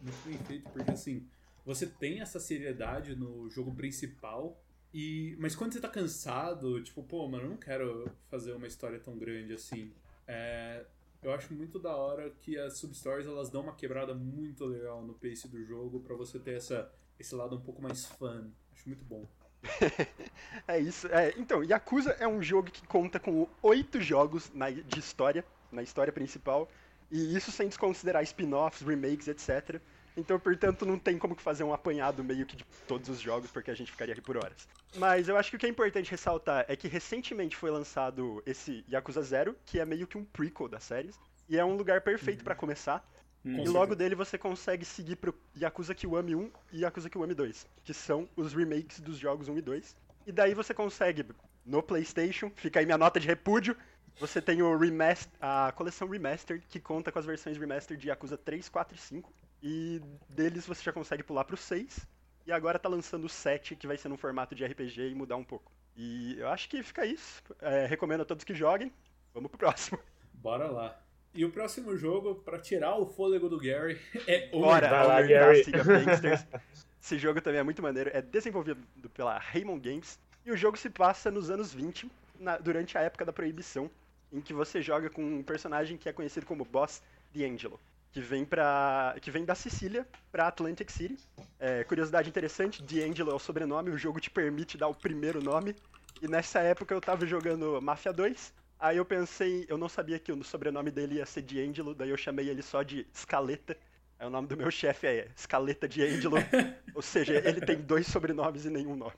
muito 0.00 0.24
bem 0.24 0.38
feito, 0.46 0.70
porque 0.70 0.92
assim, 0.92 1.26
você 1.66 1.88
tem 1.88 2.20
essa 2.20 2.38
seriedade 2.38 3.16
no 3.16 3.50
jogo 3.50 3.74
principal, 3.74 4.62
e 4.94 5.36
mas 5.40 5.56
quando 5.56 5.72
você 5.72 5.80
tá 5.80 5.88
cansado, 5.88 6.80
tipo, 6.84 7.02
pô, 7.02 7.26
mano, 7.26 7.46
eu 7.46 7.50
não 7.50 7.56
quero 7.56 8.08
fazer 8.30 8.52
uma 8.52 8.68
história 8.68 9.00
tão 9.00 9.18
grande 9.18 9.52
assim. 9.54 9.92
É, 10.24 10.86
eu 11.20 11.32
acho 11.32 11.52
muito 11.52 11.80
da 11.80 11.96
hora 11.96 12.30
que 12.40 12.56
as 12.56 12.78
substories 12.78 13.26
elas 13.26 13.50
dão 13.50 13.62
uma 13.62 13.74
quebrada 13.74 14.14
muito 14.14 14.64
legal 14.66 15.02
no 15.04 15.14
pace 15.14 15.48
do 15.48 15.64
jogo 15.64 15.98
para 15.98 16.14
você 16.14 16.38
ter 16.38 16.54
essa, 16.54 16.92
esse 17.18 17.34
lado 17.34 17.56
um 17.56 17.60
pouco 17.60 17.82
mais 17.82 18.06
fun. 18.06 18.52
Acho 18.72 18.88
muito 18.88 19.04
bom. 19.04 19.26
é 20.66 20.78
isso. 20.78 21.06
É, 21.08 21.34
então, 21.36 21.62
Yakuza 21.62 22.16
é 22.20 22.26
um 22.26 22.42
jogo 22.42 22.70
que 22.70 22.86
conta 22.86 23.18
com 23.18 23.48
oito 23.62 24.00
jogos 24.00 24.50
na, 24.54 24.70
de 24.70 24.98
história, 24.98 25.44
na 25.70 25.82
história 25.82 26.12
principal, 26.12 26.68
e 27.10 27.36
isso 27.36 27.50
sem 27.50 27.68
desconsiderar 27.68 28.22
spin-offs, 28.22 28.86
remakes, 28.86 29.28
etc. 29.28 29.80
Então, 30.16 30.38
portanto, 30.38 30.84
não 30.84 30.98
tem 30.98 31.16
como 31.16 31.36
fazer 31.36 31.62
um 31.62 31.72
apanhado 31.72 32.24
meio 32.24 32.44
que 32.44 32.56
de 32.56 32.64
todos 32.86 33.08
os 33.08 33.20
jogos, 33.20 33.50
porque 33.50 33.70
a 33.70 33.74
gente 33.74 33.90
ficaria 33.90 34.12
aqui 34.12 34.20
por 34.20 34.36
horas. 34.36 34.66
Mas 34.96 35.28
eu 35.28 35.36
acho 35.36 35.50
que 35.50 35.56
o 35.56 35.58
que 35.58 35.66
é 35.66 35.68
importante 35.68 36.10
ressaltar 36.10 36.64
é 36.66 36.74
que 36.74 36.88
recentemente 36.88 37.56
foi 37.56 37.70
lançado 37.70 38.42
esse 38.44 38.84
Yakuza 38.90 39.22
Zero, 39.22 39.56
que 39.64 39.78
é 39.78 39.84
meio 39.84 40.06
que 40.06 40.18
um 40.18 40.24
prequel 40.24 40.68
da 40.68 40.80
série, 40.80 41.10
e 41.48 41.56
é 41.56 41.64
um 41.64 41.76
lugar 41.76 42.00
perfeito 42.00 42.40
uhum. 42.40 42.44
para 42.44 42.54
começar. 42.54 43.08
Uhum. 43.44 43.64
E 43.64 43.68
logo 43.68 43.94
dele 43.94 44.14
você 44.14 44.36
consegue 44.36 44.84
seguir 44.84 45.16
pro 45.16 45.34
Yakuza 45.56 45.94
Kiwami 45.94 46.34
1 46.34 46.50
e 46.72 46.80
Yakuza 46.80 47.08
Kiwami 47.08 47.34
2, 47.34 47.66
que 47.84 47.94
são 47.94 48.28
os 48.36 48.52
remakes 48.52 49.00
dos 49.00 49.18
jogos 49.18 49.48
1 49.48 49.58
e 49.58 49.62
2. 49.62 49.96
E 50.26 50.32
daí 50.32 50.54
você 50.54 50.74
consegue, 50.74 51.24
no 51.64 51.82
PlayStation, 51.82 52.50
fica 52.54 52.80
aí 52.80 52.86
minha 52.86 52.98
nota 52.98 53.18
de 53.18 53.26
repúdio, 53.26 53.76
você 54.20 54.42
tem 54.42 54.60
o 54.62 54.76
remaster, 54.76 55.32
a 55.40 55.72
coleção 55.72 56.08
Remastered, 56.08 56.64
que 56.68 56.80
conta 56.80 57.12
com 57.12 57.18
as 57.18 57.26
versões 57.26 57.56
Remastered 57.56 58.00
de 58.02 58.08
Yakuza 58.08 58.36
3, 58.36 58.68
4 58.68 58.96
e 58.96 58.98
5. 58.98 59.32
E 59.62 60.02
deles 60.28 60.66
você 60.66 60.82
já 60.82 60.92
consegue 60.92 61.22
pular 61.22 61.44
pro 61.44 61.56
6. 61.56 62.06
E 62.44 62.52
agora 62.52 62.78
tá 62.78 62.88
lançando 62.88 63.24
o 63.24 63.28
7, 63.28 63.76
que 63.76 63.86
vai 63.86 63.96
ser 63.96 64.08
num 64.08 64.16
formato 64.16 64.54
de 64.54 64.64
RPG 64.64 65.10
e 65.10 65.14
mudar 65.14 65.36
um 65.36 65.44
pouco. 65.44 65.70
E 65.96 66.36
eu 66.38 66.48
acho 66.48 66.68
que 66.68 66.82
fica 66.82 67.06
isso. 67.06 67.42
É, 67.60 67.86
recomendo 67.86 68.22
a 68.22 68.24
todos 68.24 68.44
que 68.44 68.54
joguem. 68.54 68.92
Vamos 69.32 69.50
pro 69.50 69.58
próximo. 69.58 69.98
Bora 70.34 70.68
lá. 70.68 71.00
E 71.34 71.44
o 71.44 71.50
próximo 71.50 71.96
jogo, 71.96 72.36
para 72.36 72.58
tirar 72.58 72.96
o 72.96 73.06
fôlego 73.06 73.48
do 73.48 73.58
Gary, 73.58 74.00
é 74.26 74.48
o 74.52 74.60
Bora, 74.60 74.90
lá, 75.02 75.22
Gary. 75.22 75.62
Esse 77.00 77.18
jogo 77.18 77.40
também 77.40 77.60
é 77.60 77.62
muito 77.62 77.82
maneiro. 77.82 78.10
É 78.12 78.20
desenvolvido 78.20 78.80
pela 79.14 79.38
Raymond 79.38 79.80
Games. 79.88 80.18
E 80.44 80.50
o 80.50 80.56
jogo 80.56 80.76
se 80.76 80.90
passa 80.90 81.30
nos 81.30 81.50
anos 81.50 81.72
20, 81.72 82.10
na, 82.38 82.56
durante 82.58 82.98
a 82.98 83.02
época 83.02 83.24
da 83.24 83.32
proibição, 83.32 83.90
em 84.32 84.40
que 84.40 84.52
você 84.52 84.82
joga 84.82 85.08
com 85.08 85.22
um 85.22 85.42
personagem 85.42 85.96
que 85.96 86.08
é 86.08 86.12
conhecido 86.12 86.46
como 86.46 86.64
Boss 86.64 87.02
D'Angelo 87.34 87.78
que 88.12 88.20
vem 88.20 88.44
para 88.44 89.14
que 89.20 89.30
vem 89.30 89.44
da 89.44 89.54
Sicília 89.54 90.06
para 90.30 90.48
Atlantic 90.48 90.90
City. 90.90 91.16
É, 91.58 91.84
curiosidade 91.84 92.28
interessante, 92.28 92.82
D'Angelo 92.82 93.30
é 93.30 93.34
o 93.34 93.38
sobrenome, 93.38 93.90
o 93.90 93.98
jogo 93.98 94.20
te 94.20 94.30
permite 94.30 94.76
dar 94.78 94.88
o 94.88 94.94
primeiro 94.94 95.42
nome. 95.42 95.76
E 96.20 96.26
nessa 96.26 96.60
época 96.60 96.94
eu 96.94 97.00
tava 97.00 97.26
jogando 97.26 97.80
Mafia 97.80 98.12
2. 98.12 98.52
Aí 98.78 98.96
eu 98.96 99.04
pensei, 99.04 99.66
eu 99.68 99.76
não 99.76 99.88
sabia 99.88 100.18
que 100.18 100.30
o 100.30 100.44
sobrenome 100.44 100.90
dele 100.90 101.16
ia 101.16 101.26
ser 101.26 101.42
D'Angelo, 101.42 101.94
daí 101.94 102.10
eu 102.10 102.16
chamei 102.16 102.48
ele 102.48 102.62
só 102.62 102.82
de 102.82 103.06
Scaletta. 103.12 103.76
Aí 104.18 104.26
o 104.26 104.30
nome 104.30 104.46
do 104.46 104.56
meu 104.56 104.70
chefe 104.70 105.06
é 105.06 105.28
Scaletta 105.36 105.88
D'Angelo. 105.88 106.36
ou 106.94 107.02
seja, 107.02 107.34
ele 107.44 107.60
tem 107.60 107.80
dois 107.80 108.06
sobrenomes 108.06 108.64
e 108.64 108.70
nenhum 108.70 108.94
nome. 108.94 109.16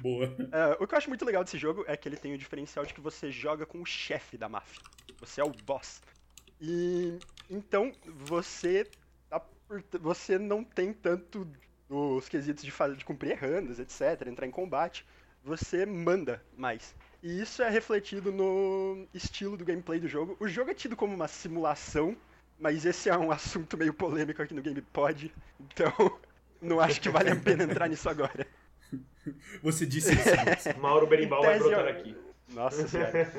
Boa. 0.00 0.34
É, 0.50 0.82
o 0.82 0.86
que 0.86 0.94
eu 0.94 0.98
acho 0.98 1.08
muito 1.08 1.24
legal 1.24 1.44
desse 1.44 1.58
jogo 1.58 1.84
é 1.86 1.96
que 1.96 2.08
ele 2.08 2.16
tem 2.16 2.32
o 2.34 2.38
diferencial 2.38 2.84
de 2.84 2.94
que 2.94 3.00
você 3.00 3.30
joga 3.30 3.66
com 3.66 3.80
o 3.80 3.86
chefe 3.86 4.36
da 4.36 4.48
máfia. 4.48 4.80
Você 5.20 5.40
é 5.40 5.44
o 5.44 5.50
boss. 5.50 6.00
E 6.60 7.18
então 7.50 7.92
você 8.06 8.88
tá 9.28 9.42
você 10.00 10.38
não 10.38 10.64
tem 10.64 10.92
tanto 10.92 11.46
os 11.88 12.28
quesitos 12.28 12.64
de 12.64 12.70
fazer 12.70 12.96
de 12.96 13.04
cumprir 13.04 13.32
errandas, 13.32 13.78
etc, 13.78 14.26
entrar 14.26 14.46
em 14.46 14.50
combate, 14.50 15.06
você 15.42 15.84
manda 15.84 16.42
mais. 16.56 16.94
E 17.24 17.40
isso 17.40 17.62
é 17.62 17.70
refletido 17.70 18.30
no 18.30 19.08
estilo 19.14 19.56
do 19.56 19.64
gameplay 19.64 19.98
do 19.98 20.06
jogo. 20.06 20.36
O 20.38 20.46
jogo 20.46 20.70
é 20.70 20.74
tido 20.74 20.94
como 20.94 21.14
uma 21.14 21.26
simulação, 21.26 22.14
mas 22.60 22.84
esse 22.84 23.08
é 23.08 23.16
um 23.16 23.30
assunto 23.32 23.78
meio 23.78 23.94
polêmico 23.94 24.42
aqui 24.42 24.52
no 24.52 24.60
GamePod, 24.60 25.34
então 25.58 26.18
não 26.60 26.78
acho 26.78 27.00
que 27.00 27.08
vale 27.08 27.30
a 27.30 27.36
pena 27.36 27.64
entrar 27.64 27.88
nisso 27.88 28.10
agora. 28.10 28.46
Você 29.62 29.86
disse 29.86 30.12
isso. 30.12 30.78
Mauro 30.78 31.06
Berimbau 31.06 31.42
vai 31.42 31.58
brotar 31.58 31.88
aqui. 31.88 32.14
Nossa 32.50 32.86
senhora. 32.86 33.32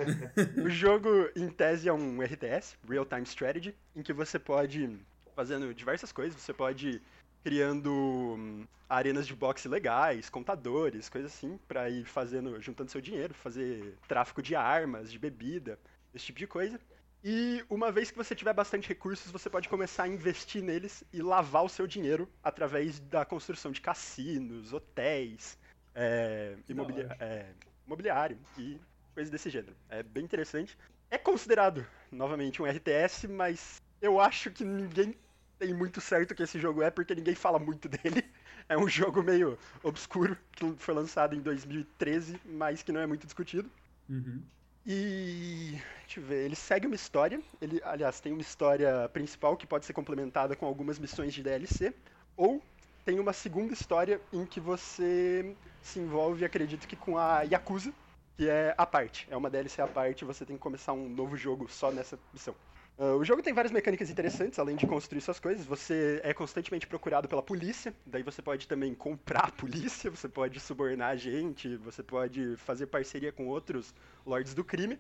o 0.58 0.68
jogo, 0.68 1.30
em 1.36 1.48
tese, 1.48 1.88
é 1.88 1.94
um 1.94 2.24
RTS, 2.24 2.76
Real 2.90 3.06
Time 3.06 3.22
Strategy, 3.22 3.76
em 3.96 4.02
que 4.02 4.12
você 4.12 4.40
pode, 4.40 4.98
fazendo 5.36 5.72
diversas 5.76 6.12
coisas, 6.12 6.42
você 6.42 6.52
pode 6.52 7.00
criando 7.46 7.92
hum, 7.92 8.66
arenas 8.90 9.28
de 9.28 9.36
boxe 9.36 9.68
legais, 9.68 10.32
contadores, 10.32 11.08
coisas 11.08 11.32
assim, 11.32 11.60
para 11.68 11.88
ir 11.92 12.04
fazendo, 12.04 12.60
juntando 12.60 12.90
seu 12.90 13.00
dinheiro, 13.00 13.36
fazer 13.36 13.96
tráfico 14.08 14.42
de 14.42 14.56
armas, 14.56 15.12
de 15.12 15.20
bebida, 15.20 15.78
esse 16.12 16.26
tipo 16.26 16.40
de 16.40 16.48
coisa. 16.48 16.80
E 17.24 17.64
uma 17.70 17.92
vez 17.92 18.10
que 18.10 18.18
você 18.18 18.34
tiver 18.34 18.52
bastante 18.52 18.90
recursos, 18.90 19.32
você 19.32 19.48
pode 19.48 19.70
começar 19.70 20.06
a 20.06 20.08
investir 20.08 20.64
neles 20.64 21.04
e 21.14 21.22
lavar 21.22 21.64
o 21.64 21.70
seu 21.70 21.86
dinheiro 21.86 22.28
através 22.44 23.00
da 23.00 23.24
construção 23.24 23.72
de 23.72 23.80
cassinos, 23.80 24.74
hotéis, 24.74 25.56
é, 25.94 26.56
imobilia 26.68 27.16
é, 27.20 27.46
imobiliário 27.86 28.40
e 28.58 28.82
coisas 29.14 29.30
desse 29.30 29.52
gênero. 29.52 29.76
É 29.88 30.02
bem 30.02 30.24
interessante. 30.24 30.76
É 31.12 31.18
considerado, 31.20 31.86
novamente, 32.12 32.60
um 32.60 32.66
RTS, 32.66 33.28
mas 33.28 33.80
eu 34.02 34.20
acho 34.20 34.50
que 34.50 34.64
ninguém 34.64 35.16
tem 35.58 35.74
muito 35.74 36.02
certo 36.02 36.36
que 36.36 36.44
esse 36.44 36.60
jogo 36.60 36.82
é, 36.82 36.90
porque 36.90 37.16
ninguém 37.16 37.36
fala 37.36 37.60
muito 37.60 37.88
dele. 37.90 38.24
É 38.68 38.76
um 38.76 38.90
jogo 38.90 39.22
meio 39.22 39.60
obscuro, 39.84 40.36
que 40.54 40.74
foi 40.80 40.96
lançado 40.96 41.36
em 41.36 41.40
2013, 41.40 42.42
mas 42.46 42.82
que 42.82 42.92
não 42.92 43.00
é 43.00 43.06
muito 43.06 43.24
discutido. 43.24 43.70
Uhum. 44.10 44.42
E. 44.84 45.80
Deixa 46.02 46.20
eu 46.20 46.24
ver, 46.24 46.46
ele 46.46 46.56
segue 46.56 46.88
uma 46.88 46.96
história. 46.96 47.40
Ele, 47.62 47.80
aliás, 47.84 48.20
tem 48.20 48.32
uma 48.32 48.42
história 48.42 49.08
principal 49.10 49.56
que 49.56 49.68
pode 49.68 49.86
ser 49.86 49.94
complementada 49.94 50.56
com 50.56 50.66
algumas 50.66 50.98
missões 50.98 51.32
de 51.32 51.44
DLC. 51.44 51.94
Ou 52.36 52.60
tem 53.04 53.20
uma 53.20 53.34
segunda 53.34 53.72
história 53.72 54.20
em 54.34 54.48
que 54.48 54.60
você 54.60 55.56
se 55.80 56.00
envolve, 56.00 56.44
acredito 56.44 56.88
que 56.88 56.96
com 56.96 57.20
a 57.20 57.44
Yakuza, 57.44 57.94
que 58.36 58.50
é 58.50 58.74
a 58.76 58.86
parte. 58.86 59.28
É 59.30 59.38
uma 59.38 59.50
DLC 59.50 59.82
à 59.82 59.88
parte, 59.88 60.26
você 60.26 60.44
tem 60.44 60.56
que 60.56 60.62
começar 60.62 60.94
um 60.94 61.08
novo 61.08 61.38
jogo 61.38 61.68
só 61.70 61.92
nessa 61.92 62.18
missão. 62.34 62.56
Uh, 62.98 63.18
o 63.18 63.26
jogo 63.26 63.42
tem 63.42 63.54
várias 63.54 63.74
mecânicas 63.74 64.10
interessantes, 64.10 64.58
além 64.58 64.78
de 64.78 64.88
construir 64.88 65.20
suas 65.20 65.38
coisas. 65.40 65.66
Você 65.66 66.22
é 66.24 66.34
constantemente 66.34 66.88
procurado 66.88 67.28
pela 67.28 67.44
polícia, 67.44 67.94
daí 68.06 68.24
você 68.24 68.42
pode 68.42 68.68
também 68.68 68.96
comprar 68.96 69.46
a 69.48 69.52
polícia, 69.52 70.10
você 70.10 70.30
pode 70.30 70.60
subornar 70.62 71.10
a 71.10 71.16
gente, 71.16 71.76
você 71.76 72.02
pode 72.02 72.56
fazer 72.56 72.88
parceria 72.88 73.34
com 73.34 73.48
outros 73.48 73.94
lords 74.26 74.54
do 74.54 74.64
crime. 74.64 74.98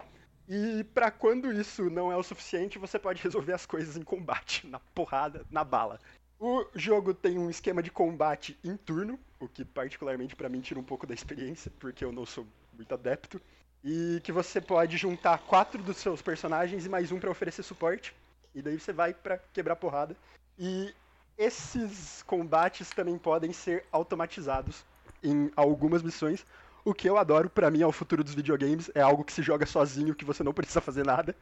E 0.48 0.84
para 0.93 1.10
quando 1.10 1.52
isso 1.54 1.89
não 1.89 2.12
é 2.12 2.18
o 2.18 2.24
suficiente, 2.24 2.78
você 2.78 3.00
pode 3.00 3.24
resolver 3.24 3.54
as 3.54 3.66
coisas 3.66 3.96
em 3.96 4.02
combate, 4.02 4.68
na 4.68 4.80
porrada, 4.80 5.46
na 5.50 5.64
bala. 5.64 6.00
O 6.38 6.66
jogo 6.76 7.14
tem 7.14 7.39
um 7.39 7.50
esquema 7.50 7.82
de 7.82 7.89
combate 7.89 8.60
em 8.62 8.76
turno, 8.76 9.18
o 9.39 9.48
que 9.48 9.64
particularmente 9.64 10.36
para 10.36 10.50
mim 10.50 10.60
tira 10.60 10.80
um 10.80 10.84
pouco 10.84 11.08
da 11.08 11.14
experiência, 11.14 11.72
porque 11.80 12.04
eu 12.04 12.12
não 12.12 12.26
sou 12.26 12.46
muito 12.74 12.93
adepto. 12.93 13.41
E 13.88 14.20
que 14.24 14.32
você 14.32 14.60
pode 14.60 14.98
juntar 14.98 15.38
quatro 15.38 15.84
dos 15.84 15.98
seus 15.98 16.20
personagens 16.20 16.88
e 16.88 16.90
mais 16.90 17.12
um 17.12 17.20
para 17.20 17.30
oferecer 17.30 17.62
suporte. 17.62 18.16
E 18.56 18.60
daí 18.60 18.80
você 18.80 18.92
vai 18.92 19.14
para 19.14 19.38
quebrar 19.54 19.76
porrada. 19.76 20.18
E 20.58 20.92
esses 21.38 22.24
combates 22.24 22.90
também 22.90 23.16
podem 23.16 23.54
ser 23.54 23.86
automatizados 23.92 24.84
em 25.22 25.52
algumas 25.56 26.02
missões. 26.02 26.44
O 26.84 26.96
que 26.96 27.08
eu 27.08 27.16
adoro, 27.16 27.48
para 27.48 27.70
mim, 27.70 27.84
é 27.84 27.86
o 27.86 27.92
futuro 27.92 28.24
dos 28.24 28.34
videogames. 28.34 28.90
É 28.96 29.02
algo 29.02 29.24
que 29.24 29.32
se 29.32 29.44
joga 29.44 29.68
sozinho, 29.68 30.16
que 30.16 30.26
você 30.26 30.44
não 30.44 30.54
precisa 30.54 30.82
fazer 30.82 31.06
nada. 31.06 31.36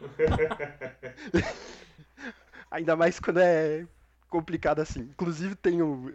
Ainda 2.70 2.96
mais 2.96 3.18
quando 3.18 3.40
é 3.40 3.86
complicado 4.28 4.80
assim. 4.80 5.00
Inclusive 5.00 5.54
tem 5.54 5.80
o. 5.80 6.12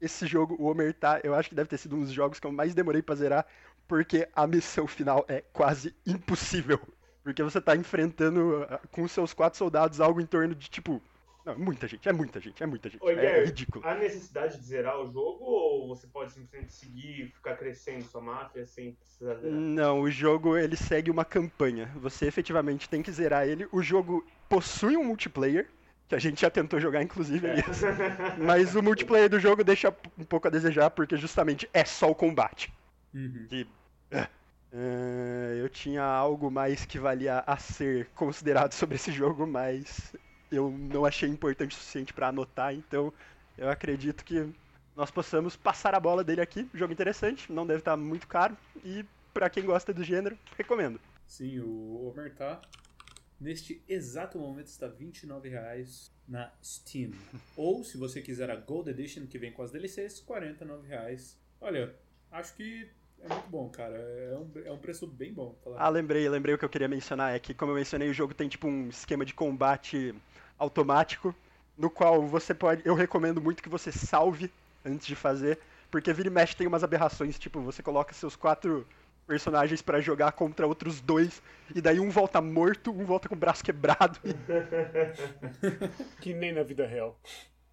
Esse 0.00 0.26
jogo, 0.26 0.54
o 0.58 0.66
Omerta, 0.66 1.20
eu 1.24 1.34
acho 1.34 1.48
que 1.48 1.54
deve 1.54 1.68
ter 1.68 1.78
sido 1.78 1.96
um 1.96 2.00
dos 2.00 2.12
jogos 2.12 2.38
que 2.38 2.46
eu 2.46 2.52
mais 2.52 2.74
demorei 2.74 3.00
pra 3.00 3.14
zerar, 3.14 3.46
porque 3.86 4.28
a 4.34 4.46
missão 4.46 4.86
final 4.86 5.24
é 5.28 5.42
quase 5.52 5.94
impossível. 6.06 6.80
Porque 7.22 7.42
você 7.42 7.60
tá 7.60 7.74
enfrentando 7.74 8.66
ah, 8.68 8.80
com 8.90 9.08
seus 9.08 9.32
quatro 9.32 9.58
soldados 9.58 10.00
algo 10.00 10.20
em 10.20 10.26
torno 10.26 10.54
de, 10.54 10.68
tipo, 10.68 11.02
Não, 11.44 11.58
muita 11.58 11.88
gente, 11.88 12.06
é 12.06 12.12
muita 12.12 12.38
gente, 12.38 12.62
é 12.62 12.66
muita 12.66 12.90
gente. 12.90 13.02
Oi, 13.02 13.12
é 13.14 13.16
Gary, 13.16 13.44
ridículo. 13.46 13.86
há 13.86 13.94
necessidade 13.94 14.58
de 14.58 14.64
zerar 14.64 15.00
o 15.00 15.06
jogo 15.06 15.42
ou 15.42 15.88
você 15.88 16.06
pode 16.06 16.32
simplesmente 16.32 16.72
seguir 16.72 17.24
e 17.24 17.28
ficar 17.28 17.56
crescendo 17.56 18.04
sua 18.04 18.20
máfia 18.20 18.66
sem 18.66 18.92
precisar 18.92 19.36
zerar? 19.36 19.52
Não, 19.52 20.00
o 20.00 20.10
jogo 20.10 20.56
ele 20.56 20.76
segue 20.76 21.10
uma 21.10 21.24
campanha. 21.24 21.90
Você 21.96 22.26
efetivamente 22.26 22.88
tem 22.88 23.02
que 23.02 23.10
zerar 23.10 23.48
ele. 23.48 23.66
O 23.72 23.82
jogo 23.82 24.26
possui 24.48 24.96
um 24.96 25.04
multiplayer, 25.04 25.66
que 26.06 26.14
a 26.14 26.18
gente 26.18 26.42
já 26.42 26.50
tentou 26.50 26.78
jogar, 26.78 27.02
inclusive, 27.02 27.46
Elias. 27.46 27.80
Mas 28.36 28.74
o 28.74 28.82
multiplayer 28.82 29.30
do 29.30 29.40
jogo 29.40 29.64
deixa 29.64 29.94
um 30.18 30.24
pouco 30.24 30.46
a 30.46 30.50
desejar, 30.50 30.90
porque 30.90 31.16
justamente 31.16 31.68
é 31.72 31.86
só 31.86 32.10
o 32.10 32.14
combate. 32.14 32.70
Uhum. 33.14 33.46
Eh, 34.76 35.58
eu 35.60 35.68
tinha 35.68 36.02
algo 36.02 36.50
mais 36.50 36.84
que 36.84 36.98
valia 36.98 37.44
a 37.46 37.56
ser 37.56 38.08
considerado 38.10 38.72
sobre 38.72 38.96
esse 38.96 39.12
jogo, 39.12 39.46
mas 39.46 40.12
eu 40.50 40.68
não 40.70 41.04
achei 41.04 41.28
importante 41.28 41.72
o 41.72 41.74
suficiente 41.74 42.12
pra 42.12 42.28
anotar, 42.28 42.74
então 42.74 43.12
eu 43.56 43.70
acredito 43.70 44.24
que 44.24 44.52
nós 44.96 45.12
possamos 45.12 45.54
passar 45.56 45.94
a 45.94 46.00
bola 46.00 46.24
dele 46.24 46.40
aqui. 46.40 46.68
Jogo 46.74 46.92
interessante, 46.92 47.52
não 47.52 47.64
deve 47.64 47.80
estar 47.80 47.96
muito 47.96 48.26
caro 48.26 48.56
e 48.84 49.04
pra 49.32 49.48
quem 49.48 49.64
gosta 49.64 49.92
do 49.92 50.02
gênero, 50.02 50.36
recomendo. 50.56 51.00
Sim, 51.26 51.60
o 51.60 52.08
Homer 52.08 52.34
tá. 52.34 52.60
Neste 53.40 53.82
exato 53.88 54.38
momento 54.38 54.66
está 54.66 54.86
R$ 54.86 54.94
29,00 54.98 56.10
na 56.26 56.52
Steam. 56.62 57.12
Ou, 57.56 57.84
se 57.84 57.96
você 57.96 58.20
quiser 58.20 58.50
a 58.50 58.56
Gold 58.56 58.90
Edition, 58.90 59.26
que 59.26 59.38
vem 59.38 59.52
com 59.52 59.62
as 59.62 59.70
DLCs, 59.70 60.24
R$ 60.26 60.34
49,00. 60.34 61.36
Olha, 61.60 61.94
acho 62.30 62.54
que 62.54 62.88
é 63.24 63.28
muito 63.28 63.48
bom, 63.48 63.68
cara. 63.70 63.96
É 63.96 64.36
um, 64.36 64.50
é 64.66 64.72
um 64.72 64.78
preço 64.78 65.06
bem 65.06 65.32
bom. 65.32 65.56
Falar. 65.64 65.80
Ah, 65.80 65.88
lembrei, 65.88 66.28
lembrei 66.28 66.54
o 66.54 66.58
que 66.58 66.64
eu 66.64 66.68
queria 66.68 66.88
mencionar, 66.88 67.34
é 67.34 67.38
que 67.38 67.54
como 67.54 67.72
eu 67.72 67.76
mencionei, 67.76 68.08
o 68.08 68.14
jogo 68.14 68.34
tem 68.34 68.48
tipo 68.48 68.68
um 68.68 68.88
esquema 68.88 69.24
de 69.24 69.32
combate 69.34 70.14
automático, 70.58 71.34
no 71.76 71.90
qual 71.90 72.26
você 72.26 72.54
pode, 72.54 72.82
eu 72.84 72.94
recomendo 72.94 73.40
muito 73.40 73.62
que 73.62 73.68
você 73.68 73.90
salve 73.90 74.50
antes 74.84 75.06
de 75.06 75.16
fazer, 75.16 75.58
porque 75.90 76.12
vira 76.12 76.28
e 76.28 76.30
mexe 76.30 76.54
tem 76.54 76.66
umas 76.66 76.84
aberrações, 76.84 77.38
tipo, 77.38 77.60
você 77.60 77.82
coloca 77.82 78.12
seus 78.12 78.36
quatro 78.36 78.86
personagens 79.26 79.80
pra 79.80 80.00
jogar 80.00 80.32
contra 80.32 80.66
outros 80.66 81.00
dois, 81.00 81.42
e 81.74 81.80
daí 81.80 81.98
um 81.98 82.10
volta 82.10 82.40
morto, 82.40 82.92
um 82.92 83.04
volta 83.04 83.28
com 83.28 83.34
o 83.34 83.38
braço 83.38 83.64
quebrado, 83.64 84.18
e 84.24 84.34
Que 86.20 86.34
nem 86.34 86.52
na 86.52 86.62
vida 86.62 86.86
real. 86.86 87.18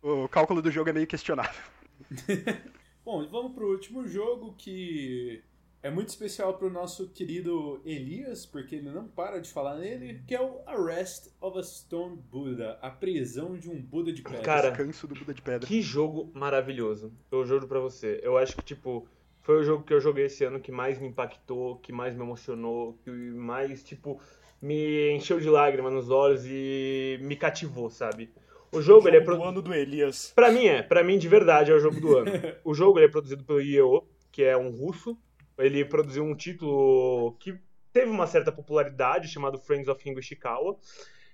o 0.01 0.27
cálculo 0.29 0.61
do 0.61 0.71
jogo 0.71 0.89
é 0.89 0.93
meio 0.93 1.07
questionável. 1.07 1.61
Bom, 3.03 3.27
vamos 3.27 3.53
pro 3.53 3.71
último 3.71 4.07
jogo 4.07 4.53
que 4.57 5.43
é 5.81 5.89
muito 5.89 6.09
especial 6.09 6.53
pro 6.53 6.69
nosso 6.69 7.09
querido 7.09 7.81
Elias, 7.83 8.45
porque 8.45 8.75
ele 8.75 8.91
não 8.91 9.07
para 9.07 9.39
de 9.39 9.49
falar 9.49 9.77
nele, 9.77 10.21
que 10.27 10.35
é 10.35 10.41
o 10.41 10.61
Arrest 10.67 11.29
of 11.41 11.57
a 11.57 11.63
Stone 11.63 12.17
Buddha, 12.17 12.77
a 12.79 12.91
prisão 12.91 13.57
de 13.57 13.67
um 13.69 13.81
Buda 13.81 14.13
de 14.13 14.21
pedra. 14.21 14.41
Cara, 14.41 14.69
Descanso 14.69 15.07
do 15.07 15.15
Buda 15.15 15.33
de 15.33 15.41
Pedra. 15.41 15.67
Que 15.67 15.81
jogo 15.81 16.31
maravilhoso. 16.35 17.11
Eu 17.31 17.43
juro 17.43 17.67
pra 17.67 17.79
você. 17.79 18.19
Eu 18.21 18.37
acho 18.37 18.55
que, 18.55 18.63
tipo, 18.63 19.07
foi 19.41 19.59
o 19.59 19.63
jogo 19.63 19.83
que 19.83 19.93
eu 19.93 19.99
joguei 19.99 20.25
esse 20.25 20.43
ano 20.43 20.59
que 20.59 20.71
mais 20.71 20.99
me 20.99 21.07
impactou, 21.07 21.77
que 21.77 21.91
mais 21.91 22.15
me 22.15 22.21
emocionou, 22.21 22.99
que 23.03 23.09
mais, 23.09 23.83
tipo, 23.83 24.21
me 24.61 25.11
encheu 25.13 25.39
de 25.39 25.49
lágrimas 25.49 25.91
nos 25.91 26.11
olhos 26.11 26.43
e 26.45 27.17
me 27.23 27.35
cativou, 27.35 27.89
sabe? 27.89 28.31
O 28.71 28.81
jogo, 28.81 29.07
ele 29.07 29.17
é 29.17 29.19
Jogo 29.19 29.31
pro... 29.31 29.37
do 29.37 29.43
ano 29.43 29.61
do 29.61 29.73
Elias. 29.73 30.31
Pra 30.33 30.49
mim 30.51 30.65
é, 30.65 30.81
pra 30.81 31.03
mim 31.03 31.17
de 31.17 31.27
verdade 31.27 31.71
é 31.71 31.75
o 31.75 31.79
jogo 31.79 31.99
do 31.99 32.17
ano. 32.17 32.31
O 32.63 32.73
jogo 32.73 32.97
ele 32.99 33.07
é 33.07 33.09
produzido 33.09 33.43
pelo 33.43 33.61
IEO, 33.61 34.07
que 34.31 34.43
é 34.43 34.55
um 34.55 34.69
russo. 34.69 35.17
Ele 35.57 35.83
produziu 35.83 36.23
um 36.23 36.35
título 36.35 37.33
que 37.39 37.59
teve 37.91 38.09
uma 38.09 38.25
certa 38.25 38.51
popularidade, 38.51 39.27
chamado 39.27 39.59
Friends 39.59 39.89
of 39.89 40.03
Ringo 40.03 40.19
Ishikawa. 40.19 40.77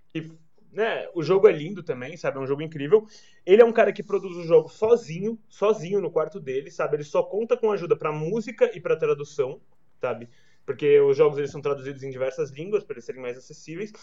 Que, 0.10 0.32
né, 0.72 1.08
o 1.14 1.22
jogo 1.22 1.48
é 1.48 1.52
lindo 1.52 1.84
também, 1.84 2.18
sabe? 2.18 2.38
É 2.38 2.42
um 2.42 2.48
jogo 2.48 2.62
incrível. 2.62 3.06
Ele 3.46 3.62
é 3.62 3.66
um 3.66 3.72
cara 3.72 3.94
que 3.94 4.04
produz 4.04 4.36
o 4.36 4.44
jogo 4.44 4.68
sozinho, 4.68 5.40
sozinho 5.48 6.02
no 6.02 6.12
quarto 6.12 6.40
dele, 6.40 6.72
sabe? 6.72 6.98
Ele 6.98 7.04
só 7.04 7.22
conta 7.22 7.56
com 7.56 7.72
ajuda 7.72 7.96
pra 7.96 8.12
música 8.12 8.72
e 8.76 8.82
pra 8.82 8.96
tradução, 8.96 9.62
sabe? 10.02 10.28
Porque 10.66 11.00
os 11.00 11.16
jogos 11.16 11.38
eles 11.38 11.52
são 11.52 11.62
traduzidos 11.62 12.04
em 12.04 12.10
diversas 12.10 12.50
línguas 12.52 12.84
para 12.84 12.96
eles 12.96 13.06
serem 13.06 13.22
mais 13.22 13.38
acessíveis. 13.38 13.94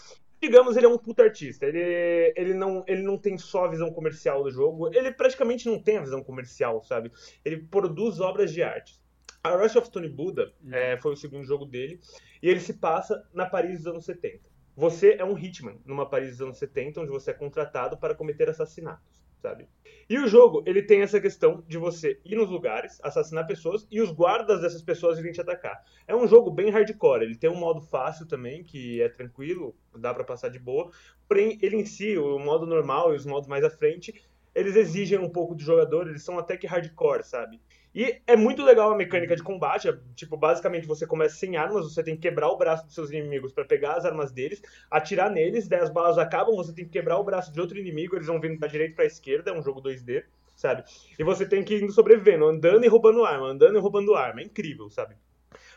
Digamos, 0.45 0.77
ele 0.77 0.85
é 0.85 0.89
um 0.89 0.97
puta 0.97 1.23
artista. 1.23 1.65
Ele, 1.65 2.31
ele, 2.35 2.53
não, 2.53 2.83
ele 2.87 3.01
não 3.01 3.17
tem 3.17 3.35
só 3.35 3.65
a 3.65 3.67
visão 3.67 3.91
comercial 3.91 4.43
do 4.43 4.51
jogo, 4.51 4.93
ele 4.93 5.11
praticamente 5.11 5.65
não 5.65 5.81
tem 5.81 5.97
a 5.97 6.01
visão 6.01 6.23
comercial, 6.23 6.83
sabe? 6.83 7.11
Ele 7.43 7.57
produz 7.57 8.19
obras 8.19 8.53
de 8.53 8.61
arte. 8.61 9.01
A 9.43 9.55
Rush 9.55 9.75
of 9.75 9.89
Tony 9.89 10.07
Buddha 10.07 10.53
é, 10.71 10.97
foi 10.97 11.13
o 11.13 11.15
segundo 11.15 11.43
jogo 11.43 11.65
dele, 11.65 11.99
e 12.43 12.47
ele 12.49 12.59
se 12.59 12.75
passa 12.75 13.27
na 13.33 13.47
Paris 13.47 13.77
dos 13.79 13.87
anos 13.87 14.05
70. 14.05 14.39
Você 14.75 15.15
é 15.17 15.25
um 15.25 15.35
hitman 15.35 15.79
numa 15.83 16.07
Paris 16.07 16.31
dos 16.31 16.41
anos 16.41 16.57
70, 16.59 17.01
onde 17.01 17.09
você 17.09 17.31
é 17.31 17.33
contratado 17.33 17.97
para 17.97 18.13
cometer 18.13 18.47
assassinatos, 18.47 19.25
sabe? 19.41 19.67
E 20.07 20.19
o 20.19 20.27
jogo, 20.27 20.61
ele 20.67 20.83
tem 20.83 21.01
essa 21.01 21.19
questão 21.19 21.63
de 21.67 21.79
você 21.79 22.19
ir 22.23 22.35
nos 22.35 22.47
lugares, 22.47 22.99
assassinar 23.01 23.47
pessoas, 23.47 23.87
e 23.89 23.99
os 23.99 24.11
guardas 24.11 24.61
dessas 24.61 24.83
pessoas 24.83 25.17
irem 25.17 25.31
te 25.31 25.41
atacar. 25.41 25.83
É 26.07 26.15
um 26.15 26.27
jogo 26.27 26.51
bem 26.51 26.69
hardcore, 26.69 27.23
ele 27.23 27.35
tem 27.35 27.49
um 27.49 27.55
modo 27.55 27.81
fácil 27.81 28.27
também, 28.27 28.63
que 28.63 29.01
é 29.01 29.09
tranquilo, 29.09 29.75
dá 29.97 30.13
pra 30.13 30.23
passar 30.23 30.49
de 30.49 30.59
boa, 30.59 30.91
porém, 31.27 31.57
ele 31.59 31.77
em 31.77 31.85
si, 31.85 32.15
o 32.19 32.37
modo 32.37 32.67
normal 32.67 33.13
e 33.13 33.15
os 33.15 33.25
modos 33.25 33.47
mais 33.47 33.63
à 33.63 33.69
frente, 33.69 34.13
eles 34.53 34.75
exigem 34.75 35.17
um 35.17 35.29
pouco 35.29 35.55
do 35.55 35.63
jogador, 35.63 36.07
eles 36.07 36.23
são 36.23 36.37
até 36.37 36.55
que 36.55 36.67
hardcore, 36.67 37.23
sabe? 37.23 37.59
E 37.95 38.21
é 38.27 38.35
muito 38.35 38.61
legal 38.61 38.91
a 38.91 38.97
mecânica 38.97 39.37
de 39.37 39.41
combate. 39.41 39.87
é, 39.87 39.97
Tipo, 40.15 40.35
basicamente 40.35 40.85
você 40.85 41.07
começa 41.07 41.35
sem 41.37 41.55
armas, 41.55 41.93
você 41.93 42.03
tem 42.03 42.15
que 42.15 42.23
quebrar 42.23 42.49
o 42.49 42.57
braço 42.57 42.85
dos 42.85 42.93
seus 42.93 43.09
inimigos 43.09 43.53
pra 43.53 43.63
pegar 43.63 43.93
as 43.93 44.03
armas 44.03 44.33
deles, 44.33 44.61
atirar 44.91 45.31
neles, 45.31 45.69
daí 45.69 45.79
as 45.79 45.89
balas 45.89 46.17
acabam, 46.17 46.53
você 46.57 46.73
tem 46.73 46.83
que 46.83 46.91
quebrar 46.91 47.17
o 47.17 47.23
braço 47.23 47.53
de 47.53 47.61
outro 47.61 47.77
inimigo, 47.79 48.17
eles 48.17 48.27
vão 48.27 48.41
vindo 48.41 48.59
da 48.59 48.67
direita 48.67 48.95
pra 48.95 49.05
esquerda, 49.05 49.51
é 49.51 49.53
um 49.53 49.63
jogo 49.63 49.79
2D, 49.81 50.25
sabe? 50.57 50.83
E 51.17 51.23
você 51.23 51.47
tem 51.47 51.63
que 51.63 51.75
ir 51.75 51.89
sobrevivendo, 51.91 52.45
andando 52.45 52.83
e 52.83 52.87
roubando 52.89 53.23
arma, 53.23 53.47
andando 53.47 53.77
e 53.77 53.81
roubando 53.81 54.13
arma. 54.13 54.41
É 54.41 54.43
incrível, 54.43 54.89
sabe? 54.89 55.15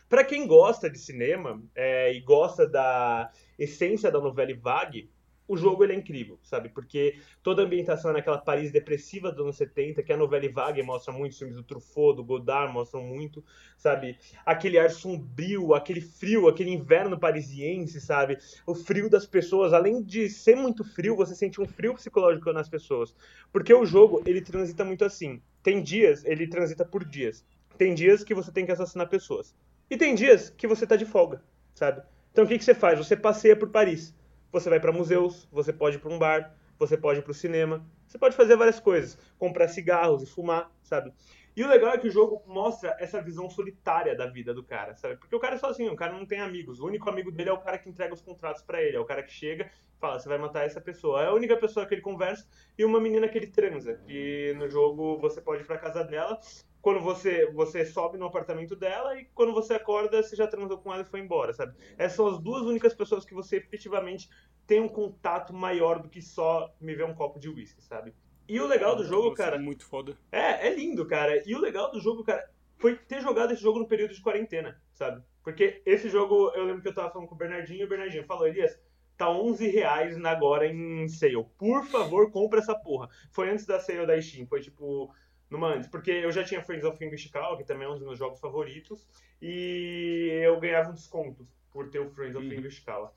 Pra 0.09 0.25
quem 0.25 0.45
gosta 0.47 0.91
de 0.91 0.99
cinema 0.99 1.63
é, 1.73 2.13
e 2.13 2.21
gosta 2.21 2.67
da 2.67 3.31
essência 3.57 4.11
da 4.11 4.21
novela 4.21 4.53
vague, 4.57 5.09
o 5.49 5.57
jogo 5.57 5.83
ele 5.83 5.95
é 5.95 5.97
incrível, 5.97 6.39
sabe? 6.43 6.69
Porque 6.69 7.19
toda 7.43 7.63
a 7.63 7.65
ambientação 7.65 8.11
é 8.11 8.15
naquela 8.15 8.37
Paris 8.37 8.71
depressiva 8.71 9.33
dos 9.33 9.41
anos 9.41 9.57
70, 9.57 10.03
que 10.03 10.13
a 10.13 10.17
novela 10.17 10.47
vague 10.53 10.83
mostra 10.83 11.13
muito, 11.13 11.33
os 11.33 11.39
filmes 11.39 11.57
do 11.57 11.63
Truffaut, 11.63 12.17
do 12.17 12.23
Godard 12.23 12.73
mostram 12.73 13.03
muito, 13.03 13.43
sabe? 13.79 14.19
Aquele 14.45 14.79
ar 14.79 14.91
sombrio, 14.91 15.75
aquele 15.75 16.03
frio, 16.03 16.47
aquele 16.49 16.71
inverno 16.71 17.19
parisiense, 17.19 17.99
sabe? 18.01 18.37
O 18.67 18.75
frio 18.75 19.09
das 19.09 19.27
pessoas, 19.27 19.73
além 19.73 20.03
de 20.03 20.29
ser 20.29 20.55
muito 20.55 20.85
frio, 20.85 21.17
você 21.17 21.35
sente 21.35 21.61
um 21.61 21.67
frio 21.67 21.95
psicológico 21.95 22.53
nas 22.53 22.69
pessoas. 22.69 23.15
Porque 23.51 23.73
o 23.73 23.87
jogo, 23.87 24.23
ele 24.27 24.43
transita 24.43 24.85
muito 24.85 25.05
assim. 25.05 25.41
Tem 25.63 25.83
dias, 25.83 26.25
ele 26.27 26.47
transita 26.47 26.85
por 26.85 27.05
dias. 27.05 27.45
Tem 27.79 27.95
dias 27.95 28.23
que 28.23 28.35
você 28.35 28.53
tem 28.53 28.67
que 28.67 28.73
assassinar 28.73 29.09
pessoas. 29.09 29.55
E 29.89 29.97
tem 29.97 30.15
dias 30.15 30.51
que 30.51 30.67
você 30.67 30.87
tá 30.87 30.97
de 30.97 31.07
folga, 31.07 31.43
sabe? 31.75 32.03
Então 32.31 32.45
o 32.45 32.49
que, 32.49 32.59
que 32.59 32.65
você 32.65 32.75
faz? 32.75 32.99
Você 32.99 33.17
passeia 33.17 33.57
por 33.57 33.71
Paris. 33.71 34.15
Você 34.51 34.71
vai 34.71 34.81
para 34.81 34.93
museus, 34.93 35.47
você 35.53 35.73
pode 35.73 35.97
ir 35.97 36.01
para 36.01 36.11
um 36.11 36.19
bar, 36.19 36.55
você 36.79 36.97
pode 36.97 37.19
ir 37.19 37.23
para 37.23 37.33
o 37.33 37.35
cinema, 37.35 37.85
você 38.07 38.19
pode 38.19 38.35
fazer 38.37 38.57
várias 38.57 38.81
coisas, 38.81 39.19
comprar 39.39 39.69
cigarros 39.69 40.23
e 40.23 40.27
fumar, 40.27 40.71
sabe? 40.83 41.13
E 41.59 41.65
o 41.65 41.69
legal 41.69 41.93
é 41.93 41.99
que 41.99 42.07
o 42.07 42.11
jogo 42.11 42.41
mostra 42.47 42.97
essa 43.01 43.21
visão 43.21 43.51
solitária 43.51 44.15
da 44.15 44.27
vida 44.27 44.55
do 44.55 44.63
cara, 44.63 44.95
sabe? 44.95 45.17
Porque 45.17 45.35
o 45.35 45.41
cara 45.41 45.57
é 45.57 45.59
sozinho, 45.59 45.93
o 45.93 45.97
cara 45.97 46.13
não 46.13 46.25
tem 46.25 46.41
amigos. 46.41 46.79
O 46.79 46.87
único 46.87 47.11
amigo 47.11 47.33
dele 47.33 47.51
é 47.51 47.53
o 47.53 47.59
cara 47.59 47.77
que 47.77 47.89
entrega 47.89 48.15
os 48.15 48.23
contratos 48.23 48.63
para 48.63 48.81
ele, 48.81 48.97
é 48.97 49.01
o 49.01 49.05
cara 49.05 49.25
que 49.25 49.33
chega 49.33 49.65
e 49.65 49.99
fala, 49.99 50.21
você 50.21 50.29
vai 50.29 50.39
matar 50.39 50.65
essa 50.65 50.81
pessoa. 50.81 51.21
É 51.21 51.27
a 51.27 51.35
única 51.35 51.57
pessoa 51.57 51.85
que 51.85 51.95
ele 51.95 52.01
conversa 52.01 52.49
e 52.79 52.85
uma 52.85 53.01
menina 53.01 53.29
que 53.29 53.37
ele 53.37 53.49
transa, 53.49 53.97
que 54.07 54.55
no 54.57 54.71
jogo 54.71 55.19
você 55.19 55.41
pode 55.41 55.63
ir 55.63 55.67
pra 55.67 55.79
casa 55.79 56.05
dela, 56.05 56.39
quando 56.81 57.01
você, 57.01 57.51
você 57.53 57.85
sobe 57.85 58.17
no 58.19 58.27
apartamento 58.27 58.75
dela 58.77 59.19
e 59.19 59.25
quando 59.35 59.53
você 59.53 59.75
acorda, 59.75 60.23
você 60.23 60.37
já 60.37 60.47
transou 60.47 60.79
com 60.79 60.93
ela 60.93 61.03
e 61.03 61.07
foi 61.07 61.21
embora, 61.21 61.53
sabe? 61.53 61.75
Essas 61.97 62.17
são 62.17 62.27
as 62.29 62.39
duas 62.39 62.63
únicas 62.63 62.95
pessoas 62.95 63.25
que 63.25 63.35
você 63.35 63.57
efetivamente 63.57 64.29
tem 64.67 64.81
um 64.81 64.89
contato 64.89 65.53
maior 65.53 66.01
do 66.01 66.09
que 66.09 66.21
só 66.23 66.73
me 66.81 66.95
ver 66.95 67.05
um 67.05 67.15
copo 67.15 67.39
de 67.39 67.49
uísque, 67.49 67.83
sabe? 67.83 68.15
E 68.49 68.61
o 68.61 68.67
legal 68.67 68.97
do 68.97 69.05
jogo, 69.05 69.31
Nossa, 69.31 69.37
cara, 69.43 69.59
Muito 69.59 69.85
foda. 69.85 70.17
é, 70.33 70.69
é 70.69 70.75
lindo, 70.75 71.07
cara. 71.07 71.43
E 71.47 71.55
o 71.55 71.61
legal 71.61 71.91
do 71.91 72.01
jogo, 72.01 72.25
cara, 72.25 72.49
foi 72.79 72.97
ter 72.97 73.21
jogado 73.21 73.53
esse 73.53 73.63
jogo 73.63 73.79
no 73.79 73.89
período 73.89 74.15
de 74.15 74.23
quarentena, 74.23 74.81
sabe? 74.95 75.23
Porque 75.43 75.83
esse 75.85 76.09
jogo, 76.09 76.51
eu 76.55 76.65
lembro 76.65 76.81
que 76.83 76.89
eu 76.89 76.95
tava 76.95 77.11
falando 77.11 77.29
com 77.29 77.35
o 77.35 77.39
Bernardinho 77.39 77.81
e 77.81 77.85
o 77.85 77.89
Bernardinho 77.89 78.25
falou, 78.25 78.47
Elias, 78.47 78.79
tá 79.17 79.29
11 79.31 79.67
reais 79.69 80.17
na- 80.17 80.31
agora 80.31 80.67
em 80.67 81.09
sale. 81.09 81.45
Por 81.59 81.85
favor, 81.87 82.31
compra 82.31 82.61
essa 82.61 82.75
porra. 82.75 83.09
Foi 83.33 83.51
antes 83.51 83.67
da 83.67 83.81
sale 83.81 84.07
da 84.07 84.21
Steam, 84.21 84.47
foi 84.47 84.61
tipo 84.61 85.13
numa 85.51 85.75
antes, 85.75 85.89
porque 85.89 86.11
eu 86.11 86.31
já 86.31 86.45
tinha 86.45 86.63
Friends 86.63 86.85
of 86.85 87.03
English 87.03 87.31
Call, 87.31 87.57
que 87.57 87.65
também 87.65 87.87
é 87.87 87.91
um 87.91 87.95
dos 87.95 88.03
meus 88.03 88.19
jogos 88.19 88.41
favoritos, 88.41 89.07
e 89.41 90.41
eu 90.43 90.59
ganhava 90.61 90.91
um 90.91 90.95
desconto 90.95 91.47
por 91.73 91.89
ter 91.91 92.01
o 92.01 92.11
Friends 92.11 92.37
of 92.37 92.47
Uhum. 92.47 92.53
English 92.53 92.83
Call. 92.83 93.15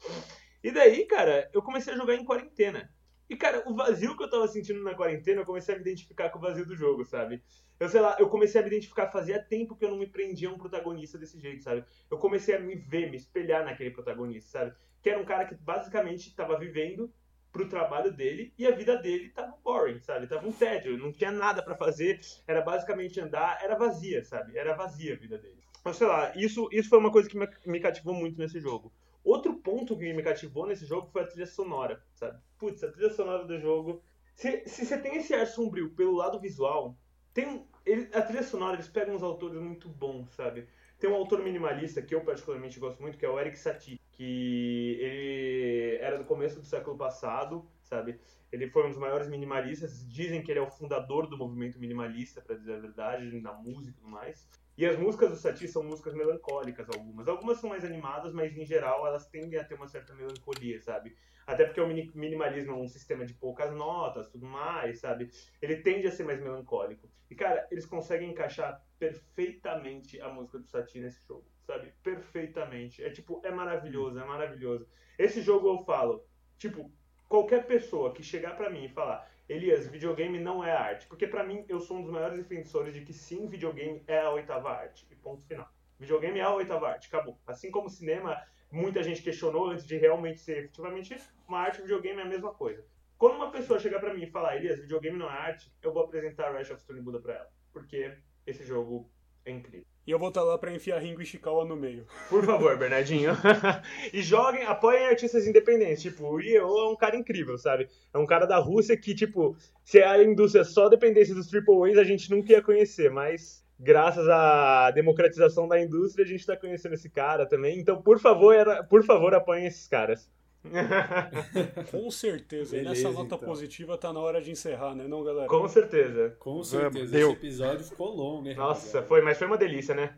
E 0.64 0.72
daí, 0.72 1.06
cara, 1.06 1.50
eu 1.54 1.62
comecei 1.62 1.94
a 1.94 1.98
jogar 1.98 2.16
em 2.16 2.24
quarentena. 2.24 2.90
E, 3.30 3.36
cara, 3.36 3.64
o 3.66 3.74
vazio 3.74 4.16
que 4.18 4.24
eu 4.24 4.30
tava 4.30 4.48
sentindo 4.48 4.84
na 4.84 4.94
quarentena, 4.94 5.42
eu 5.42 5.46
comecei 5.46 5.74
a 5.74 5.78
me 5.78 5.84
identificar 5.84 6.30
com 6.30 6.38
o 6.38 6.42
vazio 6.42 6.66
do 6.66 6.76
jogo, 6.76 7.06
sabe? 7.06 7.42
Eu 7.80 7.88
sei 7.88 8.02
lá, 8.02 8.16
eu 8.20 8.28
comecei 8.28 8.60
a 8.60 8.64
me 8.64 8.70
identificar, 8.70 9.08
fazia 9.08 9.42
tempo 9.42 9.76
que 9.76 9.86
eu 9.86 9.90
não 9.90 9.98
me 9.98 10.06
prendia 10.06 10.50
a 10.50 10.52
um 10.52 10.58
protagonista 10.58 11.18
desse 11.18 11.40
jeito, 11.40 11.64
sabe? 11.64 11.84
Eu 12.10 12.18
comecei 12.18 12.56
a 12.56 12.60
me 12.60 12.76
ver, 12.76 13.10
me 13.10 13.16
espelhar 13.18 13.64
naquele 13.64 13.90
protagonista, 13.90 14.60
sabe? 14.60 14.76
Que 15.02 15.10
era 15.10 15.20
um 15.20 15.26
cara 15.26 15.46
que 15.46 15.56
basicamente 15.56 16.36
tava 16.36 16.60
vivendo 16.60 17.12
pro 17.52 17.68
trabalho 17.68 18.12
dele 18.12 18.54
e 18.58 18.66
a 18.66 18.72
vida 18.72 18.98
dele 18.98 19.30
tava 19.30 19.56
boring, 19.64 20.00
sabe? 20.00 20.28
Tava 20.28 20.48
um 20.48 20.52
tédio, 20.52 20.98
não 20.98 21.12
tinha 21.12 21.32
nada 21.32 21.62
para 21.62 21.76
fazer, 21.76 22.20
era 22.48 22.62
basicamente 22.62 23.20
andar, 23.20 23.60
era 23.62 23.76
vazia, 23.76 24.24
sabe? 24.24 24.58
Era 24.58 24.74
vazia 24.74 25.14
a 25.14 25.18
vida 25.18 25.38
dele. 25.38 25.62
Mas 25.84 25.98
sei 25.98 26.08
lá, 26.08 26.32
isso, 26.36 26.70
isso 26.72 26.90
foi 26.90 27.00
uma 27.00 27.12
coisa 27.12 27.30
que 27.30 27.38
me, 27.38 27.48
me 27.66 27.80
cativou 27.80 28.14
muito 28.14 28.38
nesse 28.38 28.60
jogo. 28.60 28.92
Outro 29.24 29.56
ponto 29.56 29.98
que 29.98 30.14
me 30.14 30.24
cativou 30.24 30.66
nesse 30.66 30.86
jogo 30.86 31.08
foi 31.12 31.22
a 31.22 31.28
trilha 31.28 31.46
sonora, 31.46 32.04
sabe? 32.16 32.40
Putz, 32.58 32.84
a 32.84 32.92
trilha 32.92 33.12
sonora 33.12 33.46
do 33.46 33.60
jogo. 33.60 34.02
Se, 34.34 34.64
se 34.66 34.86
você 34.86 34.98
tem 34.98 35.18
esse 35.18 35.34
ar 35.34 35.46
sombrio 35.46 35.92
pelo 35.92 36.14
lado 36.14 36.40
visual, 36.40 36.98
tem 37.34 37.68
ele, 37.86 38.10
a 38.14 38.22
trilha 38.22 38.44
sonora 38.44 38.76
eles 38.76 38.88
pegam 38.88 39.16
uns 39.16 39.24
autores 39.24 39.60
muito 39.60 39.88
bons, 39.90 40.34
sabe? 40.34 40.68
Tem 41.00 41.10
um 41.10 41.16
autor 41.16 41.44
minimalista 41.44 42.02
que 42.02 42.14
eu 42.14 42.22
particularmente 42.22 42.80
gosto 42.80 43.02
muito, 43.02 43.18
que 43.18 43.26
é 43.26 43.30
o 43.30 43.40
Eric 43.40 43.58
Satie, 43.58 44.00
que 44.22 44.98
ele 45.00 45.98
era 46.00 46.16
do 46.16 46.26
começo 46.26 46.60
do 46.60 46.66
século 46.66 46.96
passado, 46.96 47.68
sabe? 47.82 48.20
Ele 48.52 48.68
foi 48.68 48.86
um 48.86 48.90
dos 48.90 49.00
maiores 49.00 49.28
minimalistas. 49.28 50.08
Dizem 50.08 50.44
que 50.44 50.52
ele 50.52 50.60
é 50.60 50.62
o 50.62 50.70
fundador 50.70 51.26
do 51.26 51.36
movimento 51.36 51.80
minimalista, 51.80 52.40
para 52.40 52.56
dizer 52.56 52.76
a 52.76 52.80
verdade, 52.80 53.42
na 53.42 53.52
música 53.52 53.90
e 53.90 53.94
tudo 53.94 54.08
mais. 54.08 54.48
E 54.78 54.86
as 54.86 54.96
músicas 54.96 55.32
do 55.32 55.38
Satie 55.38 55.68
são 55.68 55.82
músicas 55.82 56.14
melancólicas, 56.14 56.88
algumas. 56.90 57.28
Algumas 57.28 57.58
são 57.58 57.72
mais 57.72 57.84
animadas, 57.84 58.32
mas 58.32 58.56
em 58.56 58.64
geral 58.64 59.08
elas 59.08 59.26
tendem 59.26 59.60
a 59.60 59.64
ter 59.64 59.74
uma 59.74 59.88
certa 59.88 60.14
melancolia, 60.14 60.80
sabe? 60.80 61.16
Até 61.48 61.66
porque 61.66 61.82
o 61.82 61.88
minimalismo 61.88 62.74
é 62.74 62.76
um 62.76 62.88
sistema 62.88 63.26
de 63.26 63.34
poucas 63.34 63.74
notas, 63.74 64.30
tudo 64.30 64.46
mais, 64.46 65.00
sabe? 65.00 65.32
Ele 65.60 65.78
tende 65.78 66.06
a 66.06 66.12
ser 66.12 66.26
mais 66.26 66.40
melancólico. 66.40 67.10
E, 67.28 67.34
cara, 67.34 67.68
eles 67.72 67.88
conseguem 67.88 68.30
encaixar 68.30 68.86
perfeitamente 69.00 70.22
a 70.22 70.30
música 70.30 70.60
do 70.60 70.68
Satie 70.68 71.02
nesse 71.02 71.26
jogo, 71.26 71.46
sabe? 71.66 71.94
Perfeitamente. 72.04 73.04
É 73.04 73.10
tipo, 73.10 73.42
é 73.44 73.52
maravilhoso, 73.52 74.20
é 74.20 74.26
maravilhoso. 74.26 74.88
Esse 75.18 75.42
jogo 75.42 75.68
eu 75.68 75.78
falo, 75.86 76.26
tipo, 76.58 76.92
qualquer 77.28 77.66
pessoa 77.66 78.14
que 78.14 78.24
chegar 78.24 78.56
para 78.56 78.70
mim 78.70 78.86
e 78.86 78.90
falar, 78.90 79.30
Elias, 79.48 79.88
videogame 79.88 80.40
não 80.40 80.64
é 80.64 80.72
arte. 80.72 81.08
Porque 81.08 81.28
para 81.28 81.44
mim, 81.44 81.66
eu 81.68 81.80
sou 81.80 81.98
um 81.98 82.04
dos 82.04 82.12
maiores 82.12 82.38
defensores 82.38 82.94
de 82.94 83.02
que 83.02 83.14
sim, 83.14 83.48
videogame 83.48 84.04
é 84.08 84.20
a 84.20 84.32
oitava 84.32 84.70
arte. 84.72 85.06
E 85.12 85.16
ponto 85.16 85.44
final. 85.46 85.70
Videogame 86.00 86.40
é 86.40 86.44
a 86.44 86.54
oitava 86.54 86.88
arte, 86.88 87.08
acabou. 87.08 87.38
Assim 87.46 87.70
como 87.70 87.90
cinema, 87.90 88.42
muita 88.72 89.04
gente 89.04 89.22
questionou 89.22 89.70
antes 89.70 89.86
de 89.86 89.98
realmente 89.98 90.40
ser 90.40 90.58
efetivamente 90.60 91.16
uma 91.48 91.60
arte, 91.60 91.82
videogame 91.82 92.20
é 92.20 92.24
a 92.24 92.28
mesma 92.28 92.54
coisa. 92.54 92.84
Quando 93.18 93.36
uma 93.36 93.52
pessoa 93.52 93.78
chegar 93.78 94.00
para 94.00 94.14
mim 94.14 94.24
e 94.24 94.32
falar, 94.32 94.56
Elias, 94.56 94.80
videogame 94.80 95.18
não 95.18 95.28
é 95.28 95.34
arte, 95.34 95.72
eu 95.82 95.94
vou 95.94 96.04
apresentar 96.04 96.58
Rush 96.58 96.72
of 96.72 96.82
Stone 96.82 97.02
Buddha 97.02 97.20
pra 97.20 97.36
ela. 97.36 97.50
Porque 97.72 98.18
esse 98.48 98.64
jogo 98.64 99.08
é 99.46 99.52
incrível. 99.52 99.91
E 100.06 100.10
eu 100.10 100.18
vou 100.18 100.30
estar 100.30 100.42
lá 100.42 100.58
pra 100.58 100.74
enfiar 100.74 100.98
Ringo 100.98 101.22
Ishikawa 101.22 101.64
no 101.64 101.76
meio. 101.76 102.08
Por 102.28 102.44
favor, 102.44 102.76
Bernardinho. 102.76 103.34
e 104.12 104.22
joguem, 104.22 104.64
apoiem 104.64 105.06
artistas 105.06 105.46
independentes. 105.46 106.02
Tipo, 106.02 106.26
o 106.26 106.38
Ryo 106.38 106.62
é 106.64 106.90
um 106.90 106.96
cara 106.96 107.16
incrível, 107.16 107.56
sabe? 107.58 107.88
É 108.12 108.18
um 108.18 108.26
cara 108.26 108.48
da 108.48 108.58
Rússia 108.58 108.98
que, 108.98 109.14
tipo, 109.14 109.56
se 109.84 110.02
a 110.02 110.24
indústria 110.24 110.64
só 110.64 110.90
dependesse 110.90 111.36
dos 111.36 111.48
Triple 111.48 111.92
A's, 111.92 112.00
a 112.00 112.04
gente 112.04 112.32
nunca 112.32 112.52
ia 112.52 112.64
conhecer. 112.64 113.12
Mas, 113.12 113.64
graças 113.80 114.28
à 114.28 114.90
democratização 114.90 115.68
da 115.68 115.80
indústria, 115.80 116.26
a 116.26 116.28
gente 116.28 116.48
tá 116.48 116.58
conhecendo 116.58 116.96
esse 116.96 117.10
cara 117.10 117.46
também. 117.46 117.80
Então, 117.80 118.02
por 118.02 118.20
favor, 118.20 118.56
era, 118.56 118.84
por 118.84 119.04
favor, 119.04 119.36
apoiem 119.36 119.68
esses 119.68 119.88
caras. 119.88 120.28
Com 121.90 122.12
certeza. 122.12 122.72
Beleza, 122.72 122.78
e 122.78 122.84
nessa 122.84 123.12
nota 123.12 123.36
então. 123.36 123.48
positiva 123.48 123.98
tá 123.98 124.14
na 124.14 124.20
hora 124.20 124.42
de 124.42 124.52
encerrar, 124.52 124.94
né, 124.94 125.08
não, 125.08 125.24
galera? 125.24 125.48
Com 125.48 125.68
certeza. 125.68 126.36
Com 126.40 126.64
certeza. 126.64 127.18
Esse 127.18 127.32
episódio 127.32 127.86
ficou 127.86 128.16
longo, 128.16 128.48
hein? 128.48 128.56
Nossa, 128.56 129.02
foi, 129.02 129.22
mas 129.22 129.38
foi 129.38 129.48
uma 129.48 129.58
delícia, 129.58 129.96
né? 129.96 130.14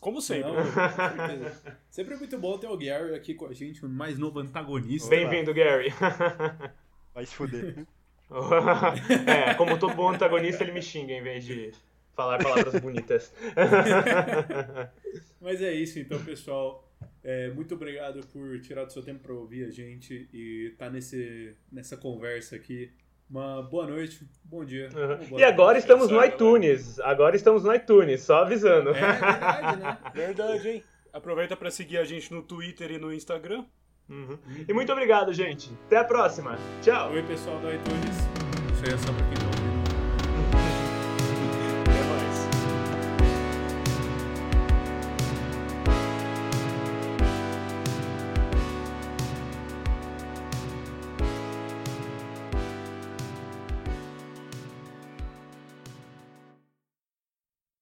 Como 0.00 0.20
sempre. 0.20 0.50
Não, 0.50 1.50
sempre 1.90 2.14
é 2.14 2.16
muito 2.16 2.38
bom 2.38 2.58
ter 2.58 2.68
o 2.68 2.76
Gary 2.76 3.14
aqui 3.14 3.34
com 3.34 3.46
a 3.46 3.52
gente, 3.52 3.84
o 3.84 3.88
mais 3.88 4.18
novo 4.18 4.40
antagonista. 4.40 5.08
Bem-vindo, 5.08 5.52
Gary. 5.54 5.92
Vai 7.14 7.26
se 7.26 7.34
fuder. 7.34 7.86
é, 9.26 9.54
como 9.54 9.78
todo 9.78 9.94
bom 9.94 10.10
antagonista, 10.10 10.62
ele 10.62 10.72
me 10.72 10.82
xinga 10.82 11.12
em 11.12 11.22
vez 11.22 11.44
de 11.44 11.72
falar 12.14 12.38
palavras 12.38 12.80
bonitas. 12.80 13.32
Mas 15.40 15.62
é 15.62 15.72
isso, 15.72 15.98
então, 15.98 16.22
pessoal. 16.22 16.87
É, 17.22 17.50
muito 17.50 17.74
obrigado 17.74 18.26
por 18.28 18.60
tirar 18.60 18.84
do 18.84 18.92
seu 18.92 19.02
tempo 19.02 19.20
para 19.20 19.34
ouvir 19.34 19.64
a 19.64 19.70
gente 19.70 20.28
e 20.32 20.70
estar 20.72 20.86
tá 20.86 20.90
nesse, 20.90 21.54
nessa 21.70 21.96
conversa 21.96 22.56
aqui. 22.56 22.90
Uma 23.28 23.62
boa 23.62 23.86
noite, 23.86 24.26
bom 24.42 24.64
dia. 24.64 24.88
Uhum. 24.94 25.38
E 25.38 25.44
agora 25.44 25.74
noite, 25.74 25.84
estamos 25.84 26.10
no 26.10 26.24
iTunes. 26.24 26.96
Galera. 26.96 27.12
Agora 27.12 27.36
estamos 27.36 27.64
no 27.64 27.74
iTunes, 27.74 28.22
só 28.22 28.38
avisando. 28.38 28.90
É 28.90 28.92
verdade, 28.92 29.82
né? 29.82 29.98
verdade, 30.14 30.68
hein? 30.68 30.84
Aproveita 31.12 31.56
para 31.56 31.70
seguir 31.70 31.98
a 31.98 32.04
gente 32.04 32.32
no 32.32 32.42
Twitter 32.42 32.92
e 32.92 32.98
no 32.98 33.12
Instagram. 33.12 33.64
Uhum. 34.08 34.38
E 34.66 34.72
muito 34.72 34.90
obrigado, 34.90 35.32
gente. 35.34 35.70
Até 35.86 35.98
a 35.98 36.04
próxima. 36.04 36.56
Tchau. 36.80 37.12
Oi, 37.12 37.22
pessoal 37.24 37.58
do 37.60 37.70
iTunes. 37.70 38.16
Isso 38.72 38.84
aí 38.86 38.94
é 38.94 38.98
só 38.98 39.12
pra 39.12 39.26
quem 39.28 39.47